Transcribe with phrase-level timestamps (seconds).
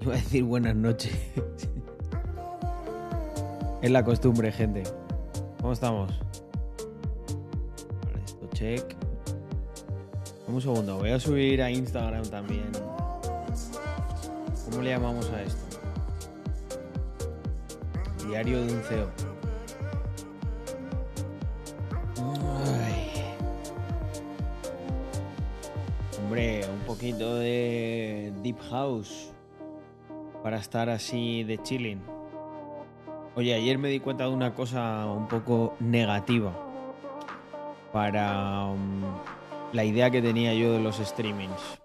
[0.02, 1.12] Iba a decir buenas noches.
[3.82, 4.82] es la costumbre, gente.
[5.60, 6.10] ¿Cómo estamos?
[8.06, 8.96] Vale, esto check.
[10.48, 12.70] Un segundo, voy a subir a Instagram también.
[14.70, 15.78] ¿Cómo le llamamos a esto?
[18.26, 19.10] Diario de un CEO.
[22.74, 23.12] Ay.
[26.18, 29.29] Hombre, un poquito de Deep House
[30.42, 32.02] para estar así de chilling.
[33.36, 36.52] Oye, ayer me di cuenta de una cosa un poco negativa
[37.92, 39.02] para um,
[39.72, 41.80] la idea que tenía yo de los streamings.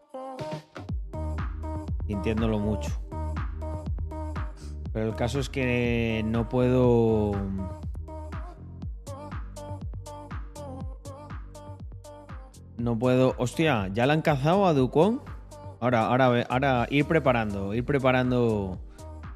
[2.08, 2.92] Sintiéndolo mucho.
[4.94, 7.34] Pero el caso es que no puedo...
[12.78, 13.36] No puedo...
[13.38, 15.22] Hostia, ¿ya la han cazado a Ducón?
[15.80, 18.80] Ahora, ahora, ahora ir preparando, ir preparando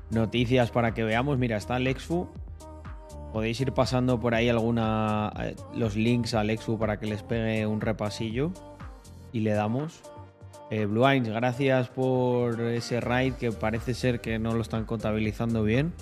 [0.09, 1.38] noticias para que veamos.
[1.38, 2.27] Mira, está Lexfu.
[3.33, 7.67] Podéis ir pasando por ahí alguna eh, los links a Lexfu para que les pegue
[7.67, 8.52] un repasillo
[9.31, 10.02] y le damos.
[10.72, 15.63] Eh, Blue Eyes, gracias por ese raid que parece ser que no lo están contabilizando
[15.63, 15.94] bien.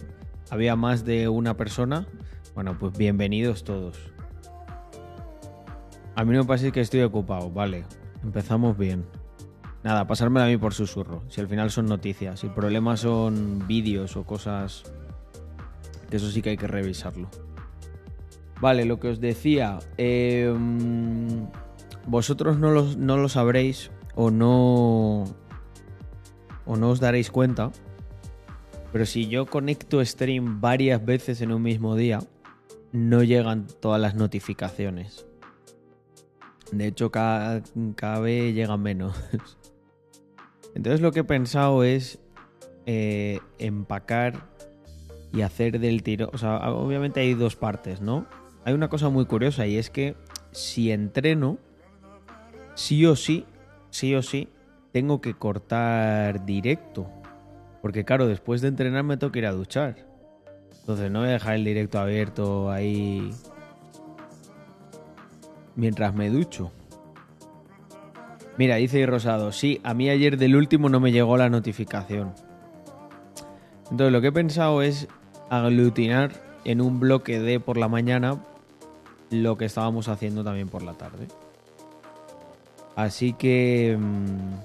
[0.49, 2.07] Había más de una persona.
[2.55, 3.97] Bueno, pues bienvenidos todos.
[6.15, 7.83] A mí no me parece que estoy ocupado, vale.
[8.23, 9.05] Empezamos bien.
[9.83, 11.23] Nada, pasármelo a mí por susurro.
[11.29, 12.39] Si al final son noticias.
[12.39, 14.83] Si el problema son vídeos o cosas.
[16.09, 17.29] Que eso sí que hay que revisarlo.
[18.59, 19.79] Vale, lo que os decía.
[19.97, 21.47] Em,
[22.05, 25.25] vosotros no no lo sabréis o no.
[26.65, 27.71] O no os daréis cuenta.
[28.91, 32.19] Pero si yo conecto stream varias veces en un mismo día,
[32.91, 35.26] no llegan todas las notificaciones.
[36.71, 37.61] De hecho, cada,
[38.21, 39.15] vez llegan menos.
[40.75, 42.19] Entonces lo que he pensado es
[42.85, 44.47] eh, empacar
[45.33, 46.29] y hacer del tiro.
[46.33, 48.27] O sea, obviamente hay dos partes, ¿no?
[48.65, 50.15] Hay una cosa muy curiosa y es que
[50.51, 51.57] si entreno,
[52.75, 53.45] sí o sí,
[53.89, 54.49] sí o sí,
[54.91, 57.07] tengo que cortar directo.
[57.81, 60.05] Porque claro, después de entrenar me tengo que ir a duchar.
[60.81, 63.31] Entonces no voy a dejar el directo abierto ahí
[65.77, 66.71] mientras me ducho.
[68.57, 72.33] Mira, dice Rosado, sí, a mí ayer del último no me llegó la notificación.
[73.83, 75.07] Entonces lo que he pensado es
[75.49, 76.31] aglutinar
[76.65, 78.41] en un bloque de por la mañana
[79.29, 81.27] lo que estábamos haciendo también por la tarde.
[82.95, 84.55] Así que mmm,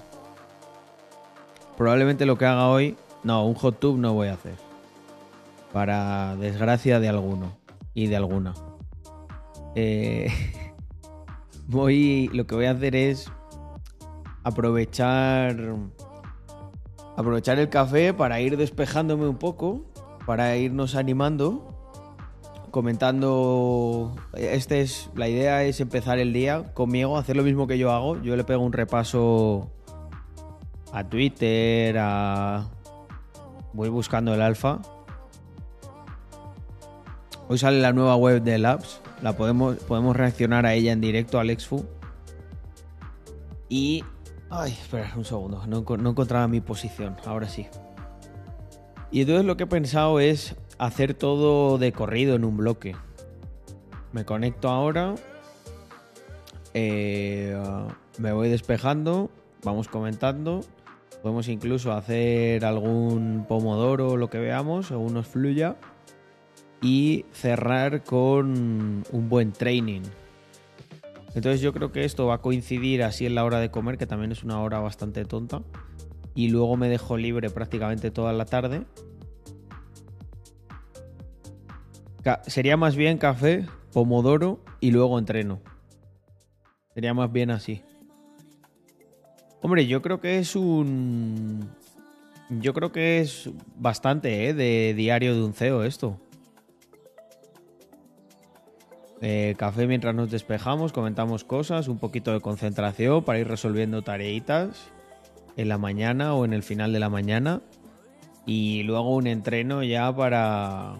[1.77, 4.55] probablemente lo que haga hoy, no, un hot tub no voy a hacer.
[5.71, 7.55] Para desgracia de alguno
[7.93, 8.55] y de alguna.
[9.75, 10.27] Eh,
[11.67, 13.31] voy, lo que voy a hacer es
[14.43, 15.55] aprovechar
[17.15, 19.85] aprovechar el café para ir despejándome un poco,
[20.25, 21.73] para irnos animando,
[22.71, 24.15] comentando.
[24.33, 28.21] Este es la idea es empezar el día conmigo, hacer lo mismo que yo hago.
[28.21, 29.71] Yo le pego un repaso
[30.91, 32.67] a Twitter, a
[33.73, 34.79] voy buscando el alfa.
[37.47, 41.39] Hoy sale la nueva web de Labs, la podemos podemos reaccionar a ella en directo
[41.39, 41.83] Alexfu.
[43.69, 44.03] Y
[44.55, 47.65] Ay, espera un segundo, no, no encontraba mi posición, ahora sí.
[49.09, 52.95] Y entonces lo que he pensado es hacer todo de corrido en un bloque.
[54.11, 55.15] Me conecto ahora,
[56.75, 57.59] eh,
[58.19, 59.31] me voy despejando,
[59.63, 60.61] vamos comentando.
[61.23, 65.77] Podemos incluso hacer algún pomodoro lo que veamos, según nos fluya.
[66.83, 70.01] Y cerrar con un buen training.
[71.33, 74.05] Entonces yo creo que esto va a coincidir así en la hora de comer, que
[74.05, 75.63] también es una hora bastante tonta.
[76.35, 78.83] Y luego me dejo libre prácticamente toda la tarde.
[82.47, 85.61] Sería más bien café, pomodoro y luego entreno.
[86.93, 87.81] Sería más bien así.
[89.61, 91.69] Hombre, yo creo que es un...
[92.49, 94.53] Yo creo que es bastante, ¿eh?
[94.53, 96.19] De diario de un CEO esto.
[99.25, 104.91] Eh, café mientras nos despejamos, comentamos cosas, un poquito de concentración para ir resolviendo tareitas
[105.55, 107.61] en la mañana o en el final de la mañana.
[108.45, 110.97] Y luego un entreno ya para.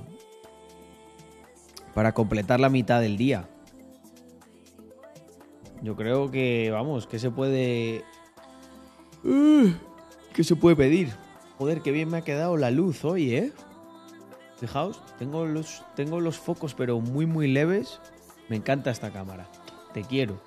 [1.94, 3.50] para completar la mitad del día.
[5.82, 8.06] Yo creo que, vamos, que se puede.
[9.26, 9.68] Uh,
[10.34, 11.10] ¿Qué se puede pedir?
[11.58, 13.52] Joder, qué bien me ha quedado la luz hoy, ¿eh?
[14.62, 18.00] Fijaos, tengo los, tengo los focos pero muy muy leves
[18.50, 19.48] me encanta esta cámara.
[19.94, 20.42] Te quiero.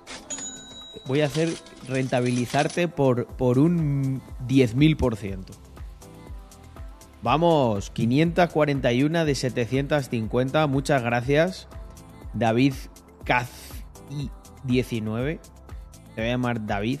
[1.05, 1.49] Voy a hacer
[1.87, 5.45] rentabilizarte por, por un 10.000%.
[7.21, 10.67] Vamos, 541 de 750.
[10.67, 11.67] Muchas gracias.
[12.33, 12.73] David
[13.23, 13.49] Kaz
[14.63, 15.39] 19.
[16.15, 16.99] Te voy a llamar David.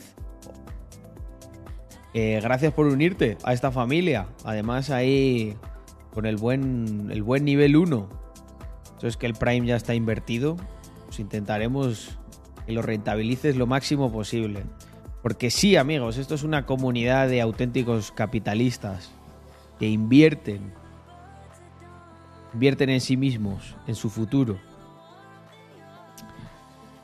[2.13, 4.27] Eh, gracias por unirte a esta familia.
[4.43, 5.55] Además, ahí
[6.13, 8.09] con el buen, el buen nivel 1.
[8.97, 10.57] Eso es que el Prime ya está invertido.
[11.17, 12.09] Pues intentaremos
[12.67, 14.63] que lo rentabilices lo máximo posible.
[15.23, 19.09] Porque sí, amigos, esto es una comunidad de auténticos capitalistas
[19.79, 20.71] que invierten.
[22.53, 24.59] Invierten en sí mismos, en su futuro.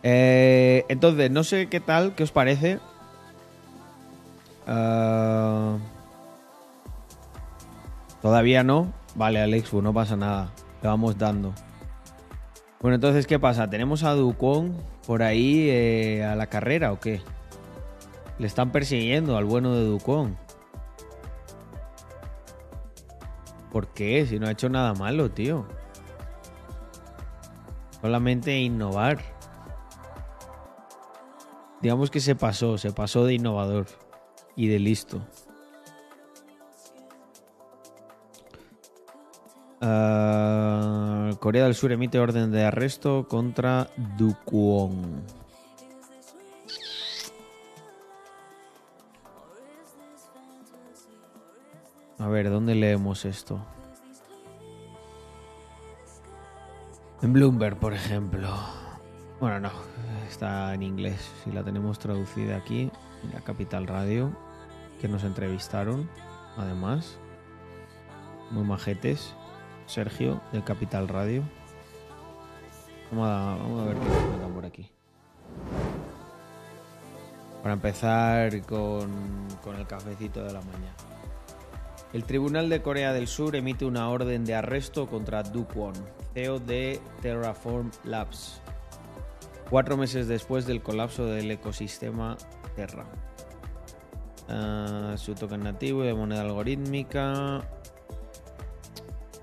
[0.04, 2.78] Eh, entonces, no sé qué tal, qué os parece.
[4.68, 5.78] Ah,
[8.22, 8.94] todavía no.
[9.16, 10.52] Vale, Alexu, no pasa nada.
[10.84, 11.52] Le vamos dando.
[12.84, 13.70] Bueno, entonces, ¿qué pasa?
[13.70, 14.76] ¿Tenemos a Ducón
[15.08, 17.22] por ahí eh, a la carrera o qué?
[18.38, 20.36] Le están persiguiendo al bueno de Ducón.
[23.72, 24.26] ¿Por qué?
[24.26, 25.66] Si no ha hecho nada malo, tío.
[28.02, 29.20] Solamente innovar.
[31.82, 33.86] Digamos que se pasó, se pasó de innovador
[34.58, 35.26] y de listo.
[39.80, 40.53] Ah,
[41.44, 45.26] Corea del Sur emite orden de arresto contra Dukwon.
[52.18, 53.60] A ver, ¿dónde leemos esto?
[57.22, 58.48] En Bloomberg, por ejemplo.
[59.42, 59.72] Bueno, no,
[60.30, 61.30] está en inglés.
[61.44, 62.90] Si la tenemos traducida aquí,
[63.22, 64.32] en la Capital Radio,
[65.02, 66.10] que nos entrevistaron,
[66.56, 67.18] además.
[68.50, 69.36] Muy majetes.
[69.86, 71.44] Sergio, de Capital Radio.
[73.12, 74.90] Vamos a, ver qué nos por aquí.
[77.62, 80.96] Para empezar con, con el cafecito de la mañana.
[82.14, 85.94] El Tribunal de Corea del Sur emite una orden de arresto contra Do Kwon,
[86.34, 88.62] CEO de Terraform Labs,
[89.70, 92.38] cuatro meses después del colapso del ecosistema
[92.76, 93.06] Terra.
[94.48, 97.62] Ah, su token nativo y de moneda algorítmica.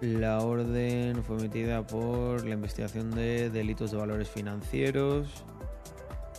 [0.00, 5.44] La orden fue emitida por la investigación de delitos de valores financieros.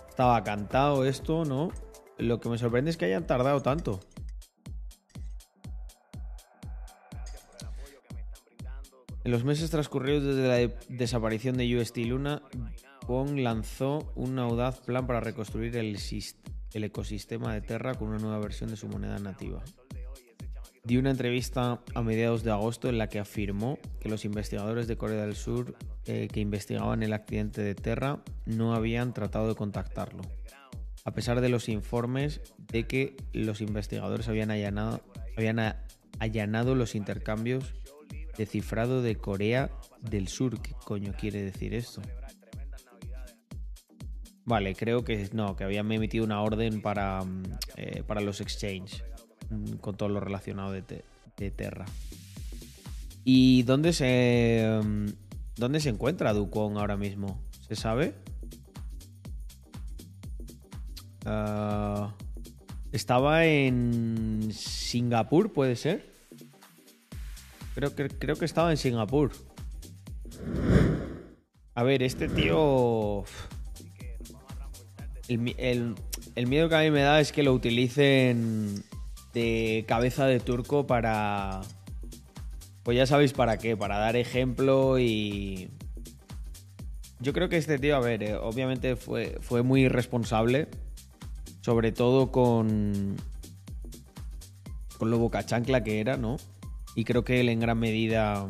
[0.10, 1.69] Estaba cantado esto, ¿no?
[2.18, 4.00] Lo que me sorprende es que hayan tardado tanto.
[9.24, 12.42] En los meses transcurridos desde la desaparición de UST Luna,
[13.07, 15.96] Wong lanzó un audaz plan para reconstruir el,
[16.74, 19.64] ecosistema de Terra con una nueva versión de su moneda nativa.
[20.83, 24.98] Dio una entrevista a mediados de agosto en la que afirmó que los investigadores de
[24.98, 25.75] Corea del Sur
[26.06, 30.24] eh, que investigaban el accidente de Terra no habían tratado de contactarlo,
[31.06, 32.42] a pesar de los informes
[32.72, 35.04] de que los investigadores habían allanado,
[36.75, 37.75] los intercambios
[38.38, 39.69] Descifrado de Corea
[40.00, 40.62] del Sur.
[40.62, 42.01] ¿Qué coño quiere decir esto?
[44.45, 47.44] Vale, creo que no, que habían emitido una orden para, mm,
[47.78, 49.20] eh, para los exchange mm,
[49.80, 51.03] con todo lo relacionado de,
[51.51, 51.86] Terra.
[53.24, 55.07] ¿Y dónde se, mm,
[55.56, 57.42] dónde se encuentra Ducon ahora mismo?
[57.68, 58.13] ¿Se sabe?
[61.25, 62.13] Ah,
[62.92, 66.12] estaba en Singapur, ¿puede ser?
[67.73, 69.31] Creo que, creo que estaba en Singapur.
[71.73, 73.23] A ver, este tío.
[75.28, 75.95] El,
[76.35, 78.83] el, miedo que a mí me da es que lo utilicen
[79.33, 81.61] de cabeza de turco para.
[82.83, 85.69] Pues ya sabéis para qué, para dar ejemplo y.
[87.19, 90.68] Yo creo que este tío, a ver, eh, obviamente fue, fue muy irresponsable.
[91.61, 93.16] Sobre todo con.
[94.97, 96.38] Con lo boca chancla que era, ¿no?
[96.95, 98.47] Y creo que él en gran medida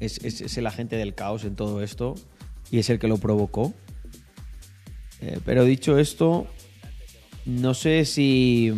[0.00, 2.14] es, el agente del caos en todo esto
[2.70, 3.74] y es el que lo provocó.
[5.20, 6.46] Eh, pero dicho esto,
[7.44, 8.72] no sé si...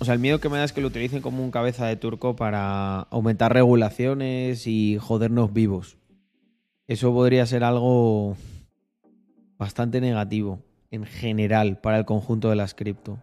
[0.00, 1.96] O sea, el miedo que me da es que lo utilicen como un cabeza de
[1.96, 5.98] turco para aumentar regulaciones y jodernos vivos.
[6.86, 8.36] Eso podría ser algo
[9.58, 13.18] bastante negativo en general para el conjunto de las cripto.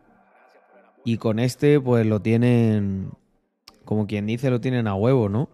[1.05, 3.11] Y con este, pues lo tienen
[3.85, 5.49] como quien dice, lo tienen a huevo, ¿no?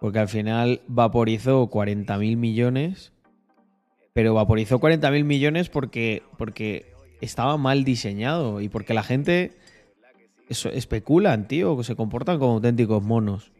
[0.00, 3.12] Porque al final vaporizó 40.000 millones,
[4.12, 9.52] pero vaporizó 40.000 millones porque, porque estaba mal diseñado y porque la gente
[10.52, 13.52] especulan, tío, que se comportan como auténticos monos.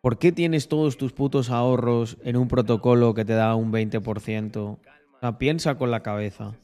[0.00, 4.56] ¿Por qué tienes todos tus putos ahorros en un protocolo que te da un 20%?
[4.56, 4.78] O
[5.20, 6.54] sea, piensa con la cabeza.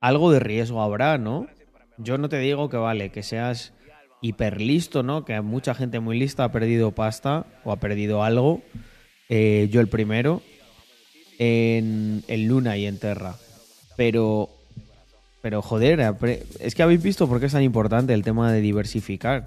[0.00, 1.46] Algo de riesgo habrá, ¿no?
[1.98, 3.74] Yo no te digo que vale, que seas
[4.22, 5.24] hiperlisto, ¿no?
[5.24, 8.62] Que mucha gente muy lista ha perdido pasta o ha perdido algo.
[9.28, 10.40] Eh, yo el primero.
[11.38, 13.36] En, en Luna y en Terra.
[13.96, 14.48] Pero
[15.44, 16.00] pero joder,
[16.58, 19.44] es que habéis visto por qué es tan importante el tema de diversificar.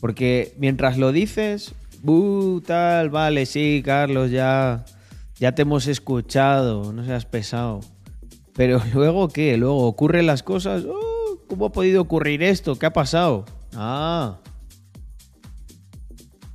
[0.00, 1.74] Porque mientras lo dices,
[2.04, 4.84] uh, tal, vale, sí, Carlos, ya,
[5.40, 7.80] ya te hemos escuchado, no seas pesado.
[8.54, 9.56] Pero luego, ¿qué?
[9.56, 10.84] Luego ocurren las cosas.
[10.88, 12.76] Oh, ¿Cómo ha podido ocurrir esto?
[12.76, 13.46] ¿Qué ha pasado?
[13.74, 14.38] Ah.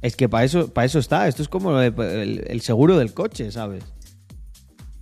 [0.02, 1.28] Es que para eso, para eso está.
[1.28, 3.84] Esto es como el seguro del coche, ¿sabes?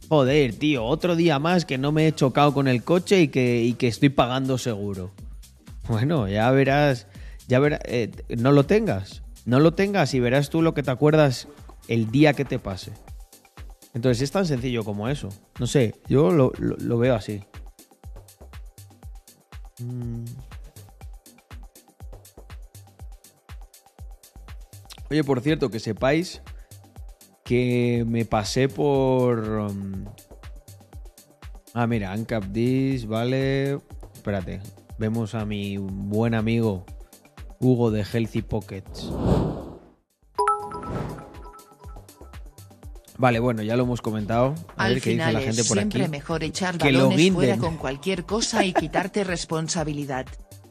[0.09, 3.75] Joder, tío, otro día más que no me he chocado con el coche y que,
[3.77, 5.11] que estoy pagando seguro.
[5.89, 7.07] Bueno, ya verás,
[7.47, 10.91] ya verás, eh, no lo tengas, no lo tengas y verás tú lo que te
[10.91, 11.47] acuerdas
[11.89, 12.93] el día que te pase.
[13.93, 15.29] Entonces es tan sencillo como eso.
[15.59, 16.51] No sé, yo lo,
[16.97, 17.41] veo así.
[19.79, 20.23] Mm.
[25.09, 26.41] Oye, por cierto, que sepáis
[27.47, 29.39] que me pasé por...
[29.39, 30.03] Um,
[31.73, 33.79] ah, mira, Uncap This, vale.
[34.13, 34.59] Espérate,
[34.97, 36.85] vemos a mi buen amigo
[37.61, 39.09] Hugo de Healthy Pockets.
[43.17, 44.53] Vale, bueno, ya lo hemos comentado.
[44.75, 46.11] A Al ver qué dice la gente por siempre aquí.
[46.11, 50.25] mejor echar que balones fuera con cualquier cosa y quitarte responsabilidad.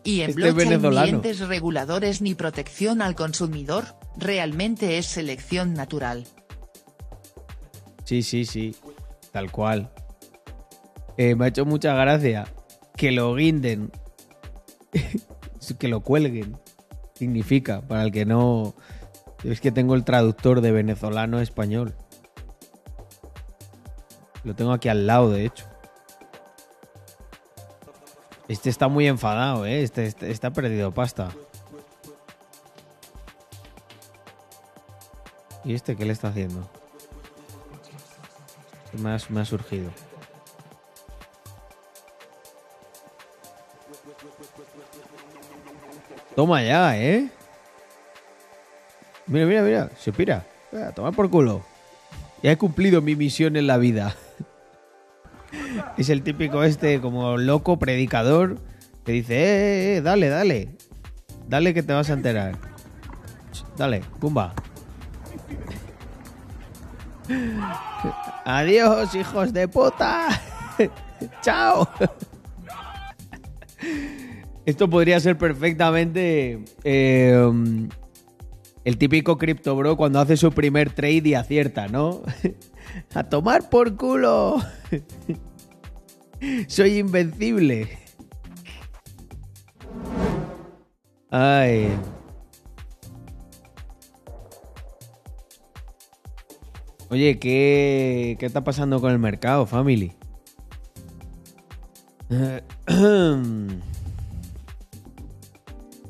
[0.04, 6.26] Y en este blockchain ni reguladores ni protección al consumidor, realmente es selección natural.
[8.06, 8.76] Sí, sí, sí.
[9.32, 9.90] Tal cual.
[11.16, 12.46] Eh, me ha hecho mucha gracia
[12.96, 13.90] que lo guinden.
[15.78, 16.56] que lo cuelguen.
[17.14, 18.76] Significa, para el que no.
[19.42, 21.96] Es que tengo el traductor de venezolano a español.
[24.44, 25.66] Lo tengo aquí al lado, de hecho.
[28.46, 29.82] Este está muy enfadado, ¿eh?
[29.82, 31.30] Este, este está perdido pasta.
[35.64, 36.70] ¿Y este qué le está haciendo?
[38.98, 39.90] Me ha, surgido.
[46.34, 47.28] Toma ya, ¿eh?
[49.26, 50.44] Mira, mira, mira, se pira.
[50.94, 51.64] toma por culo.
[52.42, 54.14] Ya he cumplido mi misión en la vida.
[55.96, 58.58] es el típico este como loco predicador
[59.04, 60.68] que dice, eh, eh, eh, dale, dale.
[61.48, 62.58] Dale que te vas a enterar.
[63.76, 64.52] Dale, pumba.
[68.44, 70.28] Adiós, hijos de puta.
[71.42, 71.88] Chao.
[74.64, 77.52] Esto podría ser perfectamente eh,
[78.84, 82.22] el típico Crypto Bro cuando hace su primer trade y acierta, ¿no?
[83.14, 84.60] A tomar por culo.
[86.68, 87.98] Soy invencible.
[91.30, 91.88] Ay.
[97.08, 100.12] Oye, ¿qué, ¿qué está pasando con el mercado, family?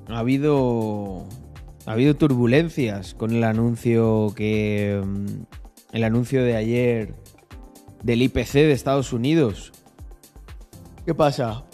[0.08, 1.26] ha habido
[1.84, 5.02] ha habido turbulencias con el anuncio que
[5.92, 7.14] el anuncio de ayer
[8.02, 9.72] del IPC de Estados Unidos.
[11.04, 11.64] ¿Qué pasa?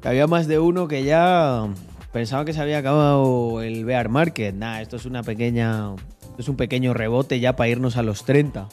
[0.00, 1.68] Que había más de uno que ya
[2.12, 4.54] pensaba que se había acabado el bear market.
[4.54, 5.94] Nah, esto es una pequeña
[6.38, 8.68] es un pequeño rebote ya para irnos a los 30.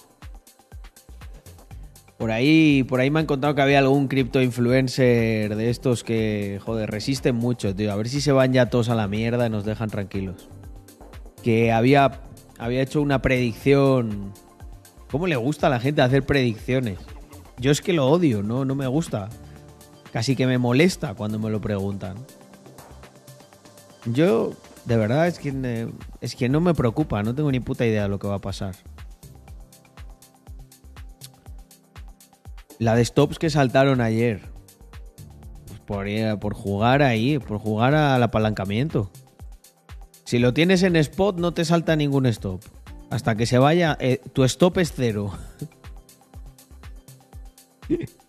[2.17, 6.59] Por ahí, por ahí me han encontrado que había algún cripto influencer de estos que,
[6.61, 7.93] joder, resisten mucho, tío.
[7.93, 10.49] A ver si se van ya todos a la mierda y nos dejan tranquilos.
[11.43, 12.21] Que había,
[12.57, 14.33] había hecho una predicción.
[15.09, 16.99] ¿Cómo le gusta a la gente hacer predicciones?
[17.57, 19.29] Yo es que lo odio, no, no me gusta.
[20.11, 22.17] Casi que me molesta cuando me lo preguntan.
[24.05, 24.51] Yo
[24.85, 25.87] de verdad es que, eh,
[26.21, 28.41] es que no me preocupa, no tengo ni puta idea de lo que va a
[28.41, 28.75] pasar.
[32.77, 34.41] La de stops que saltaron ayer.
[35.67, 39.11] Pues por, eh, jugar ahí, por jugar al apalancamiento.
[40.23, 42.61] Si lo tienes en spot, no te salta ningún stop.
[43.09, 45.33] Hasta que se vaya, eh, tu stop es cero.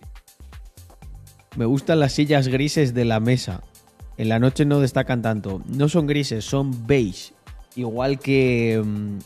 [1.57, 3.62] Me gustan las sillas grises de la mesa.
[4.20, 5.62] En la noche no destacan tanto.
[5.64, 7.32] No son grises, son beige.
[7.74, 8.78] Igual que.
[8.84, 9.18] Mm,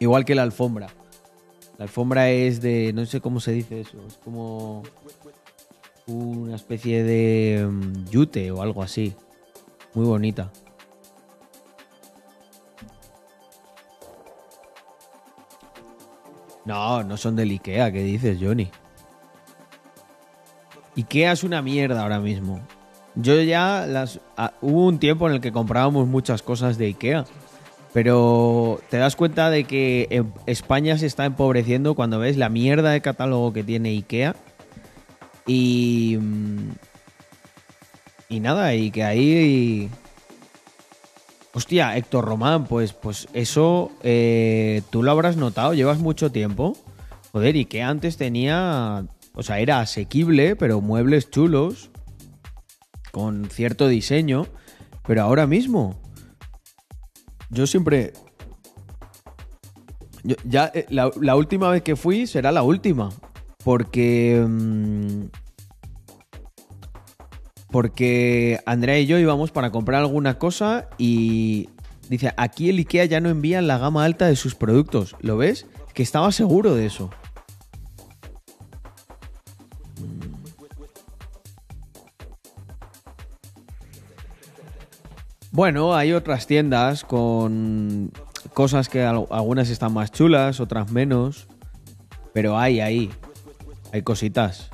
[0.00, 0.88] igual que la alfombra.
[1.78, 2.92] La alfombra es de.
[2.92, 3.96] No sé cómo se dice eso.
[4.06, 4.82] Es como.
[6.06, 7.66] Una especie de.
[7.66, 9.14] Mm, yute o algo así.
[9.94, 10.52] Muy bonita.
[16.66, 18.70] No, no son del Ikea, ¿qué dices, Johnny?
[20.98, 22.60] Ikea es una mierda ahora mismo.
[23.14, 23.86] Yo ya.
[24.36, 27.24] Ah, hubo un tiempo en el que comprábamos muchas cosas de Ikea.
[27.92, 33.00] Pero te das cuenta de que España se está empobreciendo cuando ves la mierda de
[33.00, 34.34] catálogo que tiene Ikea.
[35.46, 36.18] Y...
[36.20, 36.70] Mm,
[38.28, 39.90] y nada, y que ahí...
[41.52, 46.76] Hostia, Héctor Román, pues, pues eso eh, tú lo habrás notado, llevas mucho tiempo.
[47.30, 51.90] Joder, y que antes tenía, o sea, era asequible, pero muebles chulos,
[53.14, 54.48] con cierto diseño,
[55.06, 55.94] pero ahora mismo,
[57.48, 58.12] yo siempre...
[60.42, 63.10] ya eh, la, última vez que fui será la última,
[63.62, 64.44] porque...
[64.44, 65.26] Mm,
[67.70, 71.68] porque Andrea y yo íbamos para comprar alguna cosa y
[72.08, 75.14] dice, aquí el IKEA ya no envía la gama alta de sus productos.
[75.20, 75.66] ¿Lo ves?
[75.92, 77.10] Que estaba seguro de eso.
[85.54, 88.10] Bueno, hay otras tiendas con
[88.54, 91.46] cosas que algunas están más chulas, otras menos.
[92.32, 93.12] Pero hay ahí.
[93.92, 94.72] Hay cositas.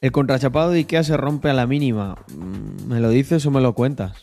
[0.00, 2.14] El contrachapado de Ikea se rompe a la mínima.
[2.32, 4.22] Mm, ¿Me lo dices o me lo cuentas?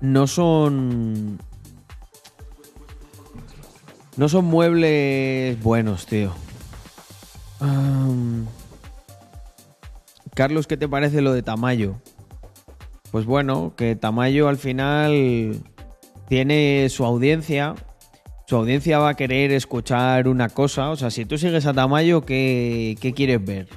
[0.00, 1.40] No son...
[4.16, 6.32] No son muebles buenos, tío.
[10.34, 11.96] Carlos, ¿qué te parece lo de Tamayo?
[13.12, 15.62] Pues bueno, que Tamayo al final
[16.28, 17.76] tiene su audiencia.
[18.48, 20.90] Su audiencia va a querer escuchar una cosa.
[20.90, 23.68] O sea, si tú sigues a Tamayo, ¿qué, qué quieres ver?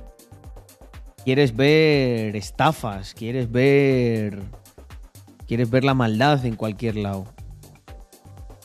[1.26, 4.44] quieres ver estafas, quieres ver
[5.48, 7.26] quieres ver la maldad en cualquier lado.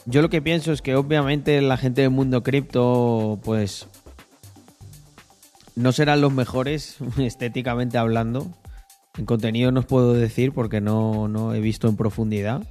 [0.06, 3.88] Yo lo que pienso es que obviamente la gente del mundo cripto pues
[5.74, 8.46] no serán los mejores estéticamente hablando.
[9.18, 12.62] En contenido no os puedo decir porque no, no he visto en profundidad.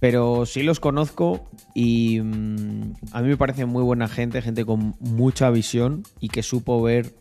[0.00, 4.94] Pero sí los conozco y mm, a mí me parece muy buena gente, gente con
[5.00, 7.14] mucha visión y que supo ver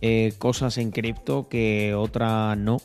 [0.00, 2.78] eh, cosas en cripto que otra no.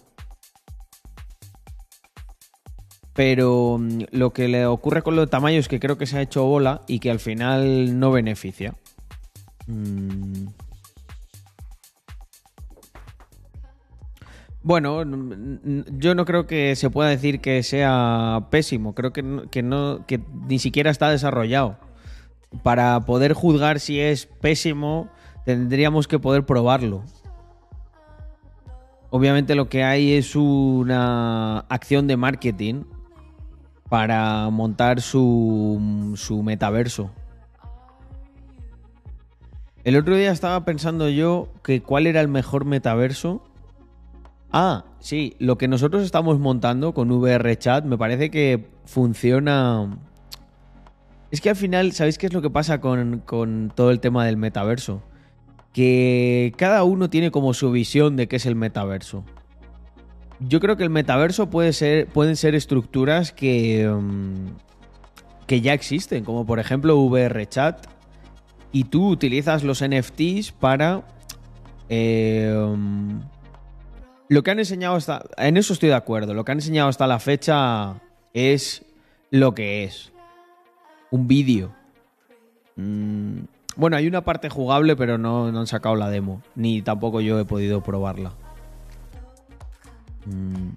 [3.13, 6.21] Pero mm, lo que le ocurre con los tamaños es que creo que se ha
[6.21, 8.75] hecho bola y que al final no beneficia.
[9.67, 10.47] Mm.
[14.67, 15.05] Bueno,
[15.97, 18.93] yo no creo que se pueda decir que sea pésimo.
[18.93, 21.77] Creo que, que, no, que ni siquiera está desarrollado.
[22.63, 25.07] Para poder juzgar si es pésimo,
[25.45, 27.01] tendríamos que poder probarlo.
[29.09, 32.83] Obviamente lo que hay es una acción de marketing
[33.87, 37.09] para montar su, su metaverso.
[39.85, 43.46] El otro día estaba pensando yo que cuál era el mejor metaverso.
[44.51, 49.97] Ah, sí, lo que nosotros estamos montando con VR Chat me parece que funciona.
[51.31, 54.25] Es que al final, ¿sabéis qué es lo que pasa con, con todo el tema
[54.25, 55.01] del metaverso?
[55.77, 59.23] que cada uno tiene como su visión de qué es el metaverso.
[60.39, 64.55] Yo creo que el metaverso puede ser, pueden ser estructuras que, mm,
[65.45, 67.85] que ya existen, como por ejemplo VRChat,
[68.71, 71.03] y tú utilizas los NFTs para...
[71.89, 72.51] Eh,
[74.29, 75.23] lo que han enseñado hasta...
[75.37, 77.95] En eso estoy de acuerdo, lo que han enseñado hasta la fecha
[78.33, 78.83] es
[79.31, 80.11] lo que es.
[81.11, 81.73] Un vídeo.
[82.75, 83.39] Mm,
[83.75, 86.41] bueno, hay una parte jugable, pero no, han sacado la demo.
[86.55, 88.33] Ni tampoco yo he podido probarla.
[90.25, 90.71] Mm.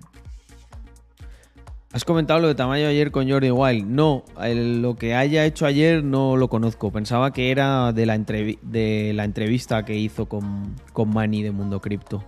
[1.92, 3.84] ¿Has comentado lo de tamaño ayer con Jordi Wild?
[3.84, 6.92] No, lo que haya hecho ayer no lo conozco.
[6.92, 11.80] Pensaba que era de la, de la entrevista que hizo con, con Manny de Mundo
[11.80, 12.22] Cripto.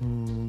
[0.00, 0.48] Mm.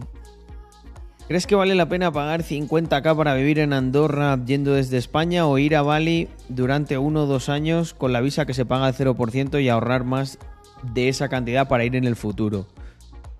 [1.27, 5.57] ¿Crees que vale la pena pagar 50k para vivir en Andorra yendo desde España o
[5.57, 8.95] ir a Bali durante uno o dos años con la visa que se paga al
[8.95, 10.39] 0% y ahorrar más
[10.93, 12.65] de esa cantidad para ir en el futuro?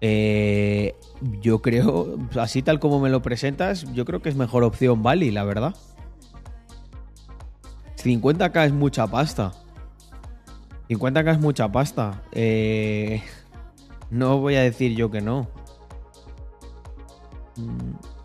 [0.01, 0.95] Eh,
[1.41, 5.31] yo creo, así tal como me lo presentas, yo creo que es mejor opción Bali,
[5.31, 5.73] la verdad.
[8.03, 9.53] 50k es mucha pasta.
[10.89, 12.21] 50k es mucha pasta.
[12.33, 13.23] Eh,
[14.11, 15.47] no voy a decir yo que no.
[17.57, 18.17] Mm.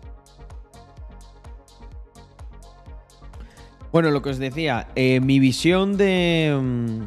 [3.91, 6.57] Bueno, lo que os decía, eh, mi visión de.
[6.59, 7.03] Mm,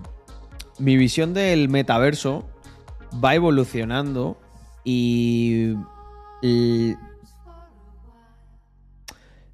[0.78, 2.44] mi visión del metaverso
[3.24, 4.38] va evolucionando
[4.84, 5.74] y,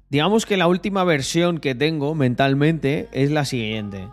[0.09, 4.09] digamos que la última versión que tengo mentalmente es la siguiente.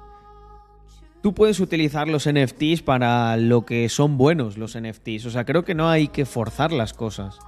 [1.20, 5.26] tú puedes utilizar los NFTs para lo que son buenos los NFTs.
[5.26, 7.38] O sea, creo que no hay que forzar las cosas.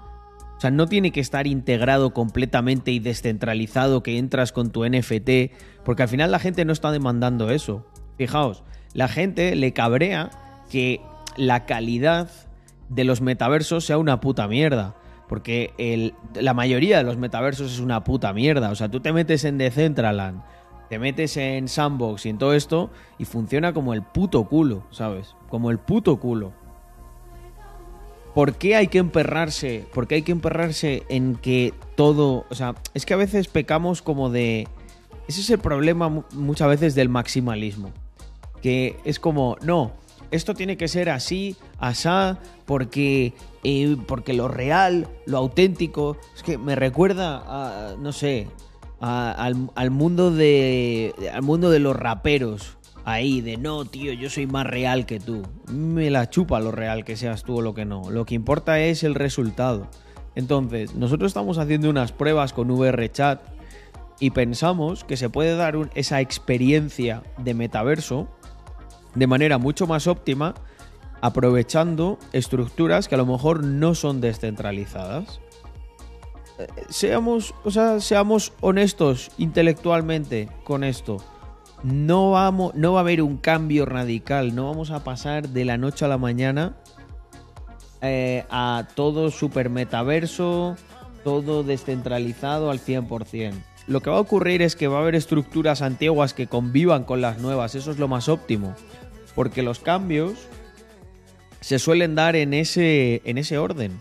[0.62, 5.50] O sea, no tiene que estar integrado completamente y descentralizado que entras con tu NFT,
[5.84, 7.84] porque al final la gente no está demandando eso.
[8.16, 8.62] Fijaos,
[8.94, 10.30] la gente le cabrea
[10.70, 11.00] que
[11.36, 12.30] la calidad
[12.88, 14.94] de los metaversos sea una puta mierda.
[15.28, 18.70] Porque la mayoría de los metaversos es una puta mierda.
[18.70, 20.44] O sea, tú te metes en Decentraland,
[20.88, 25.34] te metes en Sandbox y en todo esto y funciona como el puto culo, ¿sabes?
[25.48, 26.52] Como el puto culo.
[28.34, 29.84] ¿Por qué hay que emperrarse?
[29.92, 32.46] ¿Por qué hay que emperrarse en que todo...
[32.50, 34.68] O sea, es que a veces pecamos como de...
[35.28, 37.90] Ese es el problema muchas veces del maximalismo.
[38.62, 39.92] Que es como, no,
[40.32, 46.56] esto tiene que ser así, asá, porque, eh, porque lo real, lo auténtico, es que
[46.56, 48.48] me recuerda a, no sé,
[48.98, 52.78] al, mundo de, al mundo de los raperos.
[53.04, 55.42] Ahí, de no, tío, yo soy más real que tú.
[55.72, 58.10] Me la chupa lo real que seas tú o lo que no.
[58.10, 59.88] Lo que importa es el resultado.
[60.34, 63.40] Entonces, nosotros estamos haciendo unas pruebas con VRChat
[64.20, 68.28] y pensamos que se puede dar esa experiencia de metaverso
[69.14, 70.54] de manera mucho más óptima,
[71.20, 75.40] aprovechando estructuras que a lo mejor no son descentralizadas.
[76.58, 81.18] Eh, seamos, o sea, seamos honestos intelectualmente con esto.
[81.82, 85.78] No, vamos, no va a haber un cambio radical, no vamos a pasar de la
[85.78, 86.76] noche a la mañana
[88.00, 90.76] eh, a todo super metaverso,
[91.24, 93.52] todo descentralizado al 100%.
[93.88, 97.20] Lo que va a ocurrir es que va a haber estructuras antiguas que convivan con
[97.20, 98.76] las nuevas, eso es lo más óptimo
[99.34, 100.34] porque los cambios
[101.60, 104.00] se suelen dar en ese, en ese orden.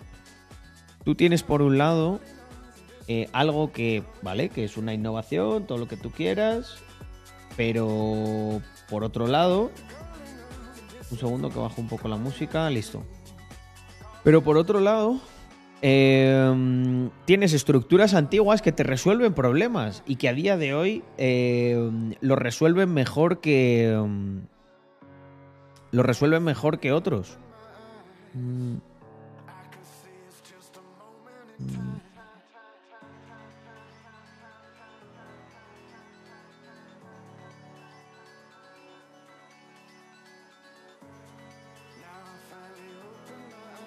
[1.03, 2.19] Tú tienes por un lado
[3.07, 6.77] eh, algo que, vale, que es una innovación, todo lo que tú quieras,
[7.57, 9.71] pero por otro lado,
[11.11, 13.03] un segundo que bajo un poco la música, listo.
[14.23, 15.19] Pero por otro lado,
[15.81, 22.13] em, tienes estructuras antiguas que te resuelven problemas y que a día de hoy em,
[22.21, 24.43] lo resuelven mejor que, em,
[25.91, 27.37] lo resuelven mejor que otros.
[28.33, 28.77] Mm.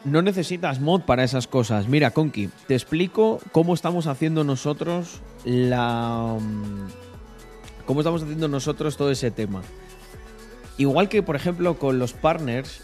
[0.05, 1.88] No necesitas mod para esas cosas.
[1.88, 6.37] Mira, Conky, te explico cómo estamos haciendo nosotros la.
[6.38, 6.88] Mm,
[7.87, 9.62] cómo estamos haciendo nosotros todo ese tema.
[10.77, 12.83] Igual que, por ejemplo, con los partners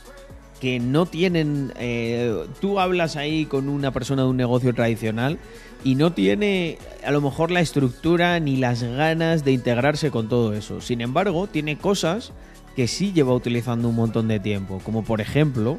[0.61, 1.73] que no tienen...
[1.79, 5.39] Eh, tú hablas ahí con una persona de un negocio tradicional
[5.83, 10.53] y no tiene a lo mejor la estructura ni las ganas de integrarse con todo
[10.55, 10.81] eso.
[10.81, 12.33] Sin embargo, tiene cosas
[12.77, 15.79] que sí lleva utilizando un montón de tiempo, como por ejemplo,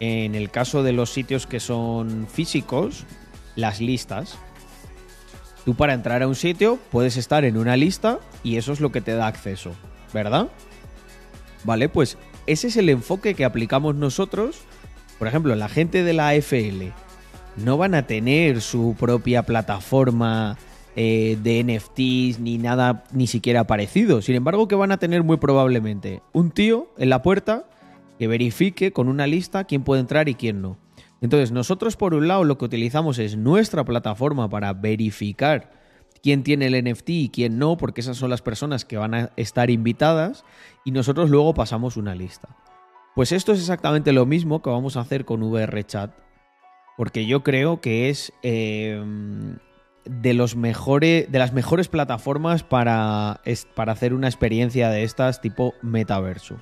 [0.00, 3.04] en el caso de los sitios que son físicos,
[3.56, 4.36] las listas.
[5.64, 8.92] Tú para entrar a un sitio puedes estar en una lista y eso es lo
[8.92, 9.72] que te da acceso,
[10.12, 10.48] ¿verdad?
[11.64, 14.60] Vale, pues ese es el enfoque que aplicamos nosotros.
[15.18, 16.92] Por ejemplo, la gente de la AFL
[17.56, 20.58] no van a tener su propia plataforma
[20.96, 24.20] eh, de NFTs ni nada ni siquiera parecido.
[24.22, 27.64] Sin embargo, que van a tener muy probablemente un tío en la puerta
[28.18, 30.78] que verifique con una lista quién puede entrar y quién no.
[31.20, 35.72] Entonces, nosotros por un lado lo que utilizamos es nuestra plataforma para verificar
[36.22, 39.30] quién tiene el NFT y quién no, porque esas son las personas que van a
[39.36, 40.44] estar invitadas
[40.84, 42.48] y nosotros luego pasamos una lista.
[43.14, 46.12] Pues esto es exactamente lo mismo que vamos a hacer con VRChat,
[46.96, 49.58] porque yo creo que es em,
[50.04, 53.40] de, los mejores, de las mejores plataformas para,
[53.74, 56.56] para hacer una experiencia de estas tipo metaverso.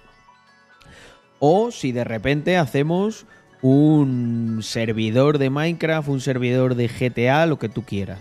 [1.44, 3.26] O si de repente hacemos
[3.62, 8.20] un servidor de Minecraft, un servidor de GTA, lo que tú quieras.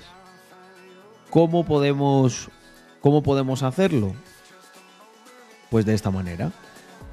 [1.29, 2.49] ¿Cómo podemos,
[2.99, 4.15] cómo podemos hacerlo?
[5.69, 6.51] Pues de esta manera.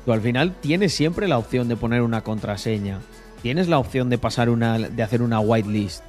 [0.07, 3.01] Tú al final tienes siempre la opción de poner una contraseña.
[3.43, 4.79] Tienes la opción de pasar una.
[4.79, 6.05] de hacer una whitelist.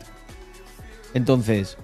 [1.13, 1.77] Entonces.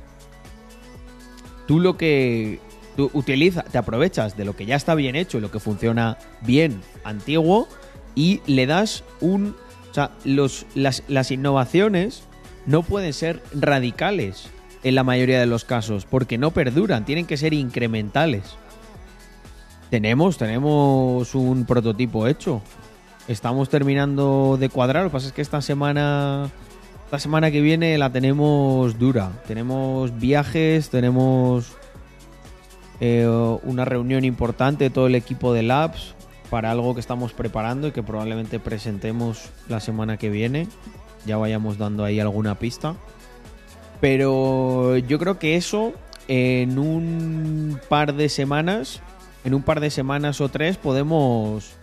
[1.68, 2.62] Tú lo que.
[2.96, 6.18] Tú utilizas, te aprovechas de lo que ya está bien hecho y lo que funciona
[6.40, 7.68] bien, antiguo,
[8.16, 9.56] y le das un.
[9.92, 12.24] O sea, los, las, las innovaciones
[12.66, 14.50] no pueden ser radicales
[14.84, 18.58] en la mayoría de los casos, porque no perduran, tienen que ser incrementales.
[19.90, 22.62] Tenemos, tenemos un prototipo hecho.
[23.28, 25.04] Estamos terminando de cuadrar.
[25.04, 26.50] Lo que pasa es que esta semana.
[27.06, 29.32] Esta semana que viene la tenemos dura.
[29.48, 31.74] Tenemos viajes, tenemos
[33.00, 33.28] eh,
[33.64, 36.15] una reunión importante de todo el equipo de Labs
[36.56, 40.70] para algo que estamos preparando y que probablemente presentemos la semana que viene.
[41.26, 42.96] Ya vayamos dando ahí alguna pista.
[44.00, 45.92] Pero yo creo que eso
[46.30, 49.02] en un par de semanas,
[49.44, 51.74] en un par de semanas o tres podemos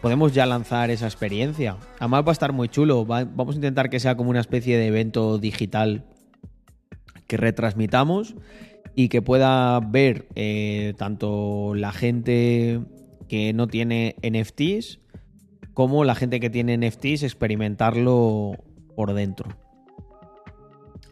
[0.00, 1.76] podemos ya lanzar esa experiencia.
[1.98, 3.04] Además va a estar muy chulo.
[3.04, 6.06] vamos a intentar que sea como una especie de evento digital
[7.26, 8.34] que retransmitamos
[8.94, 12.80] y que pueda ver eh, tanto la gente
[13.28, 15.00] que no tiene NFTs
[15.74, 18.52] como la gente que tiene NFTs experimentarlo
[18.94, 19.48] por dentro.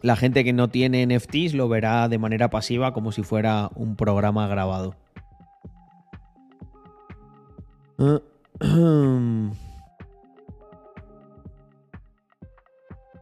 [0.01, 3.95] La gente que no tiene NFTs lo verá de manera pasiva como si fuera un
[3.95, 4.95] programa grabado.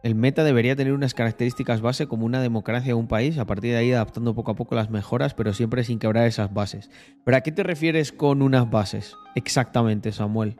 [0.04, 3.70] El meta debería tener unas características base como una democracia de un país, a partir
[3.70, 6.90] de ahí adaptando poco a poco las mejoras, pero siempre sin quebrar esas bases.
[7.24, 9.16] ¿Pero a qué te refieres con unas bases?
[9.34, 10.56] Exactamente, Samuel.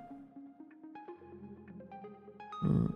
[2.62, 2.86] Mm.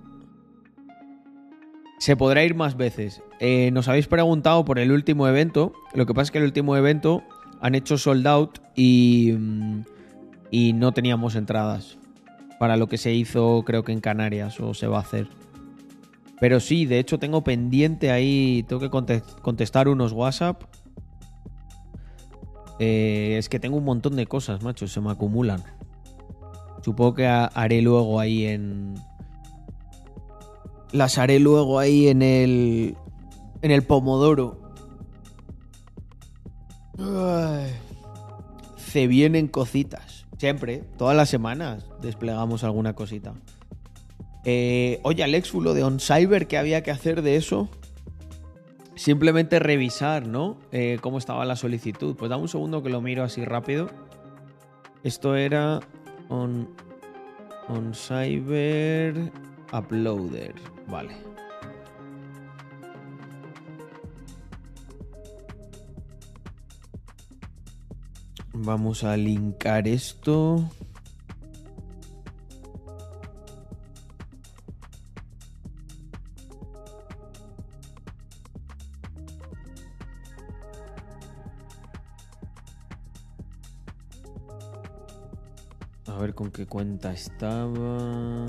[1.99, 3.23] Se podrá ir más veces.
[3.41, 5.75] Eh, nos habéis preguntado por el último evento.
[5.93, 7.23] Lo que pasa es que el último evento
[7.61, 9.35] han hecho sold out y...
[9.39, 9.83] Mm,
[10.51, 11.99] y no teníamos entradas
[12.59, 15.29] para lo que se hizo creo que en Canarias o se va a hacer.
[16.41, 18.91] Pero sí, de hecho tengo pendiente ahí, tengo que
[19.43, 20.63] contestar unos WhatsApp.
[22.79, 25.63] Eh, es que tengo un montón de cosas, macho, se me acumulan.
[26.83, 28.95] Supongo que haré luego ahí en...
[30.93, 32.97] Las haré luego ahí en el...
[33.63, 34.61] En el Pomodoro.
[38.77, 40.27] Se vienen cositas.
[40.39, 43.35] Siempre, todas las semanas desplegamos alguna cosita.
[44.45, 47.69] Eh, oye, Alex, lo de OnCyber, ¿qué había que hacer de eso?
[48.95, 50.59] Simplemente revisar, ¿no?
[50.73, 52.17] Eh, cómo estaba la solicitud.
[52.17, 53.89] Pues dame un segundo que lo miro así rápido.
[55.05, 55.81] Esto era
[56.29, 56.69] on,
[57.69, 59.31] on Cyber
[59.73, 60.55] Uploader.
[60.89, 61.17] Vale.
[68.53, 70.69] Vamos a linkar esto.
[86.19, 88.49] A ver con qué cuenta estaba.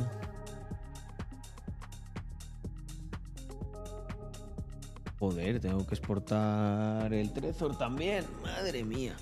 [5.20, 8.26] Joder, tengo que exportar el Trezor también.
[8.42, 9.16] Madre mía.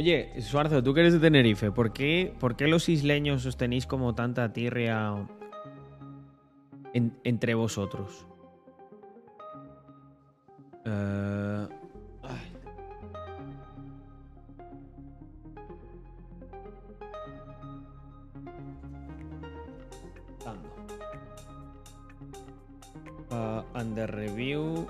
[0.00, 4.14] Oye, Suarzo, tú que eres de Tenerife, ¿por qué, ¿por qué los isleños os como
[4.14, 5.26] tanta tierra
[6.94, 8.26] entre vosotros?
[10.86, 11.68] Uh,
[23.78, 24.86] under review.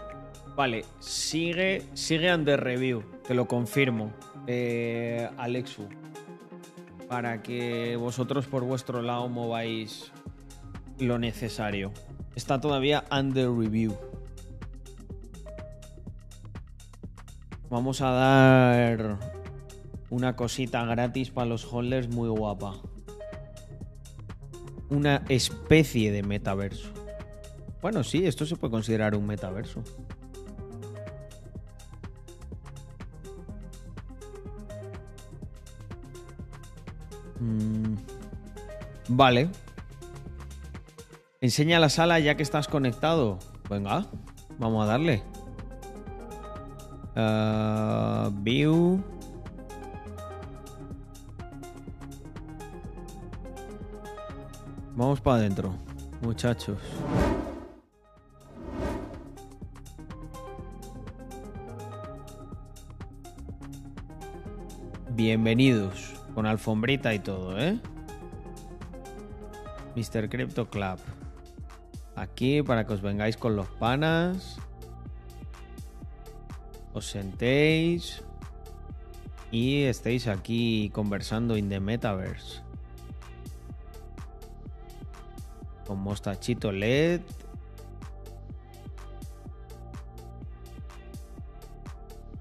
[0.54, 4.12] Vale, sigue, sigue under review, te lo confirmo
[4.46, 5.88] eh, Alexu,
[7.08, 10.12] para que vosotros por vuestro lado mováis
[10.98, 11.92] lo necesario.
[12.34, 13.96] Está todavía under review.
[17.68, 19.18] Vamos a dar
[20.10, 22.74] una cosita gratis para los holders muy guapa.
[24.88, 26.90] Una especie de metaverso.
[27.80, 29.82] Bueno, sí, esto se puede considerar un metaverso.
[37.40, 37.94] Mm,
[39.08, 39.48] vale.
[41.40, 43.38] Enseña la sala ya que estás conectado.
[43.68, 44.06] Venga,
[44.58, 45.22] vamos a darle.
[47.16, 49.00] Uh.
[54.94, 55.74] Vamos para adentro,
[56.20, 56.78] muchachos.
[65.10, 66.19] Bienvenidos.
[66.40, 67.78] Con alfombrita y todo, ¿eh?
[69.94, 70.30] Mr.
[70.30, 70.98] Crypto Club.
[72.16, 74.56] Aquí para que os vengáis con los panas.
[76.94, 78.22] Os sentéis.
[79.50, 82.62] Y estéis aquí conversando in the metaverse.
[85.86, 87.20] Con mostachito LED.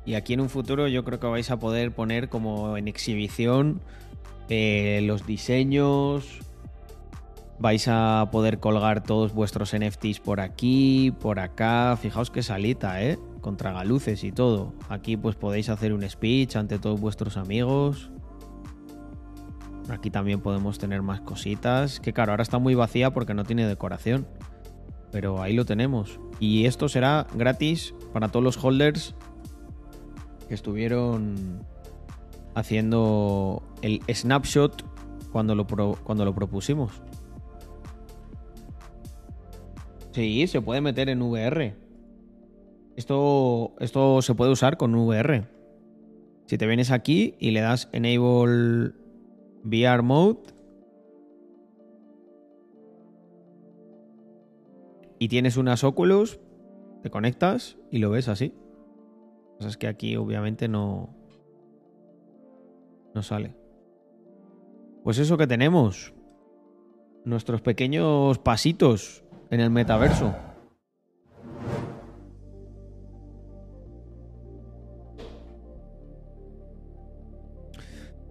[0.09, 3.79] Y aquí en un futuro yo creo que vais a poder poner como en exhibición
[4.49, 6.39] eh, los diseños.
[7.59, 11.95] Vais a poder colgar todos vuestros NFTs por aquí, por acá.
[12.01, 13.19] Fijaos qué salita, ¿eh?
[13.41, 14.73] Contra galuces y todo.
[14.89, 18.09] Aquí pues podéis hacer un speech ante todos vuestros amigos.
[19.89, 21.99] Aquí también podemos tener más cositas.
[21.99, 24.25] Que claro, ahora está muy vacía porque no tiene decoración.
[25.11, 26.19] Pero ahí lo tenemos.
[26.39, 29.13] Y esto será gratis para todos los holders
[30.49, 31.63] que estuvieron
[32.55, 34.83] haciendo el snapshot
[35.31, 35.67] cuando lo,
[36.03, 36.91] cuando lo propusimos.
[40.11, 41.75] Sí, se puede meter en VR.
[42.95, 45.47] Esto, esto se puede usar con VR.
[46.47, 48.93] Si te vienes aquí y le das Enable
[49.63, 50.39] VR Mode.
[55.19, 56.39] Y tienes unas Oculus,
[57.03, 58.53] te conectas y lo ves así.
[59.67, 61.09] Es que aquí obviamente no,
[63.13, 63.55] no sale.
[65.03, 66.13] Pues eso que tenemos.
[67.25, 70.33] Nuestros pequeños pasitos en el metaverso.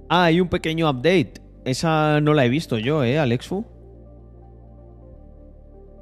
[0.09, 1.35] Ah, hay un pequeño update.
[1.65, 3.67] Esa no la he visto yo, ¿eh, Alexfu?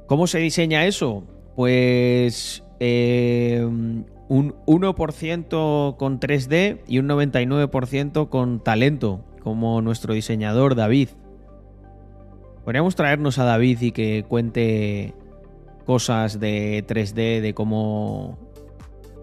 [0.06, 1.24] ¿Cómo se diseña eso?
[1.56, 3.66] Pues eh,
[4.28, 11.10] un 1% con 3D y un 99% con talento, como nuestro diseñador David.
[12.64, 15.14] Podríamos traernos a David y que cuente
[15.84, 18.38] cosas de 3D, de cómo,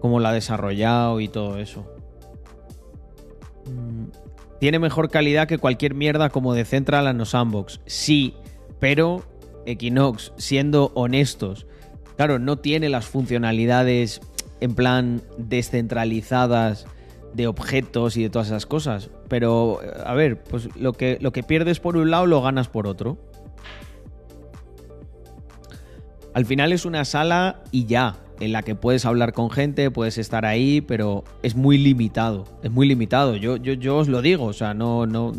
[0.00, 1.86] cómo la ha desarrollado y todo eso.
[3.66, 4.06] Mm,
[4.60, 7.82] tiene mejor calidad que cualquier mierda como de Central and Sandbox.
[7.84, 8.34] Sí,
[8.80, 9.22] pero
[9.66, 11.66] Equinox, siendo honestos,
[12.16, 14.22] claro, no tiene las funcionalidades
[14.64, 16.86] en plan descentralizadas
[17.34, 19.10] de objetos y de todas esas cosas.
[19.28, 22.86] Pero, a ver, pues lo que, lo que pierdes por un lado lo ganas por
[22.86, 23.18] otro.
[26.32, 30.16] Al final es una sala y ya, en la que puedes hablar con gente, puedes
[30.16, 32.46] estar ahí, pero es muy limitado.
[32.62, 33.36] Es muy limitado.
[33.36, 35.32] Yo, yo, yo os lo digo, o sea, no, no,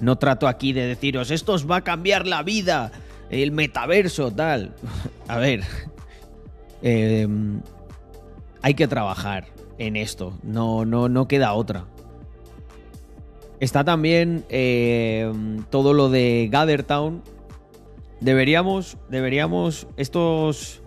[0.00, 2.92] no trato aquí de deciros, esto os va a cambiar la vida,
[3.28, 4.72] el metaverso, tal.
[5.28, 5.64] a ver.
[6.82, 7.28] Eh,
[8.62, 9.46] hay que trabajar
[9.78, 10.38] en esto.
[10.42, 11.86] No, no, no queda otra.
[13.60, 15.30] Está también eh,
[15.70, 17.22] todo lo de Gathertown.
[18.20, 20.82] Deberíamos, deberíamos, estos,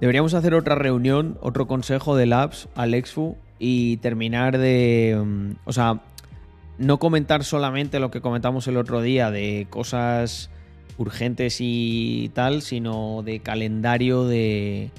[0.00, 6.02] deberíamos hacer otra reunión, otro consejo de Labs, Alexfu, y terminar de, mm, o sea,
[6.78, 10.50] no comentar solamente lo que comentamos el otro día de cosas
[10.98, 14.90] urgentes y tal, sino de calendario de,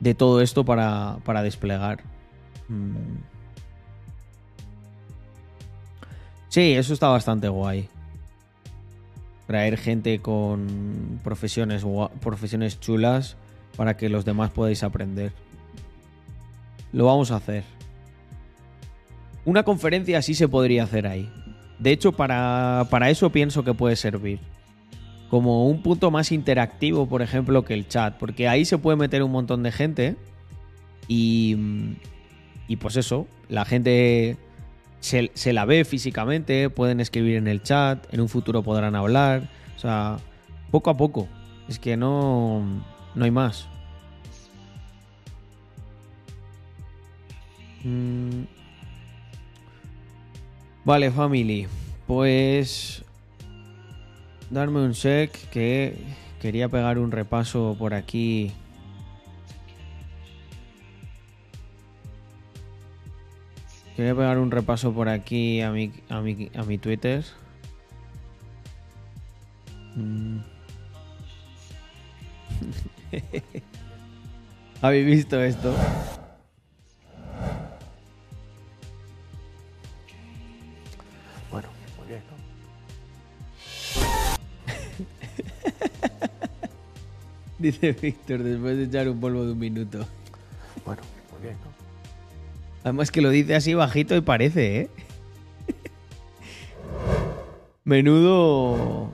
[0.00, 2.02] de todo esto para, para desplegar.
[2.68, 3.18] Mm.
[6.48, 7.88] Sí, eso está bastante guay.
[9.46, 11.84] Traer gente con profesiones,
[12.20, 13.36] profesiones chulas
[13.76, 15.32] para que los demás podáis aprender.
[16.92, 17.64] Lo vamos a hacer.
[19.44, 21.30] Una conferencia sí se podría hacer ahí.
[21.78, 24.40] De hecho, para, para eso pienso que puede servir
[25.30, 29.22] como un punto más interactivo, por ejemplo, que el chat, porque ahí se puede meter
[29.22, 30.16] un montón de gente
[31.06, 31.56] y,
[32.66, 34.36] y pues eso, la gente
[35.00, 39.78] se, la ve físicamente, pueden escribir en el chat, en un futuro podrán hablar, o
[39.78, 40.16] sea,
[40.70, 41.28] poco a poco,
[41.68, 42.64] es que no,
[43.14, 43.68] no hay más.
[47.84, 48.44] Mm.
[50.84, 51.66] Vale, family.
[52.06, 53.04] Pues
[54.50, 55.96] darme un sec que
[56.40, 58.52] quería pegar un repaso por aquí.
[63.96, 67.24] Quería pegar un repaso por aquí a mi, a mi, a mi Twitter.
[69.96, 70.38] Mm.
[74.82, 75.74] ¿Habéis visto esto?
[87.58, 90.06] Dice Víctor, después de echar un polvo de un minuto.
[90.84, 91.02] Bueno,
[91.32, 91.72] muy bien, ¿no?
[92.84, 94.90] Además que lo dice así bajito y parece, ¿eh?
[97.84, 99.12] Menudo...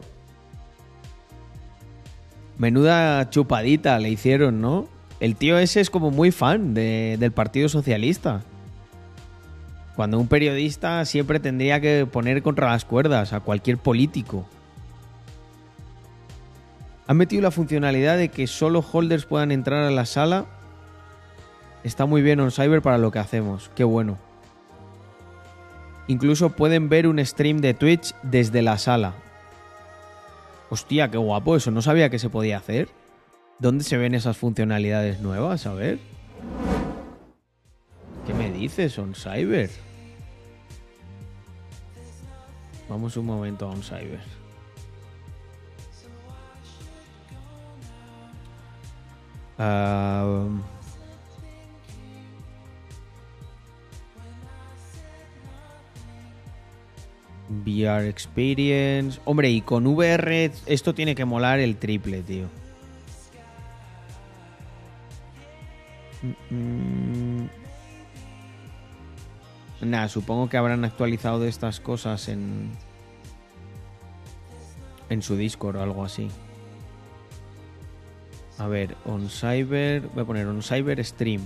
[2.59, 4.87] Menuda chupadita le hicieron, ¿no?
[5.21, 8.43] El tío ese es como muy fan del Partido Socialista.
[9.97, 14.47] Cuando un periodista siempre tendría que poner contra las cuerdas a cualquier político.
[17.07, 20.47] Han metido la funcionalidad de que solo holders puedan entrar a la sala.
[21.83, 23.71] Está muy bien on cyber para lo que hacemos.
[23.75, 24.19] Qué bueno.
[26.07, 29.15] incluso pueden ver un stream de Twitch desde la sala.
[30.71, 32.89] Hostia, qué guapo, eso no sabía que se podía hacer.
[33.59, 35.67] ¿Dónde se ven esas funcionalidades nuevas?
[35.67, 35.99] A ver.
[38.27, 39.71] ¿Qué me dices, on cyber?
[42.89, 43.83] Vamos un momento a un
[49.59, 50.61] Uh,
[57.49, 59.21] VR Experience.
[59.25, 62.47] Hombre, y con VR esto tiene que molar el triple, tío.
[69.81, 72.73] Nada, supongo que habrán actualizado de estas cosas en.
[75.11, 76.29] en su Discord o algo así.
[78.59, 80.09] A ver, on cyber.
[80.15, 81.43] Voy a poner on cyber stream.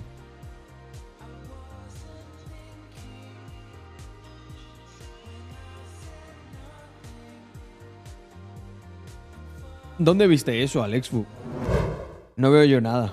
[9.98, 11.10] ¿Dónde viste eso, Alex?
[12.36, 13.12] No veo yo nada.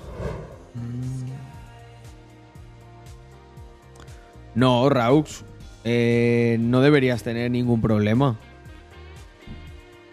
[4.54, 5.44] No, Raux.
[5.84, 8.38] Eh, no deberías tener ningún problema.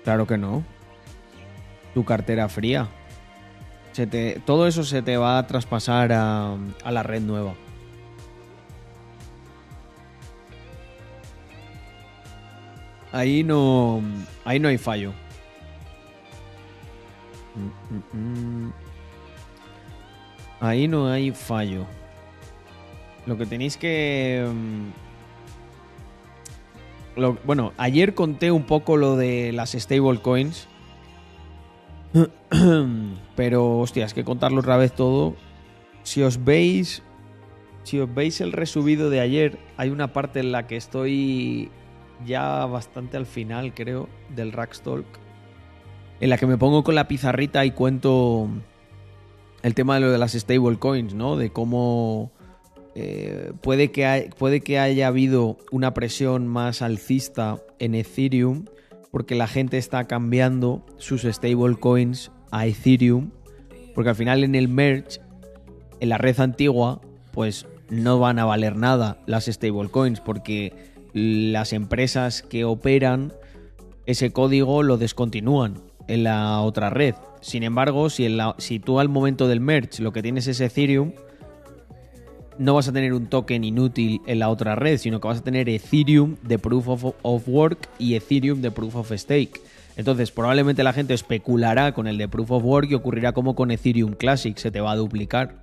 [0.05, 0.64] Claro que no.
[1.95, 2.89] Tu cartera fría.
[4.45, 6.57] Todo eso se te va a traspasar a,
[6.90, 7.55] la red nueva.
[13.12, 14.01] Ahí no.
[14.45, 15.12] Ahí no hay fallo.
[17.55, 18.72] Mm, mm, mm.
[20.61, 21.84] Ahí no hay fallo.
[23.26, 24.47] Lo que tenéis que...
[27.45, 30.68] bueno, ayer conté un poco lo de las stablecoins.
[33.37, 35.35] Pero, hostia, es que contarlo otra vez todo.
[36.03, 37.03] Si os veis...
[37.85, 41.68] Si os veis el resubido de ayer, hay una parte en la que estoy
[42.24, 45.22] ya bastante al final, creo, del Rackstalk
[46.22, 48.49] en la que me pongo con la pizarrita y cuento
[49.64, 51.37] el tema de lo de las stablecoins, ¿no?
[51.37, 52.30] De cómo
[52.95, 58.66] eh, puede, que puede que haya habido una presión más alcista en Ethereum
[59.11, 63.30] porque la gente está cambiando sus stablecoins a Ethereum
[63.94, 65.20] porque al final en el merge,
[66.00, 67.00] en la red antigua,
[67.32, 70.72] pues no van a valer nada las stablecoins porque
[71.12, 73.32] las empresas que operan
[74.07, 77.14] ese código lo descontinúan en la otra red.
[77.40, 78.26] Sin embargo, si,
[78.59, 81.12] si tú al momento del merge lo que tienes es Ethereum,
[82.59, 85.44] no vas a tener un token inútil en la otra red, sino que vas a
[85.44, 89.61] tener Ethereum de Proof of, of, Work y Ethereum de Proof of Stake.
[90.03, 93.70] Entonces, probablemente la gente especulará con el de Proof of Work y ocurrirá como con
[93.70, 95.62] Ethereum Classic, se te va a duplicar.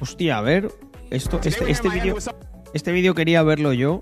[0.00, 0.70] Hostia, a ver.
[1.08, 2.18] Esto, este, este vídeo.
[2.74, 4.00] Este vídeo quería verlo yo.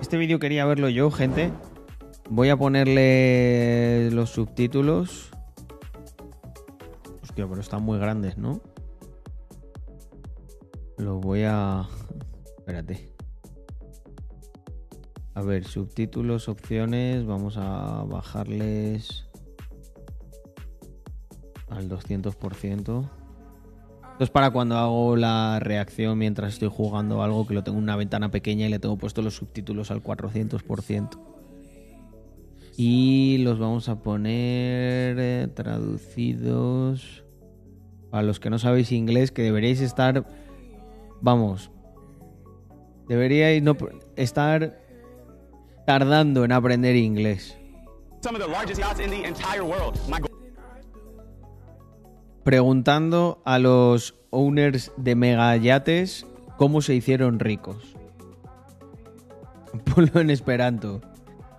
[0.00, 1.52] Este vídeo quería verlo yo, gente.
[2.32, 5.30] Voy a ponerle los subtítulos.
[7.24, 8.60] Hostia, pero están muy grandes, ¿no?
[10.96, 11.88] Los voy a.
[12.58, 13.12] Espérate.
[15.34, 17.26] A ver, subtítulos, opciones.
[17.26, 19.26] Vamos a bajarles
[21.68, 23.10] al 200%.
[24.12, 27.82] Esto es para cuando hago la reacción mientras estoy jugando algo que lo tengo en
[27.82, 31.29] una ventana pequeña y le tengo puesto los subtítulos al 400%.
[32.82, 37.24] Y los vamos a poner eh, traducidos.
[38.10, 40.26] Para los que no sabéis inglés, que deberíais estar.
[41.20, 41.70] Vamos.
[43.06, 43.76] Deberíais no
[44.16, 44.80] estar
[45.84, 47.54] tardando en aprender inglés
[52.44, 56.26] preguntando a los owners de megayates
[56.56, 57.96] cómo se hicieron ricos.
[59.94, 61.00] Ponlo en Esperanto.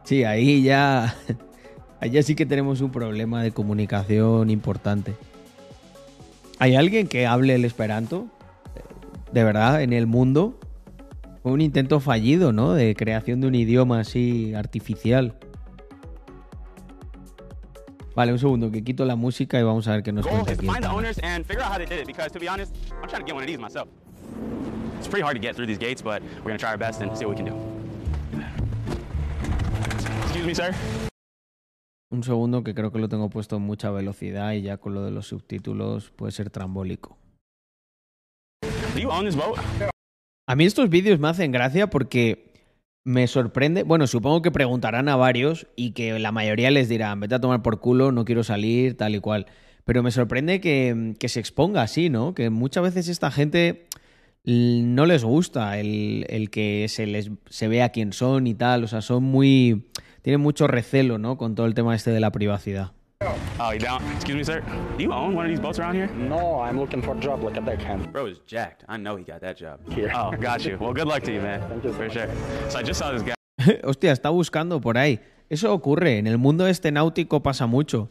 [0.03, 1.15] Sí, ahí ya.
[1.99, 5.13] Allá sí que tenemos un problema de comunicación importante.
[6.57, 8.27] ¿Hay alguien que hable el Esperanto?
[9.31, 10.59] De verdad, en el mundo.
[11.43, 12.73] Fue un intento fallido, ¿no?
[12.73, 15.35] De creación de un idioma así artificial.
[18.15, 20.67] Vale, un segundo, que quito la música y vamos a ver qué nos cuenta aquí.
[25.01, 27.01] It's pretty hard to get through these gates, but we're going to try our best
[27.01, 27.70] and see what we can do.
[30.41, 30.75] Excuse me, sir.
[32.09, 35.03] Un segundo que creo que lo tengo puesto en mucha velocidad y ya con lo
[35.05, 37.15] de los subtítulos puede ser trambólico.
[40.49, 42.51] A mí estos vídeos me hacen gracia porque
[43.05, 47.35] me sorprende, bueno, supongo que preguntarán a varios y que la mayoría les dirán, vete
[47.35, 49.45] a tomar por culo, no quiero salir, tal y cual.
[49.85, 52.33] Pero me sorprende que, se exponga así, ¿no?
[52.33, 53.85] Que muchas veces esta gente
[54.43, 58.83] no les gusta el, el, que se les se vea quién son y tal.
[58.83, 59.85] O sea, son muy.
[60.22, 61.38] Tienen mucho recelo, ¿no?
[61.38, 62.91] Con todo el tema este de la privacidad.
[63.59, 64.01] Oh, you down?
[64.15, 64.63] Excuse me, sir.
[64.97, 66.09] Do you own one of these boats around here?
[66.15, 68.11] No, I'm looking for a job like a deckhand.
[68.11, 68.84] Bro is jacked.
[68.89, 69.80] I know he got that job.
[69.93, 70.11] Here.
[70.15, 70.78] Oh, got you.
[70.80, 71.61] Well, good luck to you, man.
[71.69, 72.13] Thank you so For much.
[72.13, 72.28] sure.
[72.69, 73.36] So I just saw this guy.
[73.84, 75.19] Hostia, está buscando por ahí.
[75.49, 76.17] Eso ocurre.
[76.17, 78.09] En el mundo este náutico pasa mucho.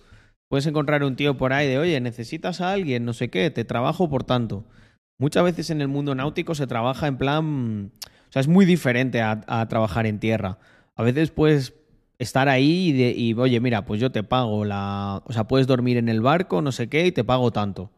[0.48, 3.64] Puedes encontrar un tío por ahí de, oye, necesitas a alguien, no sé qué, te
[3.64, 4.64] trabajo por tanto.
[5.18, 7.92] Muchas veces en el mundo náutico se trabaja en plan.
[8.28, 10.58] O sea, es muy diferente a, a trabajar en tierra.
[10.94, 11.72] A veces puedes
[12.20, 15.22] estar ahí y, de, y, oye, mira, pues yo te pago la.
[15.24, 17.90] O sea, puedes dormir en el barco, no sé qué, y te pago tanto.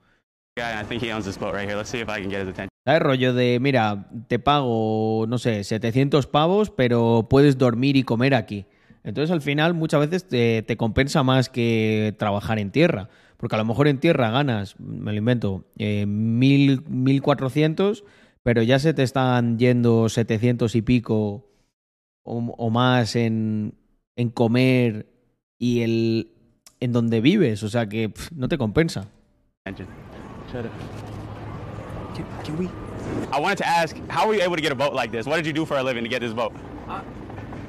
[2.85, 3.03] ¿Sabes?
[3.03, 8.67] Rollo de, mira, te pago, no sé, 700 pavos, pero puedes dormir y comer aquí.
[9.05, 13.09] Entonces al final muchas veces te, te, compensa más que trabajar en tierra.
[13.37, 18.05] Porque a lo mejor en tierra ganas, me lo invento, eh, mil, 1400,
[18.45, 21.51] pero ya se te están yendo 700 y pico
[22.23, 23.75] o, o más en,
[24.17, 25.07] en, comer
[25.59, 26.31] y el
[26.81, 27.63] en donde vives.
[27.63, 29.07] O sea que pff, no te compensa.
[29.65, 29.77] Can,
[32.45, 32.69] can we?
[33.33, 35.27] I wanted to ask, how were you able to get a boat like this?
[35.27, 36.53] What did you do for a living to get this boat?
[36.89, 37.03] Uh,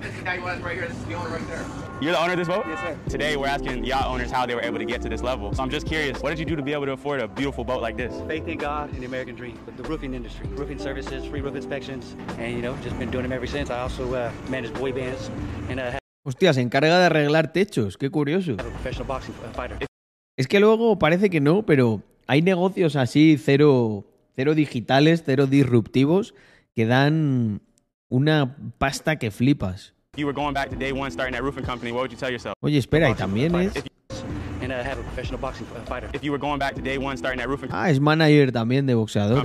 [0.02, 0.88] this guy was right here.
[0.88, 1.66] This is the owner right there.
[2.02, 2.66] You're the owner of this boat?
[2.68, 3.00] Yes, sir.
[3.08, 5.54] Today we're asking yacht owners how they were able to get to this level.
[5.54, 7.64] So I'm just curious, what did you do to be able to afford a beautiful
[7.64, 8.14] boat like this?
[8.28, 9.58] Faith in God and the American dream.
[9.78, 13.32] The roofing industry, roofing services, free roof inspections, and you know, just been doing them
[13.32, 13.70] ever since.
[13.70, 15.30] I also uh, manage boy bands
[15.70, 18.56] and uh, Hostia, se encarga de arreglar techos, qué curioso.
[20.38, 26.34] Es que luego parece que no, pero hay negocios así cero, cero digitales, cero disruptivos,
[26.74, 27.62] que dan
[28.10, 29.94] una pasta que flipas.
[30.16, 32.30] You were going back to day one starting that roofing company, what would you tell
[32.32, 32.56] yourself?
[32.62, 33.74] Oye, espera, y también es...
[34.62, 36.10] And uh, have a professional boxing fighter.
[36.14, 38.86] If you were going back to day one starting that roofing Ah, es manager también
[38.86, 39.44] de boxeadores.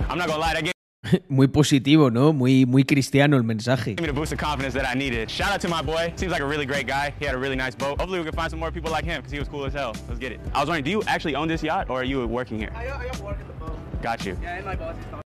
[0.09, 0.71] I'm not gonna lie, that gave
[1.29, 2.33] Muy positivo, ¿no?
[2.33, 3.95] Muy, muy cristiano el mensaje.
[4.01, 5.29] me the boost of confidence that I needed.
[5.29, 6.11] Shout out to my boy.
[6.15, 7.13] Seems like a really great guy.
[7.19, 7.99] He had a really nice boat.
[7.99, 9.95] Hopefully we can find some more people like him because he was cool as hell.
[10.07, 10.39] Let's get it.
[10.53, 12.71] I was wondering, do you actually own this yacht or are you working here?
[12.75, 13.77] I, I am working the boat.
[14.01, 14.35] Got you.
[14.41, 15.24] Yeah, and my boss is talking.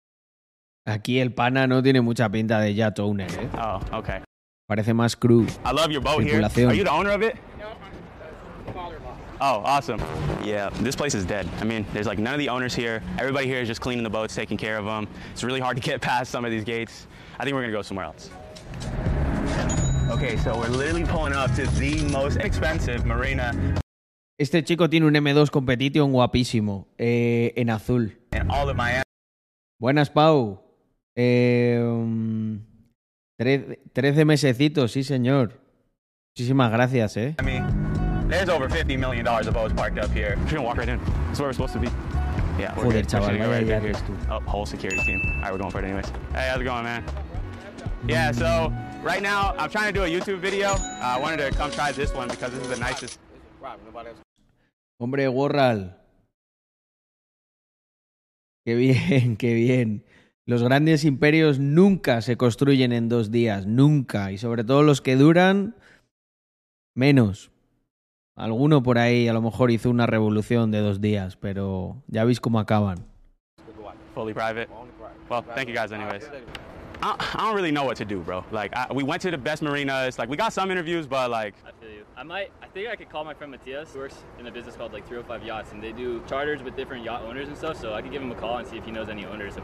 [0.87, 3.49] Aquí el pana no tiene mucha pinta de yacht owner, ¿eh?
[3.55, 4.21] Oh, okay.
[4.69, 5.47] Parece más crew.
[5.65, 6.43] I love your boat here.
[6.43, 7.37] Are you the owner of it?
[7.59, 9.17] No, I'm the father-in-law.
[9.41, 10.01] Oh, awesome.
[10.43, 11.49] Yeah, this place is dead.
[11.61, 13.03] I mean, there's like none of the owners here.
[13.19, 15.09] Everybody here is just cleaning the boats, taking care of them.
[15.33, 17.07] It's really hard to get past some of these gates.
[17.39, 18.31] I think we're gonna go somewhere else.
[20.11, 23.53] Okay, so we're literally pulling up to the most expensive marina
[24.39, 28.13] Este chico tiene un M2 Competition guapísimo, eh, en azul.
[28.51, 28.77] all of.
[29.81, 30.64] Buenas, Pau.
[31.17, 32.61] Eh, um,
[33.39, 35.61] tre- 13 mesecitos, sí, señor.
[36.37, 37.35] Muchísimas gracias, ¿eh?
[38.29, 40.37] There's over $50 million of boats parked up here.
[40.45, 40.99] We're gonna walk right in.
[41.27, 41.89] That's where we're supposed to be.
[42.59, 44.17] Yeah, we're Joder, chaval, gonna go vaya right eres tú.
[44.31, 45.21] Oh, whole security team.
[45.37, 46.09] All right, we're going for it anyways.
[46.33, 47.05] Hey, how's it going, man?
[48.09, 50.69] Yeah, so right now I'm trying to do a YouTube video.
[50.71, 53.19] Uh, I wanted to come try this one because this is the nicest.
[55.01, 55.95] Hombre, Warral.
[58.67, 60.04] Qué bien, qué bien.
[60.47, 64.31] Los grandes imperios nunca se construyen en dos días, nunca.
[64.31, 65.75] Y sobre todo los que duran,
[66.95, 67.51] menos.
[68.37, 72.41] Alguno por ahí a lo mejor hizo una revolución de dos días, pero ya veis
[72.41, 73.07] cómo acaban.
[74.15, 74.69] Fully private.
[75.29, 76.25] Well, thank you guys, anyways.
[77.03, 78.45] I, I don't really know what to do, bro.
[78.53, 80.19] Like, I, we went to the best marinas.
[80.19, 82.05] Like, we got some interviews, but like, I feel you.
[82.17, 82.53] I might.
[82.63, 85.07] I think I could call my friend Matthias, who works in a business called like
[85.09, 87.81] 305 Yachts, and they do charters with different yacht owners and stuff.
[87.81, 89.55] So I could give him a call and see if he knows any owners.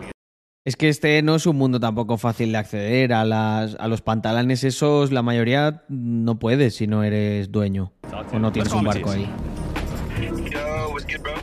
[0.71, 3.12] Es que este no es un mundo tampoco fácil de acceder.
[3.12, 7.91] A, las, a los pantalones esos, la mayoría no puedes si no eres dueño
[8.33, 9.29] o no tienes un barco ahí.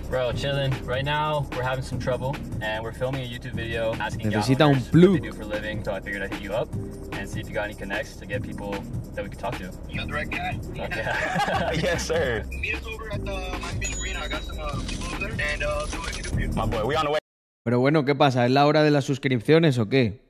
[0.09, 0.31] Bro?
[0.35, 0.71] Chilling.
[0.85, 4.79] Right now, we're having some trouble, and we're filming a YouTube video asking Necesita un
[4.81, 5.15] plug.
[5.15, 5.83] they do for a living.
[5.83, 6.73] So I figured I'd hit you up
[7.11, 8.81] and see if you got any connects to get people
[9.13, 9.69] that we could talk to.
[9.89, 10.57] You're the right guy.
[10.73, 11.71] Yeah.
[11.73, 12.45] yes, sir.
[12.49, 14.19] Meet us over at the Miami Beach Marina.
[14.21, 16.39] I got some uh, people over there, and uh, see what I can do for
[16.39, 16.47] you.
[16.53, 17.19] My boy, we on the way.
[17.67, 18.45] Pero bueno, ¿qué pasa?
[18.45, 20.21] ¿Es la hora de las suscripciones o qué?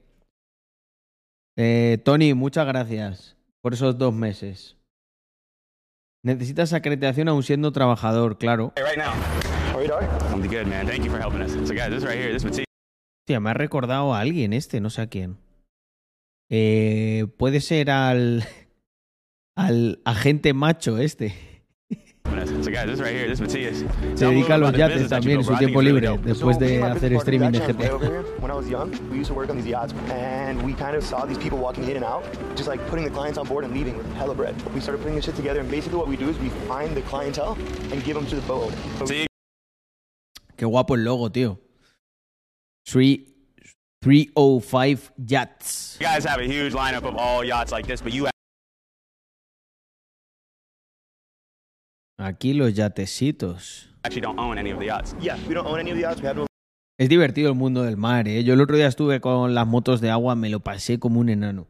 [1.56, 4.76] Eh, Tony, muchas gracias por esos dos meses.
[6.24, 8.74] Necesitas acreditación aún siendo trabajador, claro.
[8.76, 9.14] Hey, right now.
[9.72, 10.10] How are you doing?
[10.32, 10.88] I'm good, man.
[10.88, 11.52] Thank you for helping us.
[11.52, 12.66] So, guys, this right here, this Matisse.
[13.22, 15.38] Hostia, me ha recordado a alguien este, no sé a quién.
[16.50, 18.46] Eh, puede ser al.
[19.56, 21.36] al agente macho este.
[22.68, 27.60] Se dedica a los yates también en su tiempo libre, después de hacer streaming de
[27.60, 28.42] GP.
[28.42, 31.04] When I was young, we used to work on these yachts, and we kind of
[31.04, 32.24] saw these people walking in and out,
[32.56, 34.56] just like putting the clients on board and leaving with hella bread.
[34.74, 37.02] We started putting this shit together, and basically what we do is we find the
[37.04, 37.58] clientele
[37.92, 38.72] and give them to the boat.
[39.06, 39.26] Sí.
[40.56, 41.60] Qué guapo el logo, tío.
[42.86, 45.98] 305 yachts.
[46.00, 48.28] You guys have a huge lineup of all yachts like this, but you
[52.20, 52.40] We have
[56.36, 56.48] no
[57.00, 58.44] es divertido el mundo del mar, ¿eh?
[58.44, 61.30] Yo el otro día estuve con las motos de agua, me lo pasé como un
[61.30, 61.68] enano.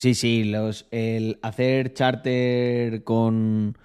[0.00, 3.76] Sí, sí, los, el hacer charter con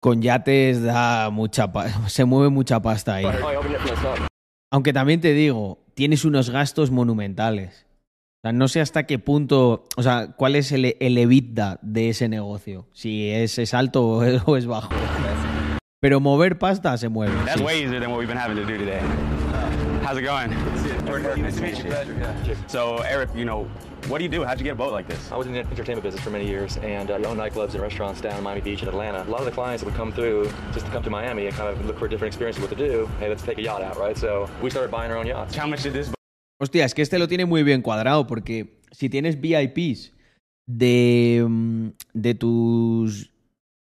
[0.00, 1.72] con yates da mucha
[2.06, 3.26] se mueve mucha pasta ahí.
[4.70, 7.84] Aunque también te digo, tienes unos gastos monumentales.
[8.44, 12.08] O sea, no sé hasta qué punto, o sea, cuál es el, el EBITDA de
[12.08, 12.88] ese negocio.
[12.92, 14.88] Si es, es alto o es, o es, bajo.
[16.00, 17.32] Pero mover pasta se mueve.
[17.44, 17.64] That's sí.
[17.64, 18.98] way easier than what we've been having to do today.
[20.02, 20.50] How's it going?
[21.40, 22.56] Nice to meet you.
[22.66, 23.68] So, Eric, you know,
[24.08, 24.42] what do you do?
[24.42, 25.30] How'd you get a boat like this?
[25.30, 28.20] I was in the entertainment business for many years and uh, owned nightclubs and restaurants
[28.20, 29.22] down in Miami Beach and Atlanta.
[29.22, 31.54] A lot of the clients that would come through just to come to Miami and
[31.54, 33.08] kind of look for different experiences what to do.
[33.20, 34.18] Hey, let's take a yacht out, right?
[34.18, 35.54] So we started buying our own yachts.
[35.54, 36.12] How much did this
[36.62, 40.12] Hostia, es que este lo tiene muy bien cuadrado porque si tienes VIPs
[40.64, 43.32] de, mm, de tus,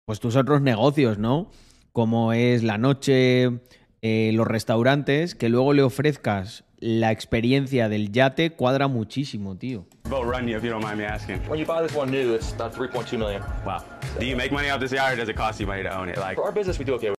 [0.04, 1.50] pues tus otros negocios, ¿no?
[1.90, 3.62] Como es la noche,
[4.00, 9.84] eh, los restaurantes, que luego le ofrezcas la experiencia del yate cuadra muchísimo, tío.
[10.08, 11.40] Boat run you if you don't mind me asking.
[11.48, 13.42] When you buy this one new, it's about 3.2 million.
[13.66, 13.82] Wow.
[14.20, 16.10] Do you make money off this yacht or does it cost you money to own
[16.10, 16.16] it?
[16.16, 17.12] Like For our business, we do okay.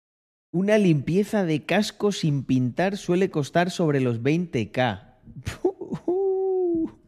[0.52, 5.07] Una limpieza de casco sin pintar suele costar sobre los 20k.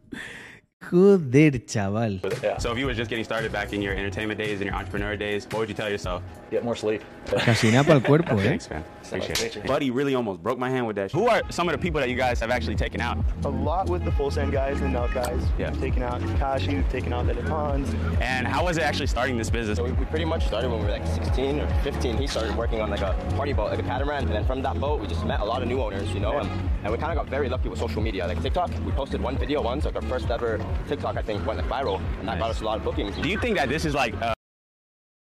[0.91, 2.19] Joder, chaval.
[2.61, 5.15] So if you were just getting started back in your entertainment days and your entrepreneur
[5.15, 6.21] days, what would you tell yourself?
[6.49, 7.01] Get more sleep.
[7.45, 8.43] Casi nada para el cuerpo, eh.
[8.43, 8.83] Thanks, man.
[9.11, 9.65] Appreciate it.
[9.65, 11.11] Buddy really almost broke my hand with that.
[11.11, 13.17] Who are some of the people that you guys have actually taken out?
[13.43, 15.41] A lot with the full send guys and milk guys.
[15.57, 15.71] Yeah.
[15.71, 17.93] We've taken out Kashi, we've taken out the Depons.
[18.21, 19.77] And how was it actually starting this business?
[19.77, 22.17] So we, we pretty much started when we were like 16 or 15.
[22.17, 24.23] He started working on like a party boat, like a catamaran.
[24.25, 26.37] And then from that boat, we just met a lot of new owners, you know,
[26.39, 26.49] and,
[26.83, 28.27] and we kind of got very lucky with social media.
[28.27, 31.59] Like TikTok, we posted one video once, like our first ever TikTok, I think, went
[31.59, 31.97] like viral.
[32.19, 32.39] And that nice.
[32.39, 33.15] got us a lot of bookings.
[33.17, 34.33] Do you think that this is like a,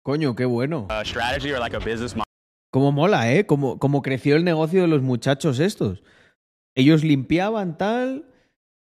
[0.05, 0.88] Coño, qué bueno.
[0.89, 2.23] a strategy or like a business model?
[2.78, 3.47] Cómo mola, ¿eh?
[3.47, 6.03] Cómo, cómo creció el negocio de los muchachos estos.
[6.75, 8.25] Ellos limpiaban tal,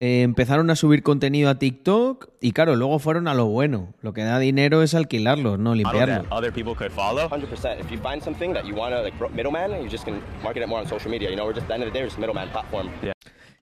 [0.01, 3.93] eh, empezaron a subir contenido a TikTok y claro, luego fueron a lo bueno.
[4.01, 6.27] Lo que da dinero es alquilarlos, no limpiarlos.
[6.31, 7.29] Other people could follow.
[7.29, 7.79] 100%.
[7.79, 10.67] If you find something that you want to like middleman, you just can market it
[10.67, 11.29] more on social media.
[11.29, 12.89] You know, we're just at the end of the day, we're just middleman platform.
[13.01, 13.13] Yeah.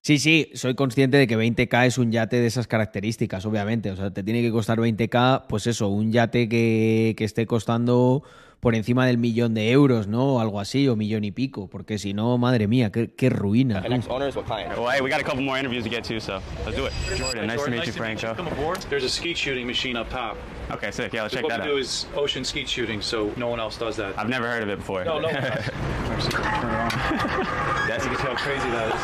[0.01, 3.91] Sí, sí, soy consciente de que 20k es un yate de esas características, obviamente.
[3.91, 8.23] O sea, te tiene que costar 20k, pues eso, un yate que, que esté costando
[8.59, 10.35] por encima del millón de euros, ¿no?
[10.35, 13.81] O algo así, o millón y pico, porque si no, madre mía, qué, qué ruina.
[13.81, 14.77] The next owner is what client.
[14.77, 16.93] Well, hey, we got a couple more interviews to get to, so let's do it.
[17.15, 18.33] Jordan, nice to meet you, Franco.
[18.33, 18.81] Come aboard.
[18.89, 20.37] There's a skeet shooting machine up top.
[20.71, 21.13] Okay, sick.
[21.13, 21.75] Yeah, let's check what that we out.
[21.75, 24.17] do is ocean skeet shooting, so no one else does that.
[24.17, 25.03] I've never heard of it before.
[25.03, 25.27] No, no.
[25.27, 25.69] one does.
[26.09, 27.87] Actually, turn it on.
[27.87, 29.01] That's You can see how crazy that is.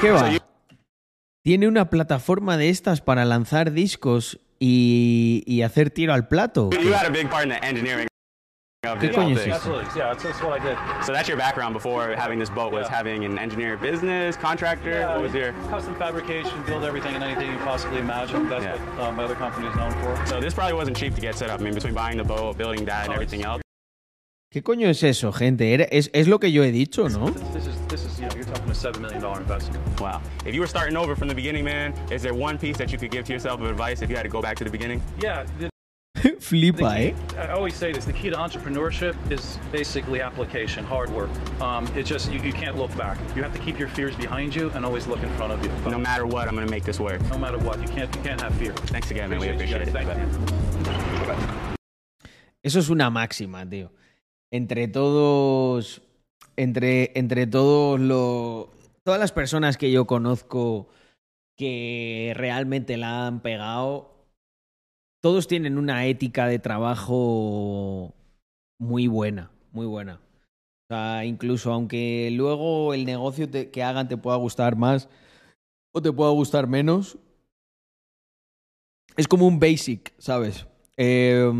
[0.00, 0.38] ¿Qué va?
[1.42, 6.70] Tiene una plataforma de estas para lanzar discos y, y hacer tiro al plato.
[6.72, 8.06] You had a big part in the engineering
[8.86, 9.82] of ¿Qué coño es eso?
[11.04, 12.96] So that's your background before having this boat was Yeah.
[12.96, 14.90] having an engineer business, contractor?
[15.00, 15.52] Yeah, what was your...
[15.68, 18.48] Custom fabrication, build everything and anything you can possibly imagine.
[18.48, 18.76] That's Yeah.
[18.98, 20.16] what my other company is known for.
[20.26, 21.60] So this probably wasn't cheap to get set up.
[21.60, 23.62] I mean, between buying the boat, building that, and everything else.
[24.52, 25.72] ¿Qué coño es eso, gente?
[25.72, 27.30] Era- Es, es lo que yo he dicho, ¿no?
[27.30, 27.66] This, this
[28.52, 30.00] talking a $7 million investment.
[30.00, 30.20] Wow.
[30.44, 32.98] If you were starting over from the beginning, man, is there one piece that you
[32.98, 35.02] could give to yourself of advice if you had to go back to the beginning?
[35.20, 35.70] Yeah, the,
[36.40, 37.10] Flipa, the ¿eh?
[37.10, 41.30] key, I always say this, the key to entrepreneurship is basically application, hard work.
[41.60, 43.18] Um, it's just, you, you can't look back.
[43.34, 45.90] You have to keep your fears behind you and always look in front of you.
[45.90, 47.20] No matter what, I'm going to make this work.
[47.30, 48.72] No matter what, you can't, you can't have fear.
[48.74, 49.40] Thanks again, man.
[49.40, 50.36] We Appreciate you appreciate guys.
[50.36, 50.40] it.
[50.84, 51.72] Thank you.
[52.64, 53.90] Eso es una máxima, tío.
[54.52, 56.00] Entre todos.
[56.56, 58.68] Entre, entre todos los.
[59.04, 60.88] Todas las personas que yo conozco
[61.56, 64.10] que realmente la han pegado.
[65.20, 68.14] Todos tienen una ética de trabajo
[68.78, 69.50] muy buena.
[69.72, 70.14] Muy buena.
[70.14, 75.08] O sea, incluso aunque luego el negocio que hagan te pueda gustar más
[75.94, 77.18] o te pueda gustar menos,
[79.16, 80.66] es como un basic, ¿sabes?
[80.96, 81.50] Eh,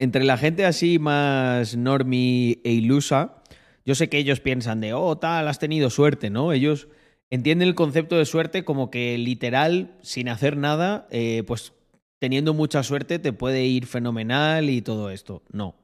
[0.00, 3.36] entre la gente así más normie e ilusa,
[3.84, 6.52] yo sé que ellos piensan de, oh, tal, has tenido suerte, ¿no?
[6.52, 6.88] Ellos
[7.28, 11.74] entienden el concepto de suerte como que literal, sin hacer nada, eh, pues
[12.18, 15.42] teniendo mucha suerte te puede ir fenomenal y todo esto.
[15.52, 15.76] No.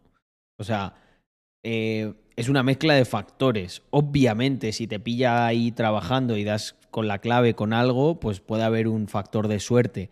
[0.59, 0.95] O sea,
[1.63, 3.83] eh, es una mezcla de factores.
[3.91, 8.63] Obviamente, si te pilla ahí trabajando y das con la clave con algo, pues puede
[8.63, 10.09] haber un factor de suerte.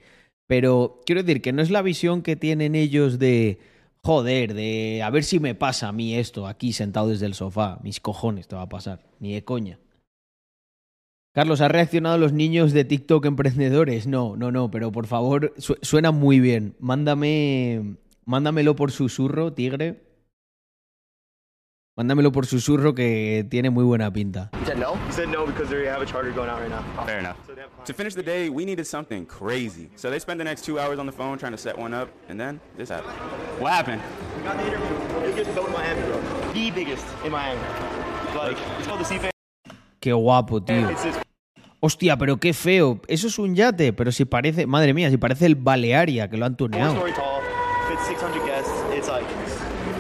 [0.47, 3.59] Pero quiero decir que no es la visión que tienen ellos de,
[4.05, 7.79] joder, de a ver si me pasa a mí esto aquí sentado desde el sofá.
[7.83, 9.01] Mis cojones te va a pasar.
[9.19, 9.79] Ni de coña.
[11.33, 14.07] Carlos, ¿ha reaccionado los niños de TikTok emprendedores?
[14.07, 16.77] No, no, no, pero por favor, suena muy bien.
[16.79, 20.01] Mándame, mándamelo por susurro, tigre.
[21.97, 24.51] Mándamelo por susurro que tiene muy buena pinta.
[24.61, 24.97] He said no?
[25.07, 26.83] He said no because they have a charter going out right now.
[27.07, 27.37] Fair enough.
[27.85, 29.89] To finish the day, we needed something crazy.
[29.95, 32.09] So they spent the next two hours on the phone trying to set one up,
[32.29, 33.15] and then this happened.
[33.61, 34.03] What happened?
[34.37, 35.37] We got the interview.
[35.37, 36.21] Biggest boat in Miami, bro.
[36.53, 37.61] The biggest in Miami.
[38.35, 39.31] Like, it's called the Seafair.
[40.01, 40.91] Qué guapo, tío.
[41.79, 43.01] Hostia, pero qué feo.
[43.07, 46.47] Eso es un yate, pero si parece, madre mía, si parece el Balearia que lo
[46.47, 46.97] han tuneado.
[46.97, 47.41] Four story tall,
[47.89, 48.73] fits 600 guests.
[48.93, 49.27] It's like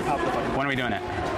[0.07, 0.57] top of the fucking.
[0.57, 1.34] When are we doing it?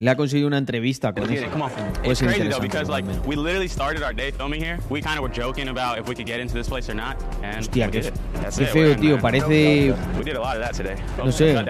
[0.00, 1.46] Le ha conseguido una entrevista con Let's get eso.
[1.48, 1.52] it.
[1.52, 1.70] Come on.
[1.94, 3.26] Puede It's ser crazy though interesante because like igualmente.
[3.26, 4.78] we literally started our day filming here.
[4.90, 7.16] We kind of were joking about if we could get into this place or not,
[7.42, 9.18] and Hostia, we qué, qué feo, tío.
[9.20, 10.94] Parece, We did a lot of that today.
[11.18, 11.66] no sé, un,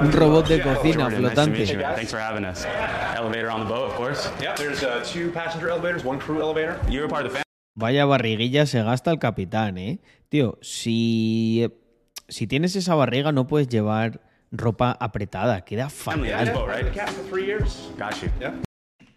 [0.00, 1.64] un robot de cocina flotante.
[1.66, 1.94] you, man.
[1.94, 2.66] Thanks for having us.
[3.16, 4.28] Elevator on the boat, of course.
[4.42, 6.78] Yep, there's uh, two passenger elevators, one crew elevator.
[6.90, 7.44] You were part of the family.
[7.76, 10.00] Vaya barriguilla se gasta el capitán, ¿eh?
[10.28, 11.66] Tío, si,
[12.28, 14.20] si tienes esa barriga no puedes llevar
[14.56, 15.60] ropa apretada.
[15.64, 16.66] Queda Family on fatal.
[16.66, 16.92] right?
[16.92, 17.88] Captain for three years.
[17.96, 18.30] Got you.
[18.40, 18.54] Yeah.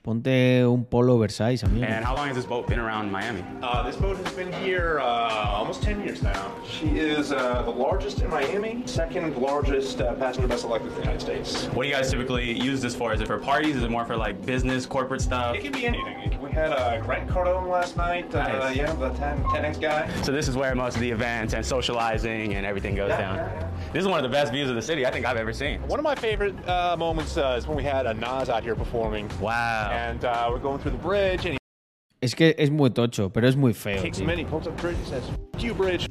[0.04, 1.86] Ponte un polo oversize, amigo.
[1.86, 3.44] And how long has this boat been around Miami?
[3.62, 5.04] Uh, this boat has been here uh,
[5.50, 6.50] almost 10 years now.
[6.66, 11.00] She is uh, the largest in Miami, second largest uh, passenger vessel like this the
[11.02, 11.66] United States.
[11.74, 13.12] What do you guys typically use this for?
[13.14, 13.76] Is it for parties?
[13.76, 15.58] Is it more for like business, corporate stuff?
[15.58, 16.40] It can be anything.
[16.42, 18.34] We had uh, Grant Cardone last night.
[18.34, 18.78] Uh, Nice.
[18.78, 20.10] yeah, the 10, 10X guy.
[20.22, 23.36] So this is where most of the events and socializing and everything goes Yeah, down.
[23.36, 23.77] yeah, yeah.
[23.94, 25.82] This is one of the best views of the city I think I've ever seen.
[25.88, 28.76] One of my favorite uh, moments uh, is when we had a Nas out here
[28.76, 29.30] performing.
[29.40, 29.90] Wow.
[29.92, 31.58] And uh, we're going through the bridge, and he
[32.22, 34.02] Es que es muy tocho, pero es muy feo.
[34.02, 34.28] takes tío.
[34.28, 35.24] him pulls up the bridge, he says,
[35.56, 36.08] "F you, bridge."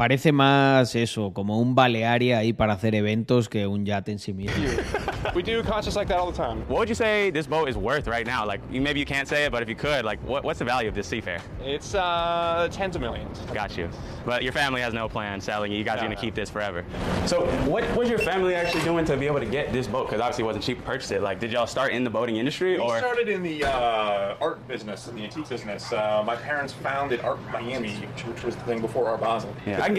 [0.00, 4.32] Parece más eso, como un Balearia ahí para hacer eventos que un yate en sí
[4.32, 4.54] mismo.
[5.34, 6.60] we do concerts like that all the time.
[6.68, 8.46] What would you say this boat is worth right now?
[8.46, 10.88] Like maybe you can't say it, but if you could, like what, what's the value
[10.88, 11.40] of this seafair?
[11.62, 13.38] It's uh, tens of millions.
[13.52, 13.90] Got you.
[14.24, 15.76] But your family has no plan selling it.
[15.76, 16.20] You guys are gonna no.
[16.20, 16.84] keep this forever.
[17.26, 20.06] So what was your family actually doing to be able to get this boat?
[20.06, 21.22] Because obviously it wasn't cheap to purchase it.
[21.22, 22.98] Like did y'all start in the boating industry We or?
[22.98, 25.92] started in the uh, art business, in the antique business.
[25.92, 29.54] Uh, my parents founded Art Miami, which, which was the thing before Art Basel.
[29.66, 29.89] Yeah, I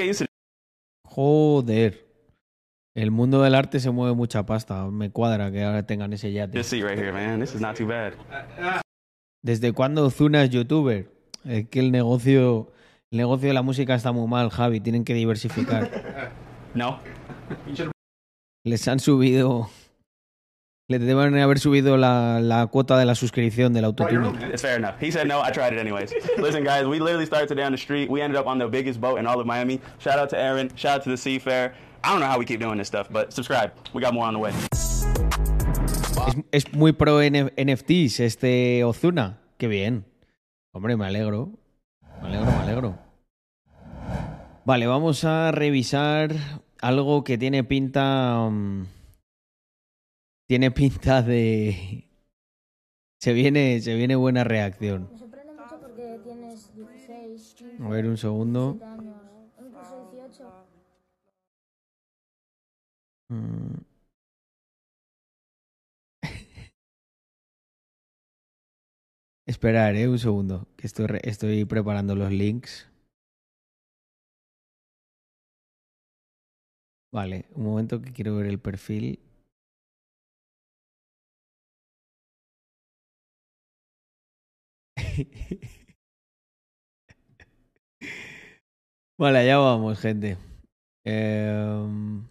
[1.08, 2.08] Joder.
[2.94, 4.86] El mundo del arte se mueve mucha pasta.
[4.88, 6.58] Me cuadra que ahora tengan ese yate.
[9.44, 11.10] ¿Desde cuándo Ozuna es youtuber?
[11.46, 12.72] Es que el negocio,
[13.12, 14.80] el negocio de la música está muy mal, Javi.
[14.80, 16.32] Tienen que diversificar.
[16.74, 17.00] No.
[18.64, 19.70] Les han subido.
[20.92, 24.28] Le deben haber subido la, la cuota de la suscripción del autotune.
[24.52, 24.96] It's fair enough.
[25.00, 25.40] He said no.
[25.42, 26.12] I tried it anyways.
[26.38, 28.10] Listen, guys, we literally started today on the street.
[28.10, 29.80] We ended up on the biggest boat in all of Miami.
[30.00, 30.70] Shout out to Aaron.
[30.76, 31.72] Shout out to the Seafair.
[32.04, 33.72] I don't know how we keep doing this stuff, but subscribe.
[33.94, 34.52] We got more on the way.
[36.52, 39.40] Es, es muy pro NFTs este Ozuna.
[39.58, 40.04] Qué bien.
[40.74, 41.52] Hombre, me alegro.
[42.22, 42.98] Me alegro, me alegro.
[44.66, 46.34] Vale, vamos a revisar
[46.82, 48.50] algo que tiene pinta.
[48.50, 48.86] mm,
[50.52, 52.10] tiene pinta de.
[53.22, 55.10] Se viene, se viene buena reacción.
[55.10, 58.82] Me sorprende mucho porque tienes 16, 15, A ver, un segundo.
[59.80, 60.92] 17 años, incluso 18.
[63.32, 63.80] Mm.
[69.48, 72.90] Esperar, eh, un segundo, que estoy, re- estoy preparando los links.
[77.14, 79.18] Vale, un momento que quiero ver el perfil.
[89.18, 90.38] Vale, allá vamos, gente.
[91.06, 92.24] Em,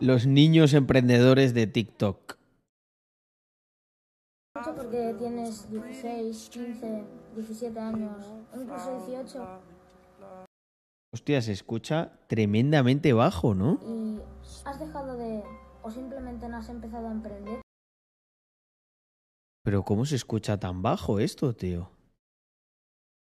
[0.00, 2.38] Los niños emprendedores de TikTok.
[4.54, 7.04] Porque tienes 16, 15,
[7.34, 8.24] 17 años,
[8.54, 9.44] incluso 18.
[11.12, 13.80] Hostia, se escucha tremendamente bajo, ¿no?
[13.82, 14.20] Y
[14.64, 15.42] has dejado de.
[15.82, 17.60] o simplemente no has empezado a emprender.
[19.62, 21.90] Pero ¿cómo se escucha tan bajo esto, tío?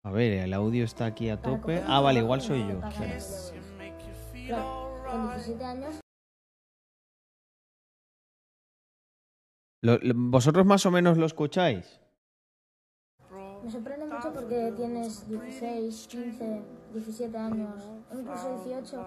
[0.03, 1.83] A ver, el audio está aquí a tope.
[1.85, 2.81] Ah, vale, igual soy yo.
[5.33, 5.99] 17 años.
[10.15, 11.99] ¿Vosotros más o menos lo escucháis?
[13.63, 16.61] Me sorprende mucho porque tienes 16, 15,
[16.93, 19.05] 17 años, incluso 18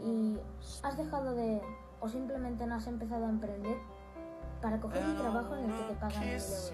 [0.00, 0.38] y
[0.82, 1.60] has dejado de
[2.00, 3.78] o simplemente no has empezado a emprender
[4.64, 6.72] para coger un trabajo en el que te pagan mil euros.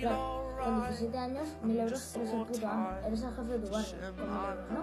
[0.00, 3.70] Claro, con 17 años, mil euros eres el puto amo, eres el jefe de tu
[3.70, 4.82] barrio, con mil euros, ¿no?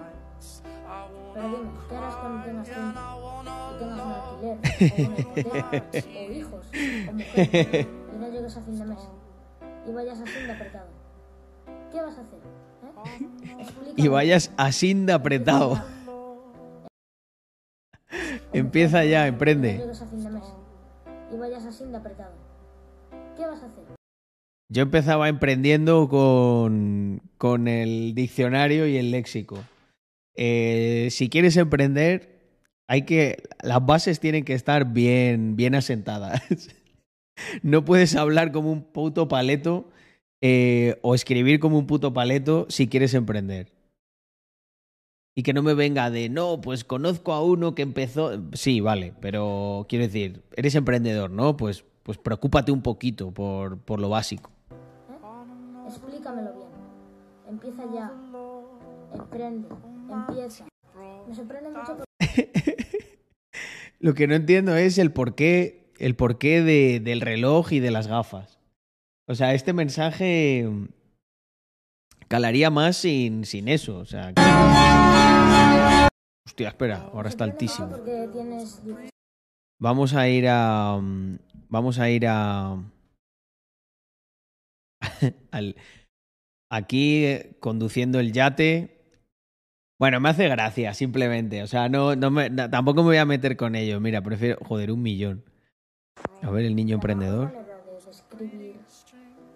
[1.34, 3.00] Pero dime, ¿qué harás cuando tengas tiempo
[3.42, 5.68] y tengas un alquiler, o una hipoteca,
[6.08, 6.66] o hijos,
[7.06, 8.98] o mujer, y no llegues a fin de mes
[9.86, 10.88] y vayas así de apretado?
[11.92, 12.40] ¿Qué vas a hacer?
[12.40, 13.92] ¿Eh?
[13.96, 15.82] Y vayas así de apretado.
[18.54, 19.84] Empieza ya, emprende.
[21.32, 22.34] Y vayas así de apretado.
[23.36, 23.84] ¿Qué vas a hacer?
[24.68, 29.58] Yo empezaba emprendiendo con, con el diccionario y el léxico.
[30.34, 32.40] Eh, si quieres emprender,
[32.88, 33.44] hay que.
[33.62, 36.42] Las bases tienen que estar bien, bien asentadas.
[37.62, 39.88] no puedes hablar como un puto paleto
[40.40, 43.75] eh, o escribir como un puto paleto si quieres emprender.
[45.38, 48.42] Y que no me venga de, no, pues conozco a uno que empezó.
[48.54, 51.58] Sí, vale, pero quiero decir, eres emprendedor, ¿no?
[51.58, 54.50] Pues, pues preocúpate un poquito por, por lo básico.
[55.10, 55.88] ¿Eh?
[55.88, 56.68] Explícamelo bien.
[57.50, 58.10] Empieza ya.
[59.12, 59.68] Emprende.
[60.10, 60.66] Empieza.
[61.28, 61.98] Me sorprende mucho.
[64.00, 68.06] lo que no entiendo es el porqué, el porqué de, del reloj y de las
[68.06, 68.58] gafas.
[69.26, 70.66] O sea, este mensaje
[72.28, 73.98] calaría más sin, sin eso.
[73.98, 74.32] O sea.
[76.46, 77.98] Hostia, espera, ahora está altísimo.
[79.78, 80.98] Vamos a ir a.
[81.00, 82.82] Mm, vamos a ir a.
[85.50, 85.76] al,
[86.70, 88.92] aquí eh, conduciendo el yate.
[89.98, 91.62] Bueno, me hace gracia, simplemente.
[91.62, 93.98] O sea, no, no me, tampoco me voy a meter con ello.
[94.00, 94.58] Mira, prefiero.
[94.64, 95.44] Joder, un millón.
[96.42, 97.52] A ver, el niño emprendedor.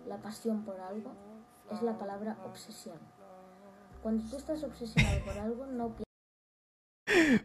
[0.07, 1.30] la pasión por algo
[1.71, 2.99] es la palabra obsesión.
[4.03, 5.95] Cuando tú estás obsesionado por algo, no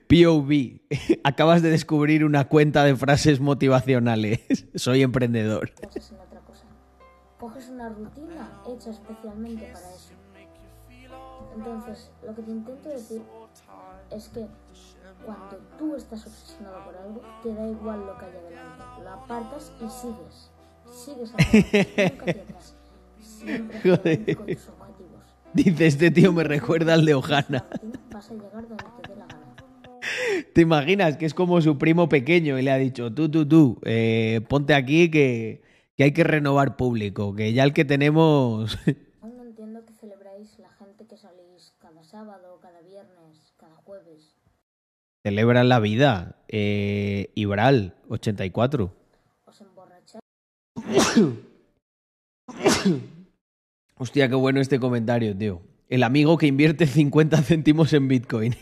[0.08, 0.82] POV,
[1.24, 4.40] acabas de descubrir una cuenta de frases motivacionales.
[4.76, 5.72] Soy emprendedor.
[7.40, 10.14] Coges una rutina hecha especialmente para eso.
[11.56, 13.22] Entonces, lo que te intento decir
[14.10, 14.48] es que
[15.26, 19.04] cuando tú estás obsesionado por algo, te da igual lo que haya delante.
[19.04, 20.52] Lo apartas y sigues.
[20.92, 22.76] Sigues adelante, nunca te atrás.
[23.84, 24.36] Joder.
[24.36, 25.24] con tus objetivos.
[25.54, 27.66] Dice, este tío me recuerda al de Ojana.
[28.12, 29.56] Vas a llegar donde te dé la gana.
[30.54, 33.80] ¿Te imaginas que es como su primo pequeño y le ha dicho, tú, tú, tú,
[33.86, 35.62] eh, ponte aquí que,
[35.96, 38.78] que, hay que renovar público, que ya el que tenemos...
[39.22, 44.36] Aún no entiendo que celebráis la gente que salís cada sábado, cada viernes, cada jueves.
[45.24, 46.36] Celebran la vida.
[46.50, 48.94] Eh, Ibral, 84.
[49.46, 50.22] Os emborracháis.
[53.98, 55.62] Hostia, qué bueno este comentario, tío.
[55.88, 58.56] El amigo que invierte 50 céntimos en Bitcoin.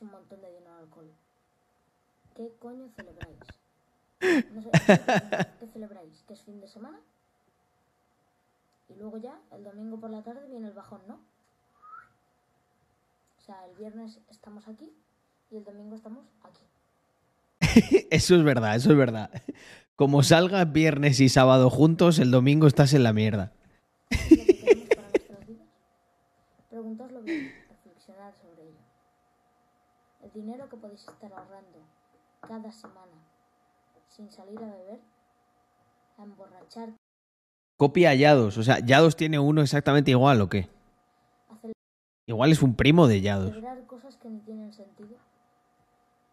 [0.00, 1.10] un montón de dinero alcohol.
[2.34, 3.38] ¿Qué coño celebráis?
[4.52, 4.70] No sé,
[5.60, 6.24] ¿Qué celebráis?
[6.26, 6.98] ¿Que es fin de semana?
[8.88, 11.20] Y luego ya, el domingo por la tarde viene el bajón, ¿no?
[13.38, 14.92] O sea, el viernes estamos aquí
[15.50, 18.06] y el domingo estamos aquí.
[18.10, 19.30] eso es verdad, eso es verdad.
[19.94, 23.52] Como salga viernes y sábado juntos, el domingo estás en la mierda.
[26.70, 28.94] Preguntadlo bien, reflexionar sobre ello
[30.34, 31.78] dinero que podéis estar ahorrando
[32.40, 33.12] cada semana
[34.08, 35.00] sin salir a beber,
[36.18, 36.90] a emborrachar.
[37.76, 40.68] Copia Yados, o sea, Yados tiene uno exactamente igual o qué?
[42.26, 43.54] Igual es un primo de Yados.
[43.86, 45.16] Cosas que no tienen sentido.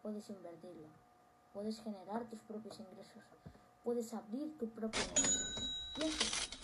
[0.02, 0.88] Puedes invertirlo.
[1.52, 3.22] Puedes generar tus propios ingresos.
[3.84, 6.61] Puedes abrir tu propio negocio.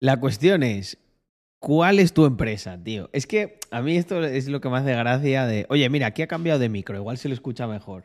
[0.00, 0.98] La cuestión es,
[1.60, 3.10] ¿Cuál es tu empresa, tío?
[3.12, 6.22] Es que a mí esto es lo que me hace gracia de, oye, mira, aquí
[6.22, 8.04] ha cambiado de micro, igual se lo escucha mejor.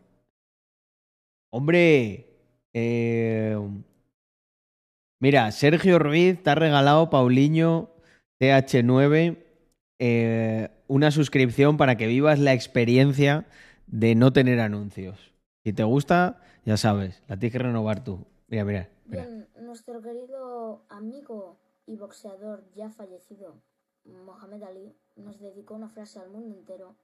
[1.52, 2.28] Hombre,
[2.74, 3.58] eh...
[5.22, 7.96] mira, Sergio Ruiz te ha regalado, Paulinho
[8.42, 9.38] TH9,
[10.00, 13.48] eh, una suscripción para que vivas la experiencia
[13.88, 15.32] de no tener anuncios.
[15.64, 18.28] Si te gusta, ya sabes, la tienes que renovar tú.
[18.48, 18.90] Mira, mira.
[19.06, 19.26] mira.
[19.26, 23.64] Bien, nuestro querido amigo y boxeador ya fallecido,
[24.04, 26.96] Mohamed Ali, nos dedicó una frase al mundo entero.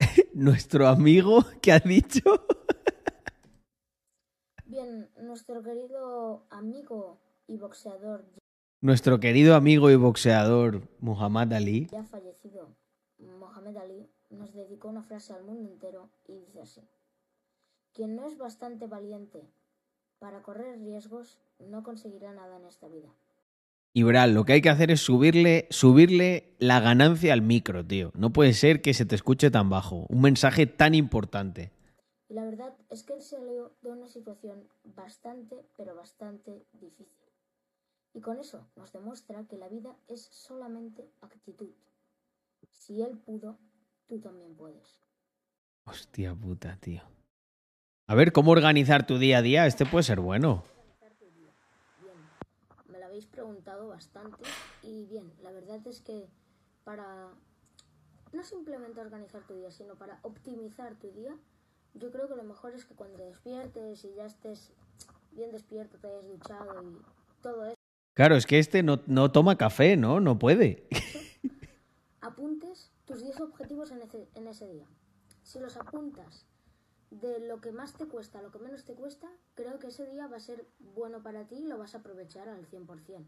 [0.34, 2.24] ¿Nuestro amigo qué ha dicho?
[4.64, 8.24] Bien, nuestro querido amigo y boxeador.
[8.80, 11.86] Nuestro querido amigo y boxeador Muhammad Ali.
[11.86, 12.74] Ya fallecido,
[13.18, 16.82] Muhammad Ali nos dedicó una frase al mundo entero y dice así.
[17.92, 19.48] Quien no es bastante valiente
[20.18, 23.08] para correr riesgos no conseguirá nada en esta vida.
[23.92, 28.12] Y Bral, lo que hay que hacer es subirle, subirle la ganancia al micro, tío.
[28.14, 30.04] No puede ser que se te escuche tan bajo.
[30.10, 31.72] Un mensaje tan importante.
[32.28, 37.26] Y la verdad es que él salió de una situación bastante, pero bastante difícil.
[38.12, 41.70] Y con eso nos demuestra que la vida es solamente actitud.
[42.72, 43.58] Si él pudo,
[44.08, 45.00] tú también puedes.
[45.84, 47.02] Hostia puta, tío.
[48.06, 49.66] A ver, ¿cómo organizar tu día a día?
[49.66, 50.62] Este puede ser bueno
[53.16, 54.42] habéis preguntado bastante
[54.82, 56.28] y bien, la verdad es que
[56.84, 57.30] para
[58.34, 61.34] no simplemente organizar tu día, sino para optimizar tu día,
[61.94, 64.70] yo creo que lo mejor es que cuando te despiertes y ya estés
[65.32, 66.98] bien despierto, te hayas duchado y
[67.40, 67.74] todo eso.
[68.12, 70.20] Claro, es que este no, no toma café, ¿no?
[70.20, 70.86] No puede.
[72.20, 74.86] Apuntes tus 10 objetivos en ese, en ese día.
[75.42, 76.44] Si los apuntas
[77.10, 80.26] de lo que más te cuesta lo que menos te cuesta, creo que ese día
[80.26, 83.24] va a ser bueno para ti y lo vas a aprovechar al 100%.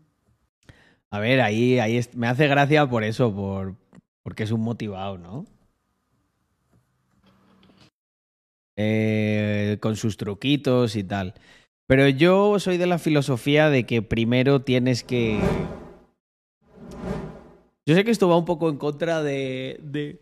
[1.11, 3.77] A ver, ahí, ahí me hace gracia por eso, por,
[4.23, 5.47] porque es un motivado, ¿no?
[8.77, 11.35] Eh, con sus truquitos y tal.
[11.89, 15.41] Pero yo soy de la filosofía de que primero tienes que...
[17.87, 20.21] Yo sé que esto va un poco en contra de, de,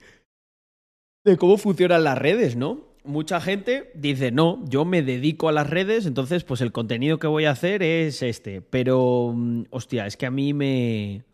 [1.24, 2.95] de cómo funcionan las redes, ¿no?
[3.06, 7.26] Mucha gente dice, no, yo me dedico a las redes, entonces pues el contenido que
[7.26, 8.60] voy a hacer es este.
[8.60, 11.24] Pero, mm, hostia, es que a mí me...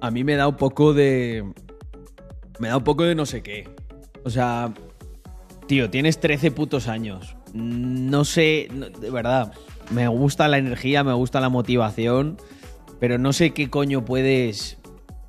[0.00, 1.44] A mí me da un poco de...
[2.60, 3.68] Me da un poco de no sé qué.
[4.24, 4.72] O sea,
[5.66, 7.36] tío, tienes 13 putos años.
[7.52, 8.68] No sé,
[9.00, 9.52] de verdad,
[9.90, 12.36] me gusta la energía, me gusta la motivación,
[13.00, 14.78] pero no sé qué coño puedes...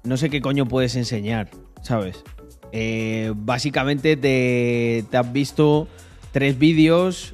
[0.04, 1.50] No sé qué coño puedes enseñar,
[1.82, 2.24] ¿sabes?
[2.72, 5.88] Eh, básicamente te, has visto
[6.32, 7.34] tres vídeos.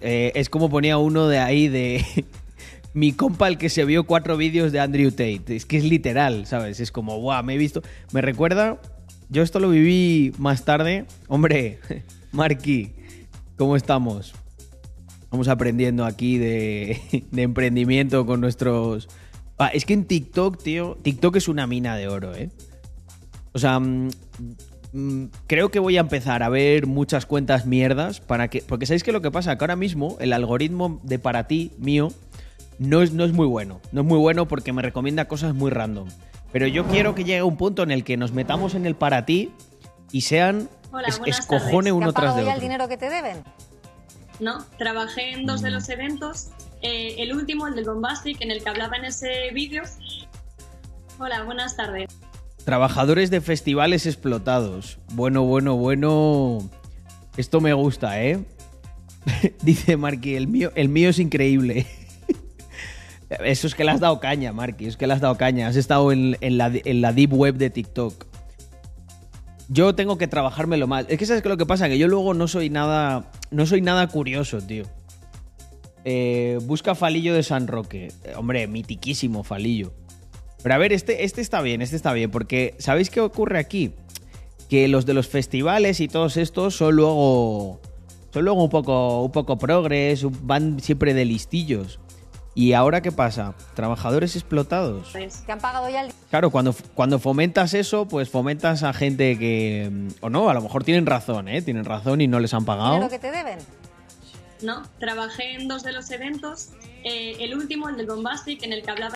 [0.00, 2.04] Eh, es como ponía uno de ahí de
[2.94, 5.56] mi compa el que se vio cuatro vídeos de Andrew Tate.
[5.56, 6.80] Es que es literal, ¿sabes?
[6.80, 7.82] Es como, guau, me he visto.
[8.12, 8.80] Me recuerda.
[9.28, 11.06] Yo esto lo viví más tarde.
[11.28, 11.78] Hombre,
[12.32, 12.92] Marky,
[13.56, 14.34] ¿cómo estamos?
[15.30, 19.08] Vamos aprendiendo aquí de, de emprendimiento con nuestros.
[19.72, 22.50] es que en TikTok, tío, TikTok es una mina de oro, ¿eh?
[23.52, 23.80] O sea,
[24.40, 24.54] Mm,
[25.46, 28.62] creo que voy a empezar a ver muchas cuentas mierdas para que.
[28.62, 32.08] Porque sabéis que lo que pasa, que ahora mismo el algoritmo de para ti mío
[32.78, 33.80] no es, no es muy bueno.
[33.92, 36.08] No es muy bueno porque me recomienda cosas muy random.
[36.52, 39.24] Pero yo quiero que llegue un punto en el que nos metamos en el para
[39.24, 39.52] ti
[40.10, 40.68] y sean.
[41.26, 42.54] escojone uno tras de otro.
[42.54, 43.44] el dinero que te deben?
[44.40, 45.72] No, trabajé en dos de mm.
[45.74, 46.48] los eventos.
[46.82, 49.82] Eh, el último, el del Bombastic, en el que hablaba en ese vídeo.
[51.18, 52.08] Hola, buenas tardes.
[52.64, 54.98] Trabajadores de festivales explotados.
[55.12, 56.58] Bueno, bueno, bueno.
[57.36, 58.44] Esto me gusta, ¿eh?
[59.62, 61.86] Dice Marky, el mío, el mío es increíble.
[63.44, 64.86] Eso es que le has dado caña, Marky.
[64.86, 65.68] Es que le has dado caña.
[65.68, 68.26] Has estado en, la, deep web de TikTok.
[69.68, 71.06] Yo tengo que trabajármelo más.
[71.08, 73.30] Es que sabes que lo que pasa, que yo luego no soy nada.
[73.50, 74.84] No soy nada curioso, tío.
[76.04, 78.08] Eh, busca Falillo de San Roque.
[78.36, 79.92] hombre, mitiquísimo Falillo.
[80.62, 83.92] Pero a ver, este, este está bien, este está bien, porque ¿sabéis qué ocurre aquí?
[84.68, 87.80] Que los de los festivales y todos estos son luego.
[88.32, 91.98] Son luego un poco, un poco progres, van siempre de listillos.
[92.54, 93.54] ¿Y ahora qué pasa?
[93.74, 95.10] Trabajadores explotados.
[95.12, 96.12] Pues, que han pagado ya el...
[96.30, 100.08] Claro, cuando, cuando fomentas eso, pues fomentas a gente que...
[100.20, 101.62] O no, a lo mejor tienen razón, ¿eh?
[101.62, 102.98] Tienen razón y no les han pagado.
[102.98, 103.58] lo que te deben?
[104.62, 106.70] No, trabajé en dos de los eventos.
[107.04, 109.14] Eh, el último, el del Bombastic, en el que hablaba...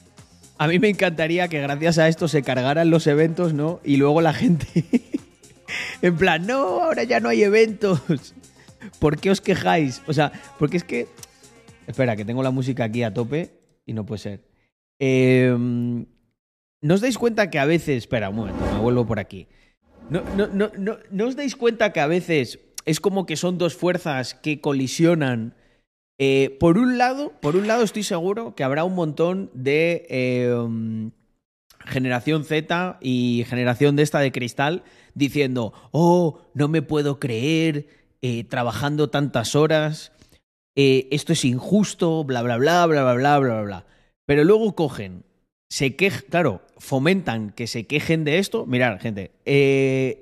[0.56, 3.80] A mí me encantaría que gracias a esto se cargaran los eventos, ¿no?
[3.84, 4.66] Y luego la gente.
[6.02, 8.00] en plan, no, ahora ya no hay eventos.
[9.00, 10.02] ¿Por qué os quejáis?
[10.06, 11.08] O sea, porque es que.
[11.86, 13.50] Espera, que tengo la música aquí a tope
[13.84, 14.40] y no puede ser.
[14.98, 16.06] Em,
[16.80, 18.04] ¿No os dais cuenta que a veces.
[18.04, 19.48] Espera, un momento, me vuelvo por aquí.
[20.08, 23.58] No, no, no, no, ¿no os dais cuenta que a veces es como que son
[23.58, 25.54] dos fuerzas que colisionan
[26.18, 31.10] eh, por un lado, por un lado estoy seguro que habrá un montón de em,
[31.84, 34.84] generación Z y generación de esta de cristal
[35.14, 37.88] diciendo, oh, no me puedo creer,
[38.22, 40.12] eh, trabajando tantas horas,
[40.76, 43.86] eh, esto es injusto, bla, bla, bla, bla, bla, bla, bla, bla.
[44.24, 45.24] Pero luego cogen,
[45.68, 48.66] se quejan, claro, fomentan que se quejen de esto.
[48.66, 49.32] Mirad, gente,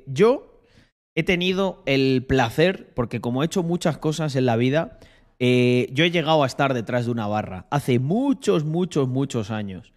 [0.07, 0.62] yo
[1.14, 4.99] he tenido el placer, porque como he hecho muchas cosas en la vida,
[5.45, 9.93] Eh, yo he llegado a estar detrás de una barra hace muchos, muchos, muchos años.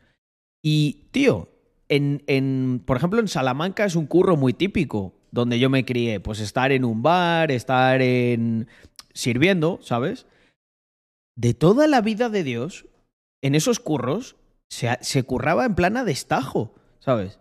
[0.63, 1.49] Y, tío,
[1.87, 6.19] en, en, por ejemplo, en Salamanca es un curro muy típico, donde yo me crié.
[6.19, 8.67] Pues estar en un bar, estar en.
[9.13, 10.25] sirviendo, ¿sabes?
[11.37, 12.87] De toda la vida de Dios,
[13.43, 14.37] en esos curros,
[14.67, 17.39] se, se curraba en plan a destajo, ¿sabes?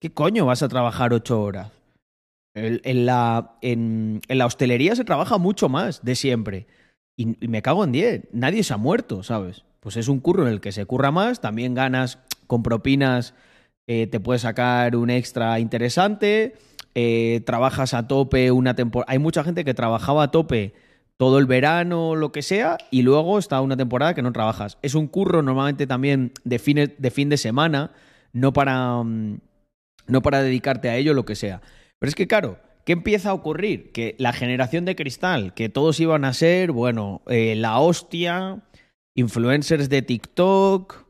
[0.00, 1.70] ¿Qué coño vas a trabajar ocho horas?
[2.56, 6.66] En, la, en, la hostelería se trabaja mucho más de siempre.
[7.16, 8.22] Y, me cago en diez.
[8.32, 9.64] Nadie se ha muerto, ¿sabes?
[9.80, 11.40] Pues es un curro en el que se curra más.
[11.40, 13.34] También ganas con propinas.
[13.86, 16.54] Eh, te puedes sacar un extra interesante.
[16.94, 19.12] Eh, trabajas a tope una temporada.
[19.12, 20.74] Hay mucha gente que trabajaba a tope
[21.16, 24.78] todo el verano, lo que sea, y luego está una temporada que no trabajas.
[24.82, 27.92] Es un curro normalmente también de, de fin de semana,
[28.32, 29.38] no para, mm,
[30.08, 31.60] no para dedicarte a ello, lo que sea.
[31.98, 33.92] Pero es que, claro, ¿qué empieza a ocurrir?
[33.92, 38.62] Que la generación de cristal, que todos iban a ser, bueno, eh, la hostia,
[39.14, 41.04] influencers de TikTok,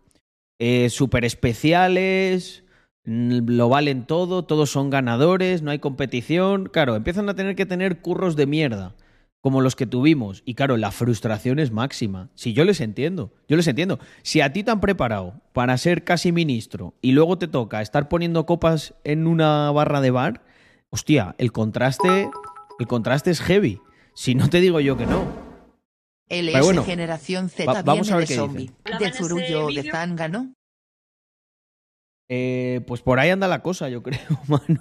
[0.59, 2.65] eh, super especiales,
[3.05, 6.71] lo valen todo, todos son ganadores, no hay competición.
[6.73, 8.95] Claro, empiezan a tener que tener curros de mierda
[9.43, 10.43] como los que tuvimos.
[10.47, 12.31] Y claro, la frustración es máxima.
[12.35, 13.99] Si yo les entiendo, yo les entiendo.
[14.23, 18.09] Si a ti te han preparado para ser casi ministro y luego te toca estar
[18.09, 20.44] poniendo copas en una barra de bar,
[20.95, 22.31] hostia, el contraste,
[22.79, 23.81] el contraste es heavy.
[24.15, 25.27] Si no te digo yo que no.
[26.29, 28.71] El bueno, Generación Z vamos a ver de zombie.
[29.01, 30.55] ¿De Zurullo de Zanga, no?
[32.29, 34.81] Eh, pues por ahí anda la cosa, yo creo, Manu.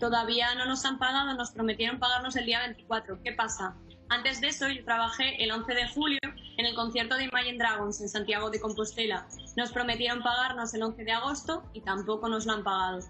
[0.00, 3.22] Todavía no nos han pagado, nos prometieron pagarnos el día 24.
[3.22, 3.76] ¿Qué pasa?
[4.08, 6.18] Antes de eso, yo trabajé el 11 de julio
[6.58, 9.28] en el concierto de Imagine Dragons en Santiago de Compostela.
[9.56, 13.00] Nos prometieron pagarnos el 11 de agosto y tampoco nos lo han pagado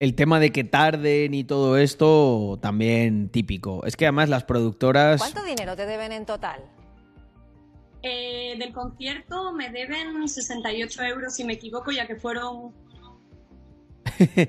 [0.00, 3.84] el tema de que tarden y todo esto también típico.
[3.84, 5.20] Es que además las productoras...
[5.20, 6.62] ¿Cuánto dinero te deben en total?
[8.02, 12.72] Eh, del concierto me deben 68 euros, si me equivoco, ya que fueron...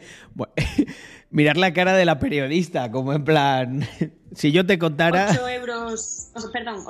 [1.32, 3.88] mirar la cara de la periodista, como en plan,
[4.36, 5.30] si yo te contara...
[5.32, 6.86] 8 euros, perdón.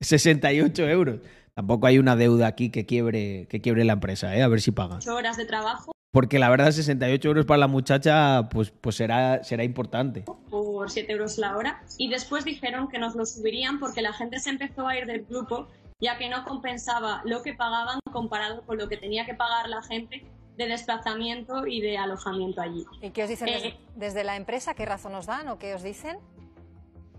[0.00, 1.20] 68 euros.
[1.54, 4.42] Tampoco hay una deuda aquí que quiebre, que quiebre la empresa, ¿eh?
[4.42, 4.96] a ver si paga.
[4.96, 9.44] 8 horas de trabajo porque la verdad, 68 euros para la muchacha, pues, pues será,
[9.44, 10.24] será importante.
[10.48, 11.82] Por 7 euros la hora.
[11.98, 15.26] Y después dijeron que nos lo subirían porque la gente se empezó a ir del
[15.26, 15.68] grupo,
[16.00, 19.82] ya que no compensaba lo que pagaban comparado con lo que tenía que pagar la
[19.82, 20.24] gente
[20.56, 22.86] de desplazamiento y de alojamiento allí.
[23.02, 24.72] ¿Y qué os dicen eh, desde, la empresa?
[24.72, 26.16] ¿Qué razón nos dan o qué os dicen?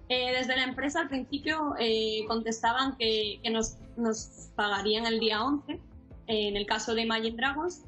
[0.10, 5.44] Eh, desde la empresa al principio eh, contestaban que, que nos, nos, pagarían el día
[5.44, 5.80] 11,
[6.26, 7.84] en el caso de Imagine Dragons,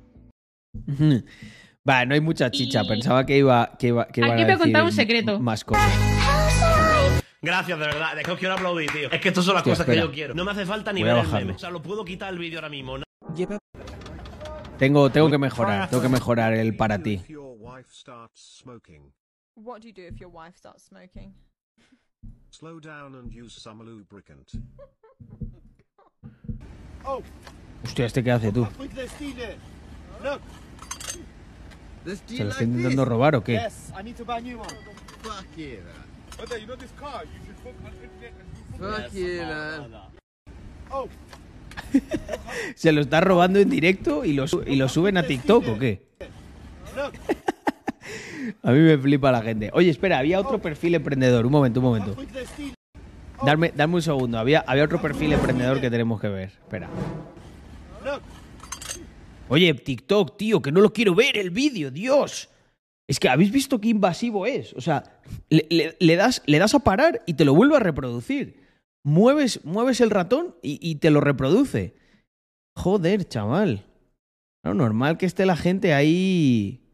[1.88, 2.84] Va, no hay mucha chicha.
[2.84, 5.40] Pensaba que iba, que iba, que Aquí te voy a contar un secreto.
[5.40, 5.92] Más cosas.
[7.42, 8.18] Gracias, de verdad.
[8.20, 9.10] Es que os quiero aplaudir, tío.
[9.12, 10.34] Es que estas son las cosas que yo quiero.
[10.34, 11.54] No me hace falta ni ver el meme.
[11.54, 12.98] O sea, lo puedo quitar el vídeo ahora mismo.
[14.78, 15.90] Tengo, tengo que mejorar.
[15.90, 17.22] Tengo que mejorar el para ti.
[19.56, 21.34] What do you do if your wife starts smoking?
[22.50, 24.54] Slow down and use some lubricant.
[27.84, 28.68] Hostia, ¿este qué hace tú?
[32.26, 33.60] ¿Se lo está intentando robar o qué?
[42.76, 46.08] ¿Se lo está robando en directo y lo, y lo suben a TikTok o qué?
[48.64, 49.70] a mí me flipa la gente.
[49.74, 51.46] Oye, espera, había otro perfil emprendedor.
[51.46, 52.16] Un momento, un momento.
[53.44, 54.40] Darme, darme un segundo.
[54.40, 56.50] Había, había otro perfil emprendedor que tenemos que ver.
[56.50, 56.90] Espera.
[59.50, 62.50] Oye, TikTok, tío, que no lo quiero ver el vídeo, Dios.
[63.08, 64.74] Es que habéis visto qué invasivo es.
[64.74, 65.20] O sea,
[65.50, 68.64] le, das, le das a parar y te lo vuelve a reproducir.
[69.04, 71.96] Mueves, mueves el ratón y, te lo reproduce.
[72.76, 73.86] Joder, chaval.
[74.64, 76.86] No, normal que esté la gente ahí.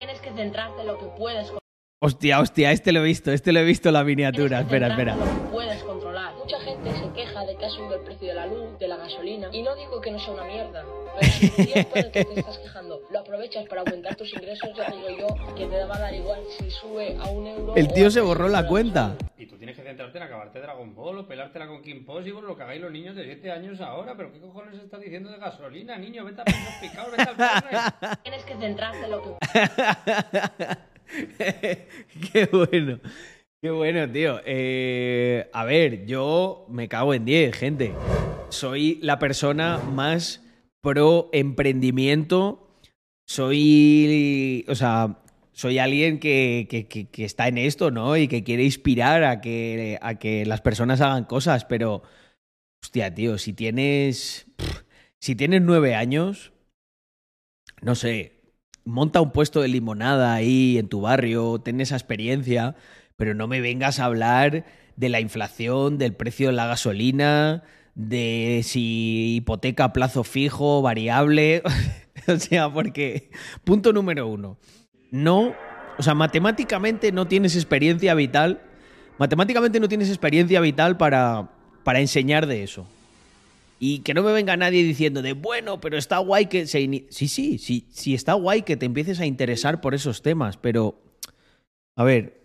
[0.00, 1.52] Tienes que centrarte en lo que puedes.
[2.00, 4.60] Hostia, hostia, este lo he visto, este lo he visto la miniatura.
[4.60, 5.16] Espera, espera
[7.64, 10.10] que ha subido el precio de la luz, de la gasolina, y no digo que
[10.10, 10.84] no sea una mierda,
[11.18, 14.34] pero si el tiempo en el que te estás quejando lo aprovechas para aumentar tus
[14.34, 17.74] ingresos, ya digo yo que te va a dar igual si sube a un euro.
[17.74, 19.16] El tío se borró la cuenta.
[19.38, 22.54] Y tú tienes que centrarte en acabarte Dragon Ball o pelártela con Kim Possible, lo
[22.54, 25.96] que hagáis los niños de 7 años ahora, pero ¿qué cojones estás diciendo de gasolina,
[25.96, 26.24] niño?
[26.24, 29.30] Vete a pesos picados, vete al Tienes que centrarte en lo que...
[32.32, 32.98] Qué bueno.
[33.64, 34.42] Qué bueno, tío.
[34.44, 37.94] Eh, a ver, yo me cago en 10, gente.
[38.50, 40.42] Soy la persona más
[40.82, 42.68] pro emprendimiento.
[43.26, 44.66] Soy.
[44.68, 45.22] O sea,
[45.52, 46.68] soy alguien que,
[47.10, 48.18] que, está en esto, ¿no?
[48.18, 52.02] Y que quiere inspirar a que, a que las personas hagan cosas, pero,
[52.82, 54.46] hostia, tío, si tienes,
[55.22, 56.52] si tienes nueve años,
[57.80, 58.42] no sé,
[58.84, 62.76] monta un puesto de limonada ahí en tu barrio, ten esa experiencia,
[63.16, 64.64] pero no me vengas a hablar
[64.96, 67.62] de la inflación, del precio de la gasolina,
[67.94, 71.62] de si hipoteca plazo fijo, variable.
[72.26, 73.30] o sea, porque,
[73.64, 74.58] punto número uno,
[75.10, 75.54] no,
[75.98, 78.62] o sea, matemáticamente no tienes experiencia vital,
[79.18, 81.50] matemáticamente no tienes experiencia vital para,
[81.84, 82.86] para enseñar de eso.
[83.80, 86.66] Y que no me venga nadie diciendo de, bueno, pero está guay que.
[86.66, 91.00] Sí, sí, sí, sí, está guay que te empieces a interesar por esos temas, pero...
[91.96, 92.43] A ver,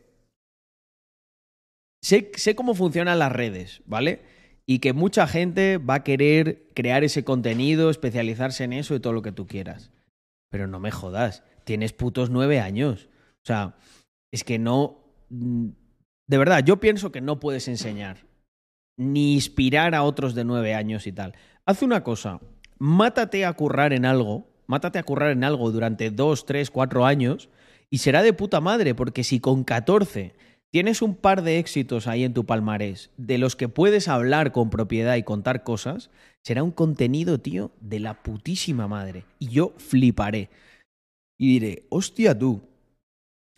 [2.01, 4.21] sé, cómo funcionan las redes, ¿vale?
[4.69, 9.13] y que mucha gente va a querer crear ese contenido, especializarse en eso y todo
[9.13, 9.89] lo que tú quieras.
[10.51, 13.09] Pero no me jodas, tienes putos nueve años.
[13.38, 13.77] O sea,
[14.31, 14.99] es que no...
[15.30, 15.69] Mm,
[16.27, 18.27] de verdad, yo pienso que no puedes enseñar,
[18.95, 21.34] ni inspirar a otros de nueve años y tal.
[21.65, 22.39] Haz una cosa,
[22.77, 27.49] mátate a currar en algo, mátate a currar en algo durante dos, tres, cuatro años
[27.89, 30.35] y será de puta madre, porque si con 14
[30.72, 34.70] tienes un par de éxitos ahí en tu palmarés de los que puedes hablar con
[34.70, 36.10] propiedad y contar cosas,
[36.44, 39.26] será un contenido, tío, de la putísima madre.
[39.40, 40.50] Y yo fliparé.
[41.38, 42.62] Y diré, hostia tú,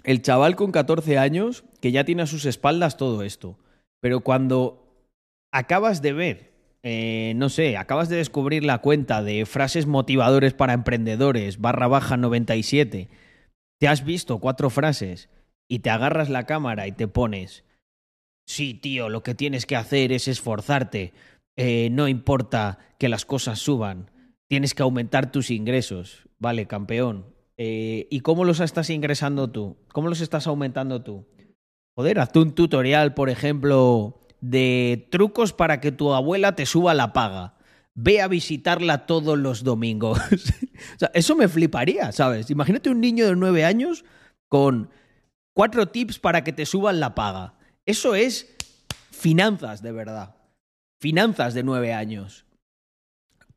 [0.03, 3.57] el chaval con 14 años que ya tiene a sus espaldas todo esto.
[4.01, 4.81] Pero cuando
[5.51, 6.51] acabas de ver,
[6.83, 12.17] eh, no sé, acabas de descubrir la cuenta de frases motivadores para emprendedores barra baja
[12.17, 13.09] 97,
[13.79, 15.29] te has visto cuatro frases
[15.71, 17.63] y te agarras la cámara y te pones,
[18.45, 21.13] sí, tío, lo que tienes que hacer es esforzarte,
[21.55, 24.11] eh, no importa que las cosas suban,
[24.49, 27.25] tienes que aumentar tus ingresos, vale, campeón.
[27.55, 29.77] Eh, ¿Y cómo los estás ingresando tú?
[29.93, 31.25] ¿Cómo los estás aumentando tú?
[31.95, 37.13] Joder, hazte un tutorial, por ejemplo, de trucos para que tu abuela te suba la
[37.13, 37.55] paga.
[37.95, 40.19] Ve a visitarla todos los domingos.
[40.95, 42.49] o sea, eso me fliparía, ¿sabes?
[42.51, 44.03] Imagínate un niño de nueve años
[44.49, 44.89] con
[45.61, 47.53] Cuatro tips para que te suban la paga.
[47.85, 48.55] Eso es
[49.11, 50.33] finanzas, de verdad.
[50.99, 52.47] Finanzas de nueve años.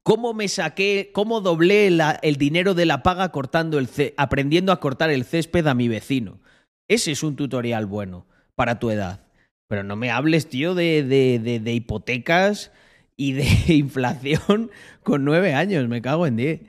[0.02, 5.08] ¿Cómo me saqué, cómo doblé el dinero de la paga cortando el aprendiendo a cortar
[5.08, 6.40] el césped a mi vecino?
[6.88, 9.24] Ese es un tutorial bueno para tu edad.
[9.66, 12.70] Pero no me hables, tío, de, de, hipotecas
[13.16, 14.70] y de inflación
[15.02, 15.88] con nueve años.
[15.88, 16.60] Me cago en diez.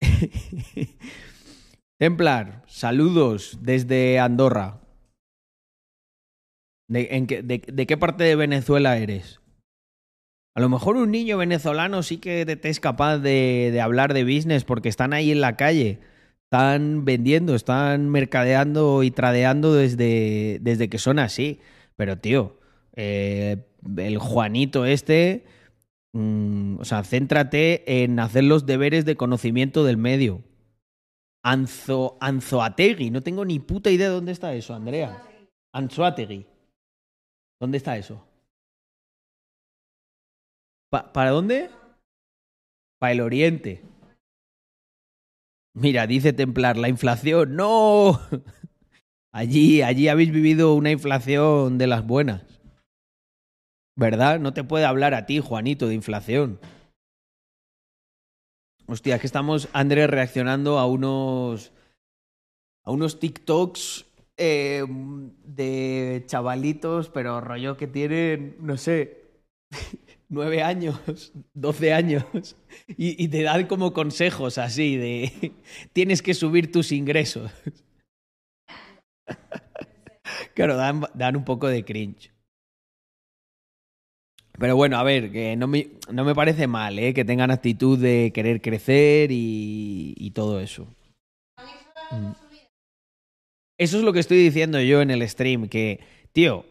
[1.98, 4.80] Templar, saludos desde Andorra.
[6.86, 9.40] ¿De, qué parte de Venezuela eres?
[10.54, 14.62] A lo mejor un niño venezolano sí que te es capaz de, hablar de business
[14.62, 15.98] porque están ahí en la calle,
[16.44, 21.58] están vendiendo, están mercadeando y tradeando desde, desde que son así.
[21.96, 22.60] Pero tío,
[22.94, 23.66] eh,
[23.96, 25.46] el Juanito este,
[26.12, 30.44] mm, o sea, céntrate en hacer los deberes de conocimiento del medio.
[31.50, 33.10] Anzo, Anzoategui.
[33.10, 35.22] No tengo ni puta idea de dónde está eso, Andrea.
[35.72, 36.46] Anzoategui.
[37.60, 38.22] ¿Dónde está eso?
[40.90, 41.70] ¿Para dónde?
[42.98, 43.82] Para el oriente.
[45.74, 47.56] Mira, dice Templar, la inflación.
[47.56, 48.20] ¡No!
[49.30, 52.42] Allí, allí habéis vivido una inflación de las buenas.
[53.94, 54.40] ¿Verdad?
[54.40, 56.58] No te puede hablar a ti, Juanito, de inflación.
[58.90, 61.72] Hostia, es que estamos, Andrés, reaccionando a unos.
[62.84, 64.06] a unos TikToks
[64.38, 69.26] eh, de chavalitos, pero rollo que tienen, no sé,
[70.30, 72.24] nueve años, doce años,
[72.88, 75.52] y, te dan como consejos así de
[75.92, 77.52] tienes que subir tus ingresos.
[80.54, 82.37] claro, dan un poco de cringe.
[84.58, 87.14] Pero bueno, a ver, que no me, no me parece mal, ¿eh?
[87.14, 90.86] Que tengan actitud de querer crecer y, y todo eso.
[92.10, 92.32] Mm.
[93.78, 96.00] Eso es lo que estoy diciendo yo en el stream, que,
[96.32, 96.66] tío,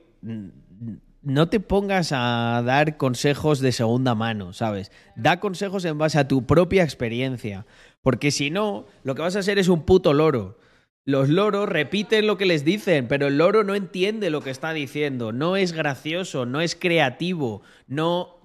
[1.22, 4.92] no te pongas a dar consejos de segunda mano, ¿sabes?
[5.16, 7.66] Da consejos en base a tu propia experiencia,
[8.02, 10.60] porque si no, lo que vas a hacer es un puto loro.
[11.08, 14.74] Los loros repiten lo que les dicen, pero el loro no entiende lo que está
[14.74, 18.42] diciendo, no es gracioso, no es creativo, no,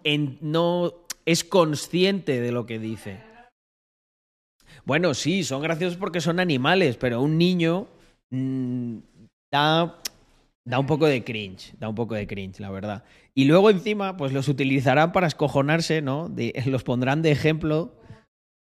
[1.27, 3.19] es consciente de lo que dice.
[4.85, 7.89] Bueno, sí, son graciosos porque son animales, pero un niño
[8.31, 8.99] mm,
[9.51, 9.99] da,
[10.65, 13.03] da un poco de cringe, da un poco de cringe, la verdad.
[13.35, 16.31] Y luego encima, pues los utilizarán para escojonarse, ¿no?
[16.67, 17.93] los pondrán de ejemplo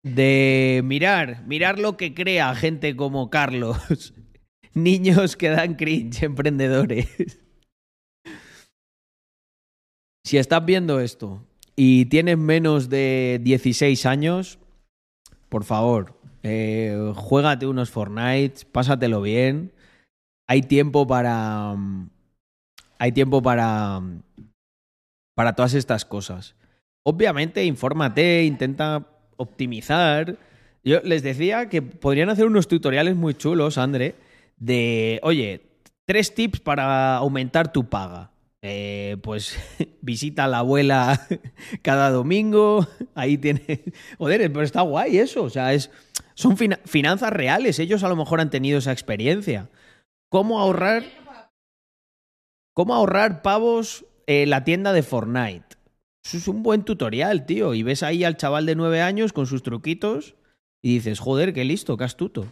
[0.05, 4.15] de mirar, mirar lo que crea gente como Carlos.
[4.75, 7.41] Niños que dan cringe, emprendedores.
[10.27, 14.59] Si estás viendo esto y tienes menos de 16 años,
[15.51, 19.75] por favor, eh, juégate unos Fortnite, pásatelo bien.
[20.49, 21.77] Hay tiempo para.
[22.99, 24.01] Hay tiempo para.
[25.37, 26.57] Para todas estas cosas.
[27.05, 30.37] Obviamente, infórmate, intenta optimizar.
[30.83, 34.15] Yo les decía que podrían hacer unos tutoriales muy chulos, André,
[34.57, 35.63] de, oye,
[36.05, 38.31] tres tips para aumentar tu paga.
[38.67, 39.59] Eh, pues
[40.01, 41.21] visita a la abuela
[41.83, 43.81] cada domingo, ahí tienes...
[44.17, 45.91] Joder, pero está guay eso, o sea, es,
[46.35, 49.69] son finanzas reales, ellos a lo mejor han tenido esa experiencia.
[50.31, 51.05] ¿Cómo ahorrar...
[52.75, 55.77] ¿Cómo ahorrar pavos en la tienda de Fortnite?
[56.25, 57.75] Eso es un buen tutorial, tío.
[57.75, 60.35] Y ves ahí al chaval de nueve años con sus truquitos
[60.83, 62.47] y dices, joder, qué listo, qué astuto.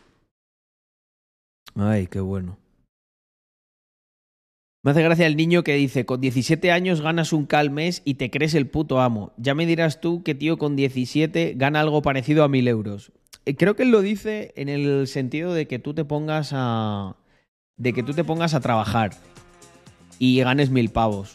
[1.74, 2.58] Ay, qué bueno.
[4.84, 8.14] Me hace gracia el niño que dice, con 17 años ganas un cal mes y
[8.14, 9.32] te crees el puto amo.
[9.36, 13.12] Ya me dirás tú que tío con 17 gana algo parecido a mil euros.
[13.46, 17.16] Eh, creo que él lo dice en el sentido de que tú te pongas a...
[17.76, 19.12] de que tú te pongas a trabajar
[20.18, 21.34] y ganes mil pavos.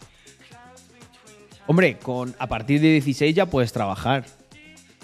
[1.68, 4.26] Hombre, con, a partir de 16 ya puedes trabajar.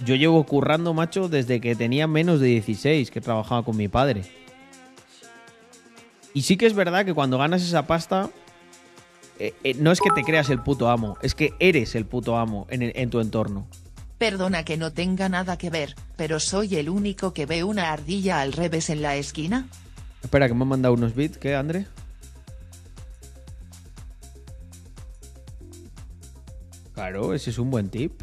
[0.05, 4.23] Yo llevo currando, macho, desde que tenía menos de 16, que trabajaba con mi padre.
[6.33, 8.29] Y sí que es verdad que cuando ganas esa pasta,
[9.39, 12.37] eh, eh, no es que te creas el puto amo, es que eres el puto
[12.37, 13.67] amo en, en tu entorno.
[14.17, 18.39] Perdona que no tenga nada que ver, pero soy el único que ve una ardilla
[18.41, 19.67] al revés en la esquina.
[20.23, 21.85] Espera, que me han mandado unos bits, ¿qué, André?
[26.93, 28.21] Claro, ese es un buen tip.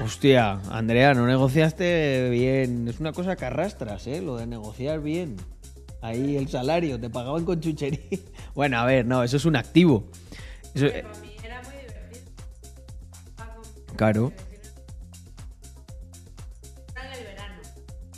[0.00, 2.88] Hostia, Andrea, no negociaste bien.
[2.88, 4.20] Es una cosa que arrastras, ¿eh?
[4.20, 5.36] Lo de negociar bien.
[6.00, 8.00] Ahí el salario, te pagaban con chuchería.
[8.54, 10.04] Bueno, a ver, no, eso es un activo.
[10.74, 10.86] Eso...
[10.86, 12.32] Era muy divertido.
[13.96, 14.32] Claro.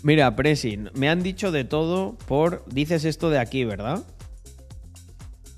[0.03, 2.65] Mira, Presi, me han dicho de todo por.
[2.67, 4.05] Dices esto de aquí, ¿verdad?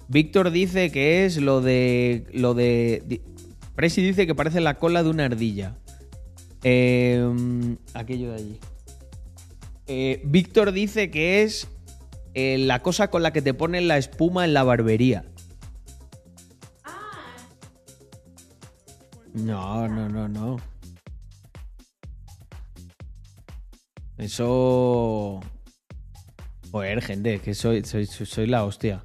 [0.09, 2.27] Víctor dice que es lo de.
[2.33, 3.23] Lo de.
[3.75, 5.77] Presi dice que parece la cola de una ardilla.
[6.63, 8.61] Em, aquello de allí.
[9.87, 11.69] Eh, Víctor dice que es
[12.35, 15.25] eh, la cosa con la que te ponen la espuma en la barbería.
[19.35, 20.57] No, no, no, no.
[24.17, 25.41] Eso.
[26.73, 29.03] Joder, gente, que soy, soy, soy la hostia.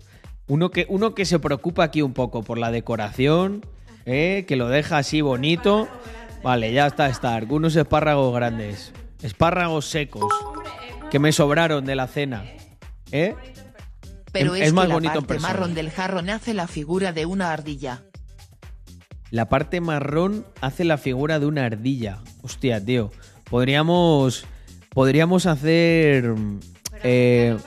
[0.53, 3.65] Uno que, uno que se preocupa aquí un poco por la decoración,
[4.05, 4.45] ¿eh?
[4.47, 5.87] que lo deja así bonito.
[6.43, 7.33] Vale, ya está, está.
[7.33, 8.93] Algunos espárragos grandes.
[9.23, 10.31] Espárragos secos.
[11.09, 12.45] Que me sobraron de la cena.
[13.11, 13.33] ¿Eh?
[14.31, 18.03] Pero es, más bonito la parte marrón del jarrón hace la figura de una ardilla.
[19.31, 22.19] La parte marrón hace la figura de una ardilla.
[22.43, 23.09] Hostia, tío.
[23.49, 24.45] Podríamos.
[24.93, 26.35] Podríamos hacer.
[27.03, 27.57] Eh,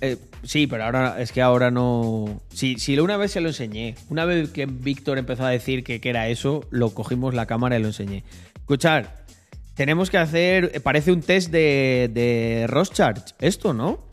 [0.00, 2.40] eh, sí, pero ahora es que ahora no.
[2.52, 3.94] Si, si una vez se lo enseñé.
[4.08, 7.82] Una vez que Víctor empezó a decir que, era eso, lo cogimos la cámara y
[7.82, 8.24] lo enseñé.
[8.56, 9.24] Escuchar,
[9.74, 10.82] tenemos que hacer.
[10.82, 14.12] Parece un test de, de Roscharge, esto, ¿no?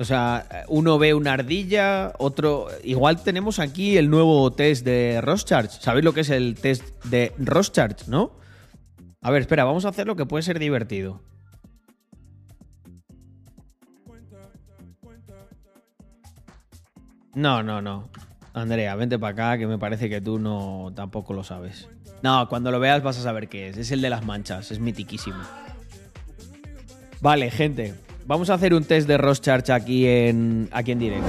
[0.00, 2.68] O sea, uno ve una ardilla, otro.
[2.84, 5.78] Igual tenemos aquí el nuevo test de Roscharge.
[5.78, 8.32] ¿Sabéis lo que es el test de Roscharge, no?
[9.20, 11.20] A ver, espera, vamos a hacer lo que puede ser divertido.
[17.34, 18.08] No, no, no.
[18.52, 21.88] Andrea, vente para acá, que me parece que tú no tampoco lo sabes.
[22.22, 23.76] No, cuando lo veas vas a saber qué es.
[23.76, 25.38] Es el de las manchas, es mitiquísimo.
[27.20, 27.94] Vale, gente.
[28.26, 31.28] Vamos a hacer un test de Ross aquí en, aquí directo.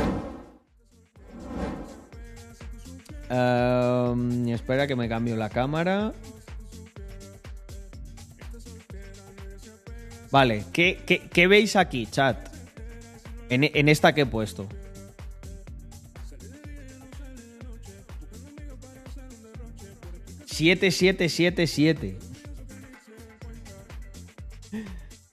[3.30, 6.14] Em, espera que me cambio la cámara.
[10.32, 12.38] Vale, ¿qué, veis aquí, chat?
[13.50, 14.68] En, en esta que he puesto.
[20.62, 22.18] 7777.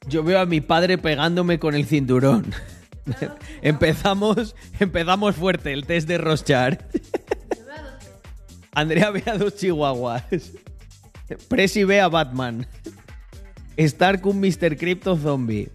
[0.06, 2.46] Yo veo a mi padre pegándome con el cinturón.
[3.62, 6.88] empezamos, empezamos fuerte el test de Roschar.
[8.72, 10.22] Andrea ve a dos chihuahuas.
[11.48, 12.66] Presi ve a Batman.
[13.76, 14.78] Stark un Mr.
[14.78, 15.68] Crypto Zombie.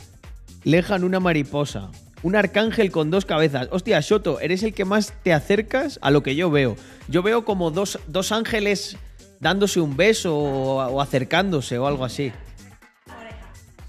[0.63, 1.91] Lejan una mariposa.
[2.23, 3.67] Un arcángel con dos cabezas.
[3.71, 6.75] Hostia, Shoto, eres el que más te acercas a lo que yo veo.
[7.07, 8.97] Yo veo como dos, dos ángeles
[9.43, 12.31] dándose un beso o, acercándose o algo así.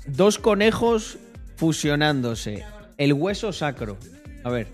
[0.06, 1.16] Dos conejos
[1.56, 2.64] fusionándose.
[2.98, 3.97] El hueso sacro.
[4.43, 4.66] A ver.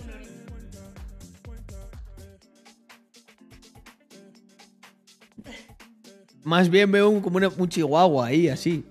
[6.43, 8.85] Más bien veo como un chihuahua ahí, así.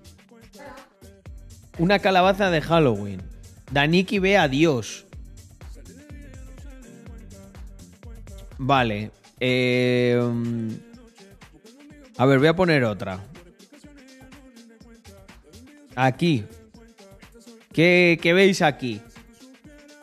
[1.78, 3.20] Una calabaza de Halloween.
[3.72, 5.06] Daniki ve a Dios.
[8.58, 9.10] Vale.
[9.40, 10.20] Eh,
[12.20, 13.24] a ver, voy a poner otra.
[15.96, 16.44] Aquí.
[17.72, 19.00] ¿Qué, ¿Qué, veis aquí?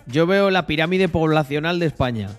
[0.08, 2.32] Yo veo la pirámide poblacional de España.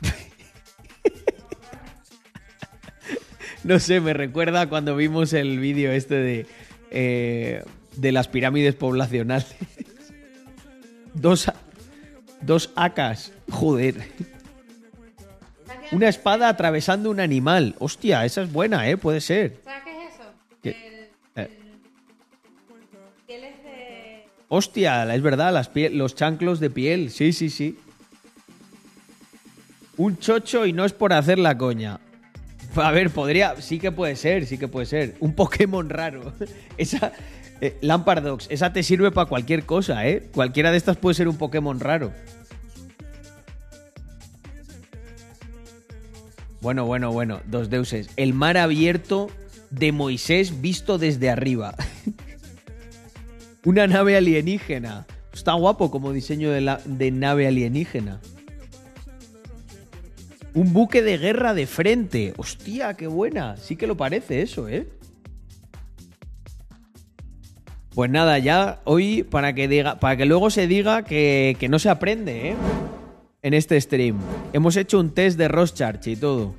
[3.64, 6.46] no sé, me recuerda cuando vimos el vídeo este de,
[6.92, 7.64] eh,
[7.96, 9.56] de las pirámides poblacionales.
[11.14, 11.50] dos,
[12.42, 13.32] dos acas.
[13.50, 13.96] Joder.
[15.92, 17.74] Una espada atravesando un animal.
[17.78, 18.96] Hostia, esa es buena, ¿eh?
[18.96, 19.60] Puede ser.
[19.64, 20.22] ¿Sabes qué es eso?
[21.36, 21.50] Eh.
[23.26, 24.24] de...
[24.48, 27.10] Hostia, es verdad, las los chanclos de piel.
[27.10, 27.78] Sí, sí, sí.
[29.96, 32.00] Un chocho y no es por hacer la coña.
[32.76, 33.60] A ver, podría.
[33.60, 35.16] Sí que puede ser, sí que puede ser.
[35.20, 36.32] Un Pokémon raro.
[36.76, 37.12] Esa.
[37.62, 40.30] Eh, Lampardox, esa te sirve para cualquier cosa, ¿eh?
[40.32, 42.10] Cualquiera de estas puede ser un Pokémon raro.
[46.60, 48.10] Bueno, bueno, bueno, dos deuses.
[48.16, 49.28] El mar abierto
[49.70, 51.74] de Moisés visto desde arriba.
[53.64, 55.06] Una nave alienígena.
[55.32, 58.20] Está guapo como diseño de, nave alienígena.
[60.52, 62.34] Un buque de guerra de frente.
[62.36, 63.56] Hostia, qué buena.
[63.56, 64.88] Sí que lo parece eso, ¿eh?
[67.94, 71.78] Pues nada, ya hoy para que diga, para que luego se diga que, que no
[71.78, 72.56] se aprende, ¿eh?
[73.42, 74.18] En este stream.
[74.52, 76.54] Hemos hecho un test de Roscharch y todo.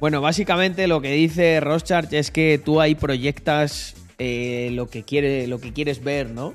[0.00, 5.60] Bueno, básicamente lo que dice Roscharch es que tú ahí proyectas eh, lo, que lo
[5.60, 6.54] que quieres ver, ¿no?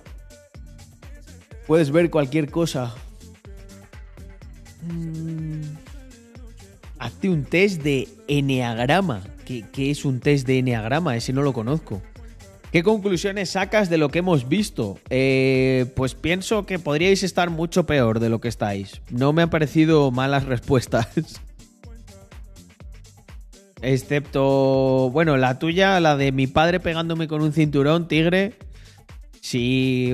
[1.67, 2.95] Puedes ver cualquier cosa.
[4.81, 5.61] Mm.
[6.99, 9.21] Hazte un test de eneagrama.
[9.45, 11.17] ¿Qué, ¿Qué, es un test de eneagrama?
[11.17, 12.01] Ese no lo conozco.
[12.73, 14.97] ¿Qué conclusiones sacas de lo que hemos visto?
[15.11, 19.03] Eh, pues pienso que podríais estar mucho peor de lo que estáis.
[19.11, 21.07] No me han parecido malas respuestas.
[23.83, 28.55] Excepto, bueno, la tuya, la de mi padre pegándome con un cinturón, tigre.
[29.39, 30.11] Si,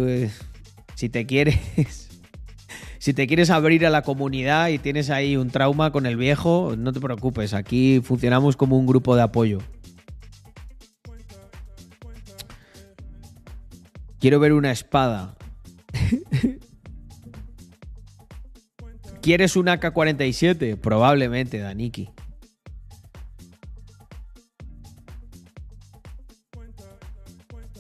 [0.95, 2.10] si te quieres,
[2.99, 6.76] si te quieres abrir a la comunidad y tienes ahí un trauma con el viejo,
[6.77, 7.53] no te preocupes.
[7.53, 9.60] Aquí funcionamos como un grupo de apoyo.
[14.19, 15.35] Quiero ver una espada.
[19.21, 20.77] ¿Quieres un AK-47?
[20.77, 22.09] Probablemente, Daniki.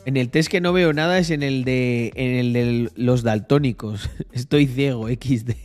[0.05, 3.23] En el test que no veo nada es en el de, en el de los
[3.23, 4.09] daltónicos.
[4.31, 5.51] Estoy ciego, XD.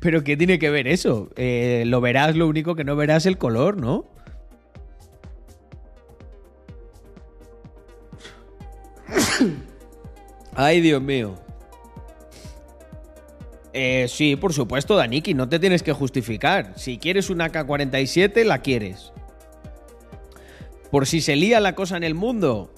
[0.00, 1.30] Pero ¿qué tiene que ver eso?
[1.36, 4.15] Eh, lo verás, lo único que no verás el color, ¿no?
[10.56, 11.34] Ay, Dios mío.
[13.74, 16.72] Eh, sí, por supuesto, Daniki, no te tienes que justificar.
[16.76, 19.12] Si quieres una K-47, la quieres.
[20.90, 22.72] Por si se lía la cosa en el mundo.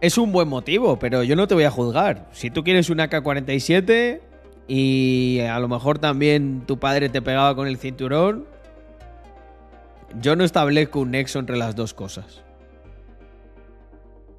[0.00, 2.30] Es un buen motivo, pero yo no te voy a juzgar.
[2.32, 4.22] Si tú quieres una K-47
[4.66, 8.46] y a lo mejor también tu padre te pegaba con el cinturón,
[10.18, 12.42] yo no establezco un nexo entre las dos cosas.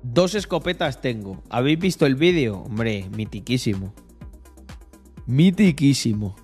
[0.04, 1.44] Dos escopetas tengo.
[1.50, 2.60] ¿Habéis visto el vídeo?
[2.60, 3.94] Hombre, mitiquísimo.
[5.28, 6.36] Mitiquísimo.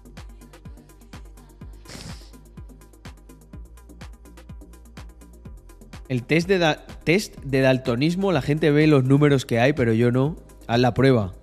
[6.07, 10.11] El test de, test de daltonismo, la gente ve los números que hay, pero yo
[10.11, 10.37] no.
[10.67, 11.33] Haz la prueba.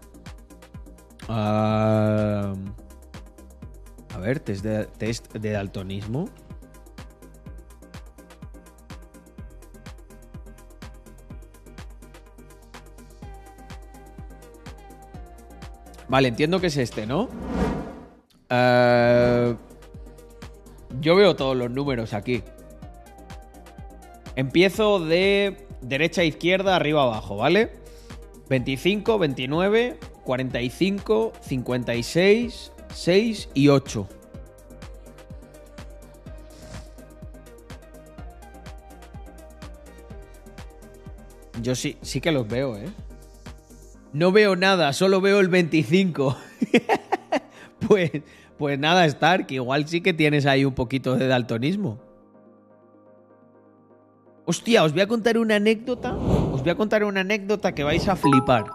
[1.28, 2.55] a
[4.20, 6.31] ver, test de, test de daltonismo.
[16.09, 17.28] Vale, entiendo que es este, ¿no?
[18.51, 19.55] Eh,
[21.01, 22.43] yo veo todos los números aquí.
[24.36, 27.70] Empiezo de derecha a izquierda, arriba a abajo, ¿vale?
[28.48, 34.09] 25, 29, 45, 56, 6 y 8.
[41.62, 42.89] Yo sí, sí que los veo, ¿eh?
[44.15, 46.36] No veo nada, solo veo el 25.
[47.89, 48.12] pues,
[48.57, 51.99] pues nada, Stark, igual sí que tienes ahí un poquito de daltonismo.
[54.45, 56.15] Hostia, os voy a contar una anécdota.
[56.15, 58.66] Os voy a contar una anécdota que vais a flipar.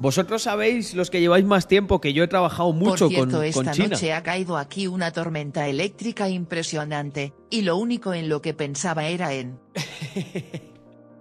[0.00, 3.44] Vosotros sabéis, los que lleváis más tiempo, que yo he trabajado mucho Por cierto, con,
[3.44, 3.88] esta China.
[3.90, 9.06] noche ha caído aquí una tormenta eléctrica impresionante, y lo único en lo que pensaba
[9.06, 9.60] era en...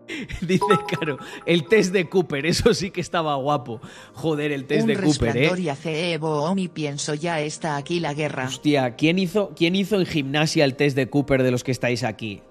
[0.41, 3.81] Dice, claro, el test de Cooper, eso sí que estaba guapo.
[4.13, 5.51] Joder, el test un de Cooper, ¿eh?
[5.57, 6.19] y hace
[6.57, 8.45] y pienso ya está aquí la guerra.
[8.45, 12.03] Hostia, ¿quién hizo, ¿quién hizo en gimnasia el test de Cooper de los que estáis
[12.03, 12.41] aquí?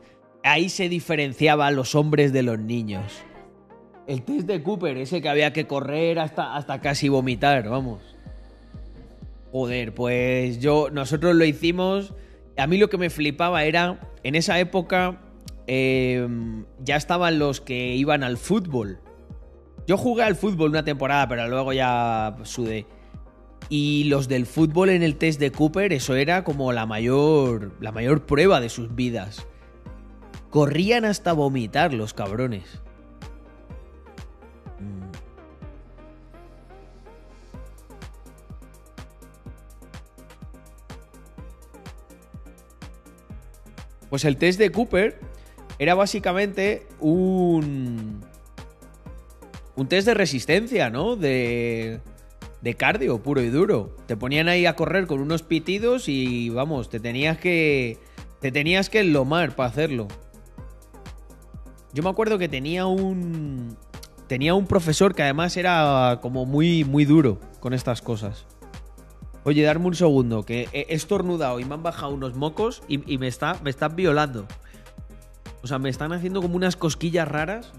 [0.42, 3.04] Ahí se diferenciaba a los hombres de los niños.
[4.06, 8.00] El test de Cooper, ese que había que correr hasta, hasta casi vomitar, vamos.
[9.52, 12.12] Joder, pues yo, nosotros lo hicimos.
[12.56, 15.23] A mí lo que me flipaba era, en esa época,
[15.66, 16.26] eh,
[16.80, 19.00] ya estaban los que iban al fútbol.
[19.86, 22.86] Yo jugué al fútbol una temporada, pero luego ya sudé.
[23.68, 27.92] Y los del fútbol en el test de Cooper, eso era como la mayor, la
[27.92, 29.46] mayor prueba de sus vidas.
[30.50, 32.80] Corrían hasta vomitar los cabrones.
[44.10, 45.18] Pues el test de Cooper
[45.78, 48.20] era básicamente un.
[49.76, 51.16] Un test de resistencia, ¿no?
[51.16, 52.00] De.
[52.62, 53.94] De cardio, puro y duro.
[54.06, 57.98] Te ponían ahí a correr con unos pitidos y vamos, te tenías que.
[58.40, 60.08] Te tenías que enlomar para hacerlo.
[61.92, 63.76] Yo me acuerdo que tenía un.
[64.26, 68.46] Tenía un profesor que además era como muy, muy duro con estas cosas.
[69.44, 73.18] Oye, darme un segundo, que he estornudado y me han bajado unos mocos y, y
[73.18, 74.46] me, está, me están violando.
[75.64, 77.72] O sea, me están haciendo como unas cosquillas raras.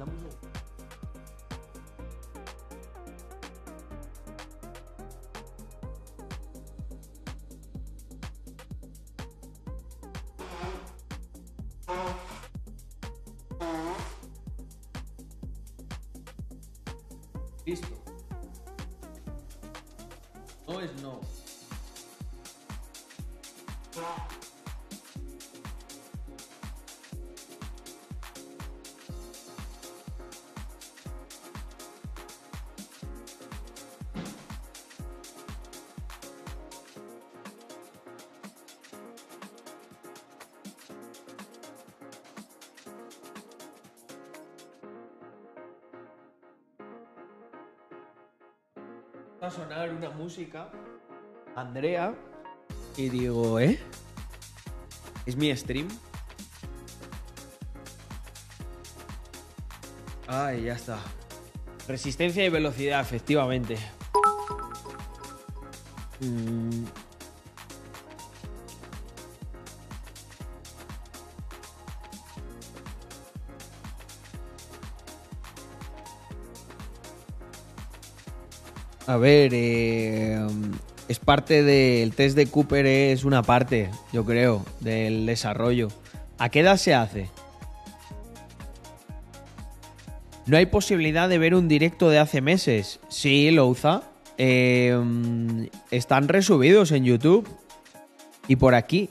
[51.55, 52.13] Andrea,
[52.97, 53.79] y digo, ¿eh?
[55.25, 55.87] ¿Es mi stream?
[60.27, 60.99] Ay, ya está.
[61.87, 63.77] Resistencia y velocidad, efectivamente.
[66.19, 66.83] Mm.
[79.07, 80.39] A ver, eh,
[81.07, 85.89] es parte del test de Cooper, es una parte, yo creo, del desarrollo.
[86.39, 87.29] ¿A qué edad se hace?
[90.47, 92.99] No hay posibilidad de ver un directo de hace meses.
[93.07, 94.03] Sí, Louza.
[94.37, 94.99] Eh,
[95.91, 97.47] están resubidos en YouTube.
[98.47, 99.09] Y por aquí.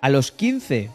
[0.00, 0.90] A los 15.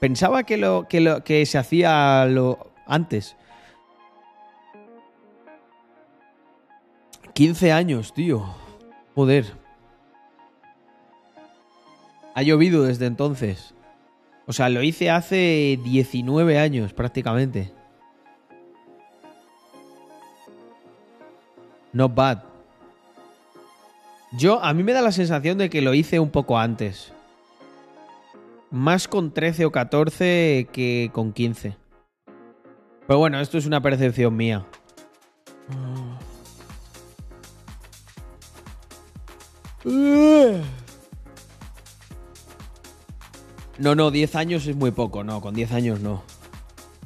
[0.00, 3.36] Pensaba que lo que, lo, que se hacía lo, antes.
[7.40, 8.44] 15 años, tío.
[9.14, 9.46] Joder.
[12.34, 13.72] Ha llovido desde entonces.
[14.46, 17.72] O sea, lo hice hace 19 años prácticamente.
[21.94, 22.42] Not bad.
[24.32, 27.10] Yo, a mí me da la sensación de que lo hice un poco antes.
[28.70, 31.74] Más con 13 o 14 que con 15.
[33.06, 34.66] Pero bueno, esto es una percepción mía.
[39.84, 40.62] No,
[43.94, 46.22] no, 10 años es muy poco, no, con 10 años no.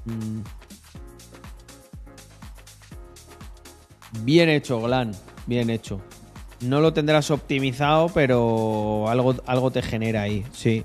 [0.04, 0.40] Mm.
[4.22, 5.12] Bien hecho, Glan,
[5.46, 6.00] bien hecho.
[6.60, 10.84] No lo tendrás optimizado, pero algo, algo te genera ahí, sí.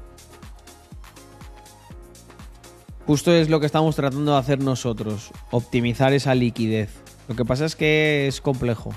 [3.08, 6.92] Justo es lo que estamos tratando de hacer nosotros, optimizar esa liquidez.
[7.28, 8.92] Lo que pasa es que es complejo.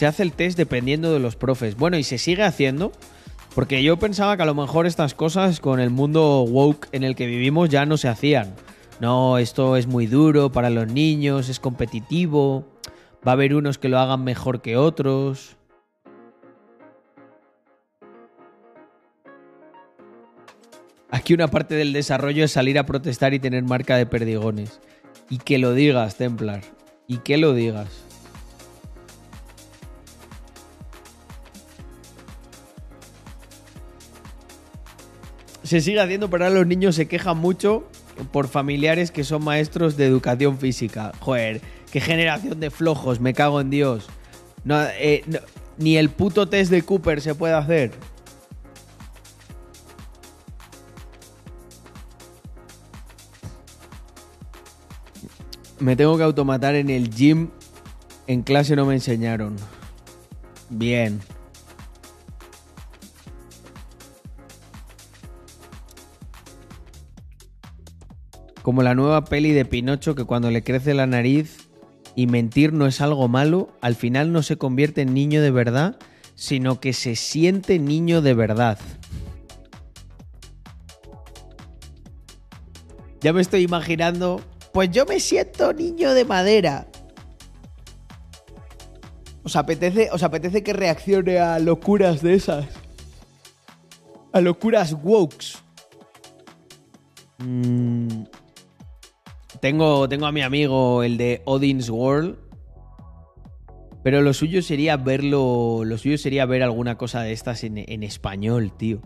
[0.00, 1.76] Se hace el test dependiendo de los profes.
[1.76, 2.90] Bueno, y se sigue haciendo.
[3.54, 7.14] Porque yo pensaba que a lo mejor estas cosas con el mundo woke en el
[7.14, 8.54] que vivimos ya no se hacían.
[8.98, 12.64] no, esto es muy duro para los niños, es competitivo,
[13.28, 15.58] va a haber unos que lo hagan mejor que otros.
[21.10, 24.80] Aquí una parte del desarrollo es salir a protestar y tener marca de perdigones.
[25.28, 26.62] Y que lo digas, Templar.
[27.06, 28.09] Y que lo digas.
[35.70, 37.84] Se sigue haciendo, pero ahora los niños se quejan mucho
[38.32, 41.12] por familiares que son maestros de educación física.
[41.20, 41.60] Joder,
[41.92, 44.08] qué generación de flojos, me cago en Dios.
[44.98, 45.22] Eh,
[45.78, 47.92] ni el puto test de Cooper se puede hacer.
[55.78, 57.50] Me tengo que automatar en el gym.
[58.26, 59.54] En clase no me enseñaron.
[60.68, 61.20] Bien.
[68.62, 71.68] Como la nueva peli de Pinocho que cuando le crece la nariz
[72.14, 75.96] y mentir no es algo malo, al final no se convierte en niño de verdad,
[76.34, 78.78] sino que se siente niño de verdad.
[83.20, 84.40] Ya me estoy imaginando
[84.72, 86.86] pues yo me siento niño de madera.
[89.42, 92.66] ¿Os apetece, os apetece que reaccione a locuras de esas?
[94.32, 95.58] A locuras wokes.
[97.38, 98.24] Mm.
[99.60, 102.38] Tengo, tengo a mi amigo, el de Odin's World.
[104.02, 105.82] Pero lo suyo sería verlo.
[105.84, 109.02] Lo suyo sería ver alguna cosa de estas en, español, tío.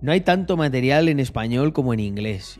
[0.00, 2.58] No hay tanto material en español como en inglés.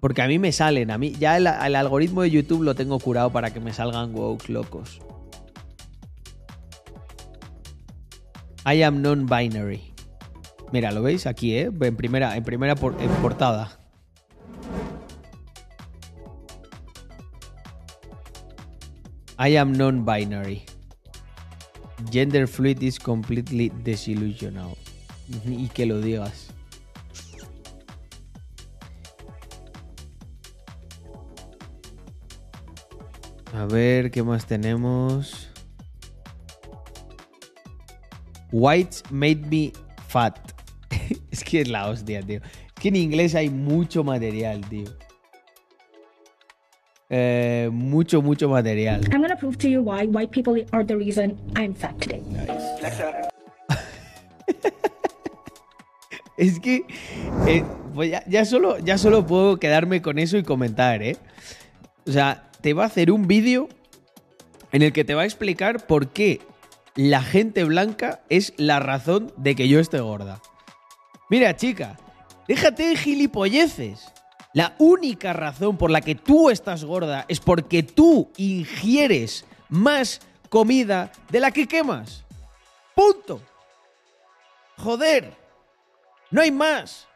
[0.00, 3.30] Porque a mí me salen, a mí ya el, algoritmo de YouTube lo tengo curado
[3.30, 5.00] para que me salgan woke locos.
[8.66, 9.92] I am non-binary.
[10.72, 11.26] Mira, ¿lo veis?
[11.26, 11.70] Aquí, ¿eh?
[11.80, 13.79] En primera, en primera en portada.
[19.42, 20.66] I am non-binary.
[22.10, 24.76] Gender fluid is completely disillusional.
[25.46, 26.48] Y que lo digas.
[33.54, 35.48] A ver, ¿qué más tenemos?
[38.52, 39.72] Whites made me
[40.06, 40.38] fat.
[41.30, 42.40] es que es la hostia, tío.
[42.42, 44.90] Es que en inglés hay mucho material, tío.
[47.12, 49.00] Eh, mucho, mucho material.
[49.10, 52.22] I'm gonna prove to you why white people are the reason I'm fat today.
[56.36, 56.84] es que
[57.48, 57.64] eh,
[57.94, 61.16] pues ya, ya, solo, ya solo puedo quedarme con eso y comentar, ¿eh?
[62.06, 63.68] O sea, te va a hacer un vídeo
[64.70, 66.40] en el que te va a explicar por qué
[66.94, 70.40] la gente blanca es la razón de que yo esté gorda.
[71.28, 71.98] Mira, chica,
[72.46, 74.12] déjate de gilipolleces.
[74.52, 81.12] La única razón por la que tú estás gorda es porque tú ingieres más comida
[81.30, 82.24] de la que quemas.
[82.94, 83.40] Punto.
[84.76, 85.32] Joder.
[86.30, 87.06] No hay más.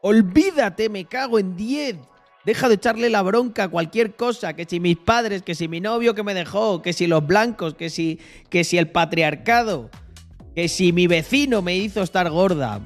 [0.00, 1.96] Olvídate, me cago en 10.
[2.44, 5.80] Deja de echarle la bronca a cualquier cosa, que si mis padres, que si mi
[5.80, 9.90] novio que me dejó, que si los blancos, que si, que si el patriarcado,
[10.54, 12.80] que si mi vecino me hizo estar gorda,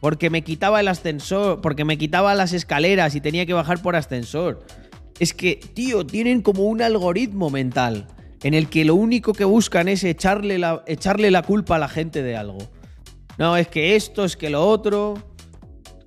[0.00, 3.96] porque me quitaba el ascensor, porque me quitaba las escaleras y tenía que bajar por
[3.96, 4.64] ascensor.
[5.18, 8.08] Es que, tío, tienen como un algoritmo mental
[8.42, 11.88] en el que lo único que buscan es echarle la, echarle la culpa a la
[11.88, 12.58] gente de algo.
[13.36, 15.14] No, es que esto, es que lo otro.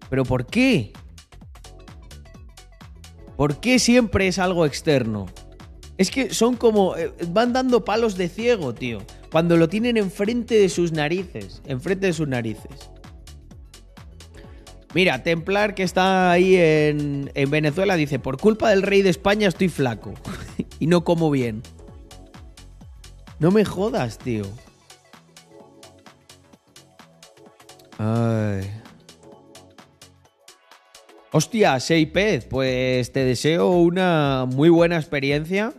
[0.10, 0.94] ¿Pero por qué?
[3.38, 5.28] ¿Por qué siempre es algo externo?
[5.98, 6.96] Es que son como.
[6.98, 9.00] Eh, van dando palos de ciego, tío.
[9.32, 11.62] Cuando lo tienen enfrente de sus narices.
[11.66, 12.90] Enfrente de sus narices.
[14.94, 19.48] Mira, Templar, que está ahí en, en Venezuela, dice: Por culpa del rey de España
[19.48, 20.14] estoy flaco.
[20.80, 21.64] y no como bien.
[23.40, 24.44] No me jodas, tío.
[27.98, 28.70] Ay.
[31.32, 35.74] Hostia, Seipez, pues te deseo una muy buena experiencia.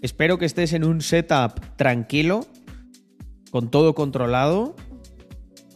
[0.00, 2.46] Espero que estés en un setup tranquilo,
[3.50, 4.76] con todo controlado.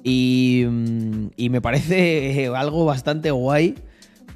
[0.09, 3.75] Y, mm, me parece algo bastante guay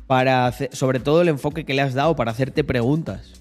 [0.08, 3.40] para sobre todo el enfoque que le has dado para hacerte preguntas.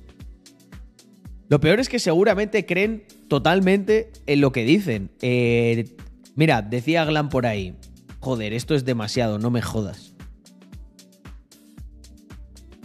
[1.48, 5.10] Lo peor es que seguramente creen totalmente en lo que dicen.
[5.24, 5.96] Eh,
[6.36, 7.76] mira, decía Glam por ahí.
[8.20, 10.14] Joder, esto es demasiado, no me jodas.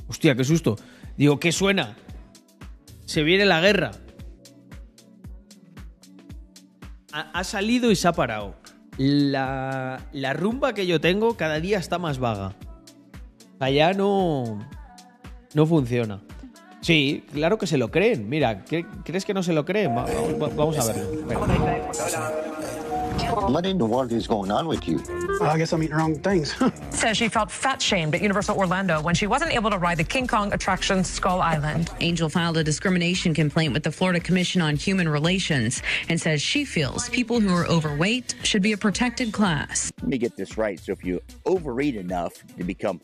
[0.09, 0.77] Hostia, qué susto.
[1.19, 1.97] Digo, ¿qué suena?
[3.05, 3.91] Se viene la guerra.
[7.13, 8.64] Ha, salido y se ha parado.
[8.99, 12.55] La, la rumba que yo tengo cada día está más vaga.
[13.59, 14.59] Allá no.
[15.55, 16.21] No funciona.
[16.81, 18.29] Sí, claro que se lo creen.
[18.29, 19.95] Mira, ¿crees que no se lo creen?
[19.95, 21.27] Vamos a verlo.
[24.85, 25.01] You?
[25.41, 26.55] Well, I guess I'm eating wrong things.
[26.91, 30.05] Says she felt fat shamed at Universal Orlando when she wasn't able to ride the
[30.05, 31.91] King Kong attraction Skull Island.
[32.01, 36.65] Angel filed a discrimination complaint with the Florida Commission on Human Relations and says she
[36.65, 39.93] feels people who are overweight should be a protected class.
[40.01, 40.79] Let me get this right.
[40.79, 43.01] So if you overeat enough to become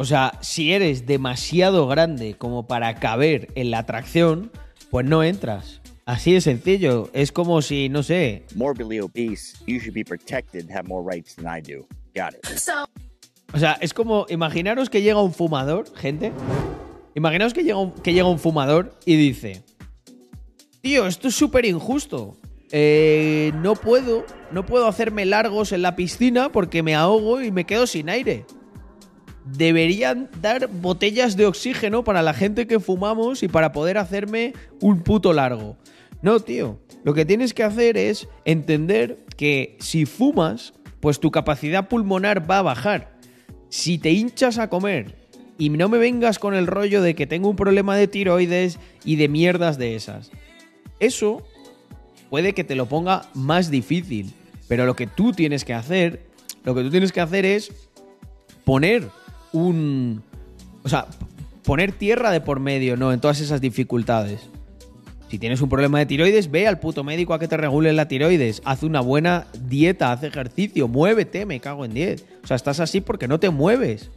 [0.00, 4.52] O sea, si eres demasiado grande como para caber en la atracción,
[4.90, 5.77] pues no entras.
[6.08, 7.10] Así de sencillo.
[7.12, 8.46] Es como si, no sé.
[8.54, 11.86] Morbidly obese, you should be protected, have more rights than I do.
[12.14, 12.46] Got it.
[13.52, 16.32] O sea, es como, imaginaros que llega un fumador, gente.
[17.14, 19.62] Imaginaos que llega un, que llega un fumador y dice:
[20.80, 22.38] Tío, esto es súper injusto.
[22.72, 27.64] Eh, no puedo, no puedo hacerme largos en la piscina porque me ahogo y me
[27.66, 28.46] quedo sin aire.
[29.44, 35.02] Deberían dar botellas de oxígeno para la gente que fumamos y para poder hacerme un
[35.02, 35.76] puto largo.
[36.22, 36.78] No, tío.
[37.04, 42.58] Lo que tienes que hacer es entender que si fumas, pues tu capacidad pulmonar va
[42.58, 43.18] a bajar.
[43.68, 45.14] Si te hinchas a comer
[45.58, 49.16] y no me vengas con el rollo de que tengo un problema de tiroides y
[49.16, 50.30] de mierdas de esas.
[51.00, 51.46] Eso
[52.30, 54.32] puede que te lo ponga más difícil,
[54.66, 56.26] pero lo que tú tienes que hacer,
[56.64, 57.72] lo que tú tienes que hacer es
[58.64, 59.08] poner
[59.52, 60.22] un
[60.88, 61.06] o sea,
[61.64, 63.12] poner tierra de por medio, ¿no?
[63.12, 64.48] En todas esas dificultades.
[65.28, 68.08] Si tienes un problema de tiroides, ve al puto médico a que te regule la
[68.08, 68.62] tiroides.
[68.64, 72.24] Haz una buena dieta, haz ejercicio, muévete, me cago en 10.
[72.44, 74.10] O sea, estás así porque no te mueves.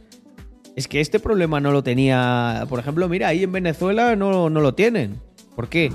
[0.74, 2.64] Es que este problema no lo tenía.
[2.68, 5.20] Por ejemplo, mira, ahí en Venezuela no, no lo tienen.
[5.54, 5.92] ¿Por qué?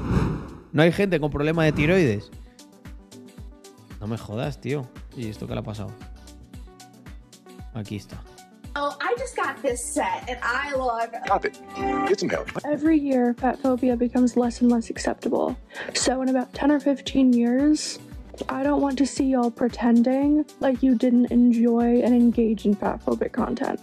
[0.71, 2.29] No hay gente con problema de tiroides.
[3.99, 4.87] No me jodas, tío.
[5.15, 5.91] ¿Y esto qué le ha pasado?
[7.73, 8.21] Aquí está.
[8.79, 11.09] Oh, I just got this set and I look.
[11.25, 11.59] Stop it.
[12.07, 12.47] Get some help.
[12.63, 15.57] Every year, fat phobia becomes less and less acceptable.
[15.95, 17.97] So, in about 10 or 15 years,
[18.49, 23.03] I don't want to see y'all pretending like you didn't enjoy and engage in fat
[23.03, 23.81] phobic content.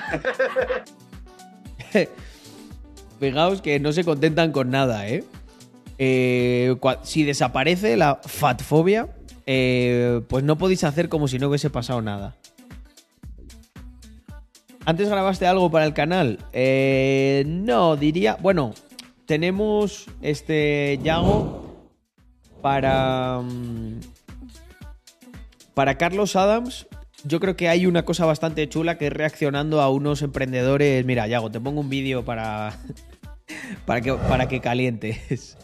[3.18, 5.24] Fijaos que no se contentan con nada, ¿eh?
[5.98, 9.08] eh si desaparece la fatfobia,
[9.44, 12.36] eh, pues no podéis hacer como si no hubiese pasado nada.
[14.86, 16.39] ¿Antes grabaste algo para el canal?
[16.52, 18.36] Eh, no, diría.
[18.40, 18.74] Bueno,
[19.27, 21.89] tenemos este Yago
[22.61, 23.40] para.
[23.40, 24.01] Mm,
[25.73, 26.86] para Carlos Adams.
[27.24, 31.05] Yo creo que hay una cosa bastante chula que es reaccionando a unos emprendedores.
[31.06, 32.78] Mira, Yago, te pongo un vídeo para.
[33.86, 35.56] para, que, para que calientes.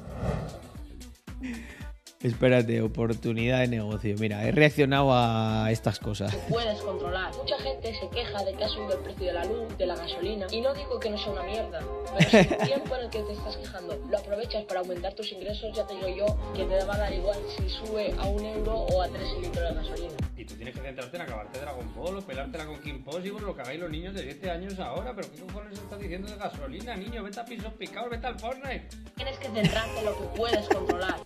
[2.22, 4.14] Espérate, oportunidad de negocio.
[4.18, 6.36] Mira, he reaccionado a estas cosas.
[6.50, 7.34] Puedes controlar.
[7.34, 9.96] Mucha gente se queja de que ha subido el precio de la luz, de la
[9.96, 10.46] gasolina.
[10.50, 11.80] Y no digo que no sea una mierda.
[12.18, 15.32] Pero si el tiempo en el que te estás quejando lo aprovechas para aumentar tus
[15.32, 18.44] ingresos, ya te digo yo que te va a dar igual si sube a un
[18.44, 20.14] euro o a tres litros de gasolina.
[20.36, 23.56] Y tú tienes que centrarte en acabarte Dragon Ball o pelártela con Kim Possible, lo
[23.56, 25.14] que hagáis los niños de 7 años ahora.
[25.16, 27.22] Pero ¿qué cojones estás diciendo de gasolina, niño?
[27.22, 28.88] Vete a pisos picados, vete al Fortnite.
[29.16, 31.16] Tienes que centrarte en lo que puedes controlar.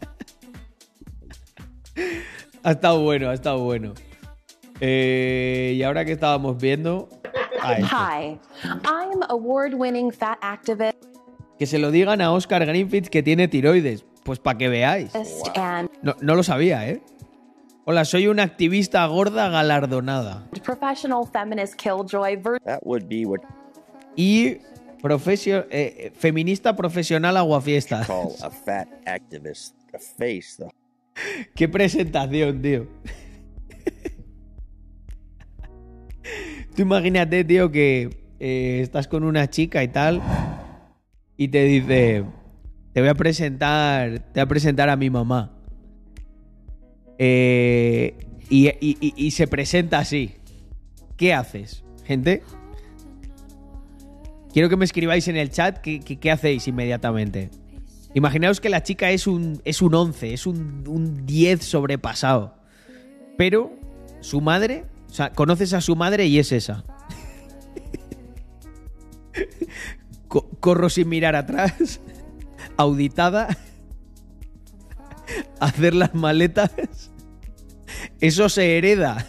[2.63, 3.95] Ha estado bueno, ha estado bueno.
[4.81, 7.09] Eh, y ahora que estábamos viendo.
[7.63, 8.39] Hi,
[8.85, 10.97] I'm award-winning fat activist.
[11.59, 14.05] Que se lo digan a Oscar Greenfield que tiene tiroides.
[14.25, 15.13] Pues para que veáis.
[16.03, 17.03] No, no, lo sabía, ¿eh?
[17.85, 20.49] Hola, soy una activista gorda galardonada.
[20.65, 22.41] Professional feminist killjoy.
[22.65, 23.41] That would be what
[24.17, 24.59] y
[25.03, 28.05] profesio, eh, feminista profesional aguafiesta.
[28.07, 30.71] Call a fat activist a face, though.
[31.55, 32.87] Qué presentación, tío.
[36.75, 38.11] Tú imagínate, tío, que
[38.41, 40.21] eh, estás con una chica y tal
[41.37, 42.25] y te dice,
[42.93, 45.57] te voy a presentar, te voy a presentar a mi mamá.
[47.19, 48.17] Eh,
[48.51, 50.33] y, se presenta así.
[51.17, 52.43] ¿Qué haces, gente?
[54.53, 57.51] Quiero que me escribáis en el chat qué hacéis inmediatamente.
[58.15, 62.55] Imaginaos que la chica es un, es un 11, es un, un 10 sobrepasado.
[63.37, 63.73] Pero
[64.21, 66.85] su madre, o sea, conoces a su madre y es esa.
[70.61, 72.01] Corro sin mirar atrás,
[72.77, 73.49] auditada,
[75.61, 76.71] hacer las maletas.
[78.21, 79.27] Eso se hereda.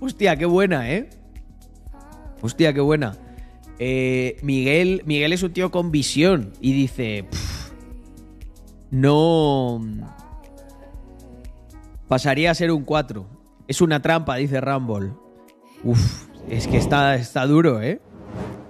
[0.00, 1.10] Hostia, qué buena, ¿eh?
[2.40, 3.16] Hostia, qué buena.
[3.84, 7.24] Eh, Miguel, Miguel es un tío con visión y dice,
[8.92, 9.80] no...
[12.06, 13.26] Pasaría a ser un 4.
[13.66, 15.10] Es una trampa, dice Rumble.
[15.82, 18.00] Uf, es que está, está duro, ¿eh?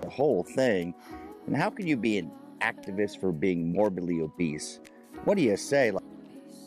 [0.00, 0.94] The whole thing.
[1.46, 4.80] And how can you be an activist for being morbidly obese?
[5.26, 5.92] What do you say?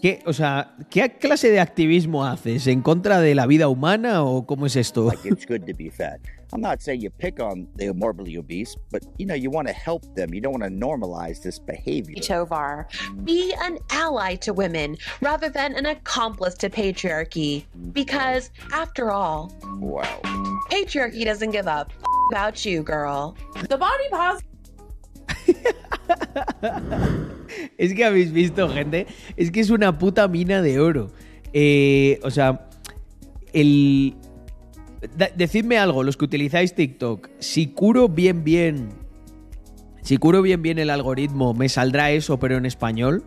[0.05, 2.67] ¿Qué, o sea, ¿qué clase de activismo haces?
[2.67, 5.05] ¿En contra de la vida humana o cómo es esto?
[5.05, 6.19] Like it's good to be fat.
[6.53, 9.73] I'm not saying you pick on the morbidly obese, but you know, you want to
[9.73, 10.31] help them.
[10.31, 12.21] You don't want to normalize this behavior.
[12.21, 12.87] Tovar,
[13.23, 17.65] be an ally to women rather than an accomplice to patriarchy.
[17.91, 20.21] Because, after all, wow.
[20.69, 21.91] patriarchy doesn't give up
[22.29, 23.35] about you, girl.
[23.69, 24.54] The body positive.
[27.77, 29.07] es que habéis visto, gente.
[29.35, 31.11] Es que es una puta mina de oro.
[31.53, 32.69] Eh, o sea,
[33.53, 34.15] el.
[35.35, 37.29] decidme algo, los que utilizáis TikTok.
[37.39, 38.89] Si curo bien, bien.
[40.01, 43.23] Si curo bien, bien el algoritmo, me saldrá eso, pero en español.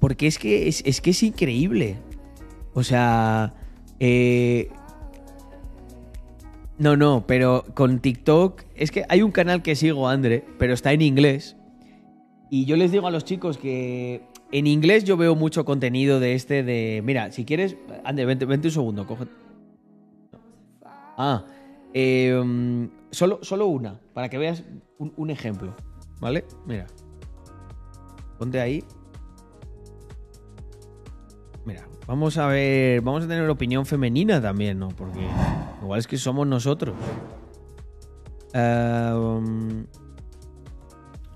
[0.00, 1.96] Porque es que es, es que es increíble.
[2.74, 3.54] O sea.
[4.00, 4.70] Eh,
[6.78, 8.62] no, no, pero con TikTok.
[8.76, 11.56] Es que hay un canal que sigo, Andre, pero está en inglés.
[12.50, 14.22] Y yo les digo a los chicos que
[14.52, 17.02] en inglés yo veo mucho contenido de este de.
[17.04, 17.76] Mira, si quieres.
[18.04, 19.26] Ande, vente, un segundo, coge.
[21.16, 21.44] Ah.
[21.92, 24.62] Em, solo, solo una, para que veas
[24.98, 25.74] un, un ejemplo.
[26.20, 26.44] ¿Vale?
[26.64, 26.86] Mira.
[28.38, 28.84] Ponte ahí.
[31.64, 33.00] Mira, vamos a ver.
[33.00, 34.88] Vamos a tener opinión femenina también, ¿no?
[34.88, 35.26] Porque
[35.82, 36.94] igual es que somos nosotros.
[38.54, 39.86] Um,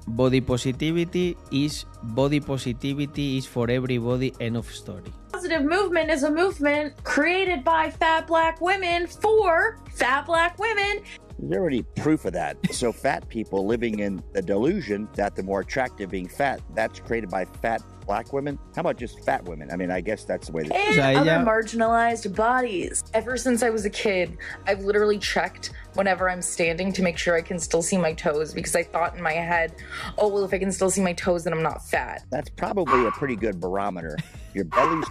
[0.07, 4.35] Body positivity is body positivity is for everybody.
[4.41, 5.13] End of story.
[5.33, 11.03] Positive movement is a movement created by fat black women for fat black women.
[11.43, 12.57] There's already proof of that.
[12.73, 17.31] So fat people living in the delusion that the more attractive being fat, that's created
[17.31, 18.59] by fat black women?
[18.75, 19.71] How about just fat women?
[19.71, 20.65] I mean, I guess that's the way.
[20.65, 23.05] That- and other marginalized bodies.
[23.15, 24.37] Ever since I was a kid,
[24.67, 28.55] I've literally checked whenever I'm standing to make sure I can still see my toes
[28.55, 29.75] because I thought in my head,
[30.19, 32.25] oh well, if I can still see my toes, then I'm not fat.
[32.31, 34.17] That's probably a pretty good barometer.
[34.55, 35.07] Your belly's.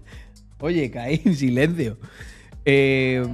[0.62, 1.96] Oye, caí en silencio.
[2.64, 3.26] Eh,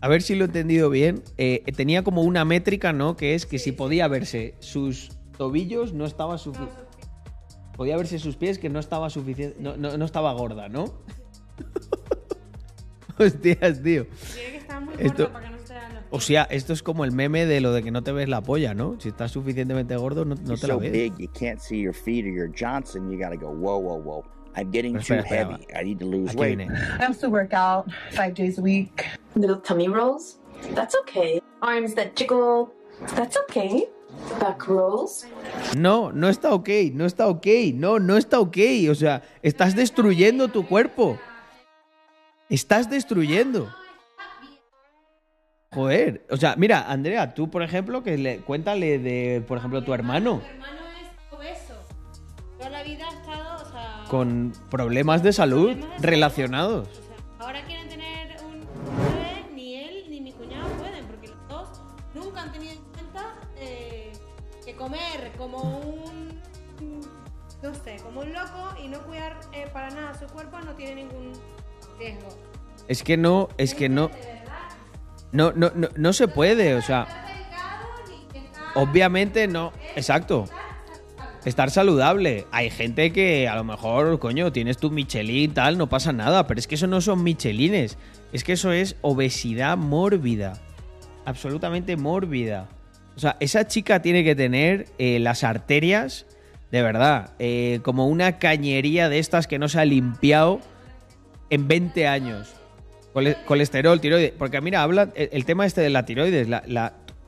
[0.00, 1.22] a ver si lo he entendido bien.
[1.36, 3.16] Eh, tenía como una métrica, ¿no?
[3.16, 6.88] Que es que si podía verse sus tobillos, no estaba suficiente
[7.78, 10.94] podía verse sus pies que no estaba suficiente, no, no, estaba gorda, ¿no?
[13.18, 14.06] Hostias, tío.
[14.34, 17.04] Tiene que estar muy esto, para que no se los O sea, esto es como
[17.04, 18.98] el meme de lo de que no te ves la polla, ¿no?
[18.98, 20.90] Si estás suficientemente gordo, no, no te la ves.
[24.58, 25.66] I'm getting too heavy.
[25.72, 26.58] I need to lose weight.
[26.60, 29.06] I also work out five days a week.
[29.36, 30.38] Little tummy rolls.
[30.74, 31.40] That's okay.
[31.62, 32.74] Arms that jiggle.
[33.14, 33.86] That's okay.
[34.40, 35.26] Back rolls.
[35.76, 38.90] No, no está ok, no está ok, no, no está ok.
[38.90, 41.16] O sea, estás destruyendo tu cuerpo.
[42.48, 43.72] Estás destruyendo.
[45.72, 49.94] Joder, o sea, mira, Andrea, tú, por ejemplo, que le, cuéntale de, por ejemplo, tu
[49.94, 50.40] hermano.
[50.40, 51.74] Tu hermano es obeso.
[52.56, 53.06] Toda la vida
[54.08, 56.88] con problemas de salud relacionados.
[57.38, 61.68] ahora quieren tener un bebé, ni él ni mi cuñado pueden, porque los dos
[62.14, 64.12] nunca han tenido en cuenta eh,
[64.64, 66.38] que comer como un
[67.62, 71.02] no sé, como un loco y no cuidar eh, para nada su cuerpo no tiene
[71.02, 71.32] ningún
[71.98, 72.28] riesgo.
[72.86, 74.10] Es que no, es que no.
[75.32, 77.06] No, no, no, no se puede, o sea.
[78.74, 79.72] Obviamente no.
[79.96, 80.44] Exacto.
[81.48, 82.44] Estar saludable.
[82.52, 86.46] Hay gente que a lo mejor, coño, tienes tu Michelin tal, no pasa nada.
[86.46, 87.96] Pero es que eso no son Michelines.
[88.34, 90.60] Es que eso es obesidad mórbida.
[91.24, 92.68] Absolutamente mórbida.
[93.16, 96.26] O sea, esa chica tiene que tener eh, las arterias,
[96.70, 100.60] de verdad, eh, como una cañería de estas que no se ha limpiado
[101.48, 102.52] en 20 años.
[103.46, 104.32] colesterol, tiroides.
[104.38, 106.46] Porque mira, habla el, tema este de la tiroides.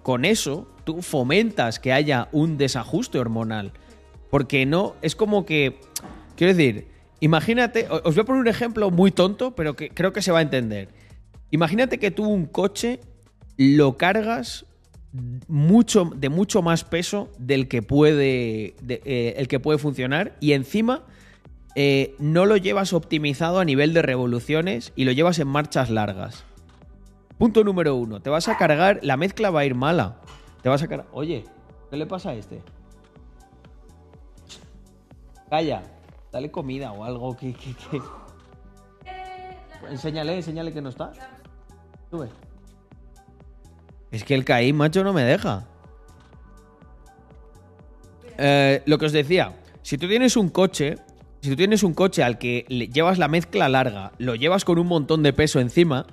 [0.03, 3.73] Con eso tú fomentas que haya un desajuste hormonal.
[4.31, 5.81] Porque no, es como que,
[6.37, 6.87] quiero decir,
[7.21, 10.39] imagínate, os voy a poner un ejemplo muy tonto, pero que creo que se va
[10.39, 10.89] a entender.
[11.51, 13.01] Imagínate que tú un coche
[13.57, 14.67] lo cargas
[15.49, 21.03] mucho, de mucho más peso del que puede, eh, el que puede funcionar y encima
[21.75, 26.45] eh, no lo llevas optimizado a nivel de revoluciones y lo llevas en marchas largas.
[27.39, 30.21] Punto número uno, te vas a cargar, la mezcla va a ir mala.
[30.63, 31.09] Te vas a cargar...
[31.13, 31.45] Oye,
[31.91, 32.61] ¿qué le pasa a este?
[35.51, 35.83] Calla,
[36.33, 37.53] dale comida o algo que...
[37.53, 38.01] que, que...
[39.91, 41.13] Enséñale, enséñale que no está.
[42.11, 42.29] Sube.
[44.13, 45.67] Es que el CAI, macho, no me deja.
[48.39, 50.97] Eh, lo que os decía, si tú tienes un coche,
[51.43, 54.79] si tú tienes un coche al que le llevas la mezcla larga, lo llevas con
[54.79, 56.07] un montón de peso encima,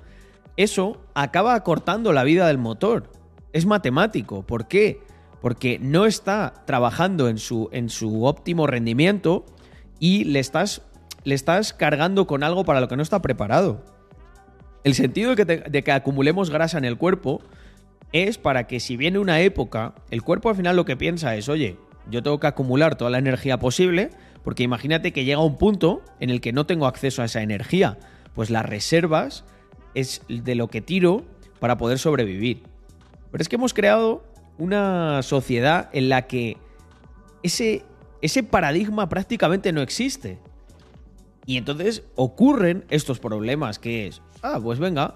[0.56, 3.10] eso acaba acortando la vida del motor.
[3.52, 4.42] Es matemático.
[4.42, 5.00] ¿Por qué?
[5.40, 9.46] Porque no está trabajando en su, en su óptimo rendimiento
[10.00, 10.82] y le estás,
[11.24, 13.84] le estás cargando con algo para lo que no está preparado.
[14.84, 17.42] El sentido de que, acumulemos grasa en el cuerpo
[18.12, 21.48] es para que si viene una época, el cuerpo al final lo que piensa es,
[21.48, 21.76] oye,
[22.10, 24.10] yo tengo que acumular toda la energía posible,
[24.44, 27.98] porque imagínate que llega un punto en el que no tengo acceso a esa energía,
[28.34, 29.44] pues las reservas
[29.94, 31.24] es de lo que tiro
[31.58, 32.62] para poder sobrevivir.
[33.30, 34.24] Pero es que hemos creado
[34.58, 36.56] una sociedad en la que
[37.42, 37.84] ese,
[38.20, 40.38] ese paradigma prácticamente no existe.
[41.46, 45.14] Y entonces ocurren estos problemas, que es, ah, pues venga,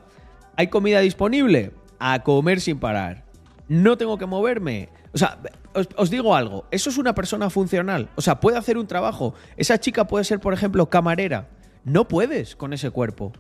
[0.56, 3.24] hay comida disponible, a comer sin parar.
[3.68, 4.88] No tengo que moverme.
[5.12, 5.38] O sea,
[5.74, 8.08] os, digo algo, eso es una persona funcional.
[8.16, 9.34] O sea, puede hacer un trabajo.
[9.56, 11.48] Esa chica puede ser, por ejemplo, camarera.
[11.84, 13.32] No puedes con ese cuerpo.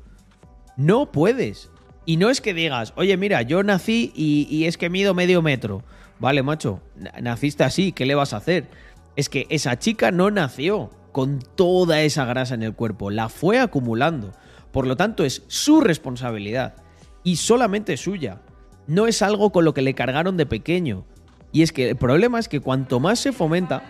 [0.76, 1.70] No puedes.
[2.04, 5.82] Y no es que digas, oye, mira, yo nací y, es que mido medio metro.
[6.18, 6.80] Vale, macho,
[7.20, 8.68] naciste así, ¿qué le vas a hacer?
[9.16, 13.60] Es que esa chica no nació con toda esa grasa en el cuerpo, la fue
[13.60, 14.32] acumulando.
[14.72, 16.74] Por lo tanto, es su responsabilidad
[17.22, 18.40] y solamente suya.
[18.86, 21.04] No es algo con lo que le cargaron de pequeño.
[21.52, 23.82] Y es que el problema es que cuanto más se fomenta,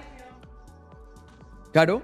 [1.73, 2.03] claro,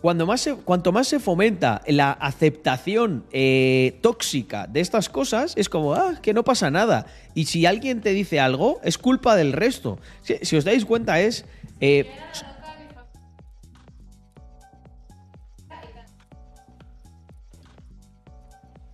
[0.00, 5.68] cuando más se, cuanto más se fomenta la aceptación eh, tóxica de estas cosas, es
[5.68, 7.06] como, ah, que no pasa nada.
[7.34, 9.98] Y si alguien te dice algo, es culpa del resto.
[10.22, 11.44] Si, os dais cuenta, es.
[11.80, 12.08] Eh,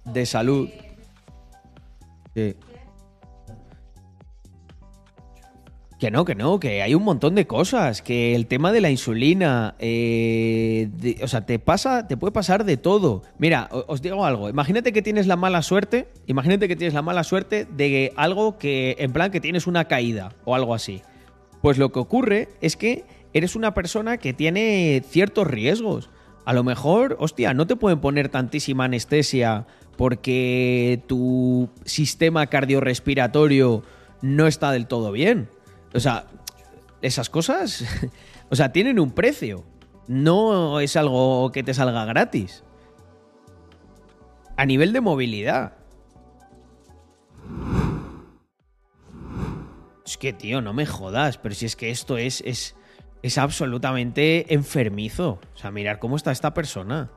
[0.04, 0.68] de salud.
[2.34, 2.56] Sí.
[6.04, 8.02] Que no, que no, que hay un montón de cosas.
[8.02, 10.90] Que el tema de la insulina, eh,
[11.22, 13.22] o sea, te pasa, te puede pasar de todo.
[13.38, 14.50] Mira, os digo algo.
[14.50, 18.96] Imagínate que tienes la mala suerte, imagínate que tienes la mala suerte de algo que,
[18.98, 21.00] en plan, que tienes una caída o algo así.
[21.62, 26.10] Pues lo que ocurre es que eres una persona que tiene ciertos riesgos.
[26.44, 29.66] A lo mejor, hostia, no te pueden poner tantísima anestesia
[29.96, 33.82] porque tu sistema cardiorrespiratorio
[34.20, 35.48] no está del todo bien.
[35.94, 36.26] O sea,
[37.02, 37.84] esas cosas,
[38.50, 39.64] o sea, tienen un precio.
[40.06, 42.64] No es algo que te salga gratis.
[44.56, 45.72] A nivel de movilidad.
[50.04, 52.76] Es que, tío, no me jodas, pero si es que esto es, es,
[53.22, 55.40] es absolutamente enfermizo.
[55.54, 57.10] O sea, mirar cómo está esta persona.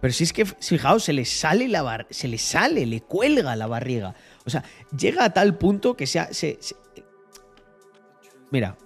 [0.00, 3.56] Pero si es que, fijaos, se le sale la bar se le sale, le cuelga
[3.56, 4.14] la barriga.
[4.46, 4.62] O sea,
[4.96, 6.58] llega a tal punto que sea, se,
[8.50, 8.76] Mira,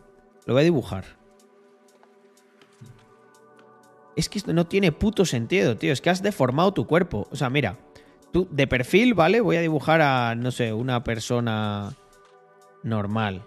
[0.47, 1.05] lo voy a dibujar.
[4.17, 5.93] Es que esto no tiene puto sentido, tío.
[5.93, 7.29] Es que has deformado tu cuerpo.
[7.31, 7.79] O sea, mira,
[8.33, 9.41] tú de perfil, ¿vale?
[9.41, 11.95] Voy a dibujar a, no sé, una persona
[12.83, 13.45] normal.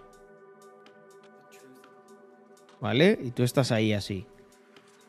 [2.80, 3.18] ¿Vale?
[3.22, 4.26] Y tú estás ahí así.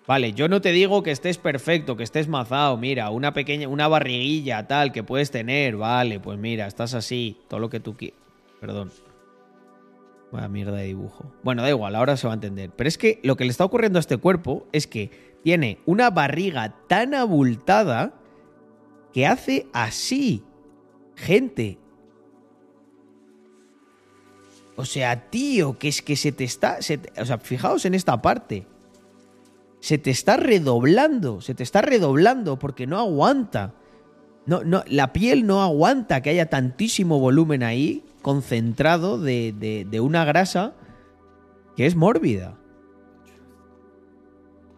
[0.07, 3.89] Vale, yo no te digo que estés perfecto, que estés mazado, mira, una pequeña, una
[3.89, 8.17] barriguilla tal que puedes tener, vale, pues mira, estás así, todo lo que tú quieras.
[8.61, 8.89] Perdón.
[10.31, 11.34] Vaya mierda de dibujo.
[11.43, 12.71] Bueno, da igual, ahora se va a entender.
[12.73, 16.09] Pero es que lo que le está ocurriendo a este cuerpo es que tiene una
[16.09, 18.13] barriga tan abultada
[19.11, 20.41] que hace así.
[21.15, 21.79] Gente.
[24.77, 26.77] O sea, tío, que es que se te está...
[27.19, 28.65] o sea, fijaos en esta parte
[29.88, 33.73] se te está redoblando, se te está redoblando porque no aguanta.
[34.45, 39.53] No, no, la piel no aguanta que haya tantísimo volumen ahí concentrado de,
[39.89, 40.73] de, una grasa
[41.77, 42.57] que es mórbida.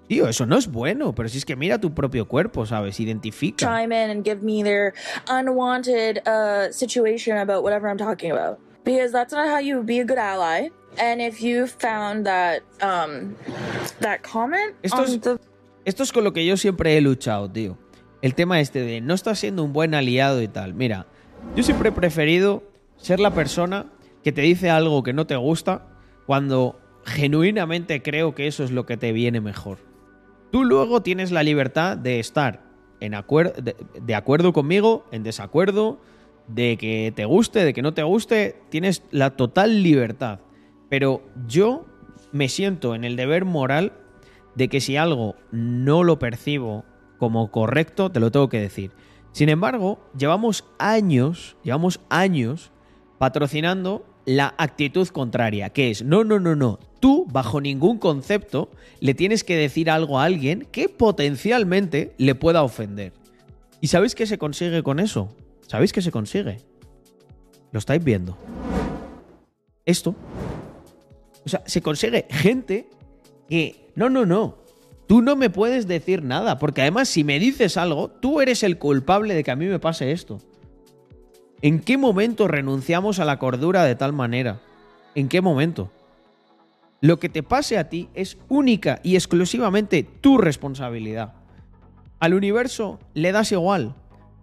[0.08, 3.00] Tío, eso no es bueno, pero si es que mira tu propio cuerpo, ¿sabes?
[3.00, 3.66] Identifica.
[3.66, 4.94] Chime in and give me their
[5.28, 8.60] unwanted uh, situation about whatever I'm talking about.
[8.84, 10.70] Because that's not how you be a good ally.
[10.98, 13.36] And if you found that, um,
[14.02, 15.20] that comment esto, es,
[15.86, 17.78] esto es con lo que yo siempre he luchado, tío.
[18.22, 20.74] El tema este de no estás siendo un buen aliado y tal.
[20.74, 21.06] Mira,
[21.56, 22.64] yo siempre he preferido
[22.98, 23.86] ser la persona
[24.24, 25.86] que te dice algo que no te gusta
[26.26, 29.78] cuando genuinamente creo que eso es lo que te viene mejor.
[30.52, 32.62] Tú luego tienes la libertad de estar
[33.00, 33.16] en
[34.02, 36.00] de acuerdo conmigo, en desacuerdo,
[36.50, 40.40] de que te guste, de que no te guste, tienes la total libertad.
[40.90, 41.86] Pero yo
[42.32, 43.94] me siento en el deber moral
[44.56, 46.84] de que si algo no lo percibo
[47.18, 48.92] como correcto, te lo tengo que decir.
[49.32, 52.72] Sin embargo, llevamos años, llevamos años
[53.20, 58.70] patrocinando la actitud contraria, que es, no, no, no, no, tú bajo ningún concepto
[59.00, 63.14] le tienes que decir algo a alguien que potencialmente le pueda ofender.
[63.82, 65.30] ¿Y sabéis qué se consigue con eso?
[65.70, 66.58] ¿Sabéis qué se consigue?
[67.72, 68.36] Lo estáis viendo.
[69.86, 70.16] Esto.
[71.46, 72.90] O sea, se consigue gente
[73.48, 73.92] que...
[73.94, 74.58] No, no, no.
[75.06, 78.80] Tú no me puedes decir nada, porque además si me dices algo, tú eres el
[78.80, 80.40] culpable de que a mí me pase esto.
[81.62, 84.62] ¿En qué momento renunciamos a la cordura de tal manera?
[85.14, 85.92] ¿En qué momento?
[87.00, 91.36] Lo que te pase a ti es única y exclusivamente tu responsabilidad.
[92.20, 93.96] Al universo le das igual.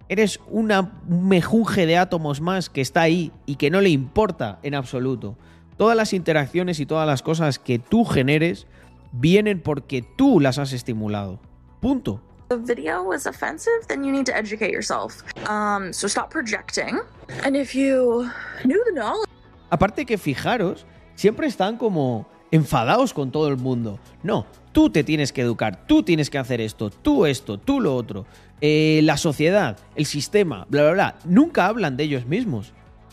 [0.09, 4.75] Eres una mejunje de átomos más que está ahí y que no le importa en
[4.75, 5.37] absoluto.
[5.77, 8.67] Todas las interacciones y todas las cosas que tú generes
[9.13, 11.41] vienen porque tú las has estimulado.
[11.81, 12.21] Punto.
[12.49, 15.25] The video was offensive, then you need to educate yourself.
[15.49, 17.01] Um, so stop projecting.
[17.45, 18.31] And if you
[18.65, 19.29] knew the knowledge.
[19.71, 23.99] Aparte que fijaros, siempre están como enfadados con todo el mundo.
[24.23, 27.95] No, tú te tienes que educar, tú tienes que hacer esto, tú esto, tú lo
[27.95, 28.27] otro.
[28.61, 31.19] Eh, la sociedad, el sistema, bla, bla, bla.
[31.25, 32.73] Nunca hablan de ellos mismos.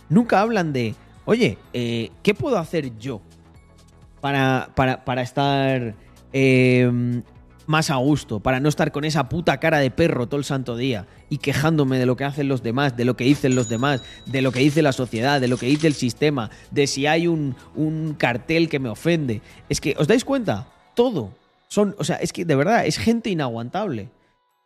[0.09, 0.95] Nunca hablan de,
[1.25, 3.21] oye, eh, ¿qué puedo hacer yo?
[4.23, 5.95] para, para, estar
[6.31, 6.89] eh,
[7.65, 10.75] más a gusto, para no estar con esa puta cara de perro todo el santo
[10.77, 14.01] día y quejándome de lo que hacen los demás, de lo que dicen los demás,
[14.25, 17.27] de lo que dice la sociedad, de lo que dice el sistema, de si hay
[17.27, 19.41] un, un cartel que me ofende.
[19.69, 20.67] Es que, ¿os dais cuenta?
[20.95, 21.33] Todo.
[21.67, 24.09] Son, o sea, es que de verdad es gente inaguantable.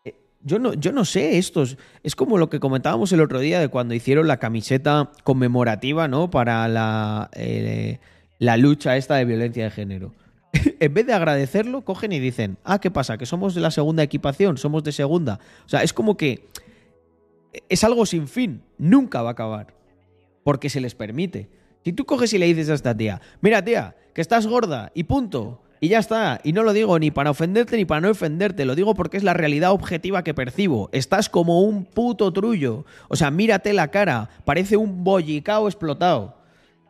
[0.04, 1.78] Eh, yo no, yo no sé estos.
[2.04, 6.30] Es como lo que comentábamos el otro día de cuando hicieron la camiseta conmemorativa, ¿no?
[6.30, 7.30] Para la.
[7.34, 8.00] Eh,
[8.40, 10.14] la lucha esta de violencia de género.
[10.80, 13.18] en vez de agradecerlo, cogen y dicen, ah, ¿qué pasa?
[13.18, 15.40] Que somos de la segunda equipación, somos de segunda.
[15.66, 16.50] O sea, es como que
[17.70, 19.74] es algo sin fin, nunca va a acabar,
[20.44, 21.50] porque se les permite.
[21.84, 25.04] Si tú coges y le dices a esta tía, mira tía, que estás gorda y
[25.04, 28.66] punto, y ya está, y no lo digo ni para ofenderte ni para no ofenderte,
[28.66, 30.90] lo digo porque es la realidad objetiva que percibo.
[30.92, 32.86] Estás como un puto trullo.
[33.10, 36.36] O sea, mírate la cara, parece un bollicao explotado.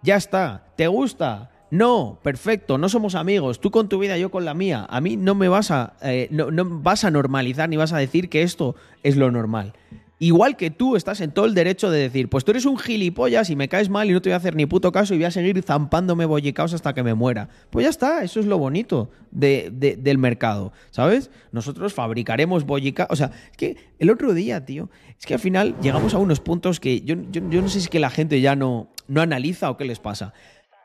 [0.04, 0.68] Ya está.
[0.78, 1.52] ¿Te gusta?
[1.70, 4.88] No, perfecto, no somos amigos, tú con tu vida, yo con la mía.
[4.90, 8.30] A mí no me vas a, eh, no, vas a normalizar ni vas a decir
[8.30, 9.74] que esto es lo normal.
[10.20, 13.52] Igual que tú estás en todo el derecho de decir, pues tú eres un gilipollas
[13.52, 15.26] y me caes mal y no te voy a hacer ni puto caso y voy
[15.26, 17.50] a seguir zampándome bollicaos hasta que me muera.
[17.70, 21.30] Pues ya está, eso es lo bonito del mercado, ¿sabes?
[21.52, 23.12] Nosotros fabricaremos bollicaos.
[23.12, 24.90] O sea, es que el otro día, tío,
[25.20, 27.90] es que al final llegamos a unos puntos que yo, yo no sé si es
[27.90, 30.34] que la gente ya no, no analiza o qué les pasa.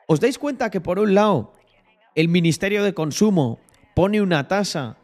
[0.07, 1.53] ¿Os dais cuenta que por un lado
[2.15, 3.59] el Ministerio de Consumo
[3.95, 4.97] pone una tasa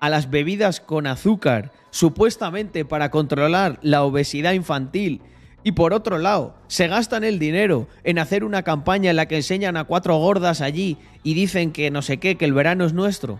[0.00, 5.20] a las bebidas con azúcar supuestamente para controlar la obesidad infantil
[5.62, 9.36] y por otro lado se gastan el dinero en hacer una campaña en la que
[9.36, 12.94] enseñan a cuatro gordas allí y dicen que no sé qué, que el verano es
[12.94, 13.38] nuestro?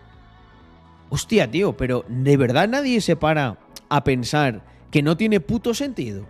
[1.09, 3.59] Hostia, tío, pero ¿de verdad nadie se para
[3.89, 6.27] a pensar que no tiene puto sentido?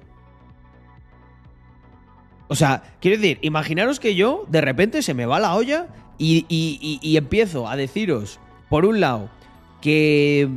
[2.53, 5.87] O sea, quiero decir, imaginaros que yo de repente se me va la olla
[6.19, 9.31] y, empiezo a deciros, por un lado,
[9.81, 10.51] que,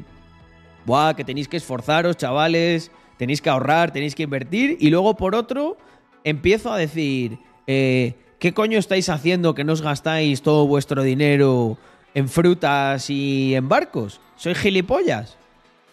[0.85, 5.35] buah, que tenéis que esforzaros, chavales, tenéis que ahorrar, tenéis que invertir, y luego por
[5.35, 5.77] otro,
[6.25, 11.77] empiezo a decir, eh, ¿qué coño estáis haciendo que no os gastáis todo vuestro dinero
[12.13, 14.19] en frutas y en barcos?
[14.35, 15.37] ¿Soy gilipollas?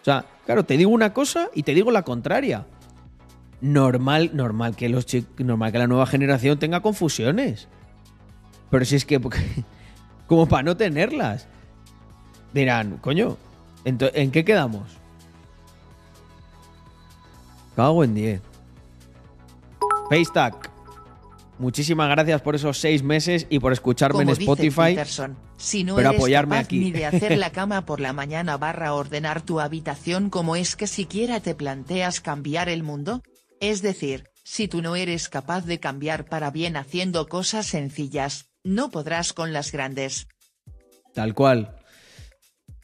[0.01, 2.65] O sea, claro, te digo una cosa y te digo la contraria
[3.63, 5.07] normal, normal que los
[5.37, 7.69] normal que la nueva generación tenga confusiones.
[8.69, 9.19] Pero si es que
[10.27, 11.47] como para no tenerlas.
[12.53, 13.37] Dirán, coño,
[13.85, 14.83] ¿en, qué quedamos?
[17.75, 18.41] Cago en 10.
[20.09, 20.71] FaceTag.
[21.57, 24.97] Muchísimas gracias por esos seis meses y por escucharme en Spotify.
[25.57, 26.79] si no pero apoyarme aquí.
[26.79, 30.85] ni de hacer la cama por la mañana barra ordenar tu habitación, ¿cómo es que
[30.85, 33.23] siquiera te planteas cambiar el mundo?
[33.63, 38.91] Es decir, si tú no eres capaz de cambiar para bien haciendo cosas sencillas, no
[38.91, 40.27] podrás con las grandes.
[41.13, 41.77] Tal cual.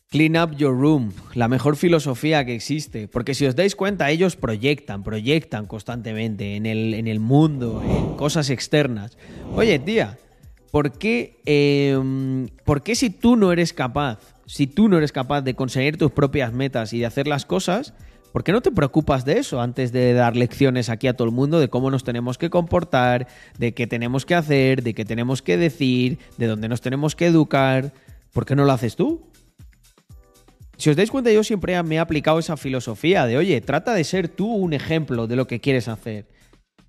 [0.10, 3.10] Clean up your room, la mejor filosofía que existe.
[3.10, 8.16] Porque si os dais cuenta, ellos proyectan, proyectan constantemente en el, en el mundo, en
[8.16, 9.18] cosas externas.
[9.54, 10.18] Oye, tía,
[10.72, 15.42] ¿por qué, em, ¿por qué si tú no eres capaz, si tú no eres capaz
[15.42, 17.94] de conseguir tus propias metas y de hacer las cosas,
[18.32, 21.34] ¿Por qué no te preocupas de eso antes de dar lecciones aquí a todo el
[21.34, 23.28] mundo de cómo nos tenemos que comportar,
[23.58, 27.26] de qué tenemos que hacer, de qué tenemos que decir, de dónde nos tenemos que
[27.26, 27.92] educar?
[28.32, 29.30] ¿Por qué no lo haces tú?
[30.78, 34.04] Si os dais cuenta, yo siempre me he aplicado esa filosofía de, oye, trata de
[34.04, 36.28] ser tú un ejemplo de lo que quieres hacer.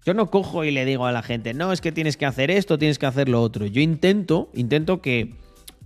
[0.04, 2.50] Yo no cojo y le digo a la gente, no, es que tienes que hacer
[2.50, 3.66] esto, tienes que hacer lo otro.
[3.66, 5.34] Yo intento, intento que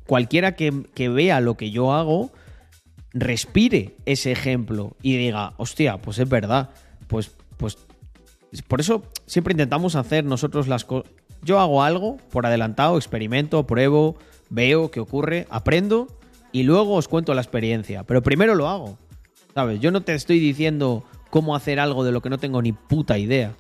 [0.06, 2.31] cualquiera que, que vea lo que yo hago,
[3.15, 6.70] respire ese ejemplo y diga, hostia, pues es verdad,
[7.07, 7.78] pues, pues,
[8.69, 11.11] por eso siempre intentamos hacer nosotros las cosas.
[11.43, 14.16] Yo hago algo por adelantado, experimento, pruebo,
[14.51, 16.09] veo qué ocurre, aprendo
[16.53, 18.05] y luego os cuento la experiencia.
[18.05, 18.99] Pero primero lo hago.
[19.55, 19.78] ¿Sabes?
[19.81, 23.19] Yo no te estoy diciendo cómo hacer algo de lo que no tengo ni puta
[23.19, 23.55] idea.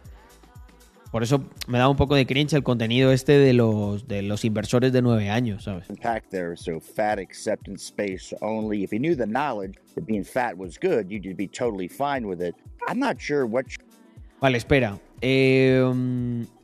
[1.14, 4.44] Por eso me da un poco de cringe el contenido este de los de los
[4.44, 5.88] inversores de nueve años, ¿sabes?
[5.88, 8.82] Impact there, so fat acceptance space only.
[8.82, 12.42] If you knew the knowledge that being fat was good, you'd be totally fine with
[12.42, 12.56] it.
[12.88, 13.66] I'm not sure what.
[14.40, 14.98] Vale, espera.
[15.20, 15.78] Eh,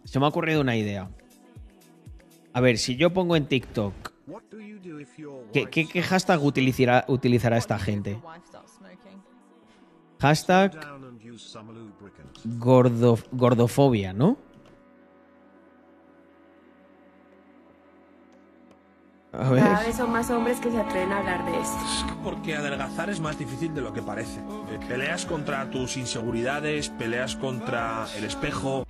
[0.03, 1.09] se me ha ocurrido una idea.
[2.53, 3.95] A ver, si yo pongo en TikTok.
[5.53, 8.19] ¿Qué, qué, qué hashtag utilizará, utilizará esta gente?
[10.19, 11.00] Hashtag
[12.45, 14.37] gordo, gordofobia, ¿no?
[19.33, 19.63] A ver.
[19.63, 22.17] Cada vez son más hombres que se atreven a hablar de esto.
[22.25, 24.41] Porque adelgazar es más difícil de lo que parece.
[24.41, 28.85] Eh, peleas contra tus inseguridades, peleas contra el espejo.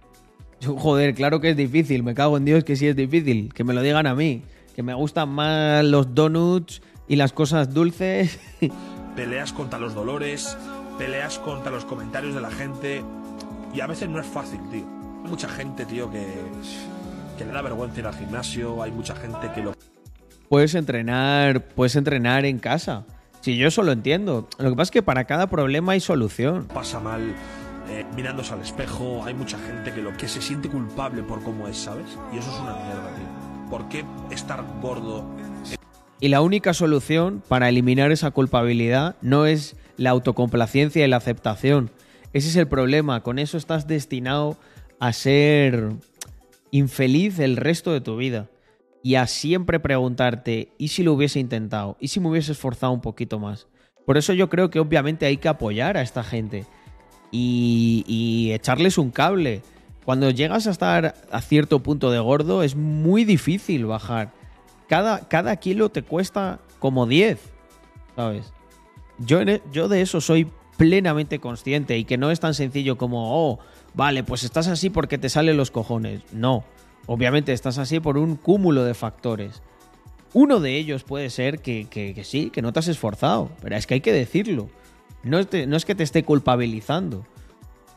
[0.64, 3.72] Joder, claro que es difícil, me cago en Dios que sí es difícil, que me
[3.72, 4.42] lo digan a mí,
[4.74, 8.38] que me gustan más los donuts y las cosas dulces.
[9.16, 10.56] Peleas contra los dolores,
[10.98, 13.02] peleas contra los comentarios de la gente
[13.74, 14.86] y a veces no es fácil, tío.
[15.24, 16.26] Hay mucha gente, tío, que,
[17.38, 19.74] que le da vergüenza ir al gimnasio, hay mucha gente que lo...
[20.48, 23.04] Puedes entrenar, puedes entrenar en casa.
[23.40, 24.48] Si yo eso lo entiendo.
[24.58, 26.66] Lo que pasa es que para cada problema hay solución.
[26.66, 27.34] Pasa mal
[27.90, 31.66] eh, mirándose al espejo, hay mucha gente que lo que se siente culpable por cómo
[31.66, 32.06] es, ¿sabes?
[32.32, 33.70] Y eso es una mierda, tío.
[33.70, 35.24] ¿Por qué estar gordo?
[36.20, 41.90] Y la única solución para eliminar esa culpabilidad no es la autocomplacencia y la aceptación.
[42.32, 43.22] Ese es el problema.
[43.22, 44.56] Con eso estás destinado
[44.98, 45.92] a ser
[46.70, 48.48] infeliz el resto de tu vida.
[49.02, 51.96] Y a siempre preguntarte, ¿y si lo hubiese intentado?
[52.00, 53.66] ¿Y si me hubiese esforzado un poquito más?
[54.04, 56.66] Por eso yo creo que obviamente hay que apoyar a esta gente
[57.30, 59.62] y, echarles un cable.
[60.04, 64.32] Cuando llegas a estar a cierto punto de gordo es muy difícil bajar.
[64.88, 67.38] Cada, cada kilo te cuesta como 10,
[68.16, 68.52] ¿sabes?
[69.28, 70.48] E, yo de eso soy
[70.80, 73.58] plenamente consciente y que no es tan sencillo como, oh,
[73.92, 76.22] vale, pues estás así porque te salen los cojones.
[76.32, 76.64] No,
[77.04, 79.60] obviamente estás así por un cúmulo de factores.
[80.32, 83.86] Uno de ellos puede ser que, que, sí, que no te has esforzado, pero es
[83.86, 84.70] que hay que decirlo.
[85.22, 87.26] No, no es que te esté culpabilizando.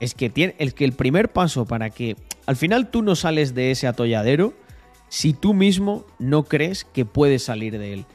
[0.02, 3.72] Es que, el que el primer paso para que al final tú no sales de
[3.72, 4.54] ese atolladero
[5.08, 8.06] si tú mismo no crees que puedes salir de él.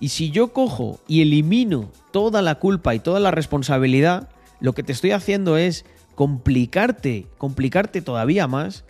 [0.00, 4.28] Y si yo cojo y elimino toda la culpa y toda la responsabilidad,
[4.60, 5.84] lo que te estoy haciendo es
[6.14, 8.84] complicarte, complicarte todavía más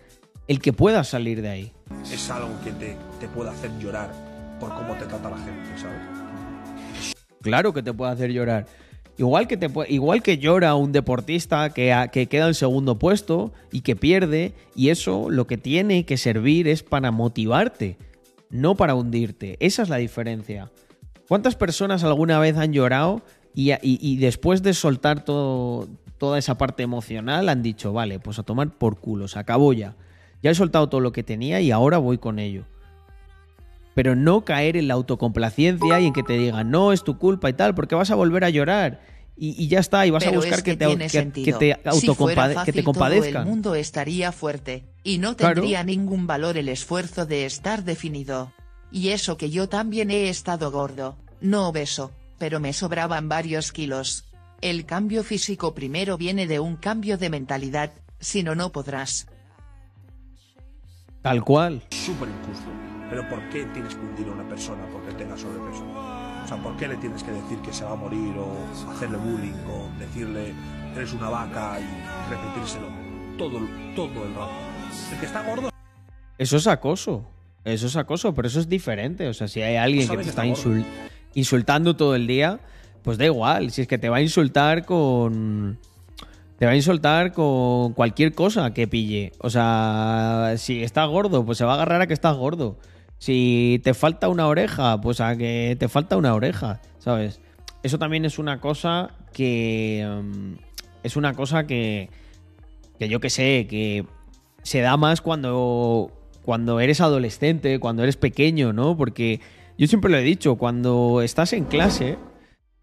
[0.48, 1.72] el que puedas salir de ahí.
[2.12, 4.12] Es algo que te, te puede hacer llorar
[4.60, 6.00] por cómo te trata la gente, ¿sabes?
[7.40, 8.66] Claro que te puede hacer llorar.
[9.16, 13.80] Igual que, te, igual que llora un deportista que, que queda en segundo puesto y
[13.80, 17.96] que pierde, y eso lo que tiene que servir es para motivarte,
[18.50, 19.56] no para hundirte.
[19.58, 20.70] Esa es la diferencia.
[21.28, 23.22] ¿Cuántas personas alguna vez han llorado
[23.54, 28.70] y, después de soltar todo, toda esa parte emocional han dicho, vale, pues a tomar
[28.70, 29.94] por culo, se acabó ya.
[30.42, 32.64] Ya he soltado todo lo que tenía y ahora voy con ello.
[33.94, 37.50] Pero no caer en la autocomplacencia y en que te digan, no, es tu culpa
[37.50, 39.00] y tal, porque vas a volver a llorar.
[39.36, 43.32] Y, ya está, y vas a buscar que, te, que, te, que te compadezcan.
[43.32, 48.52] Todo el mundo estaría fuerte, y no tendría ningún valor el esfuerzo de estar definido.
[48.90, 54.24] Y eso que yo también he estado gordo, no obeso, pero me sobraban varios kilos.
[54.60, 59.28] El cambio físico primero viene de un cambio de mentalidad, si no, no podrás.
[61.22, 61.82] Tal cual.
[61.90, 62.70] Súper injusto.
[63.10, 65.84] Pero ¿por qué tienes que hundir a una persona porque tenga sobrepeso?
[65.84, 69.18] O sea, ¿por qué le tienes que decir que se va a morir o hacerle
[69.18, 70.54] bullying o decirle
[70.94, 72.88] eres una vaca y repetírselo
[73.36, 73.60] todo,
[73.94, 74.52] todo el rato?
[75.12, 75.70] El que está gordo.
[76.38, 77.26] Eso es acoso.
[77.72, 79.28] Eso es acoso, pero eso es diferente.
[79.28, 80.44] O sea, si hay alguien que te está
[81.34, 82.60] insultando todo el día,
[83.02, 83.70] pues da igual.
[83.70, 85.78] Si es que te va a insultar con.
[86.58, 89.32] Te va a insultar con cualquier cosa que pille.
[89.38, 92.78] O sea, si estás gordo, pues se va a agarrar a que estás gordo.
[93.18, 97.40] Si te falta una oreja, pues a que te falta una oreja, ¿sabes?
[97.82, 100.06] Eso también es una cosa que.
[100.22, 100.54] Mm,
[101.02, 102.10] es una cosa que.
[102.98, 104.04] Que yo que sé, que
[104.64, 106.17] se da más cuando
[106.48, 108.96] cuando eres adolescente, cuando eres pequeño, ¿no?
[108.96, 109.38] Porque
[109.76, 112.16] yo siempre lo he dicho, cuando estás en clase,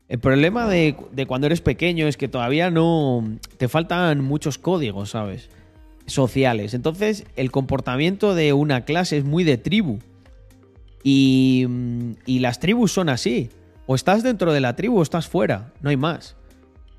[0.07, 0.95] el problema de,
[1.27, 3.27] cuando eres pequeño es que todavía no
[3.57, 5.49] te faltan muchos códigos, ¿sabes?
[6.05, 6.75] Sociales.
[6.75, 9.97] Entonces, el comportamiento de una clase es muy de tribu.
[11.01, 11.65] Y,
[12.27, 13.49] y las tribus son así.
[13.87, 16.35] O estás dentro de la tribu o estás fuera, no hay más.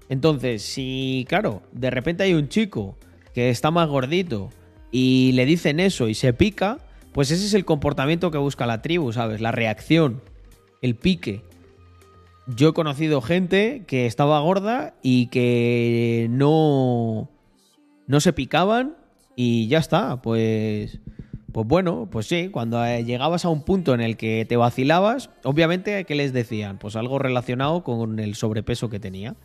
[0.08, 2.98] Entonces, si, claro, de repente hay un chico
[3.34, 4.50] que está más gordito
[4.98, 6.78] y le dicen eso y se pica,
[7.12, 9.42] pues ese es el comportamiento que busca la tribu, ¿sabes?
[9.42, 10.22] La reacción,
[10.80, 11.42] el pique.
[12.46, 17.28] Yo he conocido gente que estaba gorda y que no,
[18.06, 18.96] no se picaban
[19.36, 20.98] y ya está, pues...
[21.52, 26.04] Pues bueno, pues sí, cuando llegabas a un punto en el que te vacilabas, obviamente,
[26.04, 26.78] ¿qué les decían?
[26.78, 29.36] Pues algo relacionado con el sobrepeso que tenía.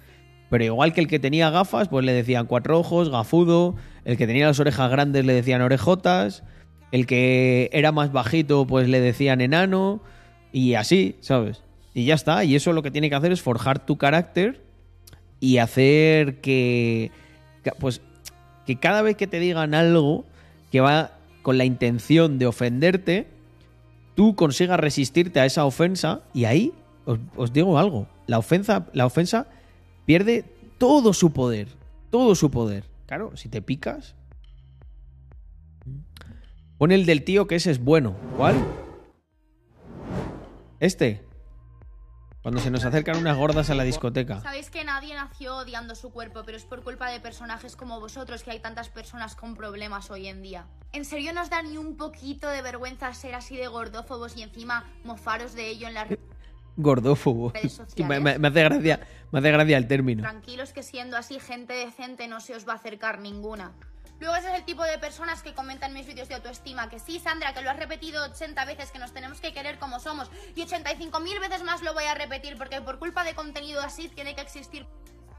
[0.51, 4.27] Pero igual que el que tenía gafas, pues le decían cuatro ojos, gafudo, el que
[4.27, 6.43] tenía las orejas grandes le decían orejotas,
[6.91, 10.01] el que era más bajito, pues le decían enano,
[10.51, 11.63] y así, ¿sabes?
[11.93, 14.61] Y ya está, y eso lo que tiene que hacer es forjar tu carácter
[15.39, 17.11] y hacer que,
[17.79, 18.01] pues,
[18.65, 20.25] que cada vez que te digan algo
[20.69, 21.11] que va
[21.43, 23.27] con la intención de ofenderte,
[24.15, 26.73] tú consigas resistirte a esa ofensa y ahí
[27.37, 29.47] os, digo algo, la ofensa, la ofensa
[30.05, 30.45] pierde
[30.77, 31.67] todo su poder,
[32.09, 32.85] todo su poder.
[33.05, 34.15] Claro, si te picas...
[36.77, 38.15] Pon el del tío que ese es bueno.
[38.37, 38.55] ¿Cuál?
[40.79, 41.23] Este.
[42.41, 44.41] Cuando se nos acercan unas gordas a la discoteca.
[44.41, 48.41] Sabéis que nadie nació odiando su cuerpo, pero es por culpa de personajes como vosotros
[48.41, 50.65] que hay tantas personas con problemas hoy en día.
[50.91, 54.85] ¿En serio nos da ni un poquito de vergüenza ser así de gordófobos y encima
[55.03, 56.07] mofaros de ello en la
[56.77, 57.53] Gordófobo.
[57.97, 58.99] Me, me, hace gracia,
[59.31, 60.23] me hace gracia el término.
[60.23, 63.71] Tranquilos que siendo así gente decente no se os va a acercar ninguna.
[64.21, 67.19] Luego ese es el tipo de personas que comentan mis vídeos de autoestima, que sí,
[67.19, 70.61] Sandra, que lo has repetido 80 veces, que nos tenemos que querer como somos, y
[70.61, 74.41] 85.000 veces más lo voy a repetir, porque por culpa de contenido así tiene que
[74.41, 74.85] existir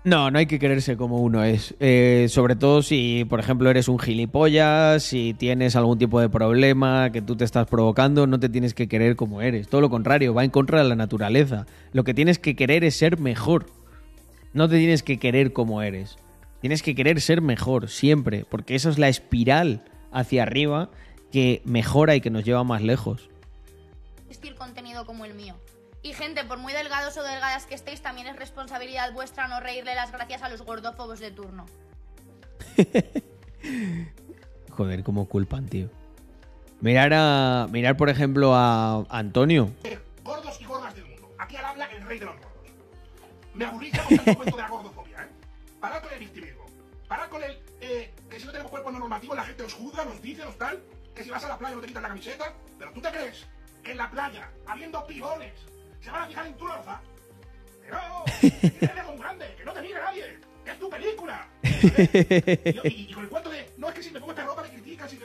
[0.04, 1.74] no, no hay que quererse como uno es.
[1.78, 7.10] Eh, sobre todo si, por ejemplo, eres un gilipollas, si tienes algún tipo de problema
[7.12, 9.68] que tú te estás provocando, no te tienes que querer como eres.
[9.68, 11.66] Todo lo contrario, va en contra de la naturaleza.
[11.92, 13.66] Lo que tienes que querer es ser mejor.
[14.52, 16.16] No te tienes que querer como eres.
[16.60, 20.90] Tienes que querer ser mejor siempre, porque esa es la espiral hacia arriba
[21.30, 23.28] que mejora y que nos lleva más lejos.
[24.28, 25.54] Existir contenido como el mío.
[26.02, 29.94] Y gente, por muy delgados o delgadas que estéis, también es responsabilidad vuestra no reírle
[29.94, 31.66] las gracias a los gordófobos de turno.
[34.70, 35.88] Joder, cómo culpan, tío.
[36.80, 37.68] Mirar a.
[37.70, 39.70] Mirar, por ejemplo, a Antonio.
[40.24, 41.32] Gordos y gordas del mundo.
[41.38, 42.52] Aquí al habla el rey de los gordos.
[43.54, 45.28] Me aburrís con el cuento de la gordofobia, ¿eh?
[45.78, 46.64] Parad con el victimismo.
[47.06, 50.20] Parad con el eh, que si no tenemos cuerpo normativo la gente os juzga, nos
[50.20, 50.82] dice, nos tal.
[51.14, 52.52] Que si vas a la playa no te quitas la camiseta.
[52.78, 53.46] Pero tú te crees
[53.84, 55.52] que en la playa, habiendo pibones,
[56.02, 57.00] se van a fijar en tu loza.
[57.80, 57.98] Pero,
[58.42, 60.24] eres un grande, que no te mire nadie.
[60.64, 61.48] Que es tu película.
[61.62, 64.68] Y, y, con el cuento de, no es que si me pongo esta ropa me
[64.68, 65.12] criticas.
[65.12, 65.18] Y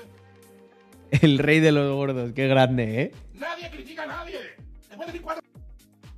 [1.25, 3.11] El rey de los gordos, qué grande, ¿eh?
[3.33, 4.39] Nadie critica a nadie.
[4.89, 5.43] Después de cuatro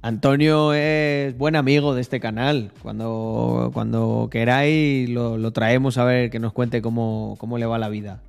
[0.02, 2.72] Antonio es buen amigo de este canal.
[2.82, 7.90] Cuando, cuando queráis lo, traemos a ver que nos cuente cómo, cómo le va la
[7.90, 8.22] vida.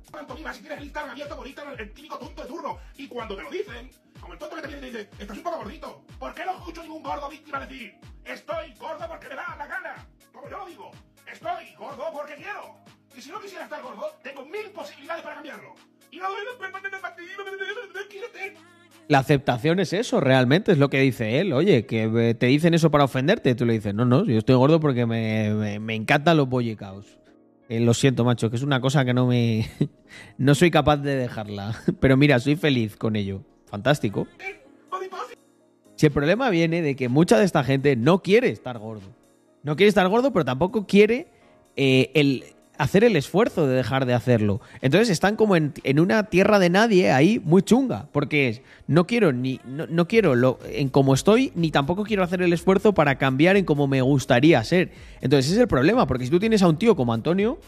[0.53, 2.77] si tienes el Instagram abierto por Instagram, el típico tonto de turno.
[2.97, 3.89] Y cuando te lo dicen,
[4.19, 6.01] como el tonto que te viene y dice, estás un poco gordito.
[6.21, 10.07] ¿Por qué no escucho ningún gordo víctima decir, estoy gordo porque me da la gana?
[10.31, 10.91] Como yo lo digo,
[11.25, 12.75] estoy gordo porque quiero.
[13.17, 15.73] Y si no quisiera estar gordo, tengo mil posibilidades para cambiarlo.
[16.11, 16.27] Y no,
[19.07, 21.53] la aceptación es eso, realmente, es lo que dice él.
[21.53, 23.55] Oye, que eh, te dicen eso para ofenderte.
[23.55, 27.17] Tú le dices, no, no, yo estoy gordo porque me, me, encantan los bollicaos.
[27.67, 29.67] Eh, lo siento, macho, que es una cosa que no me.
[30.37, 31.75] no soy capaz de dejarla.
[31.99, 33.41] Pero mira, soy feliz con ello.
[33.65, 34.27] Fantástico.
[36.01, 39.05] Si el problema viene de que mucha de esta gente no quiere estar gordo.
[39.61, 41.27] No quiere estar gordo, pero tampoco quiere
[41.75, 42.43] eh, el,
[42.79, 44.61] hacer el esfuerzo de dejar de hacerlo.
[44.81, 49.59] Entonces están como en, una tierra de nadie ahí muy chunga, porque no quiero ni
[49.63, 53.63] no, quiero lo, en cómo estoy, ni tampoco quiero hacer el esfuerzo para cambiar en
[53.63, 54.89] cómo me gustaría ser.
[55.21, 57.59] Entonces ese es el problema, porque si tú tienes a un tío como Antonio,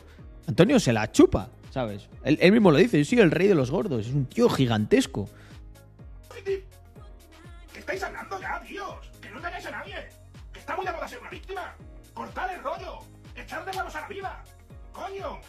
[0.47, 2.09] Antonio se la chupa, ¿sabes?
[2.23, 5.29] Él, mismo lo dice, yo soy el rey de los gordos, es un tío gigantesco.
[7.85, 9.11] ¿Qué estáis hablando ya, Dios?
[9.21, 9.95] Que no engañáis a nadie.
[10.53, 11.75] Que está muy de moda ser una víctima.
[12.13, 12.99] Cortar el rollo.
[13.35, 14.43] Echarle manos a la vida.
[14.93, 15.39] ¡Coño!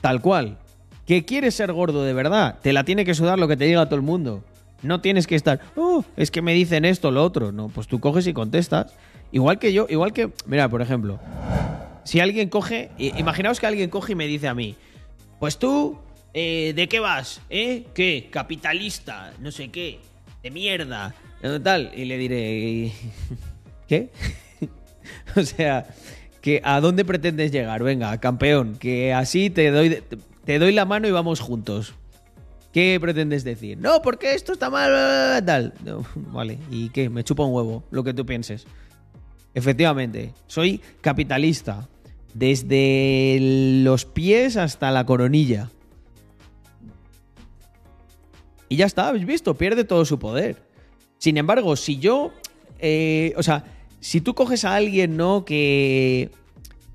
[0.00, 0.58] Tal cual.
[1.06, 2.58] ¿Que quieres ser gordo de verdad?
[2.62, 4.42] Te la tiene que sudar lo que te diga todo el mundo.
[4.82, 7.52] No tienes que estar, oh, es que me dicen esto, lo otro.
[7.52, 8.92] No, pues tú coges y contestas.
[9.30, 11.20] Igual que yo, igual que, mira, por ejemplo,
[12.02, 14.74] si alguien coge, imaginaos que alguien coge y me dice a mí,
[15.38, 15.98] pues tú,
[16.34, 17.40] eh, ¿de qué vas?
[17.50, 17.86] ¿Eh?
[17.94, 18.28] ¿Qué?
[18.32, 20.00] Capitalista, no sé qué,
[20.46, 21.12] de mierda,
[21.64, 21.90] tal.
[21.96, 22.92] Y le diré,
[23.88, 24.10] ¿qué?
[25.36, 25.86] o sea,
[26.62, 27.82] ¿A dónde pretendes llegar?
[27.82, 30.02] Venga, campeón, que así te doy,
[30.44, 31.94] te doy la mano y vamos juntos.
[32.72, 33.78] ¿Qué pretendes decir?
[33.78, 35.74] No, porque esto está mal, tal.
[36.14, 37.10] vale, ¿y qué?
[37.10, 38.66] Me chupa un huevo, lo que tú pienses.
[39.54, 41.88] Efectivamente, soy capitalista.
[42.34, 43.38] Desde
[43.82, 45.70] los pies hasta la coronilla.
[48.68, 49.54] Y ya está, ¿habéis visto?
[49.54, 50.62] Pierde todo su poder.
[51.18, 52.32] Sin embargo, si yo.
[52.78, 53.64] Eh, o sea,
[54.00, 55.44] si tú coges a alguien, ¿no?
[55.44, 56.30] Que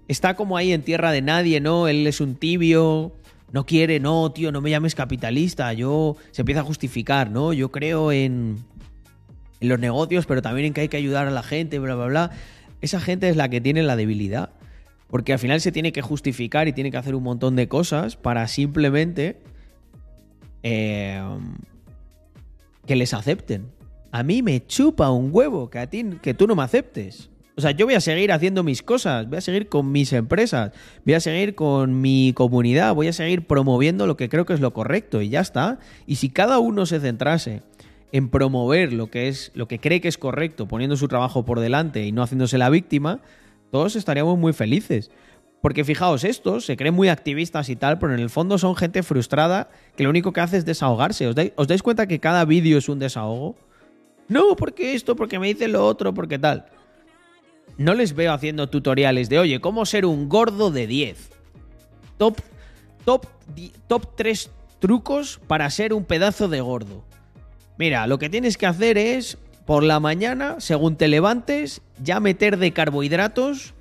[0.08, 1.88] está como ahí en tierra de nadie, ¿no?
[1.88, 3.14] Él es un tibio,
[3.52, 5.74] no quiere, no, tío, no me llames capitalista.
[5.74, 6.18] Yo.
[6.32, 7.54] Se empieza a justificar, ¿no?
[7.54, 8.58] Yo creo en.
[9.60, 12.08] En los negocios, pero también en que hay que ayudar a la gente, bla, bla,
[12.08, 12.32] bla.
[12.82, 14.50] Esa gente es la que tiene la debilidad.
[15.08, 18.16] Porque al final se tiene que justificar y tiene que hacer un montón de cosas
[18.16, 19.38] para simplemente
[20.64, 21.22] eh,
[22.86, 23.72] que les acepten.
[24.12, 27.30] A mí me chupa un huevo que a ti que tú no me aceptes.
[27.58, 30.72] O sea, yo voy a seguir haciendo mis cosas, voy a seguir con mis empresas,
[31.06, 34.62] voy a seguir con mi comunidad, voy a seguir promoviendo lo que creo que es
[34.62, 35.80] lo correcto y ya está.
[36.08, 37.62] Y si cada uno se centrase
[38.14, 41.60] en promover lo que es lo que cree que es correcto, poniendo su trabajo por
[41.60, 43.20] delante y no haciéndose la víctima,
[43.70, 45.12] todos estaríamos muy felices.
[45.62, 49.04] Porque fijaos, estos se creen muy activistas y tal, pero en el fondo son gente
[49.04, 51.28] frustrada que lo único que hace es desahogarse.
[51.28, 53.56] ¿Os dais, ¿os dais cuenta que cada vídeo es un desahogo?
[54.28, 56.66] No, porque esto, porque me dice lo otro, porque tal
[57.78, 61.30] no les veo haciendo tutoriales de, oye, cómo ser un gordo de 10.
[62.18, 62.40] Top,
[63.06, 63.26] top,
[63.88, 67.04] top 3 trucos para ser un pedazo de gordo.
[67.78, 72.58] Mira, lo que tienes que hacer es, por la mañana, según te levantes, ya meter
[72.58, 73.74] de carbohidratos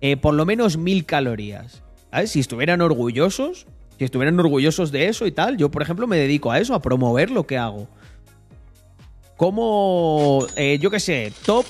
[0.00, 1.82] eh, por lo menos mil calorías.
[2.26, 3.66] Si estuvieran orgullosos,
[3.98, 6.82] si estuvieran orgullosos de eso y tal, yo, por ejemplo, me dedico a eso, a
[6.82, 7.88] promover lo que hago.
[9.36, 11.66] Como, eh, yo qué sé, top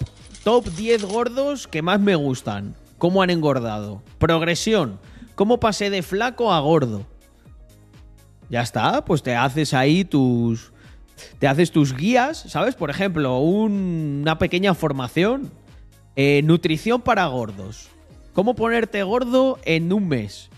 [0.48, 2.74] Top 10 gordos que más me gustan.
[2.96, 4.02] ¿Cómo han engordado?
[4.18, 4.98] Progresión.
[5.34, 7.05] ¿Cómo pasé de flaco a gordo?
[8.48, 10.72] Ya está, pues te haces ahí tus.
[11.38, 12.76] Te haces tus guías, ¿sabes?
[12.76, 15.50] Por ejemplo, una pequeña formación.
[16.16, 17.90] Eh, nutrición para gordos.
[18.39, 20.48] ¿Cómo ponerte gordo en un mes?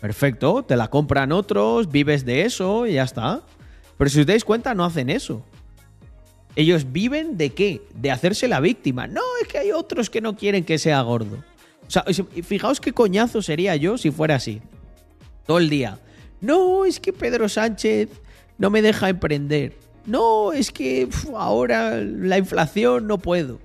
[0.00, 3.42] Perfecto, te la compran otros, vives de eso y ya está.
[3.98, 5.44] Pero si os dais cuenta, no hacen eso.
[6.54, 7.82] Ellos viven de qué?
[7.96, 9.08] De hacerse la víctima.
[9.08, 11.42] No, es que hay otros que no quieren que sea gordo.
[11.84, 12.04] O sea,
[12.44, 14.62] fijaos qué coñazo sería yo si fuera así.
[15.44, 15.98] Todo el día.
[16.40, 18.08] No, es que Pedro Sánchez
[18.58, 19.76] no me deja emprender.
[20.06, 23.58] No, es que ahora la inflación no puedo.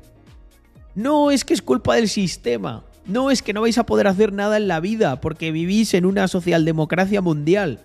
[0.95, 2.83] No, es que es culpa del sistema.
[3.07, 6.05] No, es que no vais a poder hacer nada en la vida porque vivís en
[6.05, 7.79] una socialdemocracia mundial.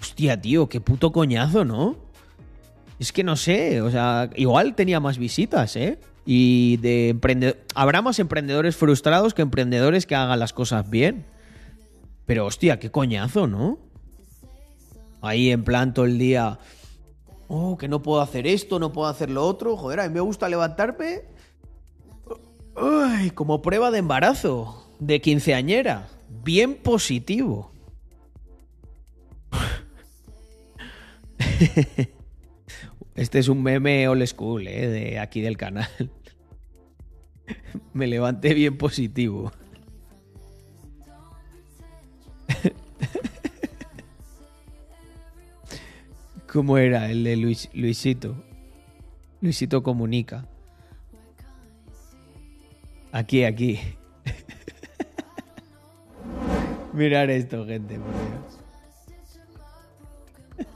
[0.00, 1.96] Hostia, tío, qué puto coñazo, ¿no?
[3.00, 5.98] Es que no sé, o sea, igual tenía más visitas, ¿eh?
[6.24, 7.62] Y de emprendedores.
[7.74, 11.26] Habrá más emprendedores frustrados que emprendedores que hagan las cosas bien.
[12.26, 13.78] Pero hostia, qué coñazo, ¿no?
[15.20, 16.58] Ahí en plan todo el día.
[17.48, 19.76] Oh, que no puedo hacer esto, no puedo hacer lo otro.
[19.76, 21.22] Joder, a mí me gusta levantarme.
[22.76, 24.86] Uy, como prueba de embarazo.
[24.98, 26.08] De quinceañera.
[26.44, 27.72] Bien positivo.
[33.14, 34.88] Este es un meme old school, ¿eh?
[34.88, 35.88] De aquí del canal.
[37.94, 39.52] Me levanté bien positivo.
[46.52, 47.36] ¿Cómo era el de
[47.72, 48.36] Luisito?
[49.40, 50.46] Luisito comunica.
[53.12, 53.78] Aquí, aquí.
[56.92, 58.58] Mirar esto, gente, por Dios.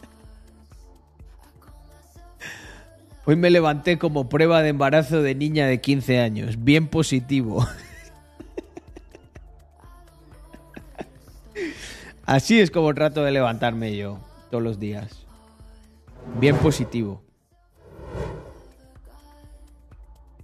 [3.27, 6.63] Hoy me levanté como prueba de embarazo de niña de 15 años.
[6.63, 7.67] Bien positivo.
[12.25, 14.21] Así es como trato de levantarme yo
[14.51, 15.27] todos los días.
[16.39, 17.23] Bien positivo.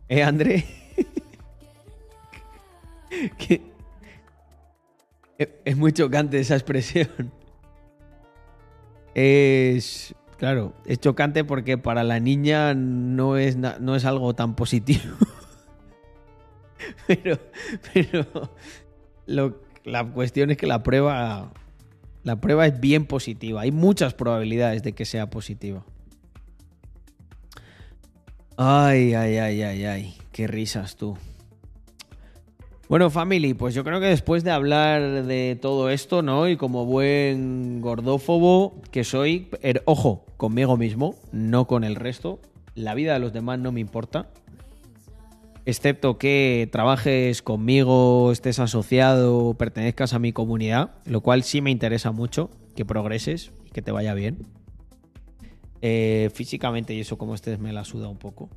[0.09, 0.65] ¿Eh, André?
[5.67, 7.31] Es muy chocante esa expresión.
[9.15, 15.17] Es Claro, es chocante porque para la niña no es, no es algo tan positivo.
[17.07, 17.39] pero
[17.93, 18.55] pero
[19.85, 21.53] la cuestión es que la prueba,
[22.23, 23.63] la prueba es bien positiva.
[23.63, 25.85] Hay muchas probabilidades de que sea positiva.
[28.59, 30.19] Ay, ay, ay, ay, ay.
[30.33, 31.17] Qué risas tú.
[32.89, 36.49] Bueno, family, pues yo creo que después de hablar de todo esto, ¿no?
[36.49, 42.39] Y como buen gordófobo que soy, er, ojo, conmigo mismo, no con el resto,
[42.77, 44.29] la vida de los demás no me importa.
[45.65, 52.13] Excepto que trabajes conmigo, estés asociado, pertenezcas a mi comunidad, lo cual sí me interesa
[52.13, 54.47] mucho que progreses que te vaya bien.
[55.83, 58.49] Eh, físicamente y eso como estés me la suda un poco.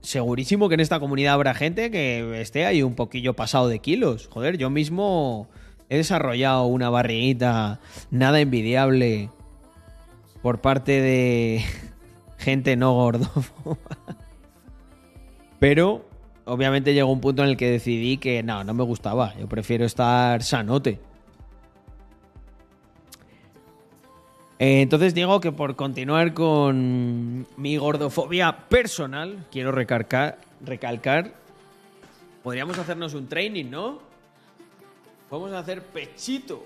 [0.00, 4.28] Segurísimo que en esta comunidad habrá gente que esté ahí un poquillo pasado de kilos.
[4.28, 5.48] Joder, yo mismo
[5.88, 9.30] he desarrollado una barriguita nada envidiable
[10.42, 11.64] por parte de
[12.38, 13.30] gente no gordo.
[15.58, 16.06] Pero
[16.44, 19.34] obviamente llegó un punto en el que decidí que no, no me gustaba.
[19.38, 21.00] Yo prefiero estar sanote.
[24.58, 31.32] Eh, entonces digo que por continuar con mi gordofobia personal, quiero recalcar,
[32.42, 34.00] podríamos hacernos un training, ¿no?
[35.30, 36.64] Vamos a hacer pechito.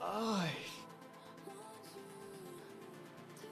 [0.00, 0.50] Ay.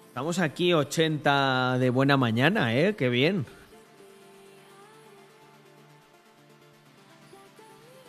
[0.09, 2.95] Estamos aquí 80 de buena mañana, ¿eh?
[2.95, 3.47] Qué bien.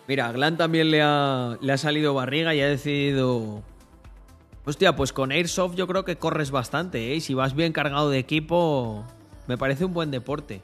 [0.07, 3.63] Mira, a Glan también le ha, le ha salido barriga y ha decidido...
[4.65, 7.15] Hostia, pues con Airsoft yo creo que corres bastante, ¿eh?
[7.15, 9.05] Y si vas bien cargado de equipo,
[9.47, 10.61] me parece un buen deporte.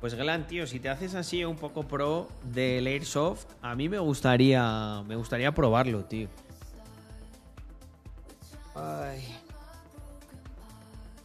[0.00, 3.98] Pues Glan, tío, si te haces así un poco pro del Airsoft, a mí me
[3.98, 6.28] gustaría, me gustaría probarlo, tío.
[8.74, 9.36] Ay.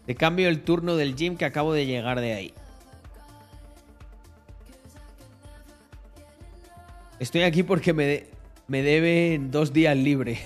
[0.05, 2.53] Te cambio el turno del gym que acabo de llegar de ahí.
[7.19, 8.25] Estoy aquí porque me,
[8.67, 10.39] me deben dos días libres.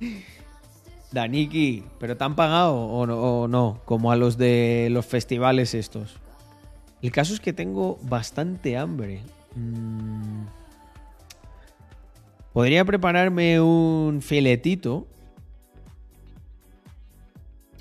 [1.12, 3.80] Daniki, ¿pero te han pagado o no, o?
[3.84, 6.16] Como a los de los festivales estos.
[7.02, 9.22] El caso es que tengo bastante hambre.
[9.56, 10.44] Mm.
[12.52, 15.06] Podría prepararme un filetito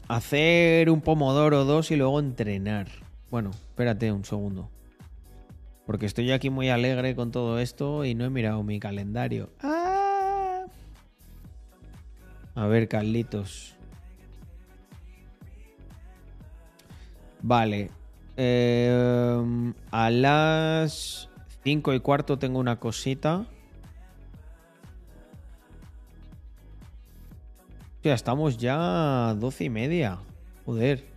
[0.09, 2.87] Hacer un pomodoro dos y luego entrenar.
[3.29, 4.67] Bueno, espérate un segundo.
[5.89, 9.49] Porque estoy aquí muy alegre con todo esto y no he mirado mi calendario.
[9.59, 10.65] ¡Ah!
[12.53, 13.73] A ver, Carlitos.
[17.41, 17.89] Vale.
[18.37, 21.27] Em, a las
[21.63, 23.47] 5 y cuarto tengo una cosita.
[28.03, 30.19] Ya estamos ya a doce y media.
[30.67, 31.08] Joder.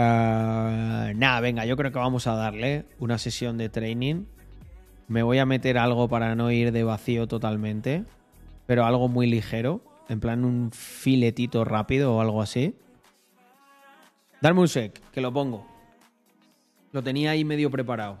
[0.00, 4.26] Ah, nada, venga, yo creo que vamos a darle una sesión de training.
[5.08, 8.04] Me voy a meter algo para no ir de vacío totalmente.
[8.66, 9.80] Pero algo muy ligero.
[10.08, 12.76] En plan un filetito rápido o algo así.
[14.40, 15.66] Darme un sec, que lo pongo.
[16.92, 18.20] Lo tenía ahí medio preparado.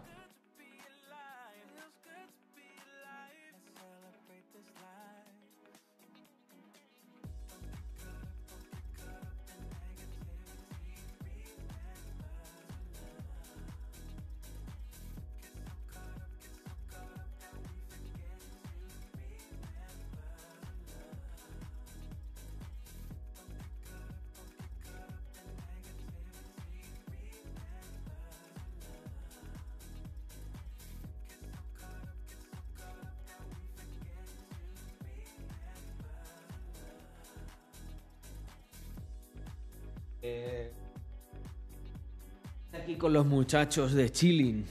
[42.72, 44.64] Aquí con los muchachos de Chilling.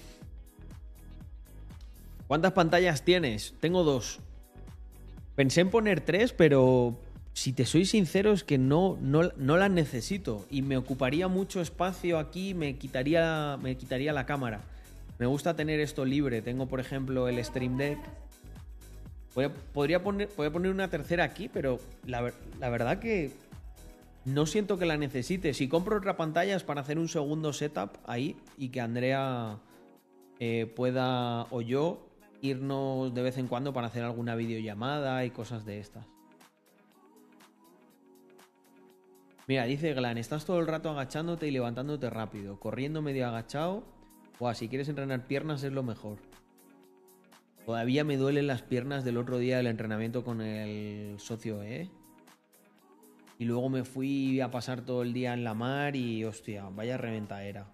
[2.28, 3.54] ¿Cuántas pantallas tienes?
[3.60, 4.20] Tengo dos.
[5.36, 7.00] Pensé en poner tres, pero
[7.34, 11.62] si te soy sincero es que no, no, no las necesito y me ocuparía mucho
[11.62, 14.62] espacio aquí, me quitaría, me quitaría la cámara.
[15.20, 16.42] Me gusta tener esto libre.
[16.42, 18.00] Tengo, por ejemplo, el Stream Deck.
[19.74, 22.22] Podría poner, poner una tercera aquí, pero la
[22.70, 23.32] verdad que
[24.28, 25.54] no siento que la necesite.
[25.54, 29.58] Si compro otra pantalla es para hacer un segundo setup ahí y que Andrea
[30.40, 32.06] eh, pueda o yo
[32.42, 36.06] irnos de vez en cuando para hacer alguna videollamada y cosas de estas.
[39.48, 43.86] Mira, dice Glan, estás todo el rato agachándote y levantándote rápido, corriendo medio agachado.
[44.40, 46.18] O si quieres entrenar piernas es lo mejor.
[47.66, 51.90] Todavía me duelen las piernas del otro día del entrenamiento con el socio, ¿eh?
[53.40, 56.98] Y luego me fui a pasar todo el día en la mar y hostia, vaya
[56.98, 57.68] reventadera.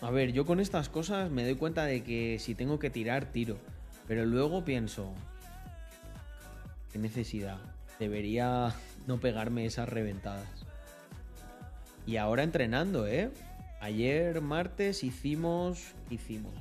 [0.00, 3.26] A ver, yo con estas cosas me doy cuenta de que si tengo que tirar,
[3.32, 3.56] tiro.
[4.06, 5.12] Pero luego pienso,
[6.92, 7.58] ¿qué necesidad?
[7.98, 8.74] Debería
[9.06, 10.48] no pegarme esas reventadas.
[12.06, 13.30] Y ahora entrenando, ¿eh?
[13.80, 16.54] Ayer martes hicimos, hicimos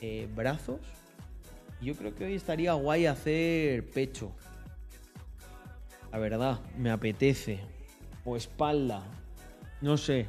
[0.00, 0.80] eh, brazos.
[1.80, 4.32] Yo creo que hoy estaría guay hacer pecho.
[6.12, 7.60] La verdad, me apetece.
[8.24, 9.02] O espalda.
[9.80, 10.28] No sé.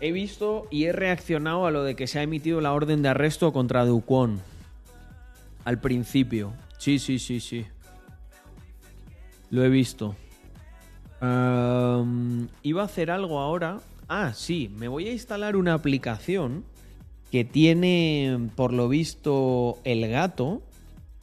[0.00, 3.08] he visto y he reaccionado a lo de que se ha emitido la orden de
[3.08, 4.40] arresto contra Ducón.
[5.64, 6.52] Al principio.
[6.78, 7.66] Sí, sí, sí, sí.
[9.50, 10.14] Lo he visto.
[11.20, 13.80] iba a hacer algo ahora.
[14.08, 16.64] Ah, sí, me voy a instalar una aplicación
[17.32, 20.62] que tiene, por lo visto, el gato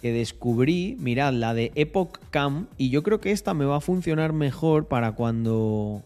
[0.03, 0.97] que descubrí.
[0.99, 2.67] Mirad, la de Epoch Cam.
[2.77, 6.03] Y yo creo que esta me va a funcionar mejor para cuando.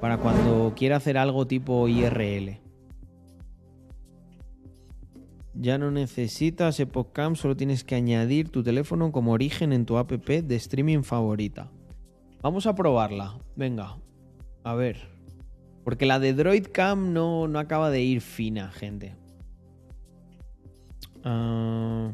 [0.00, 2.58] Para cuando quiera hacer algo tipo IRL.
[5.54, 9.96] Ya no necesitas Epoch Cam, solo tienes que añadir tu teléfono como origen en tu
[9.96, 11.70] app de streaming favorita.
[12.42, 13.38] Vamos a probarla.
[13.54, 13.98] Venga.
[14.64, 14.96] A ver.
[15.84, 19.14] Porque la de Droid Cam no, no acaba de ir fina, gente.
[21.22, 22.10] Ah.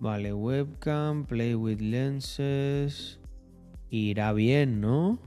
[0.00, 3.18] Vale, webcam, play with lenses.
[3.90, 5.18] Irá bien, ¿no?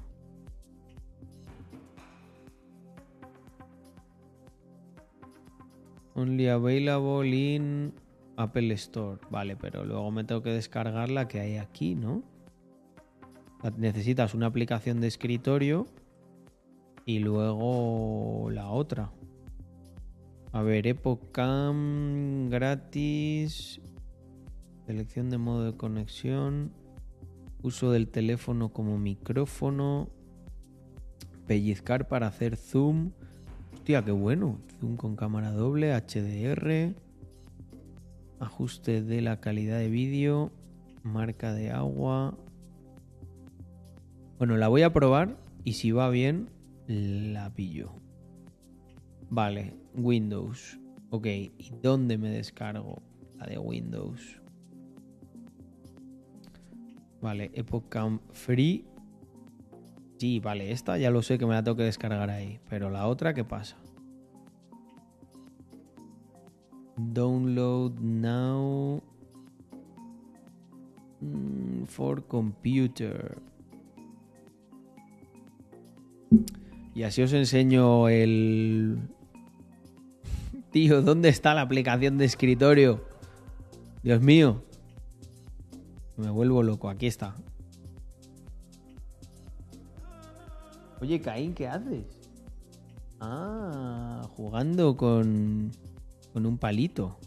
[6.16, 7.94] Only available in
[8.38, 9.20] Apple Store.
[9.30, 12.24] Vale, pero luego me tengo que descargar la que hay aquí, ¿no?
[13.78, 15.86] Necesitas una aplicación de escritorio
[17.06, 19.12] y luego la otra.
[20.54, 23.82] A ver, Epocam gratis.
[24.92, 26.74] Selección de modo de conexión.
[27.62, 30.10] Uso del teléfono como micrófono.
[31.48, 33.12] Pellizcar para hacer zoom.
[33.74, 34.60] Hostia, qué bueno.
[34.82, 36.94] Zoom con cámara doble, HDR.
[38.42, 40.52] Ajuste de la calidad de vídeo.
[41.04, 42.38] Marca de agua.
[44.40, 46.50] Bueno, la voy a probar y si va bien,
[46.88, 47.94] la pillo.
[49.30, 50.78] Vale, Windows.
[51.12, 53.02] Ok, ¿y dónde me descargo
[53.38, 54.41] la de Windows?
[57.22, 58.86] Vale, Epoch Cam Free
[60.22, 62.60] Sí, vale, esta ya lo sé que me la tengo que descargar ahí.
[62.70, 63.76] Pero la otra, ¿qué pasa?
[66.96, 69.02] Download now
[71.22, 73.40] mm, for computer.
[76.94, 79.00] Y así os enseño el...
[80.72, 83.04] Tío, ¿dónde está la aplicación de escritorio?
[84.04, 84.62] Dios mío.
[86.22, 86.90] Me vuelvo loco.
[86.90, 87.36] Aquí está.
[91.02, 92.06] Oye, Caín, ¿qué haces?
[93.20, 95.72] Ah, jugando con,
[96.32, 97.18] con un palito.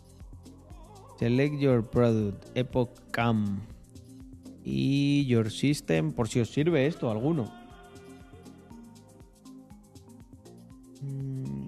[1.19, 3.63] Select your product, Epoch Cam.
[4.63, 7.53] Y your system, por si os sirve esto, alguno.
[11.03, 11.64] Mm,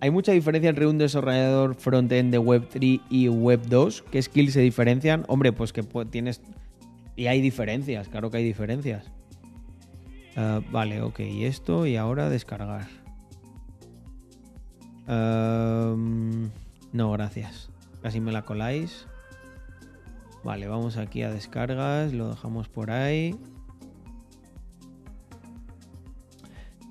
[0.00, 4.02] hay mucha diferencia entre un desarrollador frontend de Web3 y Web2.
[4.10, 5.24] ¿Qué skills se diferencian?
[5.28, 6.40] Hombre, pues que tienes...
[7.16, 9.10] Y hay diferencias, claro que hay diferencias.
[10.36, 11.20] Ah, vale, ok.
[11.20, 12.88] Y esto y ahora descargar.
[15.06, 17.68] no, gracias.
[18.00, 19.06] Casi me la coláis.
[20.44, 22.14] Vale, vamos aquí a descargas.
[22.14, 23.36] Lo dejamos por ahí.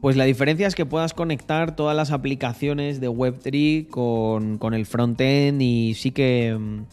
[0.01, 4.85] Pues la diferencia es que puedas conectar todas las aplicaciones de Web3 con, con el
[4.85, 6.55] frontend y sí que...
[6.57, 6.83] Mm,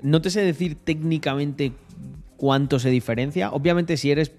[0.00, 1.72] no te sé decir técnicamente
[2.36, 3.50] cuánto se diferencia.
[3.50, 4.32] Obviamente si eres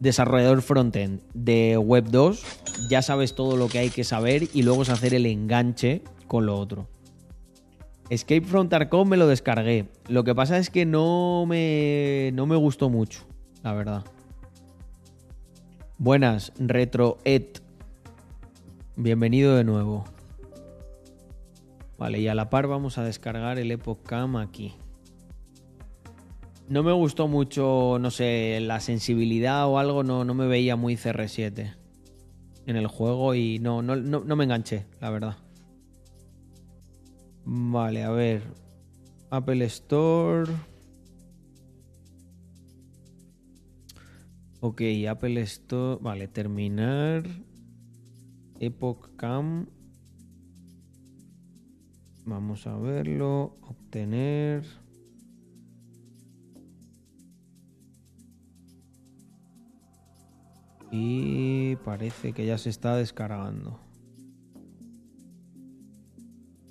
[0.00, 2.44] desarrollador frontend de Web 2,
[2.90, 6.46] ya sabes todo lo que hay que saber y luego es hacer el enganche con
[6.46, 6.88] lo otro.
[8.10, 9.86] Escape from Tarkov me lo descargué.
[10.08, 13.20] Lo que pasa es que no me, no me gustó mucho,
[13.62, 14.04] la verdad.
[15.98, 17.44] Buenas, Retro Ed.
[18.96, 20.04] Bienvenido de nuevo.
[21.96, 24.74] Vale, y a la par vamos a descargar el Epoch Cam aquí.
[26.68, 30.96] No me gustó mucho, no sé, la sensibilidad o algo, no, no me veía muy
[30.96, 31.76] CR7
[32.66, 35.36] en el juego y no, no, no, me enganché, la verdad.
[37.44, 38.42] Vale, a ver.
[39.30, 40.50] Apple Store.
[44.66, 45.98] Ok, Apple Store.
[46.00, 47.22] Vale, terminar.
[48.60, 49.66] Epoch Cam.
[52.24, 53.58] Vamos a verlo.
[53.60, 54.64] Obtener.
[60.90, 63.78] Y parece que ya se está descargando.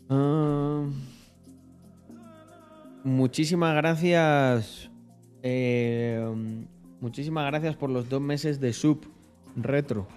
[0.09, 0.89] Ah,
[3.03, 4.89] muchísimas gracias.
[5.43, 6.65] Eh,
[7.03, 9.05] muchísimas gracias por los dos meses de sub
[9.57, 10.07] retro.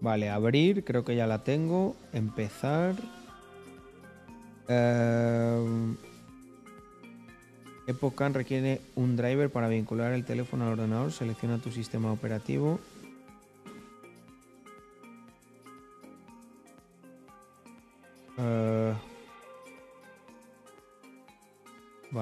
[0.00, 1.94] Vale, abrir, creo que ya la tengo.
[2.12, 2.96] Empezar.
[4.66, 5.94] Eh,
[7.86, 11.12] EpoCam requiere un driver para vincular el teléfono al ordenador.
[11.12, 12.80] Selecciona tu sistema operativo.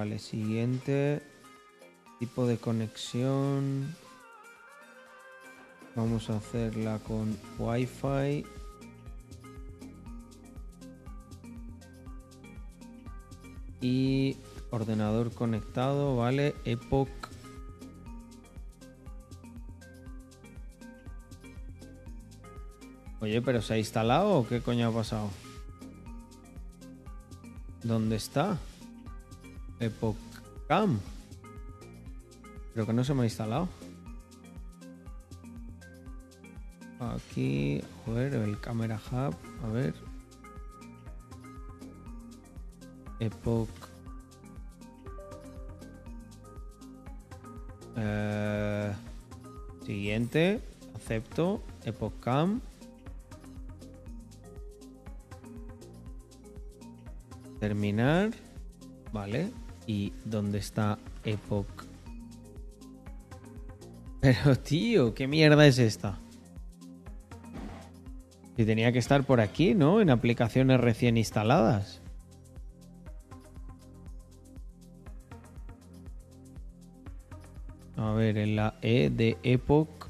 [0.00, 1.20] Vale, siguiente.
[2.20, 3.94] Tipo de conexión.
[5.94, 8.46] Vamos a hacerla con Wi-Fi.
[13.82, 14.38] Y
[14.70, 16.54] ordenador conectado, vale.
[16.64, 17.10] Epoch.
[23.20, 25.28] Oye, pero ¿se ha instalado o qué coño ha pasado?
[27.82, 28.58] ¿Dónde está?
[29.80, 30.16] Epoch
[30.68, 31.00] Cam.
[32.74, 33.68] Creo que no se me ha instalado.
[37.00, 39.34] Aquí, joder, el Camera Hub,
[39.64, 39.94] a ver.
[43.18, 43.68] Epoch.
[47.96, 48.92] Eh,
[49.84, 50.60] siguiente,
[50.94, 51.62] acepto.
[51.84, 52.60] Epoch Cam.
[57.58, 58.30] Terminar.
[59.12, 59.50] Vale.
[59.90, 61.66] ¿Y dónde está Epoch?
[64.20, 66.16] Pero tío, ¿qué mierda es esta?
[68.56, 70.00] Si tenía que estar por aquí, ¿no?
[70.00, 72.00] En aplicaciones recién instaladas.
[77.96, 80.06] A ver, en la E de Epoch.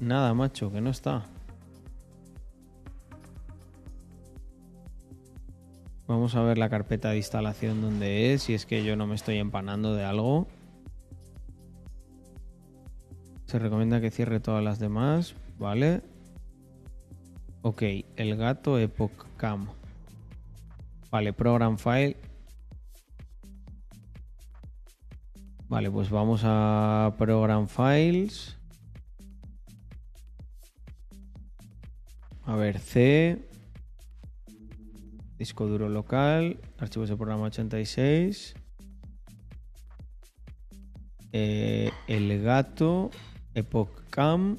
[0.00, 1.24] Nada, macho, que no está.
[6.10, 9.14] Vamos a ver la carpeta de instalación donde es, si es que yo no me
[9.14, 10.48] estoy empanando de algo.
[13.46, 16.02] Se recomienda que cierre todas las demás, ¿vale?
[17.62, 17.82] Ok,
[18.16, 19.68] el gato Epoch Cam.
[21.12, 22.16] Vale, Program File.
[25.68, 28.58] Vale, pues vamos a Program Files.
[32.46, 33.49] A ver, C.
[35.40, 36.60] Disco duro local.
[36.76, 38.54] Archivos de programa 86.
[41.32, 43.08] Eh, el gato.
[43.54, 44.58] Epoch Cam.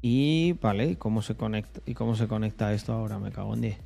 [0.00, 1.82] Y vale, ¿cómo se conecta?
[1.84, 3.18] ¿Y cómo se conecta esto ahora?
[3.18, 3.78] Me cago en 10.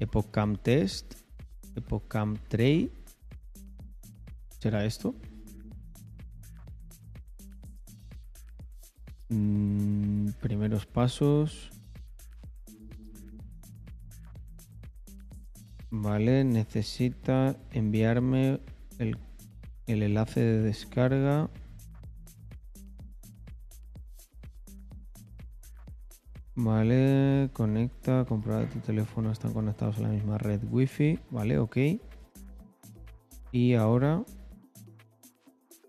[0.00, 1.14] Epocam test.
[1.76, 2.90] Epocam tray.
[4.60, 5.14] ¿Será esto?
[9.28, 11.70] Mm, primeros pasos.
[15.90, 18.60] Vale, necesita enviarme
[18.98, 19.16] el,
[19.86, 21.48] el enlace de descarga.
[26.54, 31.18] Vale, conecta, comprueba tu teléfono, están conectados a la misma red wifi.
[31.30, 31.76] Vale, ok.
[33.52, 34.24] Y ahora,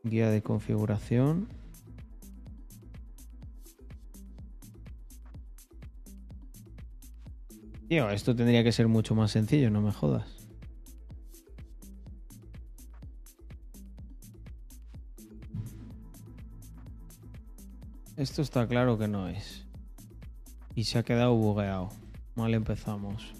[0.03, 1.49] guía de configuración.
[7.89, 10.47] Tío, esto tendría que ser mucho más sencillo, no me jodas.
[18.15, 19.65] Esto está claro que no es.
[20.75, 21.89] Y se ha quedado bugueado.
[22.35, 23.33] Mal empezamos.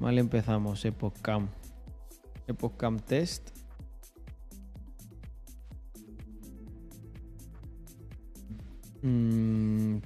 [0.00, 1.50] Mal empezamos, Epoch Cam.
[2.48, 3.50] Epoch Cam Test.
[9.02, 9.98] Mm,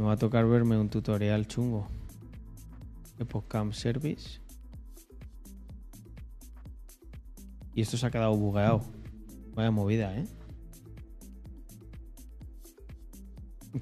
[0.00, 1.86] me va a tocar verme un tutorial chungo.
[3.18, 4.40] Epoch Cam Service.
[7.74, 8.80] Y esto se ha quedado bugueado.
[9.54, 10.24] Vaya movida, ¿eh?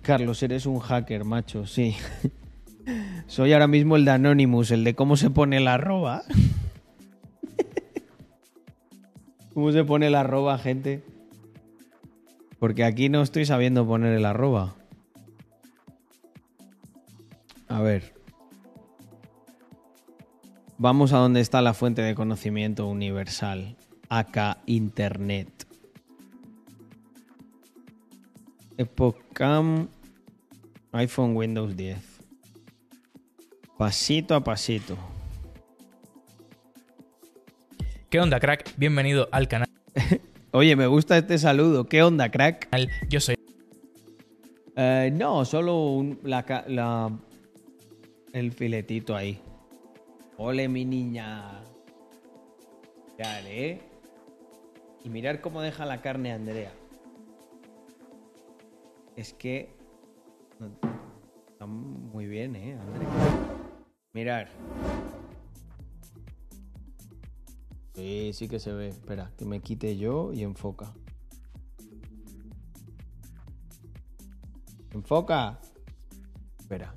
[0.03, 1.95] Carlos, eres un hacker, macho, sí.
[3.29, 6.23] Soy ahora mismo el de Anonymous, el de cómo se pone la arroba.
[9.55, 11.05] ¿Cómo se pone la arroba, gente?
[12.59, 14.78] Porque aquí no estoy sabiendo poner el arroba.
[17.79, 18.13] A ver.
[20.79, 23.77] Vamos a donde está la fuente de conocimiento universal.
[24.09, 25.65] Acá, Internet.
[28.79, 29.87] Epocam
[30.91, 31.99] iPhone Windows 10.
[33.79, 34.99] Pasito a pasito.
[38.11, 38.75] ¿Qué onda, crack?
[38.77, 39.69] Bienvenido al canal.
[40.51, 41.85] Oye, me gusta este saludo.
[41.89, 42.69] ¿Qué onda, crack?
[43.09, 43.37] Yo soy.
[44.75, 47.21] Eh, no, solo la,
[48.39, 49.41] el filetito ahí.
[50.37, 51.63] Ole, mi niña.
[53.19, 53.81] Ya, ¿eh?
[55.05, 56.73] Y mirar cómo deja la carne Andrea
[59.19, 59.69] es que
[61.51, 63.07] está muy bien, ¿eh, André?
[64.13, 64.49] Mirar.
[67.95, 68.91] Sí, sí que se ve.
[68.91, 70.95] Espera, que me quite yo y enfoca.
[74.93, 75.59] Enfoca.
[76.61, 76.95] Espera.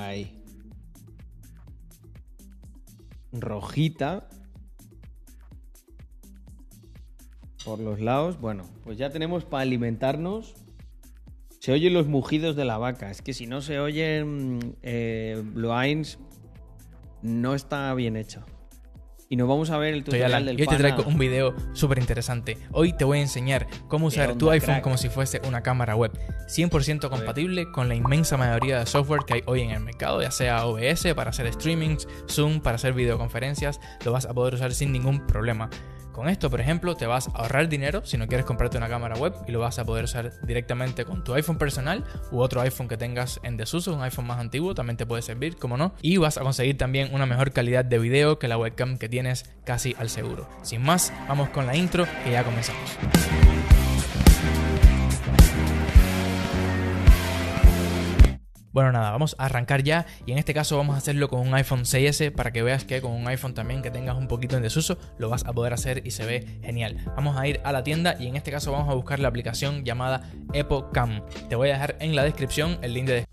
[0.00, 0.42] Ahí.
[3.32, 4.28] Rojita.
[7.64, 8.40] Por los lados.
[8.40, 10.54] Bueno, pues ya tenemos para alimentarnos.
[11.60, 13.10] Se oyen los mugidos de la vaca.
[13.10, 16.18] Es que si no se oyen eh, Blueins,
[17.22, 18.44] no está bien hecho.
[19.32, 22.58] Y nos vamos a ver el tutorial del Hoy te traigo un video súper interesante.
[22.72, 26.10] Hoy te voy a enseñar cómo usar tu iPhone como si fuese una cámara web.
[26.48, 30.32] 100% compatible con la inmensa mayoría de software que hay hoy en el mercado, ya
[30.32, 34.90] sea OBS para hacer streamings, Zoom para hacer videoconferencias, lo vas a poder usar sin
[34.90, 35.70] ningún problema.
[36.12, 39.16] Con esto, por ejemplo, te vas a ahorrar dinero si no quieres comprarte una cámara
[39.16, 42.88] web y lo vas a poder usar directamente con tu iPhone personal u otro iPhone
[42.88, 45.94] que tengas en desuso, un iPhone más antiguo, también te puede servir, como no.
[46.02, 49.50] Y vas a conseguir también una mejor calidad de video que la webcam que tienes
[49.64, 50.48] casi al seguro.
[50.62, 53.59] Sin más, vamos con la intro que ya comenzamos.
[58.72, 61.52] Bueno, nada, vamos a arrancar ya y en este caso vamos a hacerlo con un
[61.54, 64.62] iPhone 6S para que veas que con un iPhone también que tengas un poquito en
[64.62, 66.98] desuso lo vas a poder hacer y se ve genial.
[67.16, 69.84] Vamos a ir a la tienda y en este caso vamos a buscar la aplicación
[69.84, 71.22] llamada EpoCam.
[71.48, 73.24] Te voy a dejar en la descripción el link de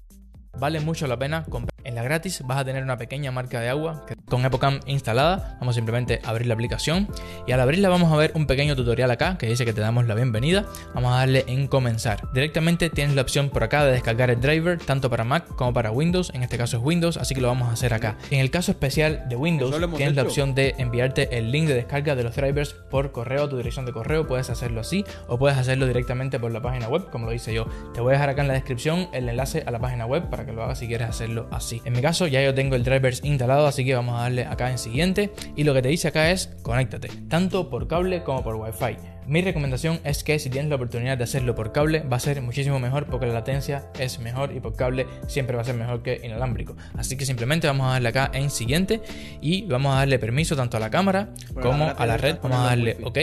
[0.59, 1.76] Vale mucho la pena comprar.
[1.87, 5.55] En la gratis vas a tener una pequeña marca de agua con EpoCam instalada.
[5.61, 7.07] Vamos simplemente a abrir la aplicación
[7.47, 10.05] y al abrirla vamos a ver un pequeño tutorial acá que dice que te damos
[10.05, 10.65] la bienvenida.
[10.93, 12.29] Vamos a darle en comenzar.
[12.33, 15.89] Directamente tienes la opción por acá de descargar el driver tanto para Mac como para
[15.89, 16.29] Windows.
[16.33, 18.17] En este caso es Windows, así que lo vamos a hacer acá.
[18.31, 22.15] En el caso especial de Windows tienes la opción de enviarte el link de descarga
[22.15, 24.27] de los drivers por correo a tu dirección de correo.
[24.27, 27.65] Puedes hacerlo así o puedes hacerlo directamente por la página web como lo hice yo.
[27.93, 30.45] Te voy a dejar acá en la descripción el enlace a la página web para
[30.45, 31.76] que lo hagas si quieres hacerlo así.
[31.85, 34.71] En mi caso ya yo tengo el drivers instalado, así que vamos a darle acá
[34.71, 38.55] en siguiente y lo que te dice acá es conéctate, tanto por cable como por
[38.55, 39.16] wifi.
[39.27, 42.41] Mi recomendación es que si tienes la oportunidad de hacerlo por cable va a ser
[42.41, 46.01] muchísimo mejor porque la latencia es mejor y por cable siempre va a ser mejor
[46.01, 46.77] que inalámbrico.
[46.95, 49.01] Así que simplemente vamos a darle acá en siguiente
[49.41, 51.27] y vamos a darle permiso tanto a la cámara
[51.61, 52.37] como a la red.
[52.41, 53.17] Vamos a darle OK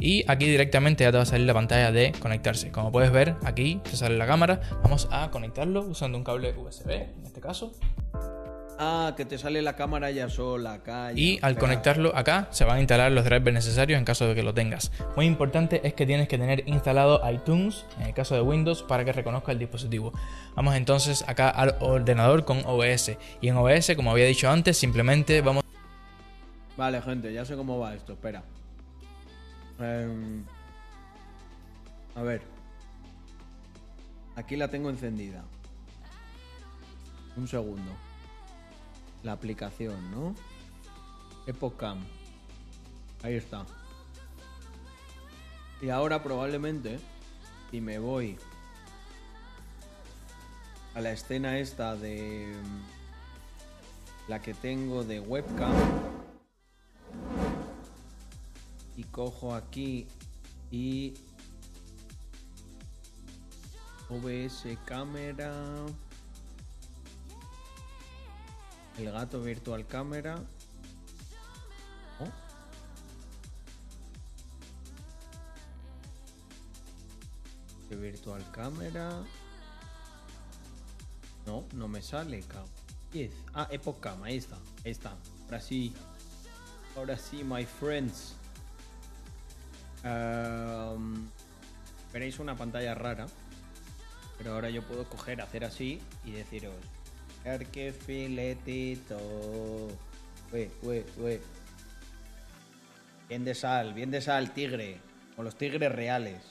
[0.00, 2.72] y aquí directamente ya te va a salir la pantalla de conectarse.
[2.72, 4.60] Como puedes ver aquí te sale la cámara.
[4.82, 7.70] Vamos a conectarlo usando un cable USB en este caso.
[8.78, 11.10] Ah, que te sale la cámara ya sola acá.
[11.14, 14.42] y al conectarlo acá se van a instalar los drivers necesarios en caso de que
[14.42, 14.92] lo tengas.
[15.16, 19.04] Muy importante es que tienes que tener instalado iTunes en el caso de Windows para
[19.04, 20.12] que reconozca el dispositivo.
[20.54, 23.16] Vamos entonces acá al ordenador con OBS.
[23.40, 25.64] Y en OBS, como había dicho antes, simplemente vamos...
[26.76, 28.12] Vale, gente, ya sé cómo va esto.
[28.12, 28.42] Espera.
[29.80, 30.44] Em,
[32.14, 32.42] a ver.
[34.34, 35.42] Aquí la tengo encendida.
[37.38, 38.05] Un segundo
[39.26, 40.34] la aplicación, ¿no?
[41.46, 41.98] Epocam.
[43.22, 43.66] Ahí está.
[45.82, 47.00] Y ahora probablemente,
[47.70, 48.38] si me voy
[50.94, 55.74] a la escena esta de mm, la que tengo de webcam
[58.96, 60.06] y cojo aquí
[60.70, 61.14] y
[64.08, 65.52] OBS cámara
[68.98, 70.42] el gato virtual cámara.
[72.20, 72.30] Oh.
[77.94, 79.22] Virtual cámara.
[81.46, 82.70] No, no me sale, cabrón.
[83.54, 84.56] Ah, Epocam, ahí está.
[84.84, 85.14] Ahí está.
[85.44, 85.94] Ahora sí.
[86.96, 88.34] Ahora sí, my friends.
[92.12, 93.26] veréis una pantalla rara.
[94.38, 96.74] Pero ahora yo puedo coger, hacer así y deciros
[97.72, 99.16] que filetito.
[100.52, 101.40] Uy, uy, uy.
[103.28, 104.98] Bien de sal, bien de sal, tigre.
[105.36, 106.42] Con los tigres reales.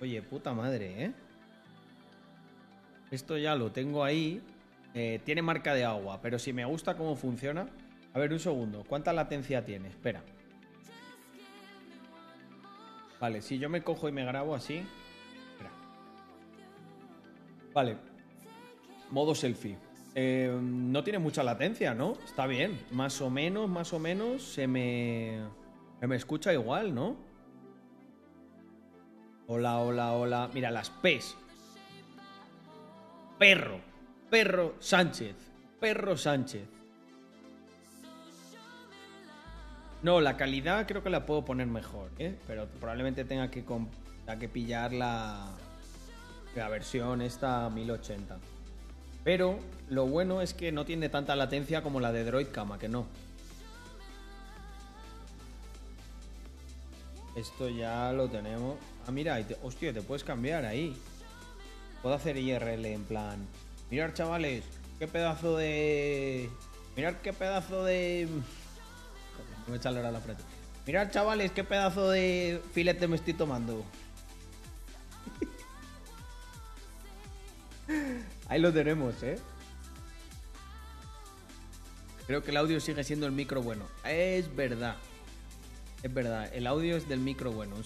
[0.00, 1.12] Oye, puta madre, ¿eh?
[3.10, 4.42] Esto ya lo tengo ahí.
[4.94, 7.68] Eh, tiene marca de agua, pero si me gusta cómo funciona.
[8.12, 8.84] A ver, un segundo.
[8.84, 9.88] ¿Cuánta latencia tiene?
[9.88, 10.22] Espera.
[13.20, 14.82] Vale, si yo me cojo y me grabo así.
[15.52, 15.70] Espera.
[17.72, 17.96] Vale,
[19.10, 19.76] Modo selfie.
[20.14, 22.14] Eh, no tiene mucha latencia, ¿no?
[22.24, 22.80] Está bien.
[22.90, 25.40] Más o menos, más o menos se me...
[26.00, 27.16] Se me escucha igual, ¿no?
[29.46, 30.50] Hola, hola, hola.
[30.52, 31.36] Mira, las P's.
[33.38, 33.80] Perro.
[34.30, 35.36] Perro Sánchez.
[35.80, 36.66] Perro Sánchez.
[40.02, 42.38] No, la calidad creo que la puedo poner mejor, ¿eh?
[42.46, 45.52] Pero probablemente tenga que, tenga que pillar la,
[46.54, 48.38] la versión esta 1080.
[49.26, 52.88] Pero lo bueno es que no tiene tanta latencia como la de Droid Cama, que
[52.88, 53.08] no.
[57.34, 58.76] Esto ya lo tenemos.
[59.04, 60.96] Ah, mira, hostia, te puedes cambiar ahí.
[62.02, 63.44] Puedo hacer IRL en plan.
[63.90, 64.62] Mirar, chavales,
[65.00, 66.48] qué pedazo de.
[66.94, 68.28] Mirar qué pedazo de.
[69.66, 69.78] No me
[70.12, 70.44] la frente.
[70.86, 73.84] Mirad, chavales, qué pedazo de filete me estoy tomando.
[78.48, 79.38] Ahí lo tenemos, ¿eh?
[82.26, 83.84] Creo que el audio sigue siendo el micro bueno.
[84.04, 84.96] Es verdad.
[86.02, 86.52] Es verdad.
[86.52, 87.76] El audio es del micro bueno.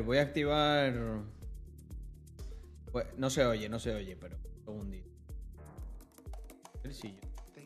[0.00, 1.22] Voy a activar.
[2.92, 5.10] Pues, no se oye, no se oye, pero un segundito.
[6.78, 6.94] A ver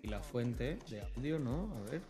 [0.03, 1.75] Y la fuente de audio, ¿no?
[1.77, 2.03] A ver.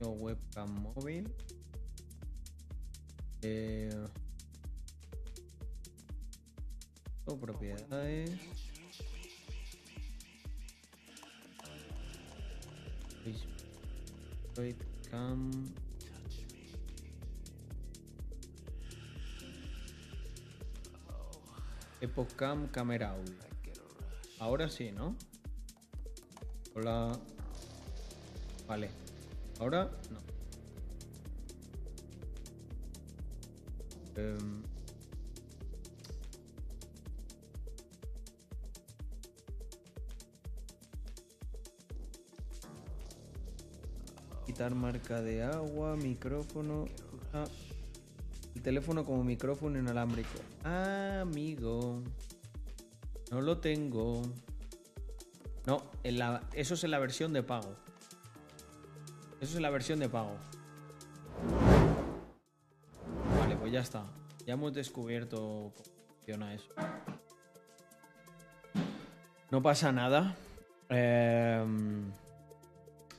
[0.00, 1.28] webcam móvil.
[3.42, 3.90] Eh,
[7.40, 8.63] propiedades.
[15.10, 15.50] Cam.
[22.00, 23.16] Epocam Camera.
[24.38, 25.16] Ahora sí, ¿no?
[26.74, 27.18] Hola.
[28.68, 28.90] Vale.
[29.58, 30.18] Ahora no.
[34.16, 34.62] Um,
[44.72, 46.86] marca de agua, micrófono.
[48.54, 50.38] el teléfono como micrófono inalámbrico.
[50.64, 52.02] Ah, amigo.
[53.30, 54.22] No lo tengo.
[55.66, 56.20] No, en
[56.52, 57.74] eso es en la versión de pago.
[59.40, 60.36] Eso es la versión de pago.
[63.38, 64.06] Vale, pues ya está.
[64.46, 66.68] Ya hemos descubierto cómo funciona eso.
[69.50, 70.36] No pasa nada.
[70.88, 72.10] Em,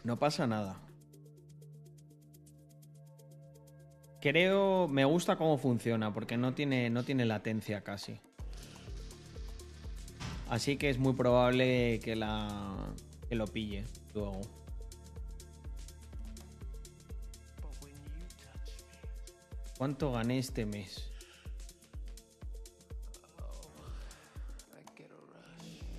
[0.04, 0.85] no pasa nada.
[4.26, 8.20] Creo, me gusta cómo funciona, porque no tiene, no tiene latencia casi.
[10.50, 12.92] Así que es muy probable que, la,
[13.30, 13.84] que lo pille
[14.16, 14.42] luego.
[19.78, 21.12] ¿Cuánto gané este mes?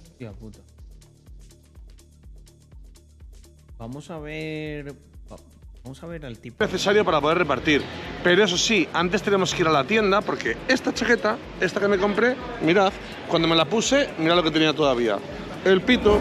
[0.02, 0.58] Hostia puta.
[3.78, 4.96] Vamos a ver.
[5.86, 6.64] Vamos a ver al tipo.
[6.64, 7.80] Necesario para poder repartir.
[8.24, 11.86] Pero eso sí, antes tenemos que ir a la tienda porque esta chaqueta, esta que
[11.86, 12.92] me compré, mirad,
[13.28, 15.16] cuando me la puse, mirad lo que tenía todavía.
[15.64, 16.18] El pito.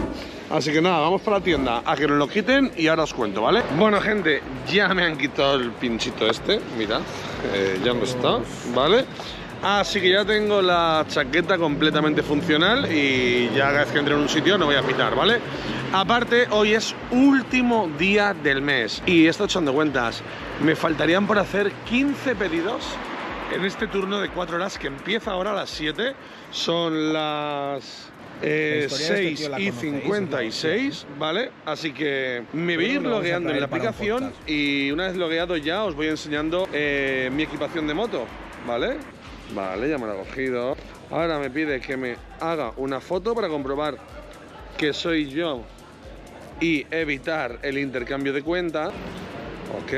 [0.50, 3.12] Así que nada, vamos para la tienda a que nos lo quiten y ahora os
[3.12, 3.64] cuento, ¿vale?
[3.76, 7.00] Bueno, gente, ya me han quitado el pinchito este, mirad,
[7.52, 8.38] eh, ya no está,
[8.72, 9.04] ¿vale?
[9.62, 14.20] Así que ya tengo la chaqueta completamente funcional y ya cada vez que entre en
[14.20, 15.40] un sitio no voy a pitar, ¿vale?
[15.92, 20.22] Aparte, hoy es último día del mes y estoy echando cuentas.
[20.62, 22.84] Me faltarían por hacer 15 pedidos
[23.54, 26.14] en este turno de 4 horas que empieza ahora a las 7.
[26.50, 28.10] Son las
[28.40, 31.50] 6 eh, y 56, ¿vale?
[31.64, 35.84] Así que me voy a ir logueando en la aplicación y una vez logueado ya
[35.84, 38.26] os voy enseñando eh, mi equipación de moto,
[38.66, 38.98] ¿vale?
[39.54, 40.76] Vale, ya me lo he cogido.
[41.10, 43.96] Ahora me pide que me haga una foto para comprobar
[44.76, 45.62] que soy yo
[46.60, 48.88] y evitar el intercambio de cuenta.
[49.82, 49.92] Ok.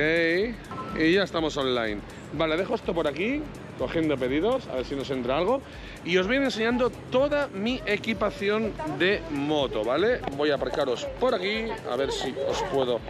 [0.99, 2.01] Y ya estamos online.
[2.33, 3.43] Vale, dejo esto por aquí,
[3.79, 5.63] cogiendo pedidos, a ver si nos entra algo.
[6.05, 10.21] Y os voy enseñando toda mi equipación de moto, ¿vale?
[10.37, 13.01] Voy a aparcaros por aquí, a ver si os puedo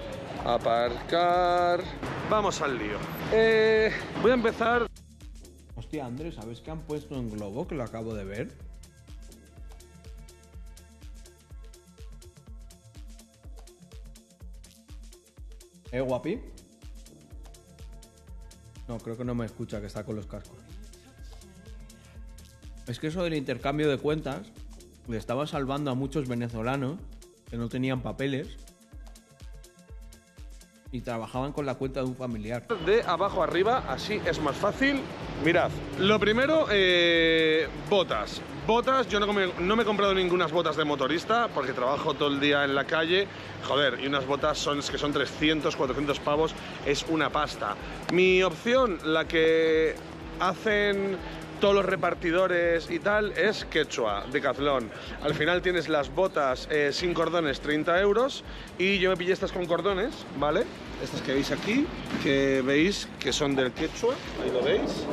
[0.44, 1.81] aparcar.
[2.31, 2.99] Vamos al lío.
[3.33, 3.91] Eh,
[4.23, 4.86] voy a empezar
[5.79, 7.69] Hostia, Andrés, ¿sabes qué han puesto en Globo?
[7.69, 8.53] Que lo acabo de ver.
[15.93, 16.41] ¿Eh, guapi?
[18.89, 20.59] No, creo que no me escucha, que está con los cascos.
[22.89, 24.49] Es que eso del intercambio de cuentas
[25.07, 26.99] le estaba salvando a muchos venezolanos
[27.49, 28.57] que no tenían papeles
[30.91, 32.67] y trabajaban con la cuenta de un familiar.
[32.86, 35.00] De abajo arriba, así es más fácil.
[35.44, 38.41] Mirad, lo primero, eh, botas.
[38.67, 42.28] Botas, yo no me, no me he comprado ninguna botas de motorista porque trabajo todo
[42.28, 43.26] el día en la calle.
[43.67, 46.55] Joder, y unas botas son, que son 300, 400 pavos,
[46.86, 47.75] es una pasta.
[48.12, 49.94] Mi opción, la que
[50.41, 51.17] hacen
[51.61, 54.91] todos los repartidores y tal es quechua, decathlon.
[55.23, 58.45] Al final tienes las botas eh, sin cordones 30 euros
[58.78, 60.65] y yo me pillé estas con cordones, ¿vale?
[61.03, 61.87] Estas que veis aquí,
[62.23, 65.07] que veis que son del quechua, ahí lo veis.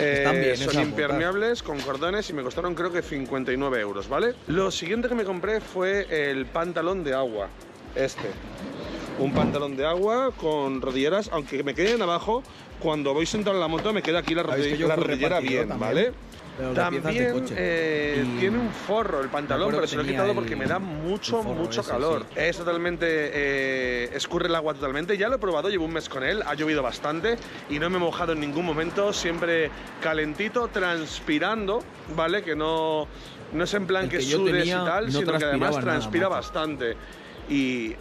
[0.00, 4.34] Eh, son impermeables con cordones y me costaron creo que 59 euros, ¿vale?
[4.46, 7.48] Lo siguiente que me compré fue el pantalón de agua,
[7.94, 8.28] este
[9.20, 12.42] un pantalón de agua con rodilleras, aunque me queden abajo,
[12.80, 16.12] cuando voy sentado en la moto me queda aquí la, rodillera bien, ¿vale?
[16.74, 20.78] También eh, tiene un forro el pantalón, pero se lo he quitado porque me da
[20.78, 22.26] mucho, mucho calor.
[22.36, 23.06] Es totalmente.
[23.08, 25.16] Eh, escurre el agua totalmente.
[25.16, 27.38] Ya lo he probado, llevo un mes con él, ha llovido bastante
[27.70, 29.12] y no me he mojado en ningún momento.
[29.12, 29.70] Siempre
[30.02, 31.82] calentito, transpirando,
[32.14, 32.42] ¿vale?
[32.42, 33.06] Que no,
[33.52, 36.94] no es en plan que, sudes y tal, sino que además transpira bastante.
[37.48, 37.94] Y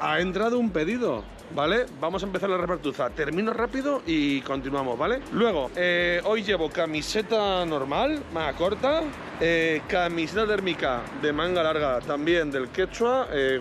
[0.00, 1.24] ha entrado un pedido.
[1.54, 1.86] ¿Vale?
[2.00, 3.08] Vamos a empezar la repartuza.
[3.10, 5.20] Termino rápido y continuamos, ¿vale?
[5.32, 9.02] Luego, eh, hoy llevo camiseta normal, manga corta,
[9.40, 13.60] eh, camiseta térmica de manga larga también del Quechua, eh.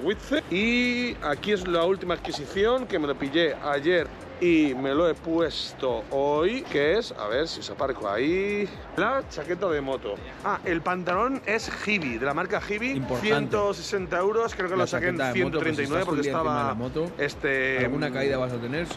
[0.49, 4.07] Y aquí es la última adquisición que me lo pillé ayer
[4.41, 9.23] y me lo he puesto hoy, que es, a ver si os aparco ahí, la
[9.29, 10.15] chaqueta de moto.
[10.43, 15.07] Ah, el pantalón es Hibi, de la marca Hibi, 160 euros, creo que lo saqué
[15.07, 16.73] en 139 porque estaba...
[16.73, 18.87] moto, este, ¿Alguna caída vas a tener?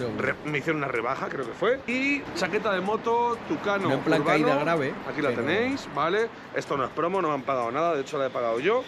[0.44, 1.80] me hicieron una rebaja, creo que fue.
[1.86, 3.92] Y chaqueta de moto, Tucano.
[3.92, 4.94] en plan caída grave.
[5.08, 6.28] Aquí la tenéis, ¿vale?
[6.54, 8.82] Esto no es promo, no me han pagado nada, de hecho la he pagado yo.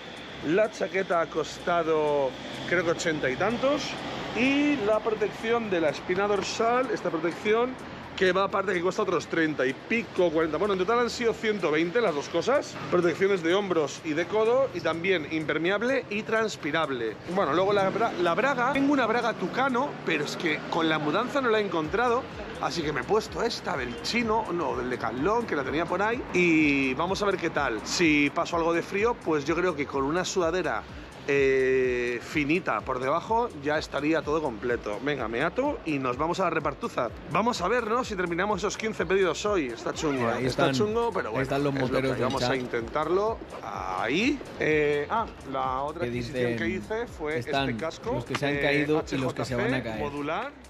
[0.47, 2.31] La chaqueta ha costado,
[2.69, 3.93] creo que 80 y tantos.
[4.36, 7.75] Y la protección de la espina dorsal, esta protección
[8.17, 10.59] que va aparte que cuesta otros 30 y pico, 40.
[10.59, 12.76] Bueno, en total han sido 120 las dos cosas.
[12.91, 17.17] Protecciones de hombros y de codo y también impermeable y transpirable.
[17.34, 17.91] Bueno, luego la,
[18.23, 18.73] la braga.
[18.75, 22.23] Tengo una braga tucano, pero es que con la mudanza no la he encontrado.
[22.60, 25.86] Así que me he puesto esta del chino, no, del de Calón, que la tenía
[25.86, 26.23] por ahí.
[26.34, 27.81] Y vamos a ver qué tal.
[27.84, 30.83] Si paso algo de frío, pues yo creo que con una sudadera
[31.28, 34.99] eh, finita por debajo, ya estaría todo completo.
[35.02, 37.08] Venga, me ato y nos vamos a la repartuza.
[37.31, 38.05] Vamos a ver, ¿no?
[38.05, 39.66] Si terminamos esos 15 pedidos hoy.
[39.66, 41.42] Está chungo, ahí está chungo, pero bueno.
[41.42, 43.39] Están los Vamos a intentarlo.
[43.62, 44.39] Ahí.
[44.58, 48.15] Eh, ah, la otra adquisición que hice fue este casco.
[48.15, 50.00] Los que se han caído y los que se van a caer.
[50.00, 50.69] Modular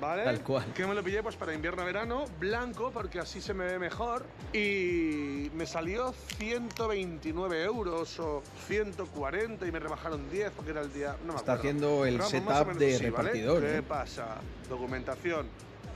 [0.00, 0.24] ¿vale?
[0.24, 0.64] Tal cual.
[0.74, 4.24] Que me lo pillé pues para invierno-verano, blanco, porque así se me ve mejor.
[4.52, 11.16] Y me salió 129 euros o 140 y me rebajaron 10 porque era el día...
[11.24, 13.62] No me Está haciendo el setup de repartidor.
[13.62, 13.82] ¿Qué ¿eh?
[13.82, 14.36] pasa?
[14.68, 15.46] Documentación.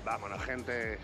[0.05, 0.99] Vámonos, gente.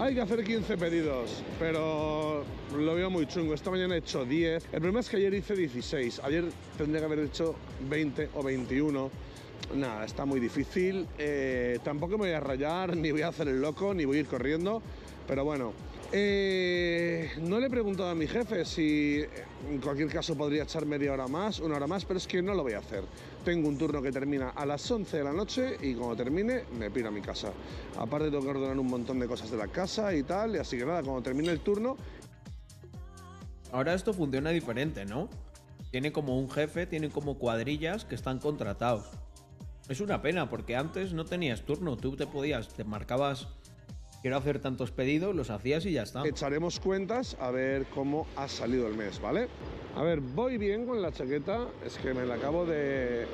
[0.00, 2.44] Hay que hacer 15 pedidos, pero
[2.76, 3.54] lo veo muy chungo.
[3.54, 4.66] Esta mañana he hecho 10.
[4.66, 6.20] El problema es que ayer hice 16.
[6.22, 6.44] Ayer
[6.78, 7.56] tendría que haber hecho
[7.88, 9.10] 20 o 21
[9.74, 11.06] nada, está muy difícil.
[11.18, 14.20] Eh, tampoco me voy a rayar, ni voy a hacer el loco, ni voy a
[14.20, 14.82] ir corriendo.
[15.26, 15.72] Pero bueno,
[16.12, 19.24] eh, no le he preguntado a mi jefe si
[19.70, 22.52] en cualquier caso podría echar media hora más, una hora más, pero es que no
[22.54, 23.04] lo voy a hacer.
[23.44, 26.90] Tengo un turno que termina a las 11 de la noche y cuando termine me
[26.90, 27.52] piro a mi casa.
[27.96, 30.76] Aparte tengo que ordenar un montón de cosas de la casa y tal, y así
[30.76, 31.96] que nada, cuando termine el turno...
[33.72, 35.28] Ahora esto funciona diferente, ¿no?
[35.92, 39.06] Tiene como un jefe, tiene como cuadrillas que están contratados.
[39.90, 43.48] Es una pena porque antes no tenías turno, tú te podías, te marcabas,
[44.22, 46.24] quiero hacer tantos pedidos, los hacías y ya está.
[46.24, 49.48] Echaremos cuentas a ver cómo ha salido el mes, ¿vale?
[49.96, 53.26] A ver, voy bien con la chaqueta, es que me la acabo de,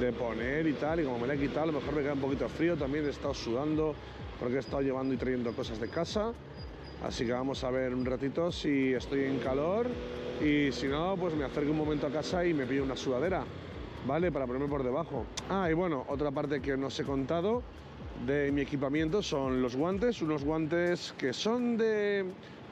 [0.00, 2.14] de poner y tal, y como me la he quitado, a lo mejor me queda
[2.14, 3.94] un poquito frío, también he estado sudando
[4.40, 6.32] porque he estado llevando y trayendo cosas de casa.
[7.04, 9.88] Así que vamos a ver un ratito si estoy en calor
[10.42, 13.44] y si no, pues me acerco un momento a casa y me pillo una sudadera.
[14.06, 14.32] ¿Vale?
[14.32, 15.24] Para ponerme por debajo.
[15.48, 17.62] Ah, y bueno, otra parte que no os he contado
[18.26, 22.24] de mi equipamiento son los guantes, unos guantes que son de,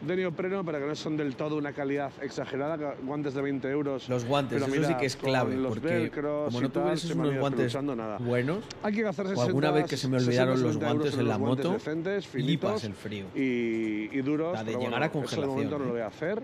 [0.07, 4.09] de neopreno, pero que no son del todo una calidad exagerada, guantes de 20 euros.
[4.09, 8.19] Los guantes, eso sí que es clave, porque como no tuvieses unos guantes nada.
[8.19, 11.39] buenos, Hay que hacer o alguna vez que se me olvidaron los guantes en la
[11.39, 13.27] moto, decentes, finitos el frío.
[13.35, 14.53] Y, y duros.
[14.55, 15.43] La de llegar a congelación.
[15.43, 15.93] Eso de momento no lo ¿eh?
[15.95, 16.43] voy a hacer,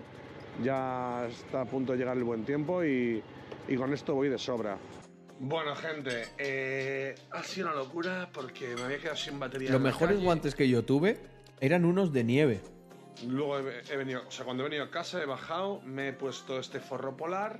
[0.63, 3.23] ya está a punto de llegar el buen tiempo y
[3.67, 4.77] y con esto voy de sobra.
[5.39, 9.71] Bueno, gente, eh, ha sido una locura porque me había quedado sin batería.
[9.71, 11.19] Los mejores guantes que yo tuve
[11.59, 12.61] eran unos de nieve.
[13.27, 16.59] Luego he, venido, o sea, cuando he venido a casa he bajado, me he puesto
[16.59, 17.59] este forro polar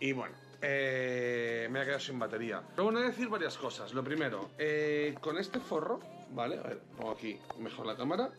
[0.00, 2.62] y bueno, eh, me ha quedado sin batería.
[2.70, 3.92] Pero bueno, voy a decir varias cosas.
[3.92, 6.00] Lo primero, eh, con este forro,
[6.32, 6.58] ¿vale?
[6.58, 8.30] A ver, pongo aquí mejor la cámara.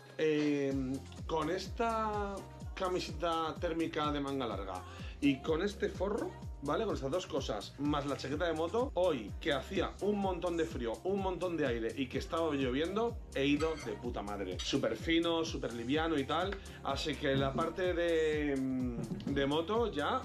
[1.28, 2.36] con esta
[2.76, 4.84] camiseta térmica de manga larga
[5.22, 6.32] y con este forro,
[6.66, 6.86] ¿vale?
[6.86, 10.66] Con estas dos cosas, más la chaqueta de moto, hoy que hacía un montón de
[10.66, 14.58] frío, un montón de aire y que estaba lloviendo, he ido de puta madre.
[14.60, 16.56] Súper fino, súper liviano y tal.
[16.84, 20.22] Así que la parte de, mm, de moto ya,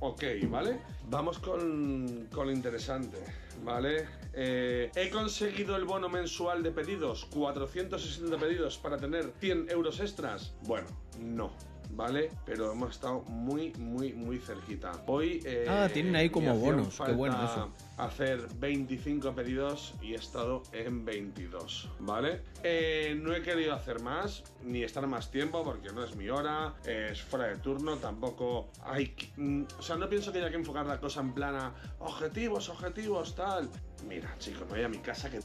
[0.00, 0.80] ok, ¿vale?
[1.08, 3.18] Vamos con, con lo interesante,
[3.64, 4.06] ¿vale?
[4.34, 10.54] Eh, he conseguido el bono mensual de pedidos, 460 pedidos para tener 100 euros extras.
[10.64, 10.86] Bueno,
[11.18, 11.50] no.
[11.90, 12.30] ¿Vale?
[12.44, 14.92] Pero hemos estado muy, muy, muy cerquita.
[15.06, 15.40] Hoy.
[15.44, 17.00] Eh, ah, tienen ahí como bonos.
[17.04, 17.72] Qué bueno eso.
[17.96, 22.42] Hacer 25 pedidos y he estado en 22, ¿vale?
[22.62, 26.74] Eh, no he querido hacer más, ni estar más tiempo, porque no es mi hora,
[26.84, 29.14] es fuera de turno, tampoco hay.
[29.36, 33.34] Mm, o sea, no pienso que haya que enfocar la cosa en plana objetivos, objetivos,
[33.34, 33.68] tal.
[34.06, 35.40] Mira, chicos, me voy a mi casa que.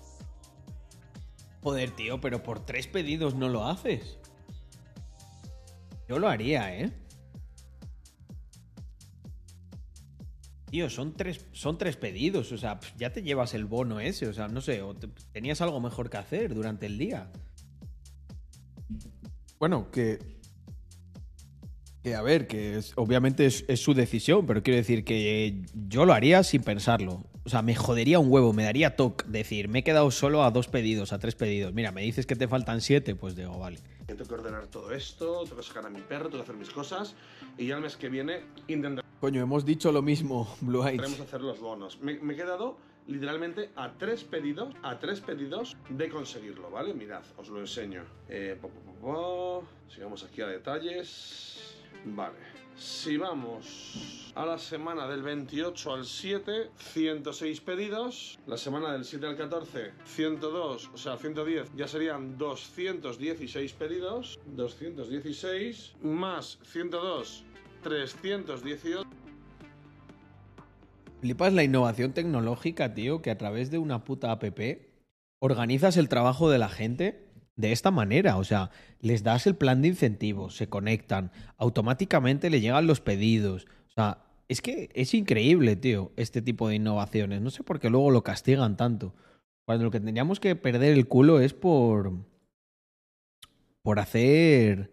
[1.63, 4.19] Joder, tío, pero por tres pedidos no lo haces.
[6.07, 6.91] Yo lo haría, ¿eh?
[10.69, 14.33] Tío, son tres, son tres pedidos, o sea, ya te llevas el bono ese, o
[14.33, 14.95] sea, no sé, o
[15.31, 17.31] tenías algo mejor que hacer durante el día.
[19.59, 20.19] Bueno, que...
[22.01, 26.13] Que a ver, que obviamente es, es, su decisión, pero quiero decir que yo lo
[26.13, 27.23] haría sin pensarlo.
[27.45, 30.51] O sea, me jodería un huevo, me daría toque decir, me he quedado solo a
[30.51, 31.73] dos pedidos, a tres pedidos.
[31.73, 33.79] Mira, me dices que te faltan siete, pues digo, vale.
[34.05, 36.69] Tengo que ordenar todo esto, tengo que sacar a mi perro, tengo que hacer mis
[36.69, 37.15] cosas
[37.57, 39.03] y ya el mes que viene intentar.
[39.19, 41.01] Coño, hemos dicho lo mismo, Blue Eyes.
[41.01, 41.99] Queremos hacer los bonos.
[42.01, 46.93] Me, he quedado literalmente a tres pedidos, a tres pedidos de conseguirlo, ¿vale?
[46.93, 48.03] Mirad, os lo enseño.
[48.29, 48.57] Eh,
[49.89, 51.75] Sigamos aquí a detalles.
[52.05, 52.52] Vale.
[52.75, 58.39] Si vamos a la semana del 28 al 7, 106 pedidos.
[58.47, 64.39] La semana del 7 al 14, 102, o sea, 110, ya serían 216 pedidos.
[64.47, 67.45] 216 más 102,
[67.83, 69.03] 318.
[71.21, 74.43] Flipas la innovación tecnológica, tío, que a través de una puta app
[75.39, 77.22] organizas el trabajo de la gente
[77.55, 78.37] de esta manera.
[78.37, 83.65] O sea, les das el plan de incentivos, se conectan, automáticamente le llegan los pedidos.
[83.89, 87.41] O sea, es que es increíble, tío, este tipo de innovaciones.
[87.41, 89.13] No sé por qué luego lo castigan tanto.
[89.65, 92.13] Cuando lo que tendríamos que perder el culo es por.
[93.81, 94.91] por hacer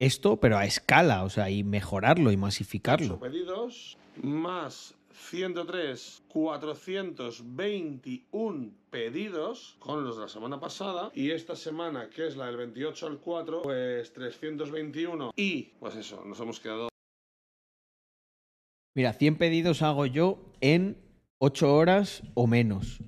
[0.00, 3.20] esto, pero a escala, o sea, y mejorarlo y masificarlo.
[3.20, 12.26] Pedidos más 103, 421 pedidos con los de la semana pasada y esta semana, que
[12.26, 16.88] es la del 28 al 4, pues 321 y pues eso, nos hemos quedado...
[18.96, 20.96] Mira, 100 pedidos hago yo en
[21.38, 23.02] 8 horas o menos.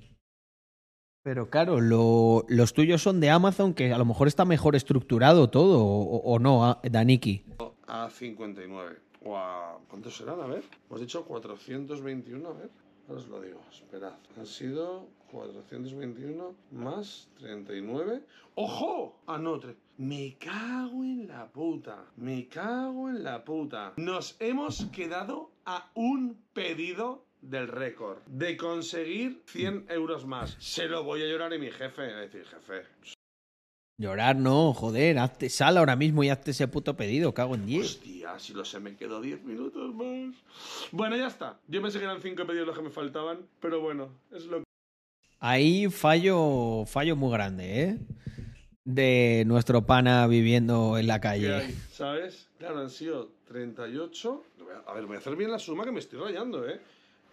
[1.23, 5.83] Pero claro, los tuyos son de Amazon, que a lo mejor está mejor estructurado todo,
[5.83, 7.43] o, o no, Daniki.
[7.85, 9.06] A 59
[9.87, 10.41] ¿Cuántos serán?
[10.41, 10.63] A ver.
[10.87, 12.69] Hemos dicho 421, a ver.
[13.07, 14.13] Ahora os lo digo, esperad.
[14.37, 18.21] Han sido 421 más 39.
[18.55, 19.21] ¡Ojo!
[19.27, 19.39] Ah,
[19.97, 22.05] Me cago en la puta.
[22.17, 23.93] Me cago en la puta.
[23.97, 28.19] Nos hemos quedado a un pedido del récord.
[28.27, 30.55] De conseguir 100 euros más.
[30.59, 32.01] Se lo voy a llorar a mi jefe.
[32.01, 32.83] A decir, jefe,
[33.99, 37.83] Llorar no, joder, hazte sal ahora mismo y hazte ese puto pedido, cago en 10.
[37.83, 40.35] Hostia, si lo sé, me quedo 10 minutos más.
[40.91, 41.59] Bueno, ya está.
[41.67, 44.63] Yo pensé que eran 5 pedidos los que me faltaban, pero bueno, es lo que...
[45.39, 47.97] Ahí fallo, fallo muy grande, ¿eh?
[48.85, 51.73] De nuestro pana viviendo en la calle.
[51.91, 52.49] ¿Sabes?
[52.59, 54.43] Claro, han sido 38.
[54.85, 56.79] A ver, voy a hacer bien la suma que me estoy rayando, ¿eh?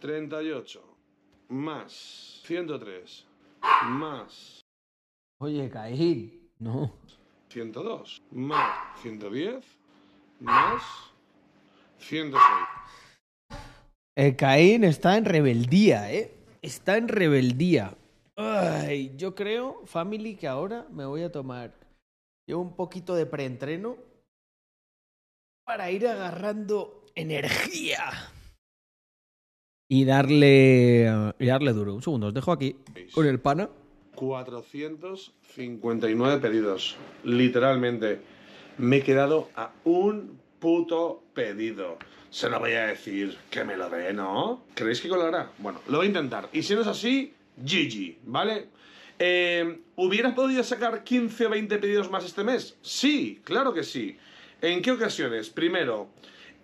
[0.01, 0.83] 38
[1.49, 3.27] más 103
[3.85, 4.61] más.
[5.41, 6.44] Oye, Caín.
[6.59, 6.93] No.
[7.49, 9.65] 102 más 110
[10.41, 10.83] más
[11.99, 12.43] 106.
[14.17, 16.33] El Caín está en rebeldía, ¿eh?
[16.63, 17.97] Está en rebeldía.
[18.37, 21.73] Ay, yo creo, family, que ahora me voy a tomar
[22.49, 23.97] yo un poquito de preentreno
[25.65, 28.31] para ir agarrando energía.
[29.89, 31.95] Y darle, y darle duro.
[31.95, 32.77] Un segundo, os dejo aquí
[33.13, 33.69] con el pana.
[34.15, 36.97] 459 pedidos.
[37.25, 38.21] Literalmente.
[38.79, 41.99] Me he quedado a un puto pedido.
[42.31, 44.65] Se lo voy a decir que me lo dé, ¿no?
[44.75, 45.53] ¿Creéis que colará?
[45.59, 46.49] Bueno, lo voy a intentar.
[46.53, 48.67] Y si no es así, GG, ¿vale?
[49.19, 52.77] Eh, ¿Hubieras podido sacar 15 o 20 pedidos más este mes?
[52.83, 54.17] Sí, claro que sí.
[54.61, 55.51] ¿En qué ocasiones?
[55.51, 56.09] Primero,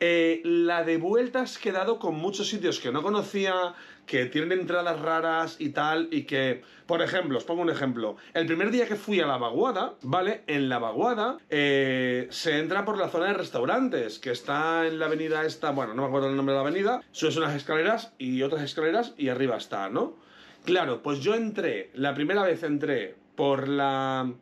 [0.01, 3.75] eh, la de vueltas que he dado con muchos sitios que no conocía,
[4.11, 8.17] que tienen entradas raras y tal, y que, por ejemplo, os pongo un ejemplo.
[8.35, 10.43] El primer día que fui a la vaguada, ¿vale?
[10.49, 15.07] En la vaguada eh, se entra por la zona de restaurantes, que está en la
[15.07, 18.43] avenida esta, bueno, no me acuerdo el nombre de la avenida, subes unas escaleras y
[18.43, 20.17] otras escaleras y arriba está, ¿no?
[20.65, 24.33] Claro, pues yo entré, la primera vez entré por la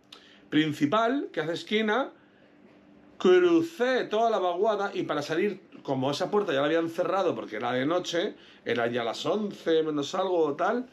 [0.48, 2.12] principal, que hace esquina,
[3.18, 7.56] crucé toda la vaguada y para salir, como esa puerta ya la habían cerrado porque
[7.56, 8.34] era de noche,
[8.66, 10.86] era ya las 11 menos algo o tal,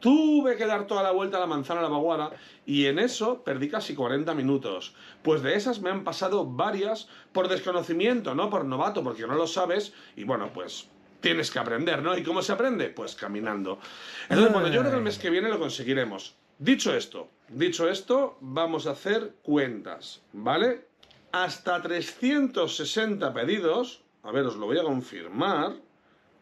[0.00, 2.32] tuve que dar toda la vuelta a la manzana a la vaguada
[2.66, 4.94] y en eso perdí casi 40 minutos.
[5.22, 9.46] Pues de esas me han pasado varias por desconocimiento, no por novato, porque no lo
[9.46, 10.90] sabes y bueno, pues
[11.22, 12.14] tienes que aprender, ¿no?
[12.14, 12.90] ¿Y cómo se aprende?
[12.90, 13.78] Pues caminando.
[14.28, 16.34] Entonces, bueno, yo creo que el mes que viene lo conseguiremos.
[16.58, 20.86] Dicho esto, dicho esto, vamos a hacer cuentas, ¿vale?
[21.32, 25.74] Hasta 360 pedidos, a ver, os lo voy a confirmar,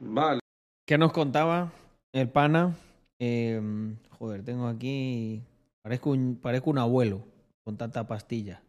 [0.00, 0.40] ¿vale?
[0.86, 1.72] ¿Qué nos contaba
[2.12, 2.76] el pana?
[3.18, 5.42] Em, joder, tengo aquí...
[5.82, 7.22] Parezco un, parezco un abuelo
[7.64, 8.60] con tanta pastilla.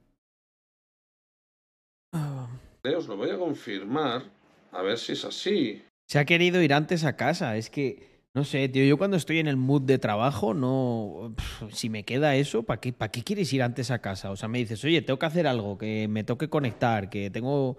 [2.95, 4.23] Os lo voy a confirmar,
[4.71, 5.83] a ver si es así.
[6.07, 7.57] Se ha querido ir antes a casa.
[7.57, 11.35] Es que, no sé, tío, yo cuando estoy en el mood de trabajo, no.
[11.71, 14.31] si me queda eso, ¿para qué, ¿para qué quieres ir antes a casa?
[14.31, 17.77] O sea, me dices, oye, tengo que hacer algo, que me toque conectar, que tengo.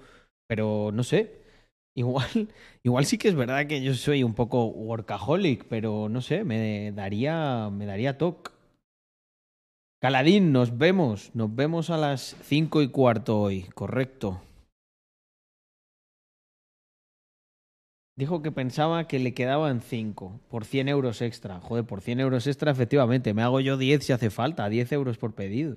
[0.48, 1.38] Pero no sé.
[1.94, 2.48] Igual,
[2.84, 6.92] igual sí que es verdad que yo soy un poco workaholic, pero no sé, me
[6.92, 8.52] daría, me daría toque.
[10.00, 11.34] Caladín, nos vemos.
[11.34, 14.40] Nos vemos a las cinco y cuarto hoy, correcto.
[18.18, 21.60] Dijo que pensaba que le quedaban 5 por 100 euros extra.
[21.60, 23.32] Joder, por 100 euros extra, efectivamente.
[23.32, 25.76] Me hago yo 10 si hace falta, 10 euros por pedido.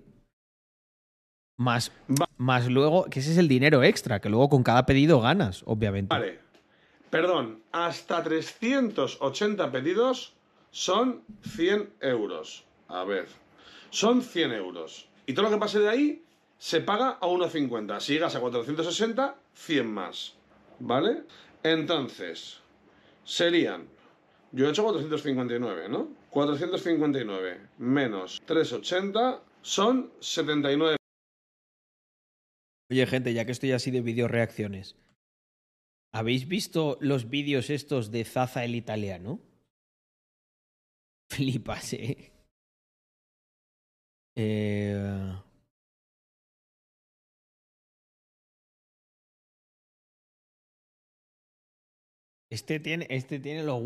[1.57, 1.91] Más,
[2.37, 6.13] más luego, que ese es el dinero extra, que luego con cada pedido ganas, obviamente.
[6.13, 6.39] Vale.
[7.11, 10.33] Perdón, hasta 380 pedidos
[10.71, 12.63] son 100 euros.
[12.87, 13.27] A ver,
[13.89, 15.09] son 100 euros.
[15.25, 16.23] Y todo lo que pase de ahí
[16.57, 17.99] se paga a 1,50.
[17.99, 20.35] Si llegas a 460, 100 más.
[20.79, 21.23] ¿Vale?
[21.63, 22.59] Entonces,
[23.23, 23.87] serían,
[24.51, 26.07] yo he hecho 459, ¿no?
[26.29, 30.95] 459 menos 380 son 79.
[32.91, 34.97] Oye, gente, ya que estoy así de video reacciones,
[36.13, 39.39] ¿habéis visto los vídeos estos de Zaza el italiano?
[41.31, 42.33] Flipas, ¿eh?
[44.35, 45.33] eh
[52.49, 53.81] Este tiene, este tiene los,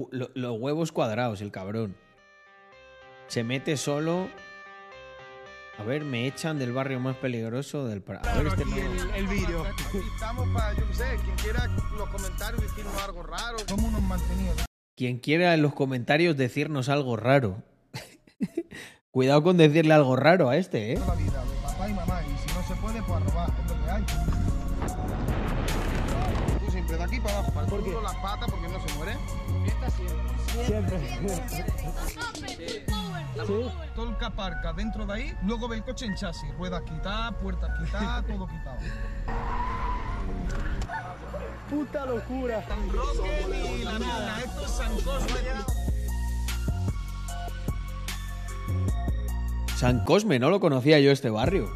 [0.59, 1.95] huevos cuadrados, el cabrón.
[3.27, 4.27] Se mete solo.
[5.77, 9.65] A ver, me echan del barrio más peligroso del A ver, este el, vídeo.
[10.13, 13.57] Estamos para, yo sé, quien quiera los comentarios decirnos algo raro.
[13.67, 14.65] Somos unos mantenidos.
[14.95, 17.63] Quien quiera en los comentarios decirnos algo raro.
[19.11, 20.99] Cuidado con decirle algo raro a este, ¿eh?
[21.05, 23.83] La vida de papá y mamá, y si no se puede, pues robar, es lo
[23.83, 24.05] que hay
[26.97, 29.17] de aquí para abajo, para el culo, las patas, porque no se muere.
[30.65, 30.99] siempre.
[30.99, 31.84] Siempre.
[33.45, 37.33] Todo el que aparca dentro de ahí, luego ve el coche en chasis, ruedas quitadas,
[37.41, 38.77] puertas quitadas, todo quitado.
[41.69, 42.63] Puta locura.
[42.67, 45.39] San Roque ni la nada, esto es San Cosme.
[49.75, 51.69] San Cosme, no lo conocía yo este barrio.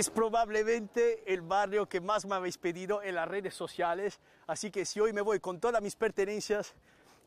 [0.00, 4.86] es probablemente el barrio que más me habéis pedido en las redes sociales, así que
[4.86, 6.74] si hoy me voy con todas mis pertenencias,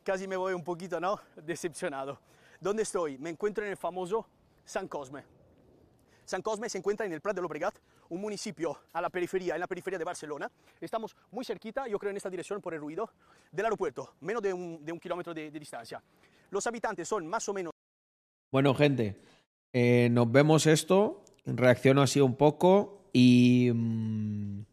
[0.04, 1.18] casi me voy un poquito, ¿no?
[1.36, 2.20] Decepcionado.
[2.60, 3.18] ¿Dónde estoy?
[3.18, 4.26] Me encuentro en el famoso
[4.64, 5.24] San Cosme.
[6.24, 7.74] San Cosme se encuentra en el Prat de Llobregat,
[8.08, 10.50] un municipio a la periferia, en la periferia de Barcelona.
[10.80, 13.10] Estamos muy cerquita, yo creo en esta dirección por el ruido,
[13.50, 16.02] del aeropuerto, menos de un, de un kilómetro de, de, distancia.
[16.50, 17.72] Los habitantes son más o menos...
[18.50, 19.20] Bueno, gente,
[19.72, 23.70] eh, nos vemos esto reacciono así un poco y.
[23.74, 24.64] Mm,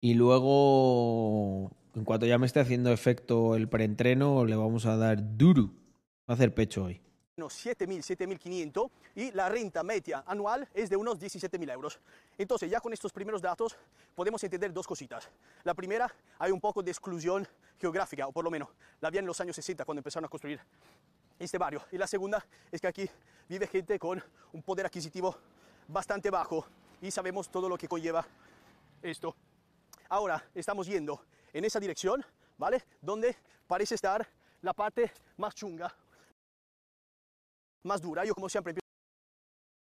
[0.00, 5.36] y luego, en cuanto ya me esté haciendo efecto el preentreno, le vamos a dar
[5.36, 5.70] duro.
[6.28, 7.00] Va a hacer pecho hoy.
[7.36, 12.00] 7.000, 7.500 y la renta media anual es de unos 17.000 euros.
[12.36, 13.76] Entonces, ya con estos primeros datos
[14.14, 15.28] podemos entender dos cositas.
[15.64, 17.46] La primera, hay un poco de exclusión
[17.78, 18.68] geográfica, o por lo menos
[19.00, 20.60] la había en los años 60 cuando empezaron a construir
[21.38, 21.82] este barrio.
[21.92, 23.08] Y la segunda es que aquí
[23.48, 25.36] vive gente con un poder adquisitivo
[25.86, 26.66] bastante bajo
[27.00, 28.26] y sabemos todo lo que conlleva
[29.02, 29.36] esto.
[30.08, 31.20] Ahora estamos yendo
[31.52, 32.24] en esa dirección,
[32.56, 32.82] ¿vale?
[33.00, 33.36] Donde
[33.66, 34.26] parece estar
[34.62, 35.94] la parte más chunga,
[37.82, 38.24] más dura.
[38.24, 38.74] Yo como siempre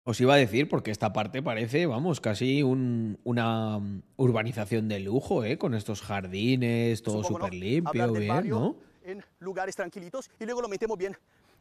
[0.05, 3.79] os iba a decir, porque esta parte parece, vamos, casi una
[4.17, 5.57] urbanización de lujo, ¿eh?
[5.57, 8.75] Con estos jardines, todo súper limpio, bien, ¿no?
[9.03, 11.15] En lugares tranquilitos y luego lo metemos bien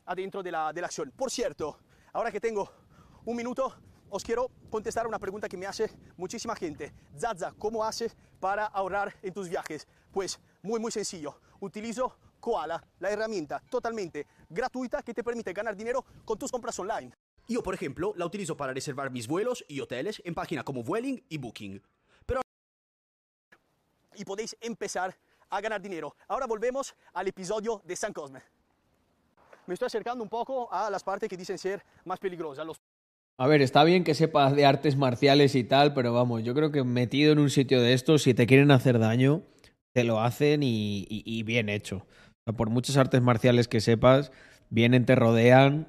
[0.07, 1.13] adentro de la, de la acción.
[1.15, 1.79] Por cierto,
[2.13, 2.69] ahora que tengo
[3.25, 3.77] un minuto,
[4.13, 6.93] os quiero contestar una pregunta que me hace muchísima gente.
[7.19, 9.89] Zaza, ¿cómo haces para ahorrar en tus viajes?
[10.13, 11.41] Pues muy, muy sencillo.
[11.61, 17.15] Utilizo Koala, la herramienta totalmente gratuita que te permite ganar dinero con tus compras online.
[17.49, 21.25] Yo, por ejemplo, la utilizo para reservar mis vuelos y hoteles en páginas como Vueling
[21.31, 21.83] y Booking.
[22.27, 22.43] Pero
[24.15, 25.17] y podéis empezar
[25.49, 26.15] a ganar dinero.
[26.29, 28.43] Ahora volvemos al episodio de San Cosme.
[29.67, 32.67] Me estoy acercando un poco a las partes que dicen ser más peligrosas.
[33.39, 36.71] A ver, está bien que sepas de artes marciales y tal, pero vamos, yo creo
[36.71, 39.43] que metido en un sitio de estos, si te quieren hacer daño,
[39.93, 42.07] te lo hacen y, bien hecho.
[42.57, 44.33] por muchas artes marciales que sepas,
[44.71, 45.89] vienen, te rodean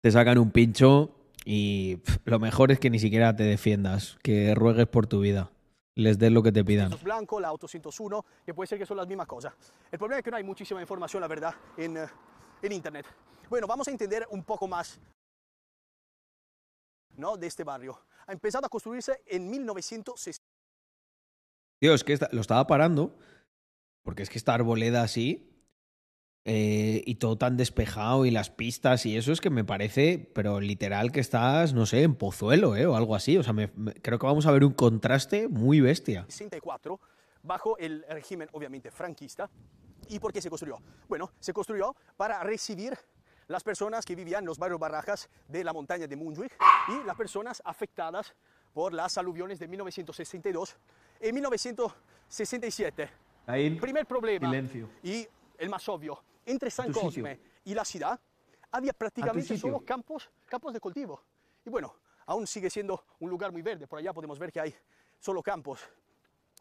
[0.00, 1.10] te sacan un pincho
[1.44, 5.50] y lo mejor es que ni siquiera te defiendas, que ruegues por tu vida.
[5.96, 6.92] Les des lo que te pidan.
[7.02, 9.52] Blanco, la auto 101, que puede ser que son las mismas cosas.
[9.90, 12.06] El problema es que no hay muchísima información, la verdad, en, eh,
[12.62, 13.06] en Internet.
[13.50, 15.00] Bueno, vamos a entender un poco más
[17.18, 17.36] ¿no?
[17.36, 18.00] de este barrio.
[18.26, 20.44] Ha empezado a construirse en 1960.
[21.80, 23.16] Dios, es que lo estaba parando,
[24.02, 25.48] porque es que esta arboleda así
[26.44, 30.60] eh, y todo tan despejado y las pistas y eso es que me parece, pero
[30.60, 32.86] literal que estás, no sé, en Pozuelo ¿eh?
[32.86, 33.36] o algo así.
[33.36, 36.24] O sea, me, creo que vamos a ver un contraste muy bestia.
[36.28, 36.98] 64,
[37.42, 39.50] bajo el régimen obviamente franquista.
[40.08, 40.78] ¿Y por qué se construyó?
[41.06, 42.96] Bueno, se construyó para recibir
[43.48, 46.56] las personas que vivían en los barrios barrajas de la montaña de Montjuic
[46.88, 48.34] y las personas afectadas
[48.72, 50.76] por las aluviones de 1962
[51.22, 53.10] y 1967.
[53.46, 54.90] Ahí, primer problema silencio.
[55.02, 58.20] y el más obvio, entre San Cosme y la ciudad
[58.70, 61.22] había prácticamente solo campos, campos de cultivo.
[61.64, 61.94] Y bueno,
[62.26, 64.74] aún sigue siendo un lugar muy verde, por allá podemos ver que hay
[65.18, 65.80] solo campos.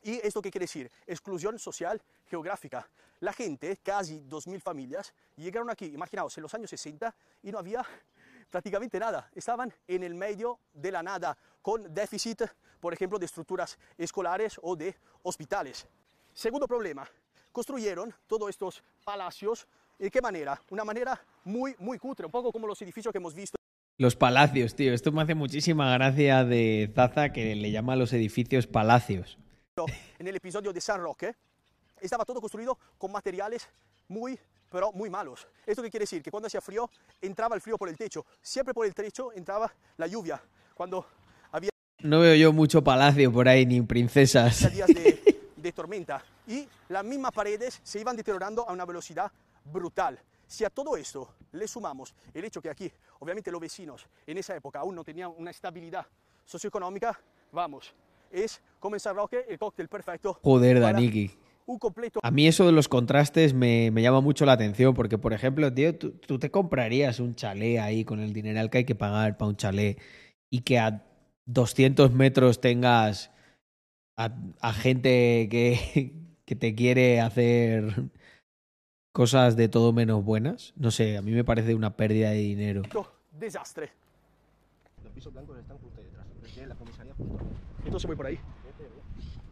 [0.03, 0.92] ¿Y esto qué quiere decir?
[1.06, 2.88] Exclusión social geográfica.
[3.19, 7.85] La gente, casi 2.000 familias, llegaron aquí, imaginaos, en los años 60 y no había
[8.50, 9.30] prácticamente nada.
[9.34, 12.43] Estaban en el medio de la nada, con déficit,
[12.80, 15.88] por ejemplo, de estructuras escolares o de hospitales.
[16.34, 17.09] Segundo problema,
[17.51, 19.67] construyeron todos estos palacios.
[19.98, 20.61] ¿De qué manera?
[20.69, 23.58] Una manera muy, muy cutre, un poco como los edificios que hemos visto.
[23.98, 24.93] Los palacios, tío.
[24.93, 29.40] Esto me hace muchísima gracia de Zaza que le llama a los edificios palacios.
[30.17, 31.35] En el episodio de San Roque
[32.01, 33.67] estaba todo construido con materiales
[34.07, 34.39] muy,
[34.72, 35.47] pero muy malos.
[35.65, 36.23] ¿Esto qué quiere decir?
[36.23, 36.89] Que cuando hacía frío
[37.22, 38.25] entraba el frío por el techo.
[38.41, 40.41] Siempre por el techo entraba la lluvia.
[40.73, 41.06] Cuando
[41.51, 41.69] había...
[41.99, 44.67] No veo yo mucho palacio por ahí, ni princesas
[45.57, 49.31] de tormenta y las mismas paredes se iban deteriorando a una velocidad
[49.65, 50.19] brutal.
[50.47, 54.56] Si a todo esto le sumamos el hecho que aquí, obviamente los vecinos en esa
[54.56, 56.06] época aún no tenían una estabilidad
[56.45, 57.19] socioeconómica,
[57.51, 57.93] vamos,
[58.31, 60.39] es comenzar Roque el cóctel perfecto.
[60.43, 61.31] Joder, Daniki.
[61.65, 62.22] Un completo.
[62.23, 65.73] A mí eso de los contrastes me, me llama mucho la atención porque, por ejemplo,
[65.73, 69.38] tío, tú, tú, te comprarías un chalet ahí con el dineral que hay que pagar
[69.38, 69.99] para un chalet
[70.49, 71.03] y que a
[71.45, 73.31] 200 metros tengas
[74.15, 76.14] a, gente que,
[76.45, 78.09] que te quiere hacer
[79.11, 80.73] cosas de todo menos buenas.
[80.75, 82.83] No sé, a mí me parece una pérdida de dinero.
[83.31, 83.91] Desastre.
[85.03, 86.67] Los pisos blancos están justo ahí detrás.
[86.67, 87.45] La comisaría justo.
[87.88, 88.38] Entonces voy por ahí.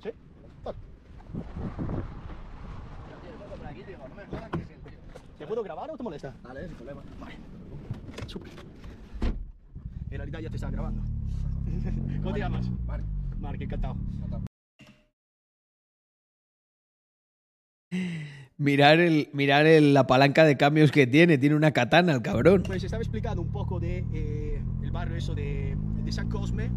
[0.03, 0.09] ¿Sí?
[0.61, 0.77] Vale.
[5.39, 6.35] ¿Te puedo grabar o te molesta?
[6.43, 7.01] Dale, sin problema.
[7.17, 7.35] Vale.
[8.27, 8.51] Súper.
[10.11, 11.01] En realidad ya te estaba grabando.
[12.23, 12.69] ¿Cómo te llamas?
[13.39, 13.95] Marc, encantado.
[14.17, 14.43] encantado.
[18.57, 22.63] Mirar, el, mirar el, la palanca de cambios que tiene, tiene una katana el cabrón.
[22.63, 26.69] Pues estaba explicando un poco de eh, el barrio eso de, de, San Cosme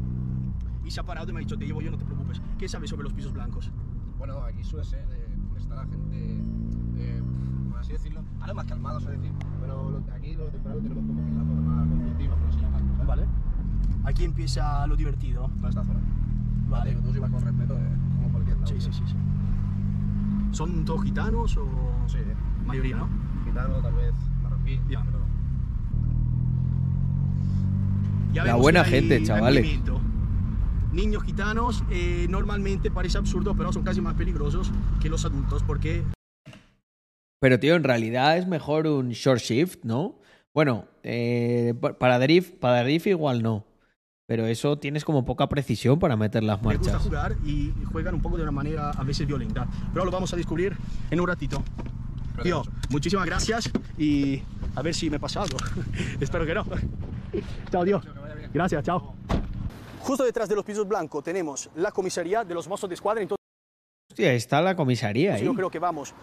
[0.88, 2.40] y se ha parado y me ha dicho, te llevo yo, no te preocupes.
[2.58, 3.70] ¿Qué sabes sobre los pisos blancos?
[4.16, 6.40] Bueno, aquí suele ser eh, donde está la gente,
[6.96, 7.22] eh,
[7.68, 11.30] por así decirlo, ahora más calmados, es decir, pero aquí los tempranos tenemos como que
[11.30, 13.04] la forma constructiva, por así llamarlo.
[13.04, 13.26] Vale.
[14.04, 15.50] Aquí empieza lo divertido.
[15.58, 16.00] Toda esta zona.
[16.70, 16.94] Vale.
[16.94, 18.66] Tú si vas con respeto, eh, como cualquier lado.
[18.66, 19.02] Sí, sí, sí.
[19.06, 19.16] sí.
[20.52, 21.68] ¿Son todos gitanos o...?
[22.06, 22.18] Sí.
[22.64, 23.08] Mayoría, ¿no?
[23.44, 24.80] Gitano, tal vez marroquí.
[24.88, 25.04] Ya.
[25.04, 25.18] Pero...
[28.32, 29.80] Ya La buena gente, chavales.
[30.98, 36.02] Niños gitanos eh, normalmente parece absurdo, pero son casi más peligrosos que los adultos porque...
[37.38, 40.18] Pero tío, en realidad es mejor un short shift, ¿no?
[40.52, 43.64] Bueno, eh, para drift, para drift igual no.
[44.26, 46.86] Pero eso tienes como poca precisión para meter las marchas.
[46.86, 49.68] Me gusta jugar y juegan un poco de una manera a veces violenta.
[49.92, 50.76] Pero lo vamos a descubrir
[51.12, 51.62] en un ratito.
[52.42, 54.42] Tío, muchísimas gracias y
[54.74, 55.58] a ver si me pasa algo.
[56.20, 56.66] Espero que no.
[57.70, 58.02] chao, tío.
[58.52, 59.14] Gracias, chao.
[60.00, 63.22] Justo detrás de los pisos blancos tenemos la comisaría de los mozos de escuadra.
[63.22, 63.38] Entonces,
[64.10, 65.44] Hostia, está la comisaría ahí.
[65.44, 66.14] Yo creo que vamos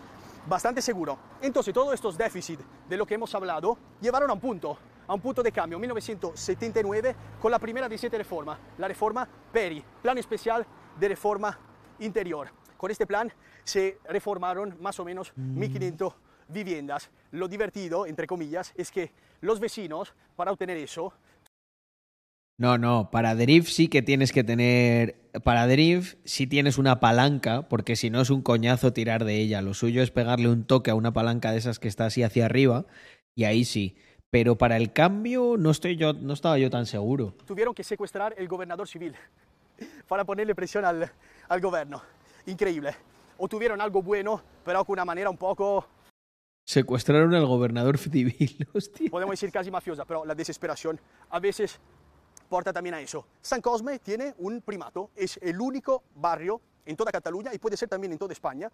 [0.47, 1.17] bastante seguro.
[1.41, 5.21] Entonces, todos estos déficits de lo que hemos hablado llevaron a un punto, a un
[5.21, 10.65] punto de cambio, 1979, con la primera de siete reformas, la reforma Peri, Plan Especial
[10.99, 11.57] de Reforma
[11.99, 12.49] Interior.
[12.77, 13.31] Con este plan
[13.63, 16.13] se reformaron más o menos 1.500
[16.47, 17.09] viviendas.
[17.31, 21.13] Lo divertido, entre comillas, es que los vecinos, para obtener eso,
[22.57, 25.29] no, no, para Drift sí que tienes que tener.
[25.43, 29.61] Para Drift sí tienes una palanca, porque si no es un coñazo tirar de ella.
[29.61, 32.45] Lo suyo es pegarle un toque a una palanca de esas que está así hacia
[32.45, 32.85] arriba,
[33.35, 33.97] y ahí sí.
[34.29, 37.35] Pero para el cambio no, estoy yo, no estaba yo tan seguro.
[37.45, 39.15] Tuvieron que secuestrar el gobernador civil
[40.07, 41.11] para ponerle presión al,
[41.49, 42.01] al gobierno.
[42.45, 42.95] Increíble.
[43.37, 45.85] O tuvieron algo bueno, pero con una manera un poco
[46.65, 49.09] Secuestraron al gobernador civil, hostia.
[49.11, 51.79] Podemos decir casi mafiosa, pero la desesperación a veces
[52.49, 53.25] porta también a eso.
[53.41, 57.89] San Cosme tiene un primato, es el único barrio en toda Cataluña y puede ser
[57.89, 58.71] también en toda España,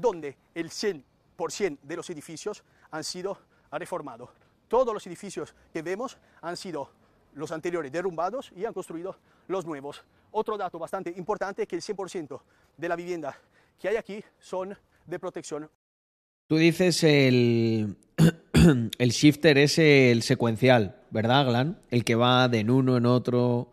[0.00, 3.38] donde el 100% de los edificios han sido
[3.70, 4.30] reformados.
[4.68, 6.90] Todos los edificios que vemos han sido
[7.34, 9.16] los anteriores derrumbados y han construido
[9.48, 10.02] los nuevos.
[10.32, 12.40] Otro dato bastante importante es que el 100%
[12.76, 13.36] de la vivienda
[13.78, 14.76] que hay aquí son
[15.06, 15.68] de protección.
[16.46, 17.96] Tú dices el,
[18.98, 21.80] el shifter es el secuencial, ¿verdad, Glan?
[21.90, 23.72] El que va de en uno en otro.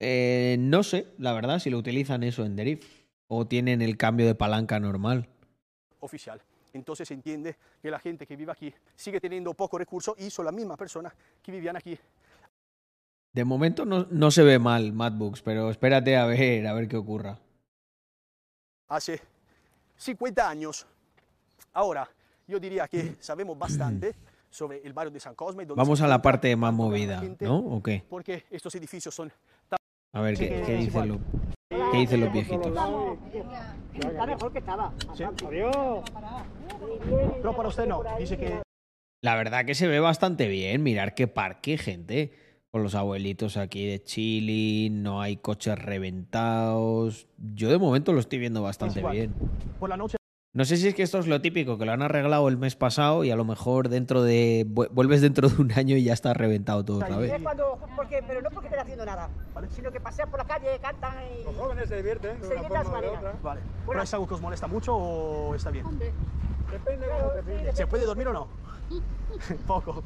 [0.00, 2.80] Eh, no sé, la verdad, si lo utilizan eso en Deriv.
[3.28, 5.28] O tienen el cambio de palanca normal.
[6.00, 6.40] Oficial.
[6.74, 10.44] Entonces se entiende que la gente que vive aquí sigue teniendo poco recurso y son
[10.46, 11.12] las mismas personas
[11.42, 11.98] que vivían aquí.
[13.32, 16.96] De momento no, no se ve mal Madbooks, pero espérate a ver, a ver qué
[16.96, 17.38] ocurra.
[18.88, 19.20] Hace
[19.96, 20.86] 50 años.
[21.72, 22.08] Ahora,
[22.52, 24.14] yo diría que sabemos bastante
[24.50, 25.64] sobre el barrio de San Cosme.
[25.64, 27.56] Vamos a la parte más movida, ¿no?
[27.56, 28.04] ¿O qué?
[28.08, 29.32] Porque estos edificios son...
[30.14, 31.18] A ver, ¿qué, qué dicen, lo,
[31.90, 32.66] qué dicen los viejitos?
[33.94, 34.92] Está mejor que estaba.
[35.14, 35.24] ¿Sí?
[35.24, 36.04] Adiós.
[37.36, 38.60] Pero para usted no, dice que...
[39.22, 40.82] La verdad que se ve bastante bien.
[40.82, 42.32] Mirar qué parque, gente.
[42.70, 47.26] Con los abuelitos aquí de Chile, no hay coches reventados.
[47.38, 49.32] Yo de momento lo estoy viendo bastante bien.
[49.78, 50.16] Por la noche
[50.54, 52.76] no sé si es que esto es lo típico, que lo han arreglado el mes
[52.76, 54.66] pasado y a lo mejor dentro de.
[54.68, 57.32] vuelves dentro de un año y ya está reventado todo otra vez.
[57.42, 59.30] Cuando, porque, pero no porque estén haciendo nada,
[59.70, 61.44] sino que pasean por la calle, cantan y.
[61.44, 62.36] Los jóvenes se divierten.
[62.42, 62.82] Se divierten
[63.42, 63.60] Vale.
[63.86, 65.86] Bueno, ¿Es algo que os molesta mucho o está bien?
[66.70, 67.76] Depende de cómo te pilles.
[67.76, 68.48] ¿Se puede dormir o no?
[69.66, 70.02] Poco.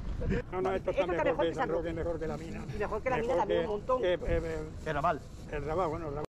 [0.52, 2.65] No, no, esto está Esto mejor que que San San Roque, mejor que la mina.
[2.73, 4.00] Y mejor que la mina también un montón.
[4.00, 5.20] Que, eh, eh, El ramal.
[5.50, 6.25] el Raval, bueno, el Raval.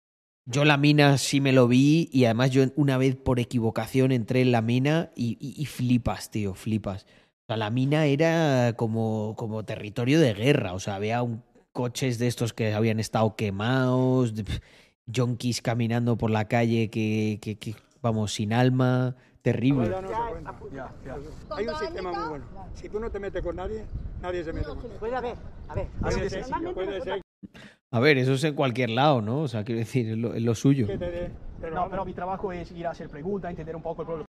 [0.50, 4.42] Yo la mina sí me lo vi y además yo una vez por equivocación entré
[4.42, 7.04] en la mina y, y- y flipas, tío, flipas.
[7.04, 10.74] O sea, la mina era como, como territorio de guerra.
[10.74, 11.44] O sea, había un-
[11.74, 14.34] coches de estos que habían estado quemados,
[15.06, 19.16] yonkis caminando por la calle que, que- que, vamos, sin alma.
[19.42, 19.90] Terrible.
[19.90, 20.10] Ya no.
[20.74, 21.18] Ya, ya.
[21.56, 22.46] Hay un sistema muy bueno.
[22.74, 23.84] Si tú no te metes con nadie,
[24.22, 25.36] nadie se mete con Puede haber,
[25.70, 25.88] a ver.
[26.02, 27.22] Puede no ser
[27.92, 29.42] A ver, eso es en cualquier lado, ¿no?
[29.42, 30.88] O sea, quiero decir, es lo, es lo suyo.
[30.88, 34.26] No, pero mi trabajo es ir a hacer preguntas, entender un poco el problema.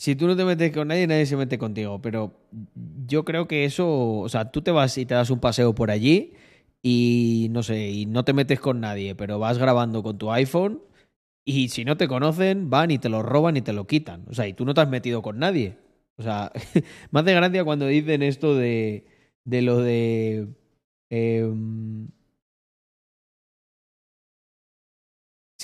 [0.00, 2.00] Si tú no te metes con nadie, nadie se mete contigo.
[2.00, 2.32] Pero
[3.06, 5.90] yo creo que eso, o sea, tú te vas y te das un paseo por
[5.90, 6.34] allí
[6.82, 10.82] y no sé, y no te metes con nadie, pero vas grabando con tu iPhone
[11.44, 14.24] y si no te conocen, van y te lo roban y te lo quitan.
[14.28, 15.78] O sea, y tú no te has metido con nadie.
[16.16, 16.52] O sea,
[17.10, 19.06] me hace gracia cuando dicen esto de,
[19.44, 20.48] de lo de...
[21.10, 22.08] em,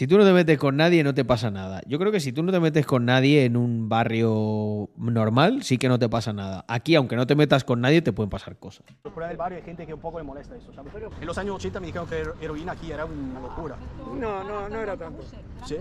[0.01, 1.83] Si tú no te metes con nadie, no te pasa nada.
[1.87, 5.77] Yo creo que si tú no te metes con nadie en un barrio normal, sí
[5.77, 6.65] que no te pasa nada.
[6.69, 8.87] Aquí, aunque no te metas con nadie, te pueden pasar cosas.
[9.13, 10.91] Fuera del barrio hay gente que un poco le molesta eso, ¿sabes?
[11.21, 13.77] En los años 80 me dijeron que hero- heroína aquí era una locura.
[14.19, 15.23] No, no, no era tanto.
[15.67, 15.77] ¿Sí?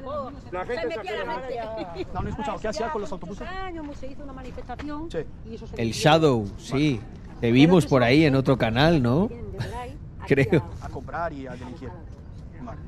[0.51, 2.59] La gente se hace No, no he escuchado.
[2.59, 3.47] ¿Qué hacía con los autobuses?
[3.47, 5.19] años se hizo una manifestación Sí.
[5.49, 5.91] y eso se El.
[5.93, 6.99] Shadow, sí.
[7.39, 9.29] Te vimos por ahí en otro canal, ¿no?
[10.27, 10.61] Creo.
[10.81, 11.87] a- A comprar y a delinquir.
[12.61, 12.79] Vale.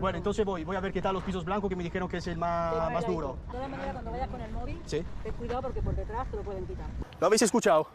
[0.00, 2.18] Bueno, entonces voy, voy a ver qué tal los pisos blancos que me dijeron que
[2.18, 3.36] es el más, más duro.
[3.46, 5.02] De todas maneras, cuando vayas con el móvil, Sí.
[5.24, 6.86] ten cuidado porque por detrás te lo pueden quitar.
[7.20, 7.88] ¿Lo habéis escuchado?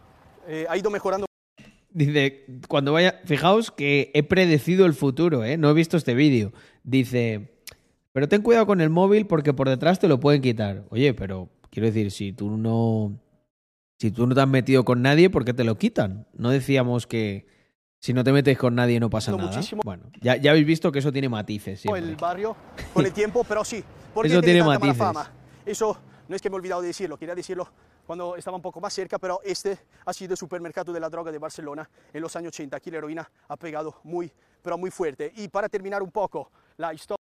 [0.48, 1.26] Eh, ha ido mejorando.
[1.90, 5.58] Dice, cuando vaya, fijaos que he predecido el futuro, ¿eh?
[5.58, 6.52] No he visto este vídeo.
[6.84, 7.54] Dice,
[8.12, 10.84] pero ten cuidado con el móvil porque por detrás te lo pueden quitar.
[10.90, 13.18] Oye, pero quiero decir, si tú no,
[14.00, 16.28] si tú no te has metido con nadie, ¿por qué te lo quitan?
[16.34, 17.46] No decíamos que
[18.04, 19.62] Si no te metes con nadie no pasa nada.
[19.86, 21.80] Bueno, ya, ya, habéis visto que eso tiene matices.
[21.80, 22.04] Siempre.
[22.04, 22.54] El barrio
[22.94, 23.82] con el tiempo, pero sí.
[24.26, 24.98] eso tiene matices.
[24.98, 25.32] Fama?
[25.66, 27.66] Eso no es que me he olvidado de decirlo, quería decirlo
[28.06, 31.32] cuando estaba un poco más cerca, pero este ha sido el supermercado de la droga
[31.32, 32.76] de Barcelona en los años 80.
[32.76, 34.30] Aquí la heroína ha pegado muy,
[34.62, 35.32] pero muy fuerte.
[35.38, 37.24] Y para terminar un poco la historia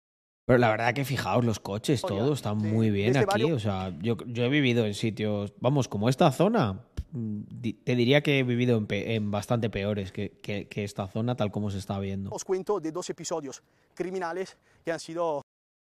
[0.49, 3.43] pero la verdad que fijaos, los coches, todo está muy bien este aquí.
[3.51, 6.88] O sea, yo, yo, he vivido en sitios, vamos, como esta zona.
[7.11, 7.41] Mm,
[7.83, 11.77] te diría que he vivido en, bastante peores que, que, esta zona, tal como se
[11.77, 12.29] está viendo.
[12.31, 13.63] Os cuento de dos episodios
[13.93, 15.41] criminales que han sido...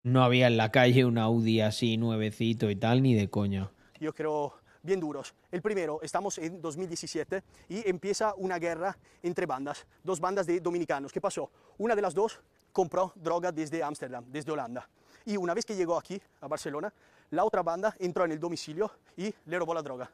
[0.04, 3.72] No había en la calle un Audi así nuevecito y tal, ni de coña.
[4.00, 5.36] Yo creo bien duros.
[5.52, 11.12] El primero, estamos en 2017 y empieza una guerra entre bandas, dos bandas de dominicanos.
[11.12, 11.52] ¿Qué pasó?
[11.78, 12.42] Una de las dos
[12.72, 14.90] compró droga desde Ámsterdam, desde Holanda.
[15.26, 16.92] Y una vez que llegó aquí, a Barcelona,
[17.30, 20.12] la otra banda entró en el domicilio y le robó la droga.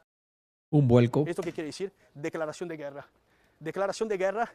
[0.70, 1.24] Un vuelco.
[1.26, 1.92] ¿Esto qué quiere decir?
[2.14, 3.06] Declaración de guerra.
[3.58, 4.52] Declaración de guerra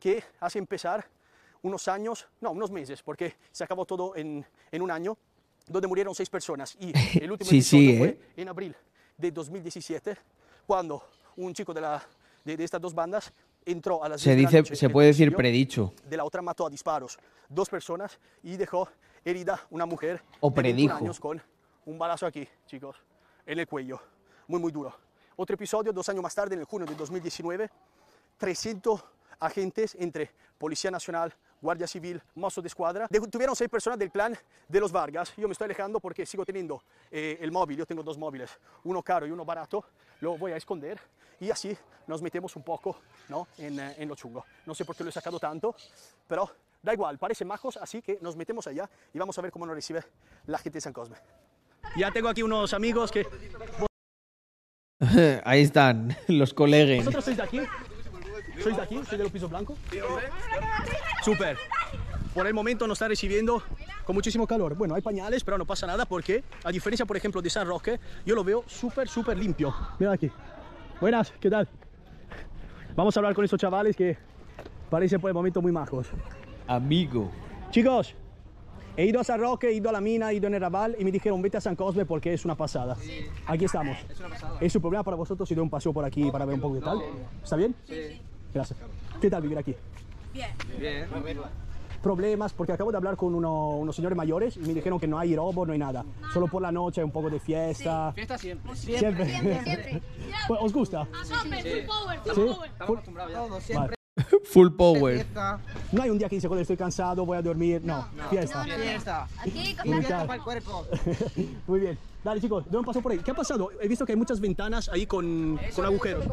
[0.00, 1.06] que hace empezar
[1.62, 5.16] unos años, no, unos meses, porque se acabó todo en, en un año,
[5.68, 6.76] donde murieron seis personas.
[6.80, 6.92] Y
[7.22, 8.20] el último episodio fue ¿eh?
[8.36, 8.74] en abril
[9.16, 10.16] de 2017,
[10.66, 11.02] cuando
[11.36, 12.02] un chico de, la,
[12.44, 13.32] de, de estas dos bandas
[13.64, 17.16] entró a las se dice se puede decir predicho de la otra mató a disparos
[17.48, 18.88] dos personas y dejó
[19.24, 21.40] herida una mujer o predijo años con
[21.86, 22.96] un balazo aquí chicos
[23.46, 24.00] en el cuello
[24.48, 24.92] muy muy duro
[25.42, 27.68] otro episodio dos años más tarde en el junio de 2019
[28.38, 29.04] 300
[29.40, 33.08] agentes entre Policía Nacional, Guardia Civil, Mozo de Escuadra.
[33.08, 34.38] Tuvieron seis personas del clan
[34.68, 35.32] de los Vargas.
[35.36, 37.76] Yo me estoy alejando porque sigo teniendo eh, el móvil.
[37.76, 38.50] Yo tengo dos móviles,
[38.84, 39.84] uno caro y uno barato.
[40.20, 41.00] Lo voy a esconder
[41.40, 42.96] y así nos metemos un poco
[43.28, 43.48] ¿no?
[43.58, 44.44] en, eh, en lo chungo.
[44.64, 45.74] No sé por qué lo he sacado tanto,
[46.28, 49.66] pero da igual, parecen majos, así que nos metemos allá y vamos a ver cómo
[49.66, 50.04] nos recibe
[50.46, 51.16] la gente de San Cosme.
[51.96, 53.26] Ya tengo aquí unos amigos que...
[55.44, 56.98] Ahí están, los colegas.
[56.98, 57.60] ¿Vosotros sois de aquí?
[58.62, 58.94] ¿Sois de aquí?
[58.96, 59.78] ¿Sois de los pisos blancos?
[61.24, 61.56] Súper.
[62.34, 63.62] Por el momento nos está recibiendo
[64.04, 64.74] con muchísimo calor.
[64.74, 67.98] Bueno, hay pañales, pero no pasa nada porque, a diferencia, por ejemplo, de San Roque,
[68.24, 69.74] yo lo veo súper, súper limpio.
[69.98, 70.30] Mira aquí.
[71.00, 71.68] Buenas, ¿qué tal?
[72.94, 74.16] Vamos a hablar con estos chavales que
[74.88, 76.08] parecen por el momento muy majos.
[76.66, 77.30] Amigo.
[77.70, 78.14] Chicos,
[78.96, 80.96] he ido a San Roque, he ido a la mina, he ido en el Raval
[80.98, 82.96] y me dijeron vete a San Cosme porque es una pasada.
[83.46, 83.96] Aquí estamos.
[84.08, 84.58] Es una pasada.
[84.60, 86.74] ¿Es un problema para vosotros si doy un paseo por aquí para ver un poco
[86.74, 87.00] de tal?
[87.42, 87.74] ¿Está bien?
[87.84, 88.20] Sí.
[88.52, 88.78] Gracias.
[89.20, 89.74] ¿Qué tal vivir aquí?
[90.32, 90.50] Bien.
[90.78, 91.06] Bien.
[92.02, 95.36] Problemas, porque acabo de hablar con unos señores mayores y me dijeron que no hay
[95.36, 96.04] robo, no hay nada.
[96.32, 98.12] Solo por la noche hay un poco de fiesta.
[98.12, 98.74] Fiesta siempre.
[98.74, 99.24] Siempre.
[99.26, 100.02] siempre.
[100.48, 101.06] ¿Os gusta?
[101.22, 101.32] Sí.
[101.32, 102.70] Full power, full power.
[102.70, 103.60] Estamos acostumbrados ya.
[103.60, 104.01] siempre.
[104.44, 105.26] Full power.
[105.90, 107.80] No hay un día que dice, joder, estoy cansado, voy a dormir.
[107.82, 108.64] No, fiesta.
[108.64, 109.28] fiesta.
[109.38, 110.86] Aquí, fiesta para el cuerpo.
[111.66, 111.98] Muy bien.
[112.22, 113.18] Dale, chicos, doy un paso por ahí.
[113.18, 113.70] ¿Qué ha pasado?
[113.80, 116.24] He visto que hay muchas ventanas ahí con, con agujeros.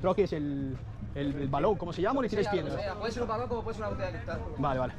[0.00, 0.76] Creo que es el,
[1.14, 2.18] el, balón, ¿cómo se llama?
[2.18, 2.74] ¿O le tienes piedras?
[2.98, 4.40] Puede ser un balón como puede ser una botella de cristal.
[4.58, 4.94] Vale, vale.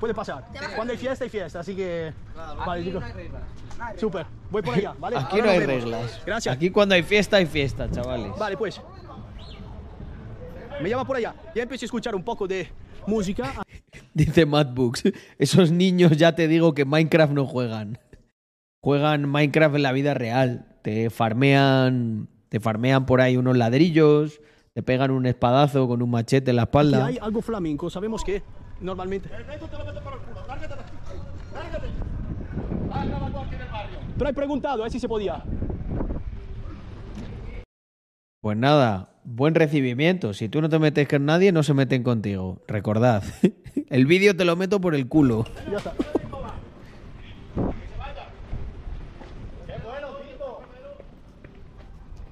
[0.00, 0.44] Puede pasar.
[0.74, 2.12] Cuando hay fiesta, hay fiesta, así que...
[2.66, 3.04] vale, chicos.
[3.96, 5.16] Súper, voy por allá, ¿vale?
[5.16, 6.20] Aquí no hay reglas.
[6.26, 6.54] Gracias.
[6.54, 8.36] Aquí cuando hay fiesta, hay fiesta, chavales.
[8.36, 8.80] Vale, pues.
[10.82, 11.34] Me llama por allá.
[11.54, 12.68] Ya empecé a escuchar un poco de
[13.06, 13.62] música.
[14.14, 15.04] Dice Madbooks,
[15.38, 17.98] esos niños ya te digo que Minecraft no juegan.
[18.80, 20.78] Juegan Minecraft en la vida real.
[20.82, 24.40] Te farmean, te farmean por ahí unos ladrillos,
[24.72, 27.06] te pegan un espadazo con un machete en la espalda.
[27.06, 28.42] Aquí hay algo flamenco, sabemos que
[28.80, 29.28] normalmente...
[34.18, 34.90] Pero he preguntado, a ¿eh?
[34.90, 35.42] si se podía.
[38.46, 40.32] Pues nada, buen recibimiento.
[40.32, 42.62] Si tú no te metes con nadie, no se meten contigo.
[42.68, 43.24] Recordad.
[43.90, 45.44] El vídeo te lo meto por el culo.
[45.68, 45.92] Ya está.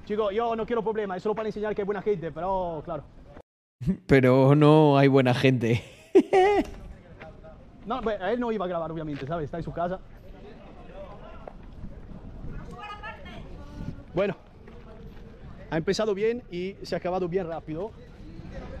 [0.05, 3.03] Chicos, yo no quiero problemas, es solo para enseñar que hay buena gente, pero claro.
[4.07, 5.83] Pero no hay buena gente.
[7.85, 9.43] no, a él no iba a grabar, obviamente, ¿sabes?
[9.43, 9.99] Está en su casa.
[14.13, 14.37] Bueno,
[15.69, 17.91] ha empezado bien y se ha acabado bien rápido.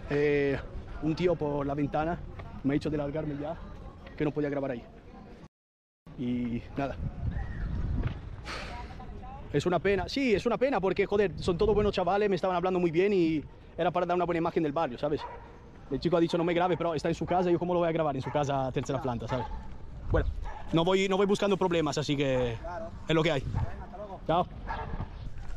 [0.09, 0.57] Eh,
[1.01, 2.19] un tío por la ventana
[2.63, 3.55] me ha dicho de largarme ya,
[4.17, 4.83] que no podía grabar ahí.
[6.17, 6.95] Y nada.
[9.53, 12.57] Es una pena, sí, es una pena porque, joder, son todos buenos chavales, me estaban
[12.57, 13.43] hablando muy bien y
[13.77, 15.21] era para dar una buena imagen del barrio, ¿sabes?
[15.91, 17.79] El chico ha dicho no me grabe, pero está en su casa, ¿yo cómo lo
[17.79, 18.15] voy a grabar?
[18.15, 19.45] En su casa, tercera planta, ¿sabes?
[20.11, 20.27] Bueno,
[20.73, 22.53] no voy, no voy buscando problemas, así que
[23.07, 23.43] es lo que hay.
[24.27, 24.47] Chao.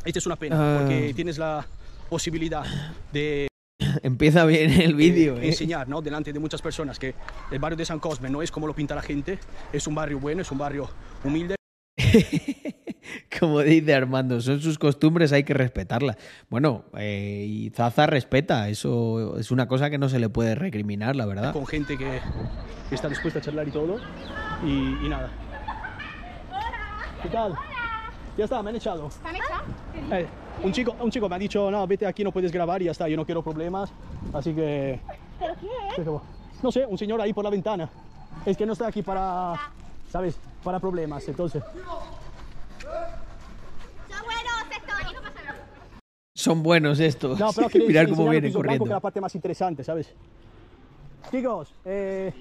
[0.04, 1.14] Esta es una pena, porque ah.
[1.14, 1.66] tienes la
[2.08, 2.64] posibilidad
[3.12, 3.48] de...
[4.02, 5.36] Empieza bien el vídeo.
[5.38, 5.48] Eh.
[5.48, 6.02] Enseñar, ¿no?
[6.02, 7.14] Delante de muchas personas que
[7.50, 9.38] el barrio de San Cosme no es como lo pinta la gente,
[9.72, 10.88] es un barrio bueno, es un barrio
[11.24, 11.56] humilde.
[13.38, 16.16] Como dice Armando, son sus costumbres, hay que respetarlas.
[16.48, 21.16] Bueno, eh, y Zaza respeta, eso es una cosa que no se le puede recriminar,
[21.16, 21.52] la verdad.
[21.52, 22.20] Con gente que,
[22.90, 23.98] está dispuesta a charlar y todo,
[24.64, 25.30] y, nada.
[27.22, 27.54] ¿Qué tal?
[28.38, 29.10] Ya está, me han echado.
[29.20, 29.64] ¿Te han echado?
[30.12, 30.26] Eh,
[30.62, 32.92] un, chico, un chico me ha dicho, no, vete aquí, no puedes grabar y ya
[32.92, 33.90] está, yo no quiero problemas,
[34.32, 35.00] así que...
[35.40, 36.20] ¿Pero quién?
[36.62, 37.90] No sé, un señor ahí por la ventana.
[38.46, 39.72] Es que no está aquí para,
[40.08, 40.38] ¿sabes?
[40.62, 41.64] Para problemas, entonces...
[46.32, 47.40] Son buenos estos.
[47.40, 48.84] No, pero Mirar cómo vienen corriendo.
[48.84, 50.14] Que la parte más interesante, ¿sabes?
[51.32, 52.32] Chicos, eh...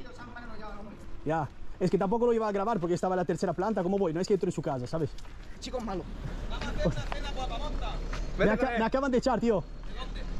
[1.26, 1.50] Ya.
[1.80, 3.84] Es que tampoco lo iba a grabar porque estaba en la tercera planta.
[3.84, 4.14] ¿Cómo voy?
[4.14, 5.10] No es que entro en su casa, ¿sabes?
[5.60, 6.04] Chicos malo.
[8.38, 9.64] Me, me acaban de echar, tío.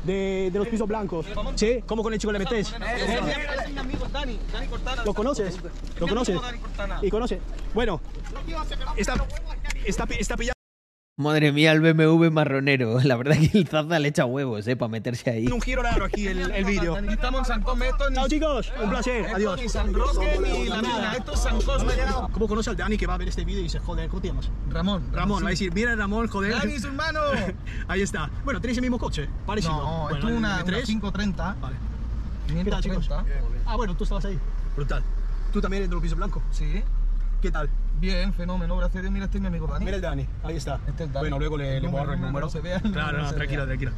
[0.04, 1.26] De, de, los pisos blancos.
[1.56, 1.84] ¿Sí?
[1.86, 2.74] ¿Cómo con el chico le metes?
[5.06, 5.58] ¿Lo conoces?
[6.00, 6.40] ¿Lo conoces?
[7.02, 7.42] ¿Y conoce?
[7.74, 8.00] Bueno,
[8.96, 9.16] está,
[9.86, 10.57] está, está pillado.
[11.20, 13.00] Madre mía, el BMW marronero.
[13.04, 14.76] La verdad que el Zaza le echa huevos, ¿eh?
[14.76, 15.48] Para meterse ahí.
[15.48, 16.96] Un giro raro aquí el, el vídeo.
[16.96, 17.88] Estamos en San Cosme.
[18.14, 18.72] Chao, chicos.
[18.84, 19.26] Un placer.
[19.34, 19.60] Adiós.
[19.60, 21.14] Ni San Roque ni la mina.
[21.14, 21.94] Esto es San Cosme.
[22.32, 24.28] ¿Cómo conoce al Dani que va a ver este vídeo y dice, joder, ¿cómo te
[24.28, 24.52] llamas?
[24.70, 25.10] Ramón.
[25.12, 25.44] Ramón.
[25.44, 26.54] Va a decir, mira Ramón, joder.
[26.54, 27.20] Dani, su hermano.
[27.88, 28.30] ahí está.
[28.46, 29.28] Bueno, ¿tenéis el mismo coche?
[29.48, 29.74] Parecido.
[29.74, 31.56] No, bueno, esto es una, una 530.
[31.60, 31.76] Vale.
[32.64, 33.10] ¿Qué tal, chicos?
[33.66, 34.38] Ah, bueno, tú estabas ahí.
[34.76, 35.02] Brutal.
[35.52, 36.44] ¿Tú también eres de los pisos blancos?
[36.52, 36.84] Sí.
[37.42, 37.70] ¿Qué tal?
[38.00, 39.12] Bien, fenómeno, gracias a Dios.
[39.12, 39.86] Mira, este es mi amigo Dani.
[39.86, 40.80] Mira el Dani, ahí está.
[40.88, 41.24] Este es Dani.
[41.24, 42.50] Bueno, luego le, le borro el número.
[42.50, 43.92] se vea, claro, no, tranquila, tranquila.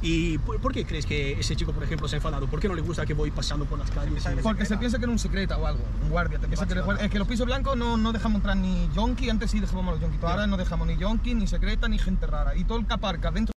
[0.00, 2.46] ¿Y por, qué crees que ese chico, por ejemplo, se ha enfadado?
[2.46, 4.26] ¿Por qué no le gusta que voy pasando por las calles?
[4.42, 6.38] Porque se piensa que era un secreto o algo, un guardia.
[6.38, 9.50] Te piensa que es que los pisos blancos no, no dejamos entrar ni yonki, antes
[9.50, 12.56] sí dejábamos los yonki, ahora no dejamos ni yonki, ni secreta, ni gente rara.
[12.56, 13.52] Y todo el caparca dentro.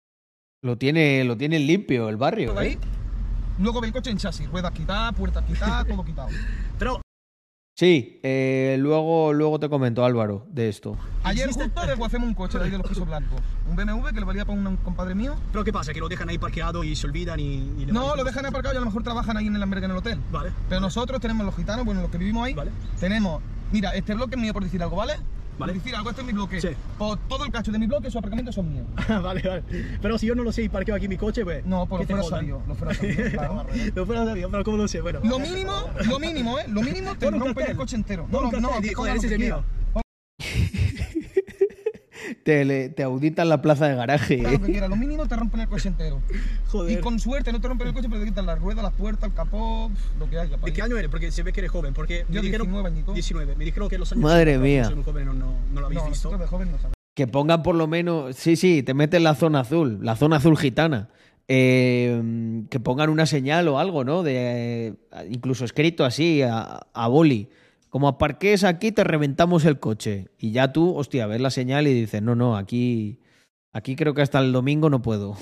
[0.63, 2.59] Lo tiene, lo tiene limpio el barrio.
[2.59, 2.79] Ahí, ¿eh?
[3.59, 6.29] Luego ve el coche en chasis, ruedas quitadas, puertas quitadas, todo quitado.
[6.79, 7.01] Pero
[7.77, 10.97] Sí, eh, luego, luego te comentó Álvaro de esto.
[11.25, 13.39] Ayer justo desguacemos un coche de ahí de los pisos blancos.
[13.69, 15.35] Un BMW que le valía para un compadre mío.
[15.53, 15.93] ¿Pero qué pasa?
[15.93, 17.85] ¿Que lo dejan ahí parqueado y se olvidan y...?
[17.89, 19.99] no, lo dejan aparcado y a lo mejor trabajan ahí en el albergue en el
[19.99, 20.19] hotel.
[20.33, 20.53] Vale.
[20.71, 22.71] Pero nosotros tenemos los gitanos, bueno, los que vivimos ahí, vale.
[22.99, 23.43] tenemos...
[23.71, 25.17] Mira, este bloque es mío por decir algo, ¿vale?
[25.59, 25.73] Vale.
[25.75, 26.61] decir algo, este es mi bloque.
[26.61, 26.69] Sí.
[26.99, 28.87] Por todo el cacho de mi bloque, sus aparcamientos son míos.
[29.09, 29.63] vale, vale.
[30.01, 31.65] Pero si yo no lo sé y parqueo aquí mi coche, pues.
[31.65, 32.63] No, por lo fuera sabio.
[32.67, 33.17] Lo fuera sabio.
[33.37, 33.67] Claro.
[33.95, 35.01] lo fuera sabio, pero ¿cómo lo sé?
[35.01, 35.21] Bueno.
[35.23, 36.65] Lo mínimo, lo mínimo, ¿eh?
[36.69, 38.27] Lo mínimo te rompen el coche entero.
[38.31, 39.63] No, no, no, ese es mío.
[42.47, 44.39] Te, te, auditan la plaza de garaje.
[44.39, 44.87] Claro, que quiera.
[44.87, 46.23] Lo mínimo te rompen el coche entero.
[46.69, 46.97] Joder.
[46.97, 49.29] Y con suerte no te rompen el coche, pero te quitan las ruedas, las puertas,
[49.31, 50.57] el capó, lo que haya.
[50.57, 51.11] ¿De qué año eres?
[51.11, 51.93] Porque se ve que eres joven.
[51.93, 53.15] Porque Yo me 19 añitos.
[53.15, 53.57] 19.
[53.57, 54.23] Me dijeron que los años.
[54.23, 54.89] Madre mía.
[55.05, 56.39] Joven no, no, no lo habéis no, visto.
[56.39, 56.95] de joven no sabemos.
[57.17, 58.37] Que pongan por lo menos.
[58.37, 59.99] Sí, sí, te meten la zona azul.
[60.03, 61.09] La zona azul gitana.
[61.49, 64.23] Eh, que pongan una señal o algo, ¿no?
[64.23, 64.95] De,
[65.29, 67.49] incluso escrito así, a, a boli
[67.91, 70.29] como aparques aquí, te reventamos el coche.
[70.39, 73.21] Y ya tú, hostia, ves la señal y dices, no, no, aquí,
[73.73, 75.37] aquí creo que hasta el domingo no puedo.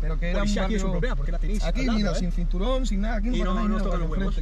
[0.00, 2.14] Pero que era un aquí es un problema, porque la tenéis Aquí, mira, ¿eh?
[2.16, 3.16] sin cinturón, sin nada.
[3.16, 4.40] Aquí y no, no, no toca los huevos.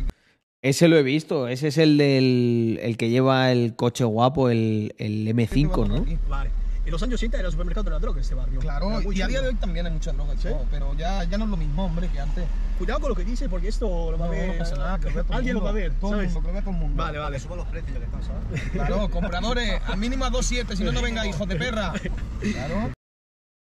[0.63, 4.95] Ese lo he visto, ese es el del el que lleva el coche guapo, el,
[4.97, 6.07] el M5, ¿no?
[6.29, 6.51] Vale.
[6.85, 8.61] En los años 80 era el supermercado de la droga este barrio.
[8.61, 10.49] Claro, y a día de hoy también hay muchas drogas, ¿Sí?
[10.71, 12.45] pero ya, ya no es lo mismo, hombre, que antes.
[12.77, 14.49] Cuidado con lo que dice, porque esto lo va a ver.
[14.49, 16.29] No pasa nada, que lo Alguien lo va a ver, todo ¿sabes?
[16.29, 17.03] El mundo, que lo todo el mundo.
[17.03, 17.41] Vale, vale.
[17.41, 18.33] Suban los precios, que pasa.
[18.73, 21.93] Claro, compradores, al mínimo a 2.7, si no, no venga, hijos de perra.
[22.41, 22.93] Claro.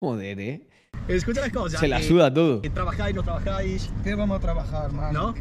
[0.01, 0.69] Joder, eh.
[1.09, 1.81] Escucha las cosas.
[1.81, 2.61] Se la suda todo.
[2.61, 3.91] Que trabajáis, no trabajáis.
[4.05, 5.15] ¿Qué vamos a trabajar, man?
[5.15, 5.35] ¿No?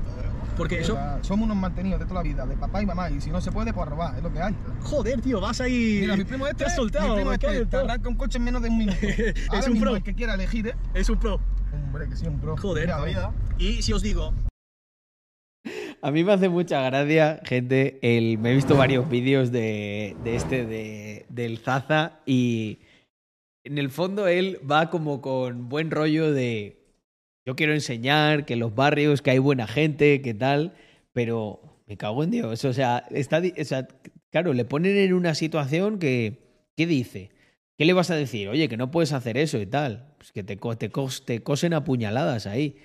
[0.57, 0.97] Porque eso.
[1.21, 3.51] Somos unos mantenidos de toda la vida, de papá y mamá, y si no se
[3.51, 4.55] puede, pues robar, es lo que hay.
[4.81, 5.99] Joder, tío, vas ahí.
[6.01, 6.63] Mira, mi primo este.
[6.63, 8.97] Te has soltado, mi primo este, te arranca un coche en menos de un minuto.
[9.49, 9.95] Ahora es un mismo, pro.
[9.95, 10.75] El que quiera elegir, ¿eh?
[10.93, 11.39] Es un pro.
[11.73, 12.57] Hombre, que sí, un pro.
[12.57, 13.33] Joder, Mira, vida.
[13.57, 14.33] Y si os digo.
[16.01, 17.99] A mí me hace mucha gracia, gente.
[18.01, 22.79] El, me he visto varios vídeos de, de este, de, del Zaza, y
[23.63, 26.86] en el fondo él va como con buen rollo de.
[27.47, 30.73] Yo quiero enseñar que los barrios, que hay buena gente, que tal,
[31.13, 32.65] pero me cago en Dios.
[32.65, 33.87] O sea, está, o sea,
[34.29, 36.45] claro, le ponen en una situación que.
[36.75, 37.31] ¿Qué dice?
[37.77, 38.49] ¿Qué le vas a decir?
[38.49, 40.13] Oye, que no puedes hacer eso y tal.
[40.17, 40.89] Pues que te, te,
[41.25, 42.75] te cosen a puñaladas ahí.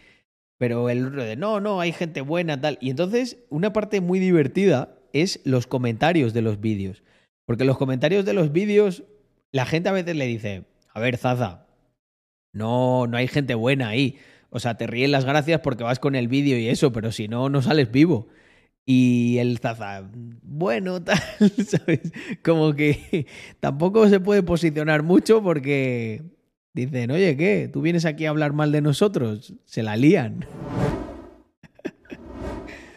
[0.59, 2.79] Pero el de no, no, hay gente buena, tal.
[2.81, 7.03] Y entonces, una parte muy divertida es los comentarios de los vídeos.
[7.47, 9.03] Porque los comentarios de los vídeos,
[9.51, 11.67] la gente a veces le dice, a ver, Zaza,
[12.53, 14.19] no, no hay gente buena ahí.
[14.55, 17.27] O sea, te ríen las gracias porque vas con el vídeo y eso, pero si
[17.27, 18.29] no, no sales vivo.
[18.85, 20.11] Y el Zaza,
[20.43, 21.19] bueno, tal,
[21.67, 22.13] ¿sabes?
[22.43, 23.27] Como que
[23.61, 26.23] tampoco se puede posicionar mucho porque
[26.75, 27.71] dicen, oye, ¿qué?
[27.73, 29.55] ¿Tú vienes aquí a hablar mal de nosotros?
[29.65, 30.47] Se la lían.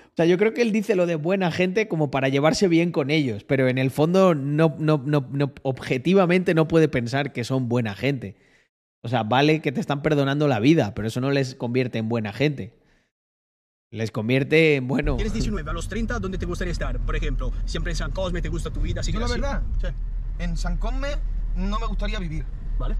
[0.08, 2.94] O sea, yo creo que él dice lo de buena gente como para llevarse bien
[2.94, 7.44] con ellos, pero en el fondo no, no, no, no, objetivamente no puede pensar que
[7.44, 8.38] son buena gente.
[9.02, 12.10] O sea, vale que te están perdonando la vida, pero eso no les convierte en
[12.10, 12.78] buena gente.
[13.92, 15.16] Les convierte en bueno.
[15.16, 17.00] Tienes 19, a los 30, ¿dónde te gustaría estar?
[17.00, 19.04] Por ejemplo, siempre en San Cosme, ¿te gusta tu vida?
[19.04, 19.62] ¿Sí, la verdad,
[20.40, 21.10] en San Cosme
[21.56, 22.46] no me gustaría vivir.
[22.78, 22.96] ¿Vale?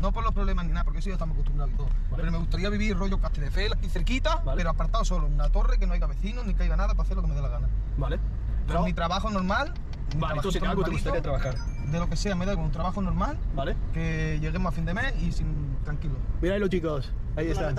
[0.00, 1.88] No por los problemas ni nada, porque eso ya estamos acostumbrados y todo.
[2.16, 5.92] Pero me gustaría vivir rollo Castelldefels, aquí cerquita, pero apartado solo, una torre que no
[5.92, 7.68] haya vecinos ni caiga nada para hacer lo que me dé la gana.
[7.98, 8.18] Vale.
[8.66, 9.74] Pero mi trabajo normal.
[10.18, 11.54] Vale, entonces algo te gustaría trabajar.
[11.90, 13.36] De lo que sea, me da con un trabajo normal.
[13.54, 13.76] Vale.
[13.92, 16.14] Que lleguemos a fin de mes y sin tranquilo.
[16.40, 17.12] Mira ahí los chicos.
[17.36, 17.74] Ahí está.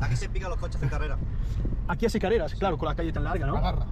[0.00, 1.16] Aquí se pican los coches en carrera.
[1.88, 3.56] Aquí hace carreras, claro, con la calle tan larga, ¿no?
[3.56, 3.86] Agarra.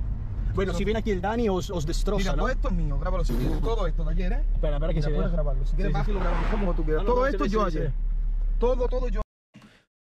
[0.54, 2.38] Bueno, si viene aquí el Dani os, os destroza, Mira, ¿no?
[2.42, 3.60] todo esto es mío, grábalo si quieres.
[3.60, 4.44] Todo esto de ayer, ¿eh?
[4.52, 5.64] Espera, espera que se puedes grabarlo.
[5.64, 6.12] Si quieres, Sí, sí.
[6.12, 6.20] lo
[6.50, 7.02] como tú quieras.
[7.02, 7.92] Ah, no, todo no, esto yo ayer.
[8.58, 9.20] Todo, todo yo.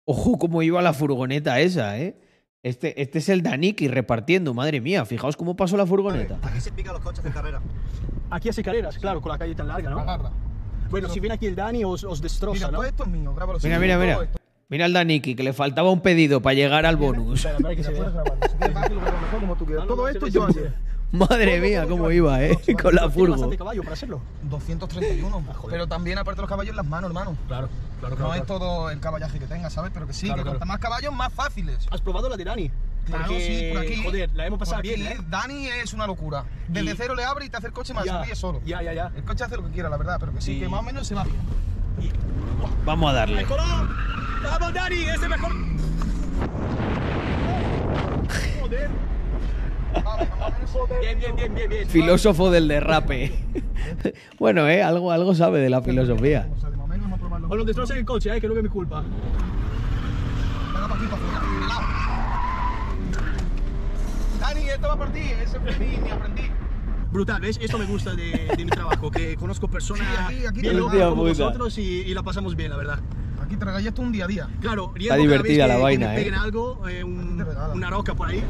[0.05, 2.17] Ojo cómo iba la furgoneta esa, ¿eh?
[2.63, 5.03] Este, este es el Daniki repartiendo, madre mía.
[5.03, 6.39] Fijaos cómo pasó la furgoneta.
[6.41, 7.61] Aquí se pican los coches en carrera.
[8.29, 9.99] Aquí hace carreras, claro, con la calle tan larga, ¿no?
[9.99, 10.31] Agarra.
[10.89, 12.77] Bueno, si viene aquí el Dani os, os destroza, Mira, ¿no?
[12.77, 14.23] todo esto es mío, grábalo si Mira, mira, mira.
[14.23, 14.39] esto.
[14.69, 17.45] Mira al Daniki, que le faltaba un pedido para llegar al bonus.
[19.87, 20.47] Todo esto yo.
[21.13, 22.57] Madre mía, cómo iba, ¿eh?
[22.81, 23.33] Con la furgo.
[23.33, 24.19] bastante caballo para hacerlo.
[24.49, 25.43] 231.
[25.69, 27.37] Pero también, aparte de los caballos, las manos, hermano.
[27.47, 27.69] Claro,
[27.99, 28.41] claro, No claro.
[28.41, 29.91] es todo el caballaje que tengas, ¿sabes?
[29.93, 30.57] Pero que sí, Claro, que claro.
[30.57, 31.87] cuanto más caballos, más fáciles.
[31.91, 32.71] ¿Has probado la de Dani?
[33.05, 34.03] Claro, Porque, sí, por aquí.
[34.03, 35.17] Joder, la hemos pasado bien, ¿eh?
[35.29, 36.45] Dani es una locura.
[36.67, 38.61] Desde Y- cero le abre y te hace el coche más, Ya, se ríe solo.
[38.65, 39.11] Ya, ya, ya.
[39.15, 40.83] El coche hace lo que quiera, la verdad, pero que sí, Y- que más o
[40.83, 41.35] menos se va bien.
[42.85, 43.45] Vamos a darle.
[43.45, 44.95] ¡Vamos, Dani!
[45.03, 45.51] ¡Es el mejor!
[48.61, 48.89] Joder.
[51.01, 51.87] Bien, bien, bien, bien, bien.
[51.87, 53.31] Filósofo del derrape.
[54.39, 54.81] bueno, ¿eh?
[54.81, 56.47] Algo, algo sabe de la filosofía.
[57.49, 58.41] Os lo destrocen el coche, ¿eh?
[58.41, 59.03] Que no es mi culpa.
[64.39, 66.41] Dani, esto va por ti, ese fue mi, mi aprendí.
[67.11, 67.59] Brutal, ¿ves?
[67.61, 70.99] Esto me gusta de, de mi trabajo, que conozco personas Sí, aquí- aquí bien locas
[71.09, 71.29] como puta.
[71.43, 72.99] vosotros y, y la pasamos bien, la verdad.
[73.43, 74.47] Aquí te regalé esto un día a día.
[74.61, 76.17] Claro, riendo Está cada divertida vez la que- que vaina, me ¿eh?
[76.17, 78.43] peguen algo, eh, un- una roca por ahí.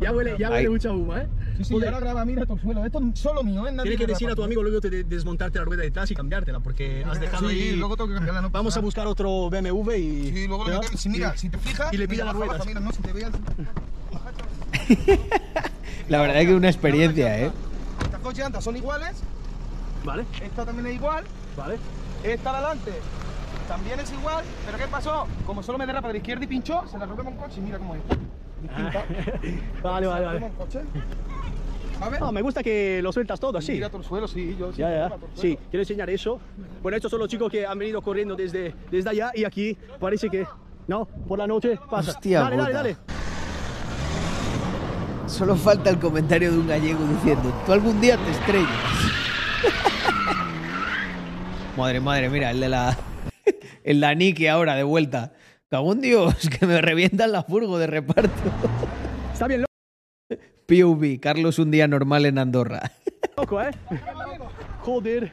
[0.00, 0.52] Ya huele, ya Ahí.
[0.54, 1.28] huele mucha huma, ¿eh?
[1.58, 2.84] Sí, sí, ahora graba, mira el suelo.
[2.84, 3.72] Esto es solo mío, ¿eh?
[3.72, 6.14] Nadie Tienes que decir a tu amigo luego de desmontarte la rueda de detrás y
[6.14, 7.76] cambiártela, porque has dejado Sí, ahí...
[7.76, 8.84] luego tengo que cambiarla, no pasa Vamos a nada.
[8.86, 10.32] buscar otro BMW y...
[10.32, 11.00] Sí, luego le metemos.
[11.00, 11.92] Sí, mira, si te fijas.
[11.92, 12.58] Y le mira, pilla las baja, ruedas.
[12.58, 13.30] baja, Mira, no, si te veas.
[16.08, 17.50] La verdad es que una experiencia, ¿eh?
[18.02, 19.16] Estas dos llantas son iguales.
[20.04, 21.24] Vale, Esta también es igual.
[21.56, 21.76] vale.
[22.24, 22.90] Esta de adelante
[23.70, 24.44] también es igual.
[24.66, 25.28] Pero ¿qué pasó?
[25.46, 27.60] Como solo me derrapa de la izquierda y pinchó, se la rompemos un coche y
[27.60, 28.00] mira cómo es.
[28.62, 29.04] Distinta.
[29.82, 30.44] Vale, vale, vale.
[30.44, 30.80] un coche.
[31.98, 32.20] ¿Sabes?
[32.20, 33.72] No, me gusta que lo sueltas todo así.
[33.72, 34.78] Mira todo el suelo, sí, yo sí.
[34.78, 35.16] Ya, ya.
[35.34, 36.40] Sí, quiero enseñar eso.
[36.82, 40.28] Bueno, estos son los chicos que han venido corriendo desde, desde allá y aquí parece
[40.28, 40.46] que...
[40.88, 42.10] No, por la noche pasa.
[42.10, 42.82] Hostia dale, dale, puta.
[42.82, 42.96] dale.
[45.26, 48.70] Solo falta el comentario de un gallego diciendo, tú algún día te estrellas.
[51.76, 52.96] madre, madre, mira, el de la...
[53.90, 55.32] El Daniki ahora, de vuelta.
[55.68, 58.30] Cago en Dios, que me revientan la furgo de reparto.
[59.32, 59.64] Está bien
[60.68, 62.92] POV, Carlos un día normal en Andorra.
[63.36, 63.72] loco, ¿eh?
[64.82, 65.32] Joder.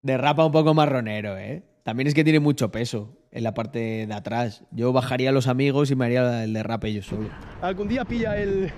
[0.00, 1.62] Derrapa un poco marronero, ¿eh?
[1.82, 4.64] También es que tiene mucho peso en la parte de atrás.
[4.70, 7.28] Yo bajaría a los amigos y me haría el derrape yo solo.
[7.60, 8.72] Algún día pilla el...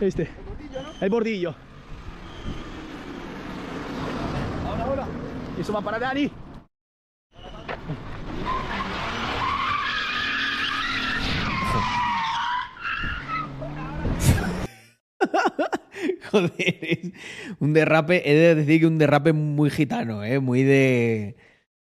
[0.00, 0.28] Este.
[1.00, 1.56] El bordillo.
[4.68, 5.06] Ahora, ahora.
[5.58, 6.30] Eso va para Dani.
[16.30, 17.12] Joder,
[17.60, 20.40] un derrape, he de decir que un derrape muy gitano, ¿eh?
[20.40, 21.36] Muy de.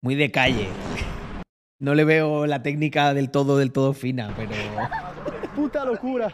[0.02, 0.68] Muy de calle.
[1.80, 4.52] No le veo la técnica del todo, del todo fina, pero.
[5.56, 6.34] Puta locura.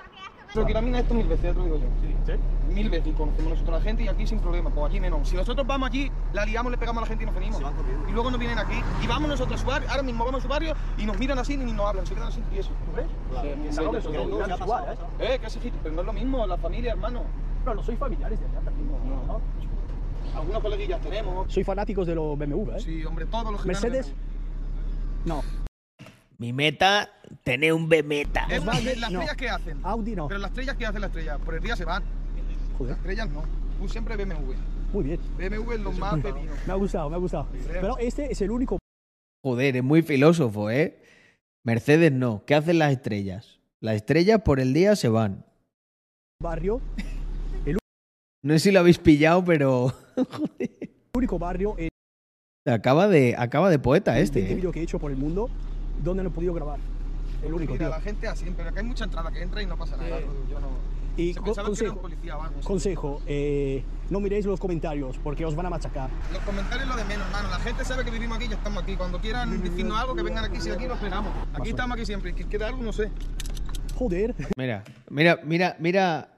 [0.55, 2.73] Pero que la mina esto mil veces, ya te lo digo yo.
[2.73, 5.27] Mil veces, y conocemos nosotros a la gente y aquí sin problema, pues aquí menos.
[5.27, 7.61] Si nosotros vamos allí, la liamos, le pegamos a la gente y nos venimos.
[8.07, 10.43] y luego nos vienen aquí y vamos nosotros a su barrio, ahora mismo vamos a
[10.43, 12.69] su barrio y nos miran así ni nos hablan, se quedan así y eso.
[12.85, 13.05] ¿Tú ves?
[13.05, 14.63] Sí, Claro, sí, eso sí, todo sí, es sí.
[14.63, 15.33] igual, ¿eh?
[15.33, 17.23] Eh, que ese pero no es lo mismo, la familia, hermano.
[17.65, 18.89] No, no soy familiares de allá también.
[18.91, 19.41] No, no.
[20.39, 21.51] Algunos coleguillas tenemos.
[21.51, 22.79] Soy fanáticos de los BMW, ¿eh?
[22.79, 24.13] Sí, hombre, todos los Mercedes.
[25.25, 25.41] No.
[26.37, 27.09] Mi meta,
[27.43, 28.47] tener un B-Meta.
[28.49, 29.21] Es más, las no.
[29.21, 29.79] estrellas que hacen.
[29.83, 30.27] Audi no.
[30.27, 32.03] Pero las estrellas que hacen las estrellas, por el día se van.
[32.77, 32.91] Joder.
[32.91, 33.43] Las estrellas no.
[33.79, 34.53] Tú siempre BMW.
[34.91, 35.19] Muy bien.
[35.37, 36.51] BMW es lo más pepino.
[36.65, 37.47] Me ha gustado, me ha gustado.
[37.67, 38.77] Pero este es el único
[39.43, 40.99] Joder, es muy filósofo, ¿eh?
[41.63, 42.43] Mercedes no.
[42.45, 43.59] ¿Qué hacen las estrellas?
[43.79, 45.45] Las estrellas por el día se van.
[46.41, 46.81] barrio,
[48.43, 49.93] No sé si lo habéis pillado, pero.
[50.59, 50.79] el
[51.15, 51.89] único barrio en
[52.67, 54.51] Acaba de, acaba de poeta el este.
[54.51, 54.55] ¿eh?
[54.55, 55.49] vídeo que he hecho por el mundo
[56.05, 56.79] dónde no he podido grabar.
[57.43, 57.95] El único, Mira, tío.
[57.95, 60.19] la gente así, pero que hay mucha entrada que entra y no pasa nada.
[60.49, 60.95] Yo no...
[61.17, 62.65] Y Se co- pensaba que era consejo, un policía o algo, sí.
[62.67, 66.09] consejo eh, no miréis los comentarios porque os van a machacar.
[66.33, 67.49] Los comentarios lo de menos, hermano.
[67.49, 68.95] La gente sabe que vivimos aquí y ya estamos aquí.
[68.97, 70.59] Cuando quieran decirnos algo, que vengan aquí.
[70.59, 71.31] Si aquí lo esperamos.
[71.53, 72.31] Aquí estamos aquí siempre.
[72.31, 73.11] Y que queda algo, no sé.
[73.95, 74.35] Joder.
[74.57, 76.29] Mira, mira, mira, mira.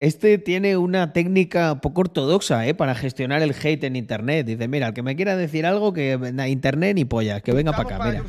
[0.00, 2.74] Este tiene una técnica poco ortodoxa, ¿eh?
[2.74, 4.46] Para gestionar el hate en internet.
[4.46, 7.72] Dice, mira, el que me quiera decir algo, que a internet ni polla, que venga
[7.72, 7.98] para acá.
[7.98, 8.24] Para, Mira.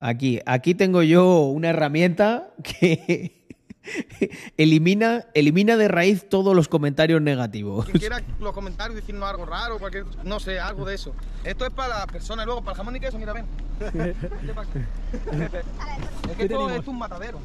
[0.00, 3.46] Aquí, aquí tengo yo una herramienta que
[4.56, 7.86] elimina, elimina de raíz todos los comentarios negativos.
[7.86, 11.14] quien quiera los comentarios diciendo algo raro, cualquier, no sé, algo de eso.
[11.44, 13.46] Esto es para la persona y luego para el jamón y queso, mira, ven.
[16.30, 17.38] Es que esto es un matadero.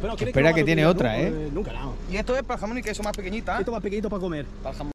[0.00, 1.50] Pero, ¿quieres Espera que tiene otra, No, ¿eh?
[1.52, 1.94] Nunca, no.
[2.10, 3.58] Y esto es para el jamón y queso más pequeñita.
[3.58, 4.46] Esto más pequeñito para comer.
[4.62, 4.91] Para el jamón.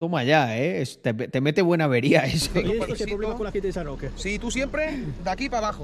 [0.00, 0.82] Toma ya, ¿eh?
[0.82, 2.50] Es- Te, te mete buena avería eso.
[2.58, 4.10] Y ese es el problema con la gente de San Roque.
[4.16, 5.82] Sí, tú siempre de aquí para abajo.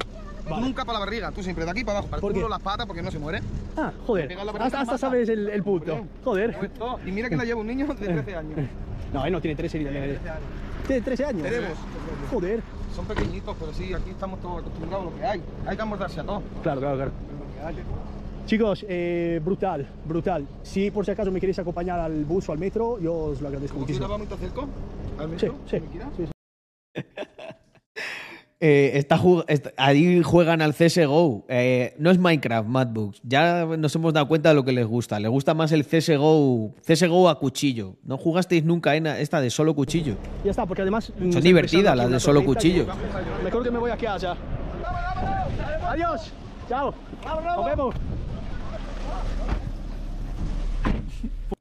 [0.48, 2.08] Tú nunca para la barriga, tú siempre de aquí para abajo.
[2.10, 2.50] Para el ¿Por culo, qué?
[2.50, 3.40] las patas, porque no se muere.
[3.76, 4.26] Ah, joder.
[4.26, 4.98] Pega la barriga Hasta, hasta mata.
[4.98, 6.04] sabes el, el punto.
[6.24, 6.56] Joder.
[7.06, 8.58] Y mira que la lleva un niño de 13 años.
[9.12, 10.18] No, él no tiene 13 años.
[10.86, 11.42] Tiene 13 años.
[11.42, 11.76] Tenemos.
[12.30, 12.62] Joder.
[12.94, 15.42] Son pequeñitos, pero sí, aquí estamos todos acostumbrados a lo que hay.
[15.66, 16.40] Hay que amordarse a todo.
[16.62, 17.10] Claro, claro, claro.
[18.50, 20.44] Chicos, eh, brutal, brutal.
[20.64, 23.46] Si por si acaso me queréis acompañar al bus o al metro, yo os lo
[23.46, 24.08] agradezco ¿Cómo muchísimo.
[24.08, 24.26] vamos?
[25.20, 25.54] ¿Al Sí, metro?
[25.70, 26.08] sí, ¿Me quieras?
[26.16, 26.32] sí, sí.
[28.62, 31.46] Eh, está jug- est- ahí juegan al CSGO.
[31.48, 33.20] Eh, no es Minecraft, Madbooks.
[33.24, 35.18] Ya nos hemos dado cuenta de lo que les gusta.
[35.18, 37.94] Les gusta más el CSGO, CSGO a cuchillo.
[38.02, 40.16] No jugasteis nunca en esta de solo cuchillo.
[40.44, 41.06] Ya está, porque además...
[41.16, 42.84] Son está divertidas las de solo cuchillo.
[42.84, 44.36] que- Mejor que me voy aquí allá.
[45.88, 46.30] Adiós.
[46.68, 46.92] Chao.
[47.56, 47.94] Nos vemos.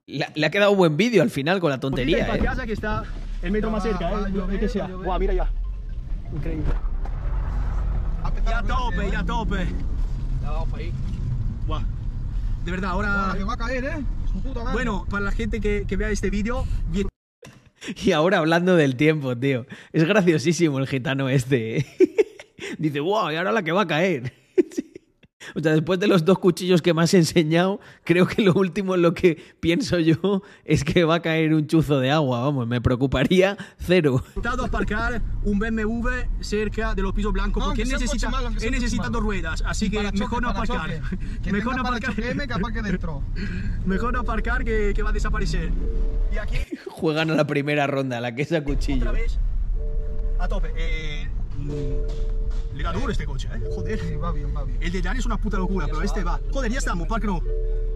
[0.10, 2.26] Le, le ha quedado buen vídeo al final con la tontería.
[2.26, 2.46] para ¿eh?
[2.46, 3.04] casa que está
[3.42, 4.60] el metro más cerca, ¿eh?
[4.60, 4.88] que sea.
[4.88, 5.50] Guau, mira ya.
[6.34, 6.66] Increíble.
[8.46, 9.68] Ya tope, ya tope.
[10.42, 10.94] Ya vamos para ahí.
[11.68, 11.82] Guau.
[12.66, 13.34] De verdad, ahora...
[13.38, 14.04] que va a caer, ¿eh?
[14.74, 16.66] Bueno, para la gente que, que vea este vídeo,
[18.04, 19.66] Y ahora hablando del tiempo, tío.
[19.94, 21.78] Es graciosísimo el gitano este.
[21.78, 21.86] ¿eh?
[22.78, 24.34] Dice, wow, y ahora la que va a caer.
[25.56, 28.95] O sea, después de los dos cuchillos que me has enseñado, creo que lo último
[28.95, 32.42] en lo que pienso yo es que va a caer un chuzo de agua.
[32.42, 34.24] Vamos, me preocuparía cero.
[34.30, 36.10] intentado aparcar un BMW
[36.42, 38.84] cerca de los pisos blancos No, porque coche necesita, malo, aunque sea él un coche
[38.86, 39.14] necesita malo.
[39.14, 40.90] dos ruedas, así que Parachoque, mejor no aparcar.
[41.44, 42.16] Que Mejor no aparcar.
[42.16, 43.24] que aparque dentro.
[43.86, 45.69] Mejor no aparcar que, que va a desaparecer.
[46.34, 48.98] Y aquí, Juegan a la primera ronda, la que es a cuchillo.
[49.00, 49.40] otra vez,
[50.40, 50.72] a tope.
[50.78, 51.28] Eh,
[51.68, 53.62] le da duro este coche, ¿eh?
[53.74, 54.00] Joder.
[54.00, 54.78] Sí, va bien, va bien.
[54.82, 56.40] El de Dani es una puta locura, pero este va.
[56.52, 57.42] Joder, ya estamos, ¿por qué no?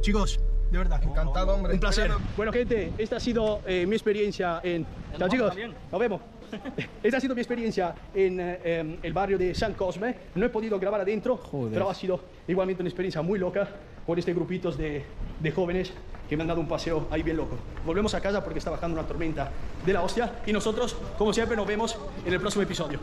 [0.02, 0.40] Chicos,
[0.72, 1.02] de verdad.
[1.04, 1.74] Encantado, hombre.
[1.74, 2.12] Un placer.
[2.36, 4.86] Bueno, gente, esta ha sido eh, mi experiencia en.
[5.18, 5.54] Chao, chicos.
[5.92, 6.22] Nos vemos.
[7.04, 10.16] Esta ha sido mi experiencia en eh, em, el barrio de San Cosme.
[10.36, 11.74] No he podido grabar adentro, Joder.
[11.74, 13.68] pero ha sido igualmente una experiencia muy loca
[14.06, 15.04] con este grupitos de,
[15.40, 15.94] de jóvenes
[16.30, 17.58] que me han dado un paseo ahí bien loco.
[17.86, 19.52] Volvemos a casa porque está bajando una tormenta
[19.86, 23.00] de la hostia y nosotros, como siempre, nos vemos en el próximo episodio.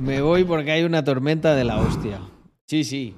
[0.00, 2.20] Me voy porque hay una tormenta de la hostia.
[2.66, 3.14] Sí, sí.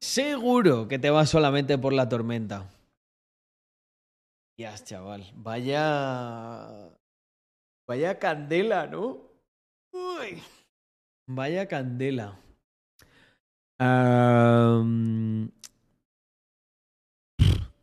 [0.00, 2.70] Seguro que te vas solamente por la tormenta.
[4.58, 5.30] Ya, chaval.
[5.34, 6.85] Vaya.
[7.88, 9.18] Vaya candela, ¿no?
[9.92, 10.42] Uy.
[11.28, 12.38] Vaya candela.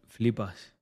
[0.08, 0.74] Flipas.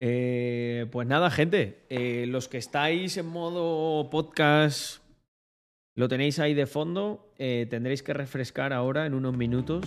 [0.00, 1.86] Eh, pues nada, gente.
[1.88, 5.02] eh, los que estáis en modo podcast,
[5.96, 7.32] lo tenéis ahí de fondo.
[7.38, 9.86] eh, tendréis que refrescar ahora en unos minutos.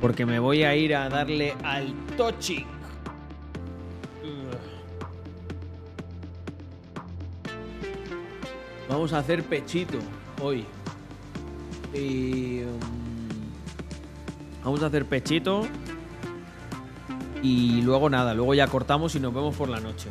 [0.00, 2.77] Porque me voy a ir a darle al touching.
[8.88, 9.98] Vamos a hacer pechito
[10.42, 10.64] hoy.
[11.94, 12.62] Y.
[12.62, 15.66] mm, vamos a hacer pechito.
[17.42, 20.08] Y luego nada, luego ya cortamos y nos vemos por la noche.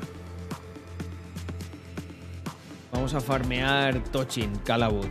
[2.91, 5.07] Vamos a farmear Tochin, Calabot.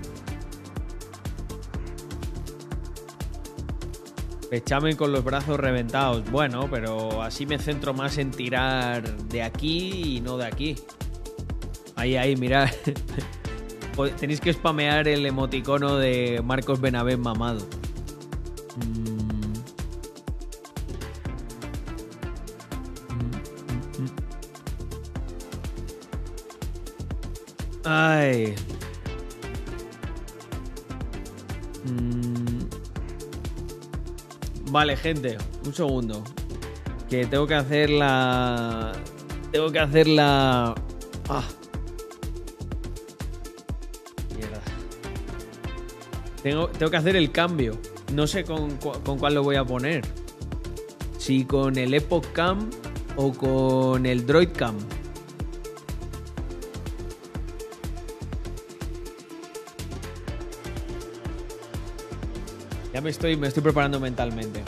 [4.50, 6.30] Pechame con los brazos reventados.
[6.30, 10.76] Bueno, pero así me centro más en tirar de aquí y no de aquí.
[11.96, 12.70] Ahí, ahí, mirad.
[14.18, 17.66] Tenéis que spamear el emoticono de Marcos Benavent mamado.
[18.76, 19.36] Mm.
[27.84, 28.55] Ay.
[31.84, 32.66] Mm.
[34.70, 36.23] Vale, gente, un segundo.
[37.08, 38.92] Que tengo que hacer la.
[39.52, 40.75] Tengo que hacer la.
[41.31, 41.44] Ah.
[46.47, 47.76] Tengo, que hacer el cambio.
[48.15, 50.05] No sé con, con cuál lo voy a poner.
[51.18, 52.70] Si con el Epoch Cam
[53.16, 54.76] o con el Droid Cam.
[62.94, 64.62] Ya me estoy, me estoy preparando mentalmente.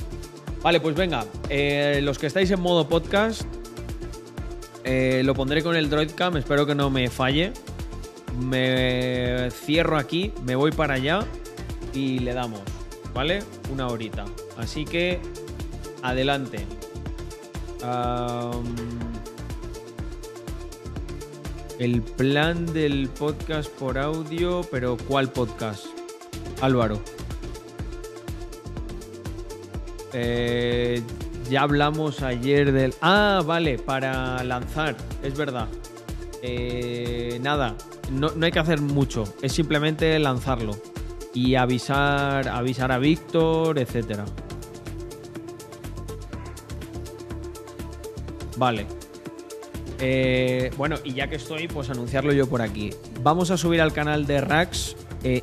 [0.61, 1.27] Vale, pues venga.
[1.49, 3.43] Eh, los que estáis en modo podcast,
[4.83, 6.39] eh, lo pondré con el Droid Cam.
[6.39, 7.53] Espero que no me falle.
[8.37, 11.21] Me cierro aquí, me voy para allá
[11.99, 12.60] y le damos.
[13.12, 13.43] ¿Vale?
[13.73, 14.25] Una horita.
[14.57, 15.20] Así que,
[16.02, 16.65] adelante.
[21.78, 25.86] el plan del podcast por audio, pero ¿cuál podcast?
[26.60, 27.01] Álvaro.
[30.12, 31.02] Eh,
[31.49, 32.94] ya hablamos ayer del...
[33.01, 35.68] Ah, vale, para lanzar, es verdad.
[36.43, 37.77] Eh, nada,
[38.10, 40.77] no, hay que hacer mucho, es simplemente lanzarlo
[41.47, 44.25] y avisar, avisar a Víctor, etcétera.
[48.57, 48.86] Vale.
[50.00, 52.91] Eh, bueno, y ya que estoy, pues anunciarlo yo por aquí.
[53.23, 54.97] Vamos a subir al canal de Rax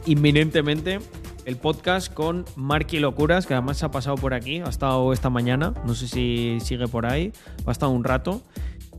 [0.06, 1.00] inminentemente
[1.46, 5.30] el podcast con Marky Locuras, que además se ha pasado por aquí, ha estado esta
[5.30, 7.32] mañana, no sé si sigue por ahí,
[7.66, 8.42] ha estado un rato.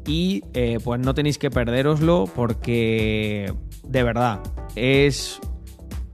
[0.07, 3.53] Y eh, pues no tenéis que perderoslo porque
[3.83, 4.41] de verdad
[4.77, 5.41] es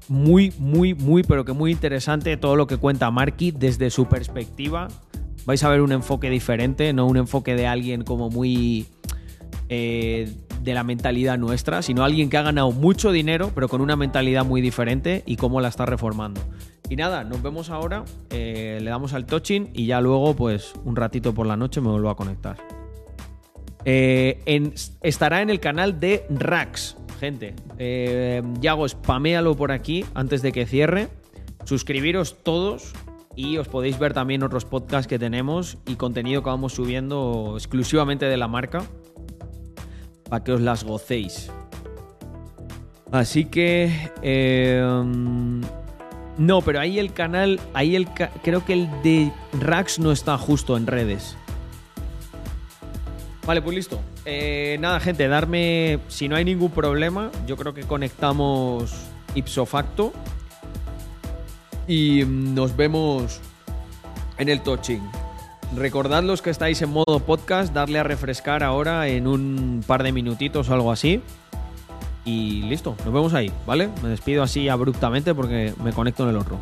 [0.08, 4.89] muy, muy, muy, pero que muy interesante todo lo que cuenta Marky desde su perspectiva.
[5.44, 8.86] Vais a ver un enfoque diferente, no un enfoque de alguien como muy
[9.68, 10.32] eh,
[10.62, 14.44] de la mentalidad nuestra, sino alguien que ha ganado mucho dinero, pero con una mentalidad
[14.44, 16.40] muy diferente y cómo la está reformando.
[16.89, 20.94] Y nada, nos vemos ahora, eh, le damos al touching y ya luego, pues un
[20.94, 22.58] ratito por la noche me vuelvo a conectar.
[23.84, 24.72] Eh,
[25.02, 27.55] estará en el canal de Rax, gente.
[27.78, 31.09] Eh, Yago, spaméalo por aquí antes de que cierre.
[31.65, 32.92] Suscribiros todos
[33.36, 38.25] y os podéis ver también otros podcasts que tenemos y contenido que vamos subiendo exclusivamente
[38.25, 38.83] de la marca
[40.28, 41.49] para que os las gocéis.
[43.12, 44.10] Así que...
[44.23, 45.60] Em,
[46.39, 48.09] no, pero ahí el canal, ahí el
[48.42, 51.36] creo que el de Rax no está justo en redes.
[53.46, 54.00] Vale, pues listo.
[54.24, 58.94] Eh, nada, gente, darme, si no hay ningún problema, yo creo que conectamos
[59.34, 60.12] ipso facto
[61.88, 63.40] y nos vemos
[64.38, 65.02] en el touching.
[65.74, 70.12] Recordad los que estáis en modo podcast, darle a refrescar ahora en un par de
[70.12, 71.22] minutitos o algo así.
[72.24, 73.88] Y listo, nos vemos ahí, ¿vale?
[74.02, 76.58] Me despido así abruptamente porque me conecto en el otro.